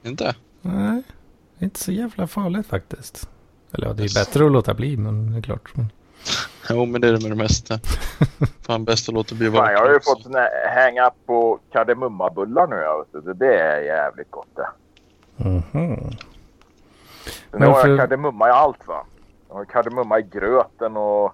Inte? 0.05 0.35
Nej, 0.63 1.03
det 1.59 1.65
är 1.65 1.65
inte 1.65 1.81
så 1.81 1.93
jävla 1.93 2.27
farligt 2.27 2.67
faktiskt. 2.67 3.29
Eller 3.73 3.87
ja, 3.87 3.93
det 3.93 4.03
är 4.03 4.05
Jaså. 4.05 4.21
bättre 4.21 4.47
att 4.47 4.53
låta 4.53 4.75
bli, 4.75 4.97
men 4.97 5.33
det 5.33 5.39
är 5.39 5.43
klart. 5.43 5.77
Men... 5.77 5.87
Jo, 6.71 6.87
men 6.87 7.01
det 7.01 7.09
är 7.09 7.13
det 7.13 7.23
med 7.23 7.31
det 7.31 7.43
mesta. 7.43 7.79
Fan 8.67 8.85
bäst 8.85 9.09
att 9.09 9.15
låta 9.15 9.35
bli 9.35 9.51
Fan, 9.51 9.73
jag 9.73 9.81
har 9.81 9.91
ju 9.91 9.97
också. 9.97 10.11
fått 10.15 10.35
hänga 10.69 11.11
på 11.27 11.59
kardemummabullar 11.73 12.67
nu. 12.67 13.33
Det 13.35 13.55
är 13.61 13.81
jävligt 13.81 14.31
gott 14.31 14.49
det. 14.57 14.69
Mhm. 15.37 15.63
Nu 15.75 17.59
Men 17.59 17.63
har 17.63 17.81
för- 17.83 17.89
jag 17.89 17.99
kardemumma 17.99 18.49
i 18.49 18.51
allt 18.51 18.87
va. 18.87 19.05
Jag 19.49 19.55
har 19.55 19.65
kardemumma 19.65 20.19
i 20.19 20.23
gröten 20.23 20.97
och 20.97 21.33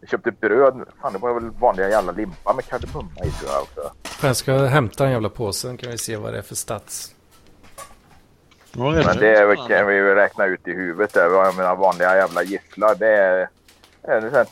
jag 0.00 0.10
köpte 0.10 0.30
bröd. 0.30 0.84
Fan 1.02 1.12
det 1.12 1.18
var 1.18 1.34
väl 1.34 1.50
vanliga 1.50 1.88
jävla 1.88 2.12
limpa 2.12 2.52
med 2.52 2.64
kardemumma 2.66 3.10
i 3.24 3.30
tror 3.30 3.50
jag 3.52 3.62
också. 3.62 3.92
Jag 4.26 4.36
ska 4.36 4.52
hämta 4.64 5.04
en 5.06 5.10
jävla 5.12 5.28
påse, 5.28 5.76
kan 5.76 5.90
vi 5.90 5.98
se 5.98 6.16
vad 6.16 6.32
det 6.32 6.38
är 6.38 6.42
för 6.42 6.54
stats. 6.54 7.14
Men 8.72 8.92
det 8.94 9.56
kan 9.68 9.86
vi 9.86 9.94
ju 9.94 10.14
räkna 10.14 10.46
ut 10.46 10.68
i 10.68 10.72
huvudet 10.72 11.14
där. 11.14 11.30
Jag 11.30 11.56
menar 11.56 11.76
vanliga 11.76 12.16
jävla 12.16 12.42
gifflar 12.42 12.94
det 12.94 13.08
är, 13.16 13.48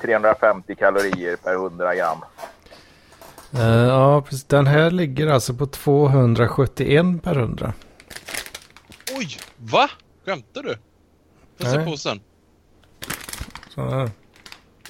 350 0.01 0.75
kalorier 0.75 1.37
per 1.37 1.55
100 1.55 1.95
gram. 1.95 2.19
Eh, 3.55 3.87
ja, 3.87 4.23
precis. 4.23 4.45
Den 4.45 4.67
här 4.67 4.91
ligger 4.91 5.27
alltså 5.27 5.55
på 5.55 5.67
271 5.67 7.23
per 7.23 7.37
100. 7.37 7.73
Oj! 9.19 9.39
Va? 9.57 9.91
Skämtar 10.27 10.63
du? 10.63 10.77
Får 11.59 11.67
se 11.67 11.85
påsen? 11.85 12.21
Så 13.75 13.89
här. 13.89 14.11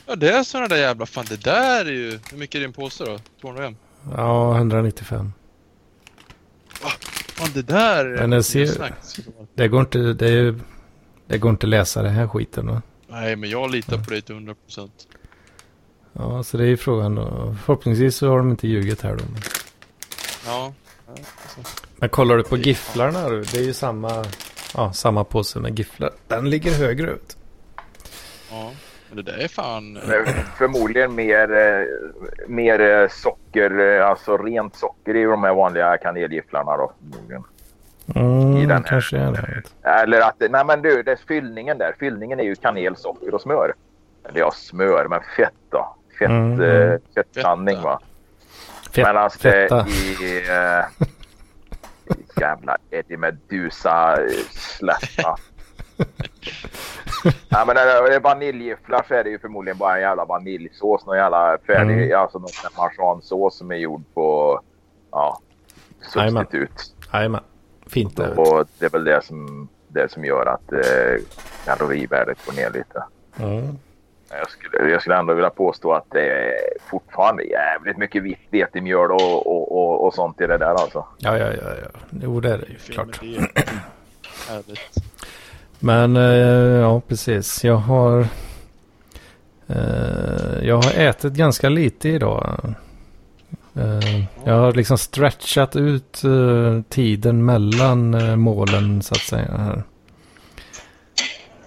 Ja, 0.07 0.17
det 0.17 0.31
är 0.31 0.43
såna 0.43 0.69
där 0.69 0.77
jävla... 0.77 1.07
Fan, 1.07 1.25
det 1.29 1.45
där 1.45 1.85
är 1.85 1.93
ju... 1.93 2.19
Hur 2.31 2.39
mycket 2.39 2.55
är 2.55 2.61
din 2.61 2.73
påse 2.73 3.05
då? 3.05 3.19
205? 3.41 3.77
Ja, 4.17 4.57
195. 4.57 5.33
Fan, 7.37 7.51
det 7.55 7.63
där 7.63 8.05
är... 8.05 8.21
Men 8.21 8.33
jag 8.33 8.45
ser-. 8.45 8.95
Det 9.55 9.69
går 9.69 9.81
inte, 9.81 9.99
det, 9.99 10.29
är, 10.29 10.55
det 11.27 11.39
går 11.39 11.51
inte 11.51 11.67
läsa 11.67 12.03
den 12.03 12.15
här 12.15 12.29
skiten. 12.29 12.67
Va? 12.67 12.83
Nej, 13.09 13.37
men 13.37 13.51
jag 13.51 13.71
litar 13.71 13.99
på 13.99 14.11
dig 14.11 14.23
till 14.23 14.35
100 14.35 14.55
procent. 14.55 15.09
Ja, 16.13 16.43
så 16.43 16.57
det 16.57 16.65
är 16.65 16.69
ju 16.69 16.77
frågan 16.77 17.15
då. 17.15 17.55
Förhoppningsvis 17.65 18.17
så 18.17 18.29
har 18.29 18.39
de 18.39 18.51
inte 18.51 18.69
ljugit 18.69 19.03
här 19.03 19.15
då. 19.17 19.25
Ja. 20.47 20.73
ja, 21.07 21.13
alltså. 21.43 21.75
Men 21.97 22.09
kollar 22.09 22.37
du 22.37 22.43
på 22.43 22.57
gifflarna 22.57 23.29
då? 23.29 23.37
Det 23.37 23.59
är 23.59 23.63
ju 23.63 23.73
samma, 23.75 24.25
ja, 24.75 24.93
samma 24.93 25.25
påse 25.25 25.59
med 25.59 25.79
gifflar. 25.79 26.11
Den 26.29 26.51
ligger 26.51 26.73
högre 26.75 27.11
ut. 27.11 27.37
ja. 28.51 28.73
Men 29.09 29.25
det 29.25 29.33
där 29.33 29.39
är 29.39 29.49
fan... 29.49 29.95
Det 29.95 30.17
är 30.17 30.25
förmodligen 30.59 31.15
mer, 31.15 31.53
eh, 31.53 31.87
mer 32.49 32.81
eh, 32.81 33.09
socker, 33.09 33.99
eh, 33.99 34.09
alltså 34.09 34.37
rent 34.37 34.77
socker 34.77 35.17
i 35.17 35.23
de 35.23 35.43
här 35.43 35.55
vanliga 35.55 35.97
kanelgifflarna 35.97 36.77
då. 36.77 36.93
förmodligen. 36.99 37.45
Mm, 38.15 38.57
I 38.57 38.61
den 38.67 38.71
här. 38.71 38.83
kanske 38.83 39.17
är 39.19 39.33
det. 39.33 39.63
Eller 39.91 40.21
att, 40.21 40.35
nej 40.51 40.65
men 40.65 40.83
du, 40.83 41.03
det 41.03 41.13
är 41.13 41.19
fyllningen 41.29 41.79
där. 41.79 41.95
Fyllningen 42.01 42.41
är 42.41 42.45
ju 42.45 42.55
kanel, 42.55 42.97
socker 42.97 43.35
och 43.35 43.41
smör. 43.41 43.75
Eller 44.29 44.41
ja, 44.41 44.51
smör, 44.51 45.07
men 45.09 45.21
fett 45.37 45.53
då. 45.71 45.97
Fett, 46.19 46.29
Mm, 46.31 46.61
eh, 46.61 46.83
mm. 46.87 47.01
fettblandning 47.15 47.83
va. 47.83 48.01
Fett, 48.95 48.97
Medan 49.07 49.31
det 49.33 49.39
fetta. 49.39 49.87
i 49.89 50.37
eh, 50.49 50.85
jävla 52.41 52.77
Eddie 52.91 53.17
Medusa 53.17 54.13
eh, 54.23 54.29
släppa. 54.51 55.37
ja, 57.49 57.65
men 57.67 57.75
när 57.77 58.03
det 58.09 58.15
är 58.15 58.21
vaniljgifflar 58.21 59.05
så 59.09 59.15
är 59.15 59.25
det 59.25 59.31
ju 59.31 59.39
förmodligen 59.39 59.79
bara 59.79 59.95
en 59.97 60.01
jävla 60.01 60.25
vaniljsås. 60.25 61.07
Någon 61.07 61.17
jävla 61.17 61.59
färdig, 61.67 62.03
Mm. 62.07 62.21
alltså 62.21 62.39
någon 62.39 62.51
marsansås 62.77 63.59
som 63.59 63.71
är 63.71 63.77
gjord 63.77 64.03
på 64.15 64.61
ja, 65.11 65.39
substitut. 66.13 66.95
Jajamän. 67.13 67.41
Fint 67.87 68.17
du. 68.17 68.23
Och 68.23 68.67
det 68.79 68.87
är 68.87 68.91
väl 68.91 69.05
det 69.05 69.25
som, 69.25 69.69
det 69.89 70.13
som 70.13 70.25
gör 70.25 70.47
att 70.47 70.73
eh, 70.73 71.23
kalorivärdet 71.65 72.39
går 72.47 72.53
ner 72.53 72.71
lite. 72.71 73.05
Mm. 73.39 73.79
Jag 74.31 74.51
skulle, 74.51 74.91
jag 74.91 75.01
skulle 75.01 75.17
ändå 75.17 75.35
vilja 75.35 75.51
påstå 75.51 75.93
att 75.93 76.07
det 76.11 76.31
är 76.31 76.55
fortfarande 76.91 77.43
jävligt 77.43 77.97
mycket 77.97 78.23
vitt 78.23 78.39
vetemjöl 78.51 79.11
och, 79.11 79.47
och, 79.47 79.73
och, 79.73 80.07
och 80.07 80.15
sånt 80.15 80.41
i 80.41 80.47
det 80.47 80.59
där 80.59 80.75
alltså. 80.75 81.05
Ja, 81.19 81.39
ja, 81.39 81.47
ja, 81.47 81.71
ja. 81.83 82.01
Jo, 82.23 82.41
det 82.41 82.53
är 82.53 82.59
det 82.59 82.67
ju 82.69 82.77
klart. 82.77 83.21
Härligt. 84.49 84.97
Men 85.79 86.17
eh, 86.17 86.81
ja, 86.81 87.01
precis. 87.09 87.65
Jag 87.65 87.77
har... 87.77 88.27
Eh, 89.67 90.67
jag 90.67 90.77
har 90.77 91.01
ätit 91.01 91.33
ganska 91.33 91.69
lite 91.69 92.09
idag. 92.09 92.75
Eh, 93.77 94.25
jag 94.45 94.55
har 94.55 94.73
liksom 94.73 94.99
stretchat 94.99 95.77
ut 95.77 96.25
eh, 96.25 96.83
tiden 96.89 97.45
mellan 97.45 98.15
eh, 98.15 98.37
målen 98.37 99.03
så 99.03 99.15
att 99.15 99.21
säga. 99.21 99.57
Här. 99.57 99.83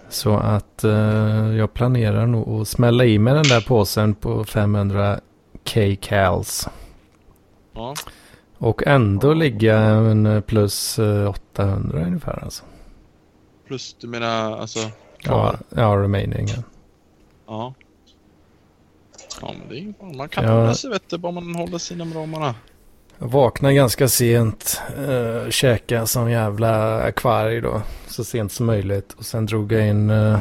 Så 0.10 0.38
att 0.38 0.84
jag 1.57 1.73
planerar 1.73 2.27
nog 2.27 2.61
att 2.61 2.68
smälla 2.68 3.06
i 3.06 3.19
mig 3.19 3.34
den 3.34 3.44
där 3.44 3.61
påsen 3.61 4.15
på 4.15 4.44
500 4.44 5.19
K-cals. 5.73 6.68
Ja. 7.73 7.95
Och 8.57 8.88
ändå 8.88 9.34
ligga 9.34 9.77
en 9.80 10.44
plus 10.48 10.99
eh, 10.99 11.30
800 11.30 12.06
ungefär 12.06 12.44
alltså. 12.44 12.64
Plus, 13.68 13.95
du 13.99 14.07
menar 14.07 14.57
alltså... 14.57 14.80
Ja, 15.19 15.56
ja 15.69 15.86
remaining. 15.86 16.48
ja. 16.48 16.64
Ja. 17.48 17.73
Ja, 19.41 19.56
men 19.60 19.69
det 19.69 19.80
är 19.80 19.93
fara. 19.99 20.14
Man 20.14 20.30
kan 20.30 20.45
hålla 20.45 20.73
sig 20.73 20.89
vet 20.89 21.10
du, 21.10 21.18
bara 21.18 21.31
man 21.31 21.56
håller 21.56 21.77
sig 21.77 21.95
inom 21.95 22.14
ramarna. 22.14 22.56
Jag 23.19 23.27
vaknade 23.27 23.73
ganska 23.73 24.07
sent. 24.07 24.81
Uh, 24.99 25.49
käkade 25.49 26.07
som 26.07 26.31
jävla 26.31 27.01
akvarij 27.01 27.61
då. 27.61 27.81
Så 28.07 28.23
sent 28.23 28.51
som 28.51 28.65
möjligt. 28.65 29.14
Och 29.14 29.26
sen 29.26 29.45
drog 29.45 29.72
jag 29.72 29.88
in 29.88 30.10
eh, 30.10 30.39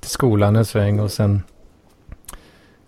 till 0.00 0.10
skolan 0.10 0.56
en 0.56 0.64
sväng. 0.64 1.00
Och 1.00 1.12
sen 1.12 1.42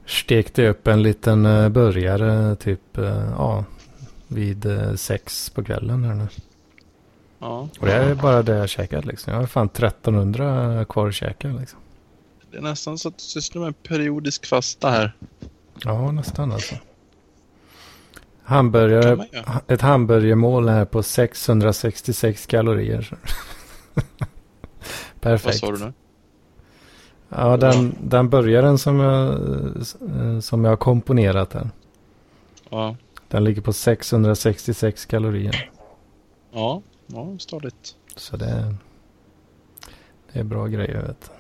stekte 0.09 0.63
jag 0.63 0.71
upp 0.71 0.87
en 0.87 1.03
liten 1.03 1.47
uh, 1.47 1.69
burgare 1.69 2.57
typ 2.57 2.99
eh, 2.99 3.31
ja, 3.37 3.65
vid 4.29 4.67
eh, 4.67 4.95
sex 4.95 5.51
på 5.51 5.65
kvällen 5.65 6.05
här 6.05 6.15
nu. 6.15 6.29
Ja. 7.39 7.69
Och 7.81 7.87
det 7.87 7.93
är 7.93 8.15
bara 8.15 8.43
det 8.43 8.57
jag 8.57 8.69
käkat 8.69 9.05
liksom. 9.05 9.33
Jag 9.33 9.41
har 9.41 9.47
fan 9.47 9.67
1300 9.67 10.85
kvar 10.85 11.09
att 11.09 11.15
käka 11.15 11.49
liksom. 11.49 11.79
Det 12.51 12.57
är 12.57 12.63
nästan 12.63 12.99
så 12.99 13.09
att 13.09 13.19
du 13.19 13.25
sysslar 13.25 13.63
med 13.63 13.83
periodisk 13.83 14.47
fasta 14.47 14.91
här. 14.91 15.17
Ja, 15.85 16.13
nästan 16.13 16.53
alltså. 16.53 16.75
Hamburgare, 18.43 19.27
ett 19.69 19.81
hamburgermål 19.81 20.69
här 20.69 20.85
på 20.85 21.03
666 21.03 22.47
kalorier. 22.47 23.03
så. 23.03 23.17
Vad 23.95 25.21
Perfekt. 25.21 25.59
sa 25.59 25.73
du 25.73 25.79
nu? 25.79 25.93
Ja, 27.29 27.57
den, 27.57 27.97
den 28.03 28.29
burgaren 28.31 28.79
som 28.79 29.01
jag, 29.01 29.33
eh, 30.17 30.41
som 30.41 30.65
jag 30.65 30.73
har 30.73 30.77
komponerat 30.77 31.53
här. 31.53 31.71
Ja, 32.71 32.97
Den 33.29 33.45
ligger 33.45 33.63
på 33.63 33.73
666 33.73 35.07
kalorier. 35.07 35.71
ja, 36.53 36.83
ja 37.07 37.37
stadigt. 37.39 37.95
Så 38.17 38.37
det, 38.37 38.75
det 40.33 40.39
är 40.41 40.45
bra 40.45 40.67
grejer 40.67 41.03
vet 41.03 41.21
du. 41.21 41.38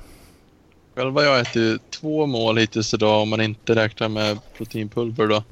Själv 0.99 1.15
har 1.15 1.23
jag 1.23 1.41
ätit 1.41 1.91
två 1.91 2.27
mål 2.27 2.59
hittills 2.59 2.95
idag 2.95 3.23
om 3.23 3.29
man 3.29 3.41
inte 3.41 3.75
räknar 3.75 4.09
med 4.09 4.39
proteinpulver 4.57 5.27
då. 5.27 5.43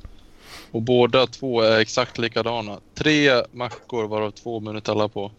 Och 0.71 0.83
båda 0.83 1.27
två 1.27 1.61
är 1.61 1.79
exakt 1.81 2.19
likadana. 2.19 2.79
Tre 2.95 3.43
mackor 3.53 4.09
varav 4.09 4.31
två 4.31 4.61
med 4.61 4.75
Nutella 4.75 5.09
på. 5.09 5.31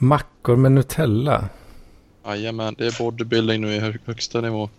Mackor 0.00 0.56
med 0.56 0.72
Nutella. 0.72 1.48
Jajamän, 2.26 2.74
det 2.78 2.86
är 2.86 2.98
bodybuilding 2.98 3.60
nu 3.60 3.74
i 3.74 3.78
hö- 3.78 3.98
högsta 4.04 4.40
nivå. 4.40 4.70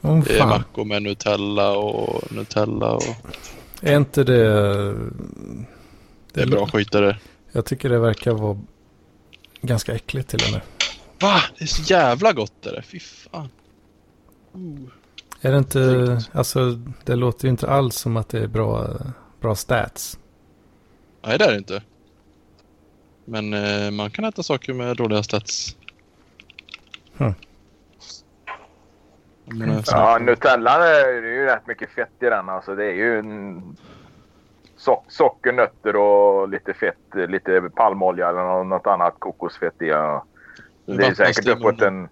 Åh 0.00 0.24
Det 0.24 0.34
är 0.34 0.38
fan. 0.38 0.48
mackor 0.48 0.84
med 0.84 1.02
Nutella 1.02 1.76
och 1.76 2.32
Nutella 2.32 2.92
och... 2.92 3.02
Är 3.80 3.96
inte 3.96 4.24
det... 4.24 4.44
Det 6.32 6.42
är 6.42 6.46
bra 6.46 6.66
skit 6.66 6.92
där. 6.92 7.18
Jag 7.52 7.64
tycker 7.64 7.88
det 7.88 7.98
verkar 7.98 8.32
vara 8.32 8.58
ganska 9.62 9.92
äckligt 9.94 10.28
till 10.28 10.40
och 10.46 10.52
med. 10.52 10.60
Va? 11.22 11.40
Det 11.58 11.64
är 11.64 11.66
så 11.68 11.82
jävla 11.82 12.32
gott 12.32 12.66
är 12.66 12.72
det. 12.72 12.82
Fy 12.82 13.00
fan. 13.00 13.48
Uh. 14.54 14.88
Är 15.40 15.52
det 15.52 15.58
inte... 15.58 16.18
Alltså 16.32 16.70
det 17.04 17.16
låter 17.16 17.44
ju 17.44 17.50
inte 17.50 17.70
alls 17.70 17.96
som 17.96 18.16
att 18.16 18.28
det 18.28 18.40
är 18.42 18.46
bra, 18.46 18.88
bra 19.40 19.54
stats. 19.54 20.18
Nej, 21.22 21.38
det 21.38 21.44
är 21.44 21.50
det 21.50 21.58
inte. 21.58 21.82
Men 23.24 23.54
eh, 23.54 23.90
man 23.90 24.10
kan 24.10 24.24
äta 24.24 24.42
saker 24.42 24.72
med 24.74 24.96
dåliga 24.96 25.22
stats. 25.22 25.76
Hmm. 27.16 27.34
Jag 29.44 29.56
menar, 29.56 29.84
Ja, 29.86 30.18
Nutella 30.18 30.78
det 30.78 31.00
är 31.00 31.22
ju 31.22 31.44
rätt 31.44 31.66
mycket 31.66 31.90
fett 31.90 32.12
i 32.20 32.24
den. 32.24 32.48
Alltså, 32.48 32.74
det 32.74 32.84
är 32.84 32.94
ju 32.94 33.18
en 33.18 33.62
so 34.76 35.04
socker, 35.08 35.52
nötter 35.52 35.96
och 35.96 36.48
lite 36.48 36.74
fett. 36.74 37.30
Lite 37.30 37.70
palmolja 37.74 38.28
eller 38.28 38.42
nå- 38.42 38.64
något 38.64 38.86
annat 38.86 39.14
kokosfett 39.18 39.82
i. 39.82 39.86
Ja. 39.86 40.24
Det 40.86 41.06
är 41.06 41.14
säkert 41.14 41.48
uppåt 41.48 41.82
en... 41.82 42.08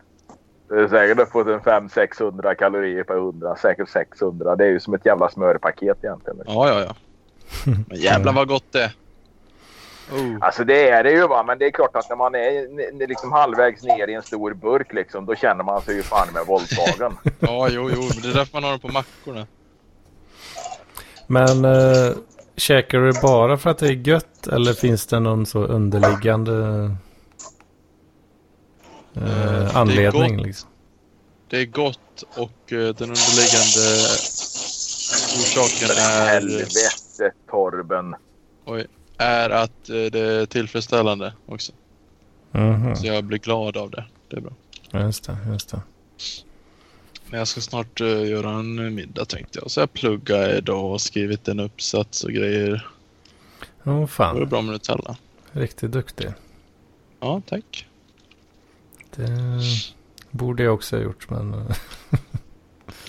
Det 0.69 0.81
är 0.81 0.89
säkert 0.89 1.19
uppåt 1.19 1.47
en 1.47 1.61
500-600 1.61 2.55
kalorier 2.55 3.05
per 3.05 3.17
100. 3.17 3.57
Säkert 3.57 3.89
600. 3.89 4.57
Det 4.57 4.65
är 4.65 4.69
ju 4.69 4.81
som 4.81 4.95
ett 4.95 5.07
jävla 5.07 5.31
smörpaket 5.31 5.99
egentligen. 6.03 6.41
Ja, 6.47 6.69
ja, 6.69 6.81
ja. 6.81 6.95
Men 7.89 7.99
jävlar 7.99 8.33
vad 8.33 8.49
gott 8.49 8.73
det 8.73 8.83
är. 8.83 8.93
Oh. 10.13 10.37
Alltså 10.41 10.65
det 10.65 10.89
är 10.89 11.05
det 11.05 11.11
ju 11.11 11.27
va, 11.27 11.45
men 11.47 11.59
det 11.59 11.67
är 11.67 11.71
klart 11.71 11.97
att 11.97 12.09
när 12.09 12.17
man 12.17 12.35
är 12.35 13.07
liksom 13.07 13.33
halvvägs 13.33 13.83
ner 13.83 14.09
i 14.09 14.15
en 14.15 14.23
stor 14.23 14.55
burk 14.55 14.93
liksom, 14.93 15.27
då 15.27 15.35
känner 15.35 15.65
man 15.65 15.83
sig 15.83 15.97
ju 15.97 16.03
fan 16.03 16.29
med 16.33 16.47
våldtagen. 16.47 17.17
Ja, 17.41 17.69
jo, 17.71 17.91
jo. 17.95 18.03
Det 18.23 18.29
är 18.29 18.35
därför 18.35 18.53
man 18.53 18.65
har 18.65 18.71
dem 18.71 18.81
på 18.81 18.89
mackorna. 18.89 19.47
Men 21.27 21.65
äh, 21.65 22.13
käkar 22.57 22.99
du 22.99 23.13
bara 23.23 23.57
för 23.57 23.71
att 23.71 23.79
det 23.79 23.87
är 23.87 24.09
gött 24.09 24.47
eller 24.47 24.73
finns 24.73 25.07
det 25.07 25.21
någon 25.21 25.47
så 25.47 25.65
underliggande 25.65 26.53
Eh, 29.17 29.23
eh, 29.23 29.29
det 29.29 29.71
är 29.73 29.77
anledning? 29.77 30.37
gott. 30.37 30.47
Liksom? 30.47 30.69
Det 31.49 31.61
är 31.61 31.67
gott 31.67 32.23
och 32.37 32.73
eh, 32.73 32.79
den 32.79 33.09
underliggande 33.09 34.07
orsaken 35.37 35.91
är, 35.99 36.27
Helvete 36.27 37.33
Torben. 37.51 38.15
oj, 38.65 38.87
är 39.19 39.51
att 39.51 39.89
eh, 39.89 39.95
det 40.13 40.21
är 40.21 40.47
tillfredsställande 40.47 41.33
också. 41.47 41.73
Mhm, 42.53 42.97
Så 42.97 43.07
jag 43.07 43.25
blir 43.25 43.39
glad 43.39 43.77
av 43.77 43.91
det. 43.91 44.05
Det 44.29 44.37
är 44.37 44.41
bra. 44.41 44.53
Just 45.01 45.25
det, 45.25 45.37
just 45.53 45.69
det. 45.71 45.81
Men 47.27 47.39
jag 47.39 47.49
ska 47.49 47.61
snart 47.61 48.01
eh, 48.01 48.29
göra 48.29 48.51
en 48.51 48.95
middag 48.95 49.25
tänkte 49.25 49.59
jag. 49.63 49.71
Så 49.71 49.81
jag 49.81 49.93
pluggar 49.93 50.55
idag 50.57 50.93
och 50.93 51.01
skrivit 51.01 51.49
en 51.49 51.61
uppsats 51.61 52.25
och 52.25 52.31
grejer. 52.31 52.89
Åh 53.85 53.95
Det 53.95 54.01
var 54.01 54.07
fan, 54.07 54.49
bra 54.49 54.63
med 54.63 54.73
Nutella. 54.73 55.17
riktigt 55.53 55.93
duktig. 55.93 56.33
Ja, 57.21 57.43
tack. 57.49 57.87
Det 59.21 60.39
borde 60.39 60.63
jag 60.63 60.75
också 60.75 60.97
ha 60.97 61.03
gjort 61.03 61.31
men 61.31 61.55
eh, 61.55 61.77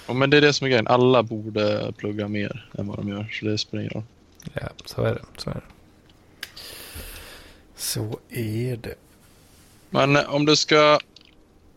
Ja, 0.08 0.14
men 0.14 0.30
det 0.30 0.38
är 0.38 0.42
det 0.42 0.54
som 0.54 0.66
är 0.66 0.70
grejen. 0.70 0.88
Alla 0.88 1.24
borde 1.24 1.94
plugga 1.98 2.28
mer 2.28 2.70
än 2.78 2.88
vad 2.88 2.98
de 2.98 3.10
gör. 3.10 3.30
Så 3.32 3.46
det 3.46 3.58
spelar 3.58 3.82
ingen 3.82 3.94
roll. 3.94 4.04
ja, 4.54 4.70
så 4.86 5.04
är 5.04 5.14
det. 5.14 5.22
Så 5.38 5.50
är 5.50 5.54
det. 5.54 5.62
Så 7.76 8.20
är 8.30 8.78
det. 8.78 8.96
Men 9.90 10.16
eh, 10.16 10.36
om 10.36 10.46
du 10.46 10.56
ska 10.56 11.00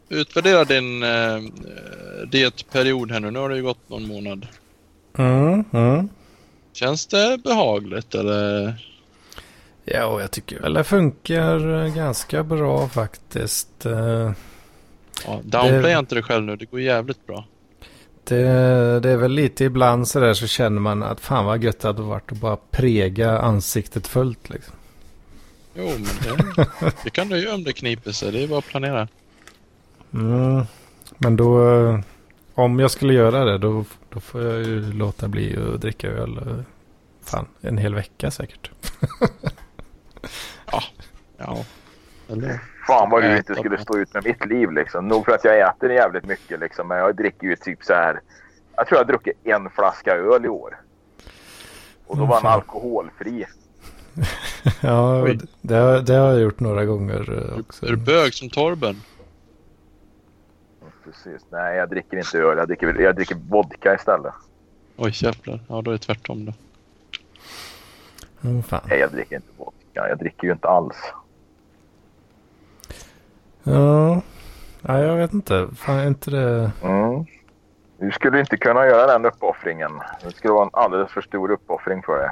utvärdera 0.08 0.64
din 0.64 1.02
eh, 1.02 1.34
eh, 1.34 2.28
dietperiod 2.30 3.10
här 3.10 3.20
nu. 3.20 3.30
Nu 3.30 3.38
har 3.38 3.48
det 3.48 3.56
ju 3.56 3.62
gått 3.62 3.88
någon 3.88 4.06
månad. 4.06 4.46
Mm, 5.18 5.64
mm. 5.72 6.08
Känns 6.72 7.06
det 7.06 7.40
behagligt 7.44 8.14
eller? 8.14 8.74
Ja, 9.84 10.06
och 10.06 10.22
jag 10.22 10.30
tycker 10.30 10.60
väl 10.60 10.74
det 10.74 10.84
funkar 10.84 11.84
eh, 11.84 11.94
ganska 11.94 12.42
bra 12.42 12.88
faktiskt. 12.88 13.86
Eh, 13.86 14.32
Ja, 15.26 15.40
downplaya 15.44 15.80
Det- 15.82 15.98
inte 15.98 16.14
dig 16.14 16.22
själv 16.24 16.44
nu. 16.44 16.56
Det 16.56 16.64
går 16.64 16.80
jävligt 16.80 17.26
bra. 17.26 17.44
Det, 18.24 18.42
det 19.00 19.10
är 19.10 19.16
väl 19.16 19.32
lite 19.32 19.64
ibland 19.64 20.08
så 20.08 20.20
där 20.20 20.34
så 20.34 20.46
känner 20.46 20.80
man 20.80 21.02
att 21.02 21.20
fan 21.20 21.44
vad 21.44 21.62
gött 21.64 21.80
det 21.80 21.88
hade 21.88 22.02
varit 22.02 22.32
att 22.32 22.38
bara 22.38 22.56
prega 22.70 23.38
ansiktet 23.38 24.06
fullt 24.06 24.50
liksom. 24.50 24.74
Jo, 25.74 25.84
men 25.84 26.36
det, 26.36 26.66
det 27.04 27.10
kan 27.10 27.28
du 27.28 27.38
göra 27.38 27.54
om 27.54 27.64
det 27.64 27.72
kniper 27.72 28.12
sig. 28.12 28.32
Det 28.32 28.42
är 28.42 28.48
bara 28.48 28.58
att 28.58 28.66
planera. 28.66 29.08
Mm. 30.14 30.62
Men 31.18 31.36
då, 31.36 31.74
eh, 31.88 32.00
om 32.54 32.78
jag 32.78 32.90
skulle 32.90 33.12
göra 33.14 33.44
det 33.44 33.58
då, 33.58 33.84
då 34.10 34.20
får 34.20 34.42
jag 34.42 34.58
ju 34.62 34.92
låta 34.92 35.28
bli 35.28 35.56
att 35.74 35.80
dricka 35.80 36.08
öl. 36.08 36.64
Fan, 37.24 37.46
en 37.60 37.78
hel 37.78 37.94
vecka 37.94 38.30
säkert. 38.30 38.70
Ja. 41.38 41.64
Eller? 42.28 42.60
Fan 42.86 43.10
vad 43.10 43.22
du 43.22 43.36
inte 43.36 43.54
skulle 43.54 43.78
stå 43.78 43.98
ut 43.98 44.14
med 44.14 44.24
mitt 44.24 44.46
liv 44.46 44.70
liksom. 44.72 45.08
Nog 45.08 45.24
för 45.24 45.32
att 45.32 45.44
jag 45.44 45.60
äter 45.68 45.92
jävligt 45.92 46.24
mycket 46.24 46.60
liksom. 46.60 46.88
Men 46.88 46.98
jag 46.98 47.16
dricker 47.16 47.46
ju 47.46 47.56
typ 47.56 47.84
så 47.84 47.94
här. 47.94 48.20
Jag 48.76 48.86
tror 48.86 48.98
jag 48.98 49.04
har 49.04 49.08
druckit 49.08 49.36
en 49.44 49.70
flaska 49.70 50.14
öl 50.14 50.44
i 50.44 50.48
år. 50.48 50.76
Och 52.06 52.16
då 52.16 52.24
var 52.24 52.34
den 52.36 52.42
fan. 52.42 52.52
alkoholfri. 52.52 53.46
ja, 54.80 55.26
det, 55.62 55.74
har- 55.74 56.00
det 56.00 56.14
har 56.14 56.30
jag 56.30 56.40
gjort 56.40 56.60
några 56.60 56.84
gånger 56.84 57.50
eh, 57.52 57.60
också. 57.60 57.86
Är 57.86 57.90
du 57.90 57.96
bög 57.96 58.34
som 58.34 58.50
Torben? 58.50 59.02
Precis. 61.04 61.42
Nej, 61.50 61.76
jag 61.76 61.90
dricker 61.90 62.16
inte 62.16 62.38
öl. 62.38 62.58
Jag 62.58 62.68
dricker, 62.68 63.00
jag 63.00 63.16
dricker 63.16 63.34
vodka 63.48 63.94
istället. 63.94 64.34
Oj 64.96 65.10
jävlar. 65.14 65.60
Ja, 65.68 65.82
då 65.82 65.90
är 65.90 65.92
det 65.92 65.98
tvärtom 65.98 66.44
då. 66.44 66.52
Mm, 68.48 68.62
fan. 68.62 68.80
Nej, 68.88 68.98
jag 68.98 69.12
dricker 69.12 69.36
inte 69.36 69.48
vodka. 69.56 69.83
Jag 69.94 70.18
dricker 70.18 70.46
ju 70.46 70.52
inte 70.52 70.68
alls. 70.68 70.96
Ja. 73.62 74.22
ja, 74.82 74.98
jag 74.98 75.16
vet 75.16 75.32
inte. 75.32 75.68
Fan, 75.76 75.98
är 75.98 76.06
inte 76.06 76.30
det... 76.30 76.72
Mm. 76.82 77.24
Du 77.98 78.10
skulle 78.10 78.40
inte 78.40 78.56
kunna 78.56 78.86
göra 78.86 79.12
den 79.12 79.24
uppoffringen. 79.24 79.90
Det 80.22 80.30
skulle 80.30 80.52
vara 80.52 80.64
en 80.64 80.70
alldeles 80.72 81.10
för 81.12 81.20
stor 81.22 81.50
uppoffring 81.50 82.02
för 82.02 82.18
dig. 82.18 82.30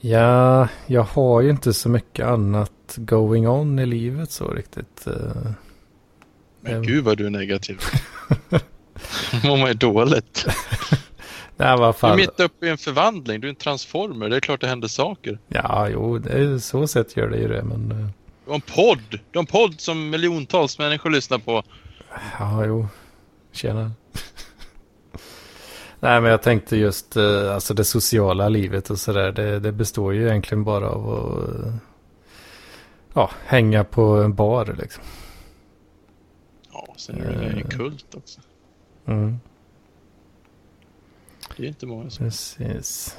Ja, 0.00 0.68
jag 0.86 1.02
har 1.02 1.40
ju 1.40 1.50
inte 1.50 1.72
så 1.72 1.88
mycket 1.88 2.26
annat 2.26 2.72
going 2.96 3.48
on 3.48 3.78
i 3.78 3.86
livet 3.86 4.30
så 4.30 4.50
riktigt. 4.50 5.06
eh. 5.06 5.52
Men 6.60 6.82
gud 6.82 7.04
vad 7.04 7.18
du 7.18 7.26
är 7.26 7.30
negativ. 7.30 7.80
Mår 9.44 9.56
man 9.56 9.68
ju 9.68 9.74
dåligt. 9.74 10.46
Nej, 11.58 11.76
vad 11.78 11.80
Du 11.80 11.84
är 11.88 11.92
fan. 11.92 12.16
mitt 12.16 12.40
uppe 12.40 12.66
i 12.66 12.68
en 12.70 12.78
förvandling. 12.78 13.40
Du 13.40 13.46
är 13.46 13.50
en 13.50 13.56
transformer. 13.56 14.28
Det 14.28 14.36
är 14.36 14.40
klart 14.40 14.60
det 14.60 14.66
händer 14.66 14.88
saker. 14.88 15.38
Ja, 15.48 15.88
jo, 15.88 16.18
det 16.18 16.32
är, 16.32 16.58
så 16.58 16.86
sätt 16.86 17.16
gör 17.16 17.28
det 17.28 17.38
ju 17.38 17.48
det, 17.48 17.62
men... 17.64 17.90
eh, 17.90 17.96
Du 18.44 18.50
har 18.50 18.54
en 18.54 18.60
podd. 18.60 18.98
Du 19.10 19.38
har 19.38 19.42
en 19.42 19.46
podd 19.46 19.80
som 19.80 20.10
miljontals 20.10 20.78
människor 20.78 21.10
lyssnar 21.10 21.38
på. 21.38 21.62
Ja, 22.38 22.64
jo. 22.66 22.88
Tjena. 23.52 23.92
Nej, 26.00 26.20
men 26.20 26.30
jag 26.30 26.42
tänkte 26.42 26.76
just 26.76 27.16
eh, 27.16 27.54
alltså 27.54 27.74
det 27.74 27.84
sociala 27.84 28.48
livet 28.48 28.90
och 28.90 28.98
sådär. 28.98 29.32
Det, 29.32 29.58
det 29.60 29.72
består 29.72 30.14
ju 30.14 30.26
egentligen 30.28 30.64
bara 30.64 30.88
av 30.90 31.08
att 31.10 31.64
eh, 31.66 31.72
ja, 33.14 33.30
hänga 33.46 33.84
på 33.84 34.02
en 34.02 34.34
bar 34.34 34.76
liksom. 34.78 35.02
Ja, 36.72 36.86
sen 36.96 37.20
är 37.22 37.32
det 37.32 37.46
en 37.46 37.58
Eh. 37.58 37.68
kult 37.68 38.14
också. 38.14 38.40
Mm, 39.06 39.40
Det 41.58 41.64
är 41.64 41.68
inte 41.68 41.86
många 41.86 42.10
som... 42.10 42.26
precis. 42.26 43.18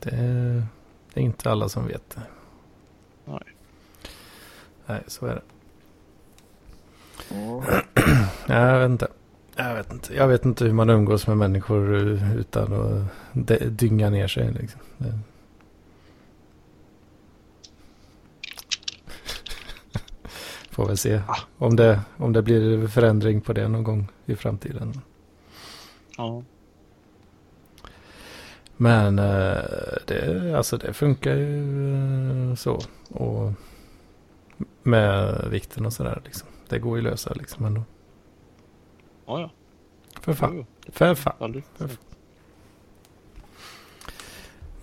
Det 0.00 0.10
är, 0.10 0.66
det 1.14 1.20
är 1.20 1.24
inte 1.24 1.50
alla 1.50 1.68
som 1.68 1.86
vet 1.86 2.10
det. 2.10 2.22
Nej. 3.24 3.42
Nej, 4.86 5.02
så 5.06 5.26
är 5.26 5.34
det. 5.34 5.42
Nej, 7.30 7.62
jag 8.72 8.78
vet 8.78 8.90
inte. 8.90 9.08
Jag 9.56 9.74
vet 9.74 9.92
inte. 9.92 10.14
Jag 10.14 10.28
vet 10.28 10.44
inte 10.44 10.64
hur 10.64 10.72
man 10.72 10.90
umgås 10.90 11.26
med 11.26 11.36
människor 11.36 11.94
utan 12.36 12.72
att 12.72 13.78
dynga 13.78 14.10
ner 14.10 14.28
sig. 14.28 14.52
Liksom. 14.52 14.80
Det... 14.98 15.18
Får 20.70 20.86
väl 20.86 20.98
se 20.98 21.22
om 21.58 21.76
det, 21.76 22.00
om 22.16 22.32
det 22.32 22.42
blir 22.42 22.88
förändring 22.88 23.40
på 23.40 23.52
det 23.52 23.68
någon 23.68 23.84
gång 23.84 24.08
i 24.26 24.36
framtiden. 24.36 25.00
Ja. 26.16 26.42
Men 28.80 29.18
eh, 29.18 29.62
det, 30.06 30.52
alltså 30.56 30.76
det 30.76 30.92
funkar 30.92 31.34
ju 31.34 32.50
eh, 32.50 32.54
så. 32.54 32.80
Och 33.08 33.52
med 34.82 35.44
vikten 35.50 35.86
och 35.86 35.92
sådär 35.92 36.22
liksom. 36.24 36.48
Det 36.68 36.78
går 36.78 36.96
ju 36.96 37.02
lösa 37.02 37.32
liksom 37.34 37.64
ändå. 37.64 37.82
Ja, 39.26 39.40
ja. 39.40 39.50
För 40.20 40.32
fan. 40.32 40.66
För 40.88 41.14
fan. 41.14 41.34
aldrig. 41.38 41.64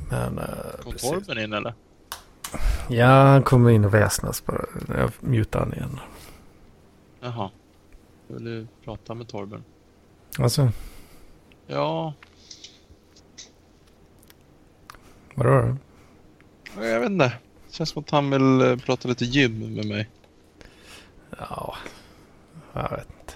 Men 0.10 0.40
eh, 0.40 0.46
Kom 0.84 0.92
precis. 0.92 1.10
Torben 1.10 1.40
in 1.44 1.54
eller? 1.54 1.74
Ja, 2.90 3.24
han 3.24 3.44
kommer 3.44 3.70
in 3.70 3.86
och 3.86 3.94
väsnas 3.94 4.46
bara. 4.46 4.66
Jag 4.98 5.12
mutar 5.20 5.60
han 5.60 5.74
igen. 5.74 6.00
Jaha. 7.20 7.50
Jag 8.28 8.36
ville 8.36 8.68
prata 8.84 9.14
med 9.14 9.28
Torben. 9.28 9.64
Alltså, 10.40 10.70
Ja, 11.68 12.14
vadå 15.36 15.50
då? 16.76 16.84
jag 16.86 17.00
vet 17.00 17.10
inte. 17.10 17.34
Känns 17.72 17.90
som 17.90 18.04
att 18.04 18.10
han 18.10 18.30
vill 18.30 18.62
eh, 18.62 18.78
prata 18.78 19.08
lite 19.08 19.26
gym 19.26 19.76
med 19.76 19.86
mig. 19.86 20.10
Ja, 21.40 21.76
jag 22.74 22.82
vet 22.90 23.08
inte. 23.20 23.34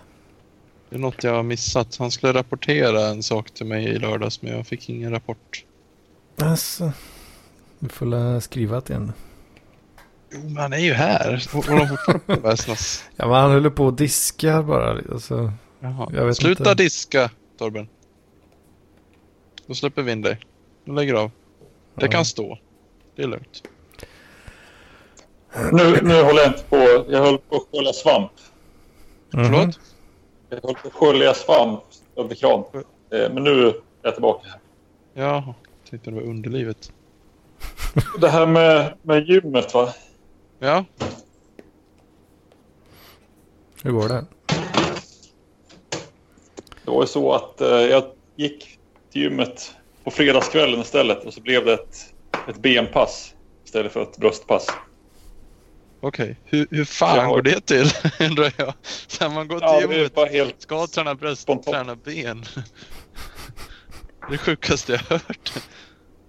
Det 0.90 0.96
är 0.96 1.00
något 1.00 1.24
jag 1.24 1.34
har 1.36 1.44
missat. 1.44 1.96
Han 1.98 2.12
skulle 2.12 2.34
rapportera 2.34 3.08
en 3.08 3.24
sak 3.24 3.52
till 3.52 3.66
mig 3.66 3.86
i 3.86 4.00
lördags 4.00 4.42
men 4.42 4.52
jag 4.58 4.68
fick 4.68 4.90
ingen 4.90 5.12
rapport. 5.12 5.66
Alltså, 6.42 6.92
du 7.80 7.90
får 7.90 8.06
la 8.06 8.42
skriva 8.42 8.82
till 8.82 8.96
en. 8.96 9.14
Jo, 10.32 10.40
men 10.44 10.58
han 10.58 10.74
är 10.74 10.78
ju 10.78 10.94
här. 10.94 11.46
Håller 11.54 11.86
han 11.86 11.98
fortfarande 11.98 12.36
på 12.36 12.42
väsnas? 12.48 13.04
Ja, 13.16 13.28
men 13.28 13.36
han 13.36 13.52
håller 13.52 13.70
på 13.70 13.86
och 13.86 13.94
diskar 13.94 14.64
bara. 14.64 15.02
Alltså, 15.12 15.54
Sluta 16.34 16.72
inte. 16.72 16.84
diska, 16.84 17.30
Torben. 17.58 17.88
Då 19.68 19.74
släpper 19.74 20.02
vi 20.02 20.12
in 20.12 20.22
dig. 20.22 20.40
Du 20.86 20.94
lägger 20.94 21.14
av. 21.14 21.32
Det 22.00 22.06
Ja. 22.06 22.12
kan 22.12 22.26
stå. 22.26 22.58
Det 23.16 23.24
är 23.24 23.28
lugnt. 23.28 23.64
Nu, 25.72 26.00
nu 26.02 26.22
håller 26.24 26.40
jag 26.42 26.48
inte 26.48 26.64
på. 26.70 27.06
Jag 27.10 27.20
höll 27.20 27.38
på 27.38 27.56
att 27.56 27.64
skölja 27.72 27.94
svamp. 27.94 28.32
mhm. 29.34 29.46
Förlåt? 29.46 29.80
Jag 30.50 30.60
höll 30.64 30.76
på 30.76 30.88
att 30.88 30.94
skölja 30.94 31.34
svamp 31.34 31.84
under 32.16 32.36
kran. 32.36 32.64
Eh, 32.74 33.34
Men 33.34 33.44
nu 33.44 33.68
är 33.68 33.74
jag 34.02 34.14
tillbaka. 34.14 34.48
Ja, 35.14 35.54
tänkte 35.90 36.10
det 36.10 36.16
var 36.16 36.24
underlivet. 36.24 36.92
Det 38.22 38.30
här 38.30 38.46
med, 38.46 38.94
med 39.02 39.28
gymmet 39.30 39.74
va? 39.74 39.94
Ja, 40.60 40.86
Hur 43.84 43.92
går 43.92 44.10
det? 44.10 44.26
Det 46.86 46.92
var 46.92 47.02
ju 47.02 47.08
så 47.08 47.34
att 47.34 47.62
eh, 47.62 47.68
jag 47.70 48.04
gick 48.36 48.80
till 49.12 49.22
gymmet 49.22 49.74
på 50.10 50.16
fredagskvällen 50.16 50.82
istället 50.82 51.26
och 51.26 51.34
så 51.34 51.42
blev 51.42 51.66
det 51.66 51.74
ett, 51.74 52.14
ett 52.50 52.58
benpass 52.58 53.36
istället 53.66 53.92
för 53.92 54.02
ett 54.04 54.18
bröstpass. 54.18 54.68
okej. 56.02 56.38
Hur, 56.46 56.68
hur 56.72 56.86
fan 56.86 57.16
Jag 57.18 57.24
har- 57.24 57.32
går 57.36 57.42
det 57.42 57.62
till? 57.62 57.86
Undrar 58.30 58.54
jag. 58.58 58.74
Så 59.08 59.24
här, 59.24 59.32
man 59.36 59.48
går 59.48 59.60
till 59.60 59.68
Ja, 59.68 59.78
är 59.78 59.82
gymmet, 59.82 60.32
helt... 60.32 60.62
ska 60.62 60.88
träna 60.88 61.16
bröst, 61.16 61.42
Spontant. 61.42 61.76
träna 61.76 61.96
ben. 61.96 62.44
Det 64.30 64.38
sjukaste 64.38 64.92
jag 64.92 65.00
hört. 65.00 65.54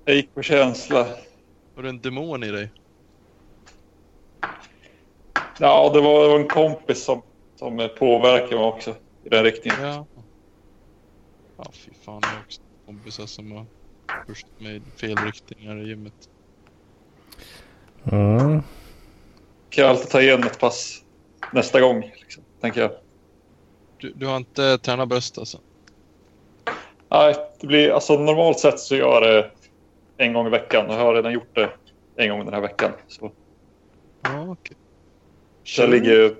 Jag 0.05 0.17
gick 0.17 0.35
på 0.35 0.43
känsla. 0.43 1.07
Har 1.77 1.83
du 1.83 1.89
en 1.89 2.01
demon 2.01 2.43
i 2.45 2.51
dig? 2.51 2.73
Ja, 5.59 5.91
det 5.95 6.01
var, 6.01 6.23
det 6.23 6.29
var 6.29 6.39
en 6.41 6.49
kompis 6.49 7.05
som, 7.05 7.23
som 7.59 7.89
påverkade 7.99 8.57
mig 8.57 8.65
också 8.65 8.91
i 9.25 9.29
den 9.29 9.45
riktningen. 9.45 9.81
Ja. 9.83 10.07
Ja, 11.57 11.65
fy 11.73 11.91
fan. 12.05 12.23
Också 12.45 12.61
kompisar 12.91 13.27
som 13.27 13.53
har 13.53 13.67
pushat 14.27 14.51
mig 14.59 14.77
i 14.77 14.81
fel 15.01 15.17
riktningar 15.17 15.77
i 15.77 15.89
gymmet. 15.89 16.29
Mm. 18.13 18.63
Kan 19.71 19.85
jag 19.85 19.91
alltid 19.91 20.11
ta 20.11 20.21
igen 20.23 20.45
ett 20.45 20.61
pass 20.61 21.05
nästa 21.53 21.81
gång, 21.81 22.01
liksom, 22.21 22.43
tänker 22.61 22.81
jag. 22.81 22.91
Du, 23.99 24.13
du 24.13 24.27
har 24.27 24.37
inte 24.37 24.79
tränat 24.79 25.09
bröst 25.09 25.39
alltså? 25.39 25.59
Nej, 27.09 27.35
det 27.61 27.67
blir, 27.67 27.91
alltså, 27.91 28.19
normalt 28.19 28.59
sett 28.59 28.81
så 28.81 28.97
gör 28.97 29.23
jag 29.23 29.23
det 29.23 29.51
en 30.25 30.33
gång 30.33 30.47
i 30.47 30.51
veckan 30.51 30.87
och 30.87 30.95
jag 30.95 30.99
har 30.99 31.15
redan 31.15 31.33
gjort 31.33 31.55
det 31.55 31.71
en 32.17 32.29
gång 32.29 32.45
den 32.45 32.55
här 32.55 32.61
veckan. 32.61 32.93
Så 33.09 33.33
Ja, 34.23 34.51
okej. 34.51 34.77
så 35.65 35.83
jag 35.83 35.91
ligger 35.91 36.37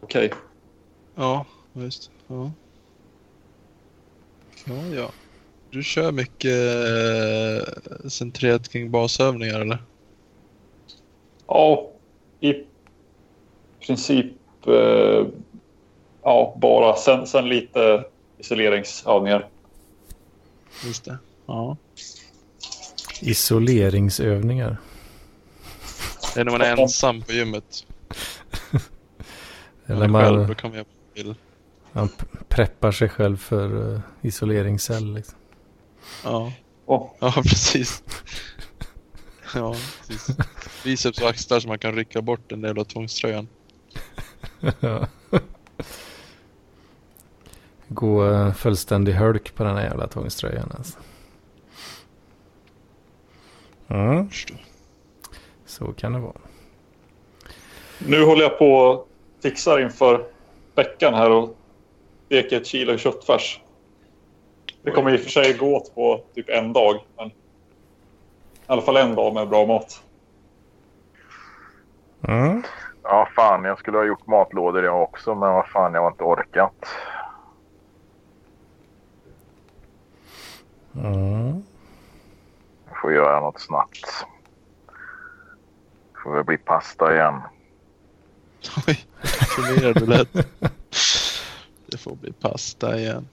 okej. 0.00 0.32
Ja, 1.14 1.46
just 1.72 2.10
ja. 2.26 2.50
Ja, 4.64 4.86
ja. 4.94 5.10
Du 5.70 5.82
kör 5.82 6.12
mycket 6.12 6.52
eh, 6.52 8.08
centrerat 8.08 8.68
kring 8.68 8.90
basövningar 8.90 9.60
eller? 9.60 9.78
Ja, 11.46 11.90
i 12.40 12.54
princip 13.86 14.32
eh, 14.66 15.26
ja, 16.22 16.56
bara. 16.60 16.96
Sen, 16.96 17.26
sen 17.26 17.48
lite 17.48 18.04
isoleringsövningar. 18.38 19.48
Just 20.86 21.04
det. 21.04 21.18
Ja. 21.46 21.76
Isoleringsövningar. 23.20 24.76
Det 26.34 26.40
är 26.40 26.44
när 26.44 26.52
man 26.52 26.60
är 26.60 26.76
ensam 26.82 27.22
på 27.22 27.32
gymmet. 27.32 27.86
Eller 29.86 30.08
Man 30.08 30.22
själv, 30.22 30.38
man, 30.38 30.48
då 30.48 30.54
kan 30.54 30.70
man 30.70 30.76
göra 30.78 30.86
vad 31.14 31.24
man 31.24 31.26
vill. 31.26 31.34
man 31.92 32.08
p- 32.08 32.26
preppar 32.48 32.92
sig 32.92 33.08
själv 33.08 33.36
för 33.36 33.74
uh, 33.92 34.00
isoleringscell. 34.22 35.14
Liksom. 35.14 35.38
Ja. 36.24 36.52
Åh, 36.86 37.10
ja, 37.18 37.32
precis. 37.42 38.02
Ja, 39.54 39.74
precis. 40.06 40.36
Biceps 40.84 41.22
och 41.22 41.28
axlar 41.28 41.60
så 41.60 41.68
man 41.68 41.78
kan 41.78 41.94
rycka 41.94 42.22
bort 42.22 42.52
en 42.52 42.60
del 42.60 42.78
av 42.78 42.84
tvångströjan. 42.84 43.48
Ja. 44.80 45.06
Gå 47.88 48.24
uh, 48.24 48.52
fullständig 48.52 49.12
hölk 49.12 49.54
på 49.54 49.64
den 49.64 49.76
här 49.76 49.84
jävla 49.84 50.06
tvångströjan 50.08 50.72
alltså. 50.78 50.98
Mm, 53.88 54.30
så 55.66 55.92
kan 55.92 56.12
det 56.12 56.18
vara. 56.18 56.40
Nu 57.98 58.24
håller 58.24 58.42
jag 58.42 58.58
på 58.58 58.74
och 58.74 59.08
fixar 59.42 59.80
inför 59.80 60.26
veckan 60.74 61.14
här 61.14 61.30
och 61.30 61.56
steker 62.26 62.60
ett 62.60 62.66
kilo 62.66 62.98
köttfärs. 62.98 63.60
Det 64.82 64.90
kommer 64.90 65.14
i 65.14 65.16
och 65.16 65.20
för 65.20 65.30
sig 65.30 65.52
gå 65.52 65.76
åt 65.76 65.94
på 65.94 66.24
typ 66.34 66.48
en 66.48 66.72
dag. 66.72 67.04
Men 67.16 67.28
i 67.28 67.32
alla 68.66 68.82
fall 68.82 68.96
en 68.96 69.14
dag 69.14 69.34
med 69.34 69.48
bra 69.48 69.66
mat. 69.66 70.02
Mm. 72.28 72.62
Ja, 73.02 73.28
fan, 73.36 73.64
jag 73.64 73.78
skulle 73.78 73.98
ha 73.98 74.04
gjort 74.04 74.26
matlådor 74.26 74.84
jag 74.84 75.02
också, 75.02 75.34
men 75.34 75.52
vad 75.52 75.66
fan, 75.68 75.94
jag 75.94 76.00
har 76.02 76.10
inte 76.10 76.24
orkat. 76.24 76.86
Mm. 80.94 81.62
Jag 82.88 83.00
får 83.02 83.12
göra 83.12 83.40
något 83.40 83.60
snabbt. 83.60 84.26
Får 86.22 86.34
väl 86.34 86.44
bli 86.44 86.56
pasta 86.56 87.14
igen. 87.14 87.40
Oj, 88.86 89.06
förvirrad 89.22 89.94
du 89.94 90.06
lät. 90.06 90.32
Det 91.86 91.98
får 91.98 92.16
bli 92.16 92.32
pasta 92.32 92.98
igen. 92.98 93.28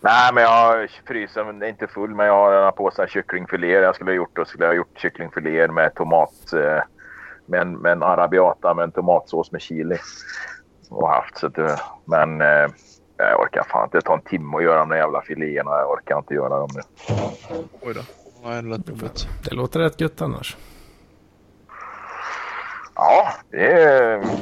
Nej, 0.00 0.30
men 0.34 0.42
jag 0.42 0.50
har 0.50 0.88
frysen 1.06 1.62
är 1.62 1.66
inte 1.68 1.86
full, 1.86 2.14
men 2.14 2.26
jag 2.26 2.34
har 2.34 2.52
en 2.52 2.72
påse 2.72 3.06
kycklingfiléer. 3.08 3.82
Jag 3.82 3.94
skulle 3.94 4.10
ha 4.10 4.16
gjort, 4.16 4.36
då 4.36 4.44
skulle 4.44 4.64
jag 4.64 4.70
ha 4.70 4.76
gjort 4.76 4.98
kycklingfiléer 4.98 5.68
med 5.68 5.94
tomat, 5.94 6.52
eh, 6.52 6.82
med, 7.46 7.60
en, 7.60 7.72
med 7.78 7.92
en 7.92 8.02
arabiata 8.02 8.74
med 8.74 8.82
en 8.82 8.92
tomatsås 8.92 9.52
med 9.52 9.60
chili. 9.60 9.96
Och 10.90 11.08
haft, 11.08 11.38
så 11.38 11.48
det- 11.48 11.80
men 12.04 12.40
eh, 12.40 12.66
jag 13.16 13.40
orkar 13.40 13.62
fan 13.62 13.84
inte. 13.84 13.98
Det 13.98 14.02
tar 14.02 14.14
en 14.14 14.20
timme 14.20 14.56
att 14.56 14.62
göra 14.62 14.78
de 14.78 14.88
där 14.88 14.96
jävla 14.96 15.22
filéerna. 15.22 15.70
Jag 15.70 15.90
orkar 15.90 16.18
inte 16.18 16.34
göra 16.34 16.58
dem 16.58 16.68
nu. 16.74 16.80
Oj 17.80 17.94
då. 17.94 18.00
Nej, 18.44 18.62
det 18.62 18.68
lät 18.68 18.88
jobbigt. 18.88 19.28
Det 19.44 19.54
låter 19.54 19.80
rätt 19.80 20.00
gött 20.00 20.20
annars. 20.22 20.56
Ja, 22.94 23.28
det 23.50 23.58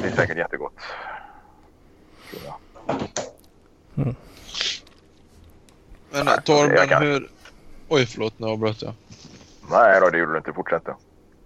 blir 0.00 0.10
säkert 0.10 0.36
jättegott. 0.36 0.74
Jag. 2.44 4.14
Men 6.14 6.26
jag 6.26 6.44
Torben, 6.44 6.88
kan- 6.88 7.02
hur... 7.02 7.28
Oj, 7.88 8.06
förlåt, 8.06 8.38
nu 8.38 8.46
avbröt 8.46 8.82
jag. 8.82 8.92
Nej 9.70 10.00
då, 10.00 10.10
det 10.10 10.18
gjorde 10.18 10.32
du 10.32 10.38
inte. 10.38 10.52
Fortsätt 10.52 10.82
då. 10.84 10.96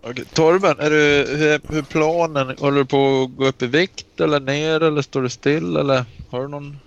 Okej, 0.02 0.24
Torben, 0.24 0.78
är 0.78 0.90
du, 0.90 1.26
hur 1.36 1.46
är 1.48 1.60
hur 1.68 1.82
planen? 1.82 2.56
Håller 2.58 2.78
du 2.78 2.84
på 2.86 3.22
att 3.22 3.36
gå 3.36 3.46
upp 3.46 3.62
i 3.62 3.66
vikt 3.66 4.20
eller 4.20 4.40
ner 4.40 4.82
eller 4.82 5.02
står 5.02 5.22
du 5.22 5.28
still 5.28 5.76
eller 5.76 6.04
har 6.30 6.42
du 6.42 6.48
någon 6.48 6.78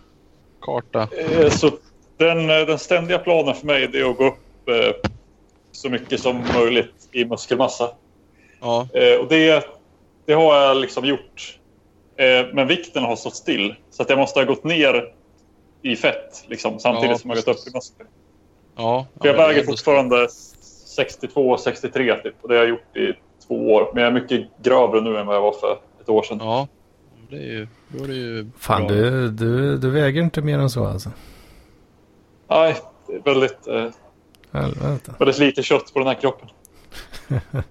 karta? 0.62 1.08
Eh, 1.18 1.50
Så 1.50 1.72
den, 2.18 2.50
eh, 2.50 2.66
den 2.68 2.80
ständiga 2.80 3.18
planen 3.20 3.56
för 3.56 3.66
mig 3.66 3.84
är 3.84 4.10
att 4.10 4.18
gå 4.18 4.28
upp 4.28 4.70
eh, 4.70 5.10
så 5.72 5.90
mycket 5.90 6.20
som 6.20 6.44
möjligt 6.54 7.10
i 7.12 7.26
muskelmassa. 7.26 7.90
Ja, 8.62 8.88
Eh, 8.94 9.20
och 9.20 9.28
det, 9.30 9.66
det 10.26 10.34
har 10.34 10.56
jag 10.56 10.78
liksom 10.78 11.06
gjort. 11.06 11.58
Eh, 12.18 12.46
men 12.54 12.68
vikten 12.68 13.04
har 13.04 13.16
stått 13.16 13.36
still. 13.36 13.76
Så 13.92 14.04
att 14.04 14.10
jag 14.10 14.20
måste 14.20 14.40
ha 14.40 14.46
gått 14.46 14.64
ner 14.64 15.14
i 15.82 15.96
fett 15.96 16.46
liksom, 16.48 16.80
samtidigt 16.80 17.10
Ja, 17.12 17.18
som 17.18 17.30
jag 17.30 17.38
gått 17.38 17.48
upp 17.48 17.68
i 17.68 17.72
muskler. 17.76 18.08
Ja. 18.76 19.08
För 19.22 19.28
jag 19.28 19.34
väger 19.38 19.64
fortfarande 19.64 20.28
62-63 20.98 22.22
typ. 22.24 22.36
Och 22.42 22.50
det 22.50 22.56
har 22.56 22.62
jag 22.64 22.70
gjort 22.70 22.98
i 22.98 23.14
två 23.48 23.74
år. 23.74 23.92
Men 23.94 24.04
jag 24.04 24.10
är 24.16 24.22
mycket 24.22 24.48
grövre 24.62 25.02
nu 25.02 25.18
än 25.18 25.26
vad 25.28 25.36
jag 25.36 25.42
var 25.42 25.52
för 25.54 25.78
ett 26.02 26.10
år 26.10 26.24
sedan. 26.24 26.38
Ja. 26.42 26.68
Det 27.30 27.36
är 27.36 27.42
ju, 27.42 27.68
då 27.88 28.04
är 28.04 28.08
det 28.08 28.14
ju 28.14 28.50
Fan, 28.58 28.88
bra. 28.88 28.96
du, 28.96 29.30
du, 29.30 29.78
du 29.78 29.90
väger 29.90 30.22
inte 30.22 30.42
mer 30.42 30.60
än 30.60 30.70
så 30.70 30.86
alltså. 30.86 31.10
Nej, 32.48 32.76
det 33.08 33.14
är 33.16 33.20
väldigt, 33.22 33.68
eh, 33.68 33.88
Helvete. 34.52 35.16
väldigt 35.20 35.38
lite 35.40 35.64
kött 35.64 35.94
på 35.94 36.00
den 36.00 36.08
här 36.08 36.16
kroppen. 36.16 36.50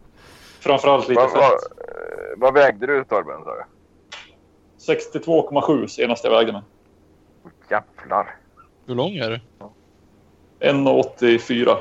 Framförallt 0.60 1.08
lite 1.08 1.20
Vad, 1.20 1.30
vad, 1.32 1.42
fett. 1.42 1.52
eh, 1.78 2.36
vad 2.36 2.54
vägde 2.54 2.86
du 2.86 3.04
Torben? 3.04 3.44
Sa 3.44 3.50
du? 3.54 3.64
62,7 4.94 5.86
senast 5.86 6.24
jag 6.24 6.30
vägde 6.30 6.52
mig. 6.52 6.62
Jävlar. 7.70 8.36
Hur 8.86 8.94
lång 8.94 9.10
är 9.12 9.30
du? 9.30 9.40
1,84. 10.60 11.76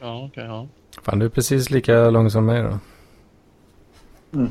Ja, 0.00 0.24
okej. 0.26 0.44
ja. 0.44 0.66
Fan, 1.02 1.18
du 1.18 1.26
är 1.26 1.30
precis 1.30 1.70
lika 1.70 2.10
lång 2.10 2.30
som 2.30 2.46
mig 2.46 2.62
då. 2.62 2.78
Mm. 4.38 4.50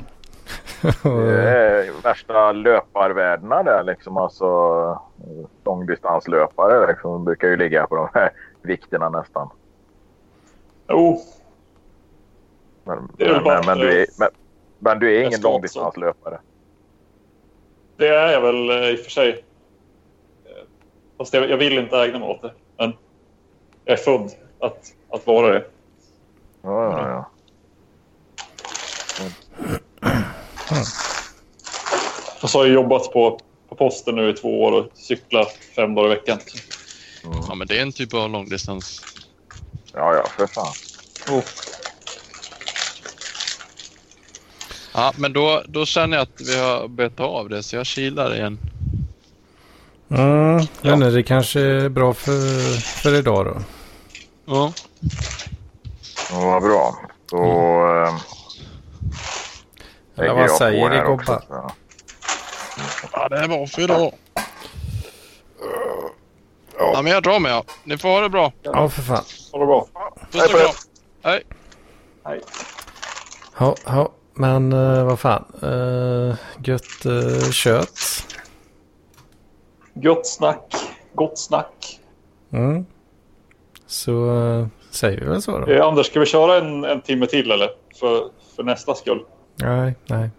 Det 1.04 1.50
är 1.50 2.02
värsta 2.04 2.52
löparvärdena 2.52 3.64
där 3.64 3.84
liksom. 3.84 4.18
Alltså 4.18 5.02
långdistanslöpare 5.66 6.88
liksom, 6.88 7.26
brukar 7.26 7.48
ju 7.48 7.58
ligga 7.58 7.88
på 7.88 7.96
de 7.96 8.10
här 8.14 8.32
vikterna 8.62 9.10
nästan. 9.10 9.50
Jo, 10.90 11.22
Men, 12.84 13.10
men, 13.18 13.44
bara 13.44 13.62
men, 13.66 13.78
du 13.78 14.02
är, 14.02 14.08
men, 14.20 14.30
men 14.80 15.00
du 15.00 15.16
är 15.18 15.28
ingen 15.28 15.42
långdistanslöpare. 15.42 16.40
det 17.98 18.08
är 18.08 18.32
jag 18.32 18.42
väl 18.42 18.70
eh, 18.70 18.90
i 18.90 18.96
och 18.96 19.00
för 19.00 19.12
sig. 19.12 19.44
Fast 21.20 21.34
jag, 21.34 21.50
jag 21.50 21.58
vill 21.58 21.78
inte 21.78 21.98
ägna 21.98 22.20
mig 22.20 22.28
åt 22.30 22.42
det. 22.42 22.54
Men 22.78 22.94
jag 23.86 24.00
är 24.00 24.04
född 24.04 24.32
att, 24.60 24.94
att 25.10 25.28
vara 25.28 25.54
det. 25.54 25.66
Ja, 26.62 27.00
ja, 27.00 27.10
ja. 27.10 27.32
Och 32.42 32.50
så 32.50 32.60
har 32.60 32.66
jag 32.66 32.74
jobbat 32.74 33.14
på, 33.14 33.40
på 33.70 33.76
posten 33.76 34.16
nu 34.16 34.30
i 34.30 34.34
två 34.34 34.64
år 34.64 34.72
och 34.72 34.92
cyklat 34.94 35.58
fem 35.76 35.96
dagar 35.96 36.12
i 36.12 36.16
veckan. 36.16 36.40
ja, 37.50 37.56
men 37.56 37.68
det 37.68 37.78
är 37.78 37.82
en 37.82 37.92
typ 37.92 38.14
av 38.14 38.30
långdistans. 38.30 39.02
ja, 39.94 40.16
ja 40.16 40.26
för 40.38 40.48
fan. 40.48 40.74
Oh. 41.38 41.44
Ja, 44.94 45.14
men 45.18 45.34
då, 45.34 45.64
då 45.68 45.86
känner 45.86 46.18
jag 46.18 46.24
att 46.24 46.42
vi 46.48 46.60
har 46.60 46.88
bett 46.88 47.20
av 47.20 47.50
det 47.50 47.64
så 47.64 47.76
jag 47.76 47.86
kilar 47.86 48.36
igen. 48.36 48.60
Mm, 50.12 50.58
vet 50.58 50.94
inte, 50.94 51.10
det 51.10 51.24
kanske 51.24 51.62
är 51.62 51.90
bra 51.90 52.14
för, 52.14 52.80
för 53.02 53.16
idag 53.16 53.46
då. 53.46 53.58
Ja. 54.46 54.74
Ja, 56.32 56.40
vad 56.46 56.64
bra. 56.64 56.96
Då 57.32 57.38
eh, 57.38 58.14
Eller 60.16 60.28
lägger 60.28 60.34
vad 60.34 60.44
jag 60.44 60.52
säger 60.52 60.90
ni 60.90 60.98
gubbar? 60.98 61.44
ja, 63.12 63.30
det 63.30 63.48
var 63.48 63.68
för 63.68 63.82
idag. 63.82 64.14
Ja, 66.78 67.02
men 67.02 67.12
jag 67.12 67.24
drar 67.24 67.40
mig. 67.40 67.52
Ja. 67.52 67.64
Ni 67.84 67.98
får 67.98 68.10
ha 68.10 68.22
det 68.22 68.30
bra. 68.30 68.54
Ja, 68.62 68.90
för 68.90 69.02
fan. 69.02 69.24
Ha 69.52 69.60
det 69.60 69.66
bra. 69.66 69.88
Puss 70.32 70.44
och 70.44 70.50
kram. 70.50 70.72
Hej. 71.24 71.44
Hej. 72.26 72.42
Ja, 73.60 73.76
ja, 73.86 74.12
men 74.34 74.74
uh, 74.74 75.06
vad 75.06 75.20
fan. 75.20 75.46
Uh, 75.64 76.36
gött 76.64 77.06
uh, 77.06 77.52
kött. 77.52 78.00
Gött 80.02 80.28
snack. 80.28 80.76
Gott 81.14 81.40
snack. 81.40 82.00
Mm. 82.52 82.86
Så 83.86 84.38
eh, 84.38 84.68
säger 84.92 85.20
vi 85.20 85.26
väl 85.26 85.42
så 85.42 85.60
då. 85.60 85.68
Eh, 85.72 85.86
Anders, 85.88 86.06
ska 86.06 86.20
vi 86.20 86.26
köra 86.26 86.58
en, 86.58 86.84
en 86.84 87.02
timme 87.02 87.26
till 87.26 87.52
eller? 87.52 87.70
För, 88.00 88.30
för 88.56 88.64
nästa 88.64 88.96
skull. 88.96 89.26
Nej, 89.56 89.96
nej. 90.08 90.30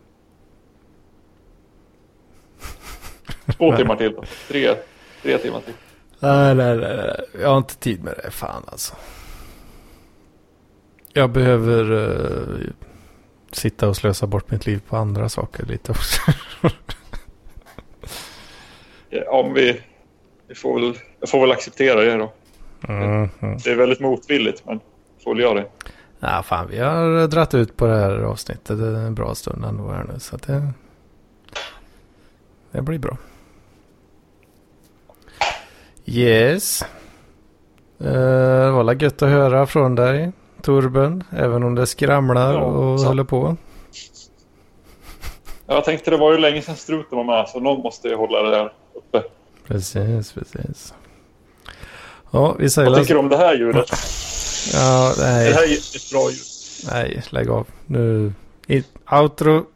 Två 3.57 3.77
timmar 3.77 3.97
till. 3.97 4.17
Tre, 4.49 4.75
tre 5.23 5.39
timmar 5.39 5.61
till. 5.61 5.75
Nej, 6.19 6.55
nej, 6.55 6.77
nej, 6.77 6.97
nej. 6.97 7.43
Jag 7.43 7.49
har 7.49 7.59
inte 7.59 7.77
tid 7.77 8.05
med 8.05 8.15
det. 8.25 8.31
Fan 8.31 8.65
alltså. 8.67 8.95
Jag 11.13 11.31
behöver 11.31 11.93
eh, 11.93 12.71
sitta 13.53 13.89
och 13.89 13.97
slösa 13.97 14.27
bort 14.27 14.51
mitt 14.51 14.67
liv 14.67 14.83
på 14.89 14.97
andra 14.97 15.29
saker 15.29 15.67
lite 15.67 15.93
också. 15.93 16.21
Ja, 19.11 19.43
men 19.45 19.55
vi, 19.55 19.81
vi 20.49 20.55
får 20.55 20.81
väl, 20.81 20.95
jag 21.21 21.29
får 21.29 21.41
väl 21.41 21.53
acceptera 21.53 22.01
det 22.01 22.17
då. 22.17 22.33
Mm, 22.89 23.29
mm. 23.41 23.59
Det 23.65 23.71
är 23.71 23.77
väldigt 23.77 24.01
motvilligt, 24.01 24.63
men 24.67 24.81
får 25.25 25.35
väl 25.35 25.43
göra 25.43 25.55
det. 25.55 25.67
Ja, 26.21 26.43
fan, 26.43 26.67
vi 26.71 26.79
har 26.79 27.27
dratt 27.27 27.55
ut 27.55 27.77
på 27.77 27.87
det 27.87 27.97
här 27.97 28.19
avsnittet 28.19 28.71
en 28.79 29.15
bra 29.15 29.35
stund 29.35 29.65
ändå 29.65 29.89
här 29.91 30.05
nu. 30.13 30.19
Så 30.21 30.37
att 30.37 30.43
det, 30.43 30.73
det 32.71 32.83
blir 32.83 32.99
bra. 32.99 33.17
Yes. 36.05 36.85
Det 37.99 38.71
var 38.71 38.85
väl 38.85 39.03
gött 39.03 39.23
att 39.23 39.29
höra 39.29 39.67
från 39.67 39.95
dig, 39.95 40.33
Torben. 40.63 41.25
Även 41.33 41.63
om 41.63 41.75
det 41.75 41.87
skramlar 41.87 42.55
Ja, 42.55 42.61
och 42.61 43.01
så. 43.01 43.07
håller 43.07 43.25
på. 43.25 43.57
Jag 45.67 45.85
tänkte 45.85 46.11
det 46.11 46.17
var 46.17 46.33
ju 46.33 46.39
länge 46.39 46.63
sedan 46.63 46.77
struten 46.77 47.19
var 47.19 47.25
med, 47.25 47.49
så 47.49 47.61
någon 47.61 47.83
måste 47.83 48.09
ju 48.09 48.15
hålla 48.15 48.43
det 48.43 48.51
där 48.51 48.73
uppe. 49.01 49.23
Precis, 49.67 50.33
precis. 50.33 50.95
Ja, 52.31 52.57
vi 52.59 52.69
Vad 52.77 52.97
tycker 53.01 53.15
du 53.15 53.21
om 53.21 53.29
det 53.29 53.37
här 53.37 53.55
ljudet? 53.55 53.87
Ja, 54.73 55.15
Det 55.17 55.25
här 55.25 55.63
är 55.63 55.73
ett 55.73 56.11
bra 56.13 56.31
ljud. 56.31 56.41
nej, 56.93 57.23
lägg 57.31 57.51
av. 57.51 57.67
Nu, 57.87 58.33
outro. 59.11 59.67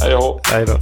Nej, 0.00 0.10
jag, 0.10 0.40
Hej 0.52 0.66
då. 0.66 0.78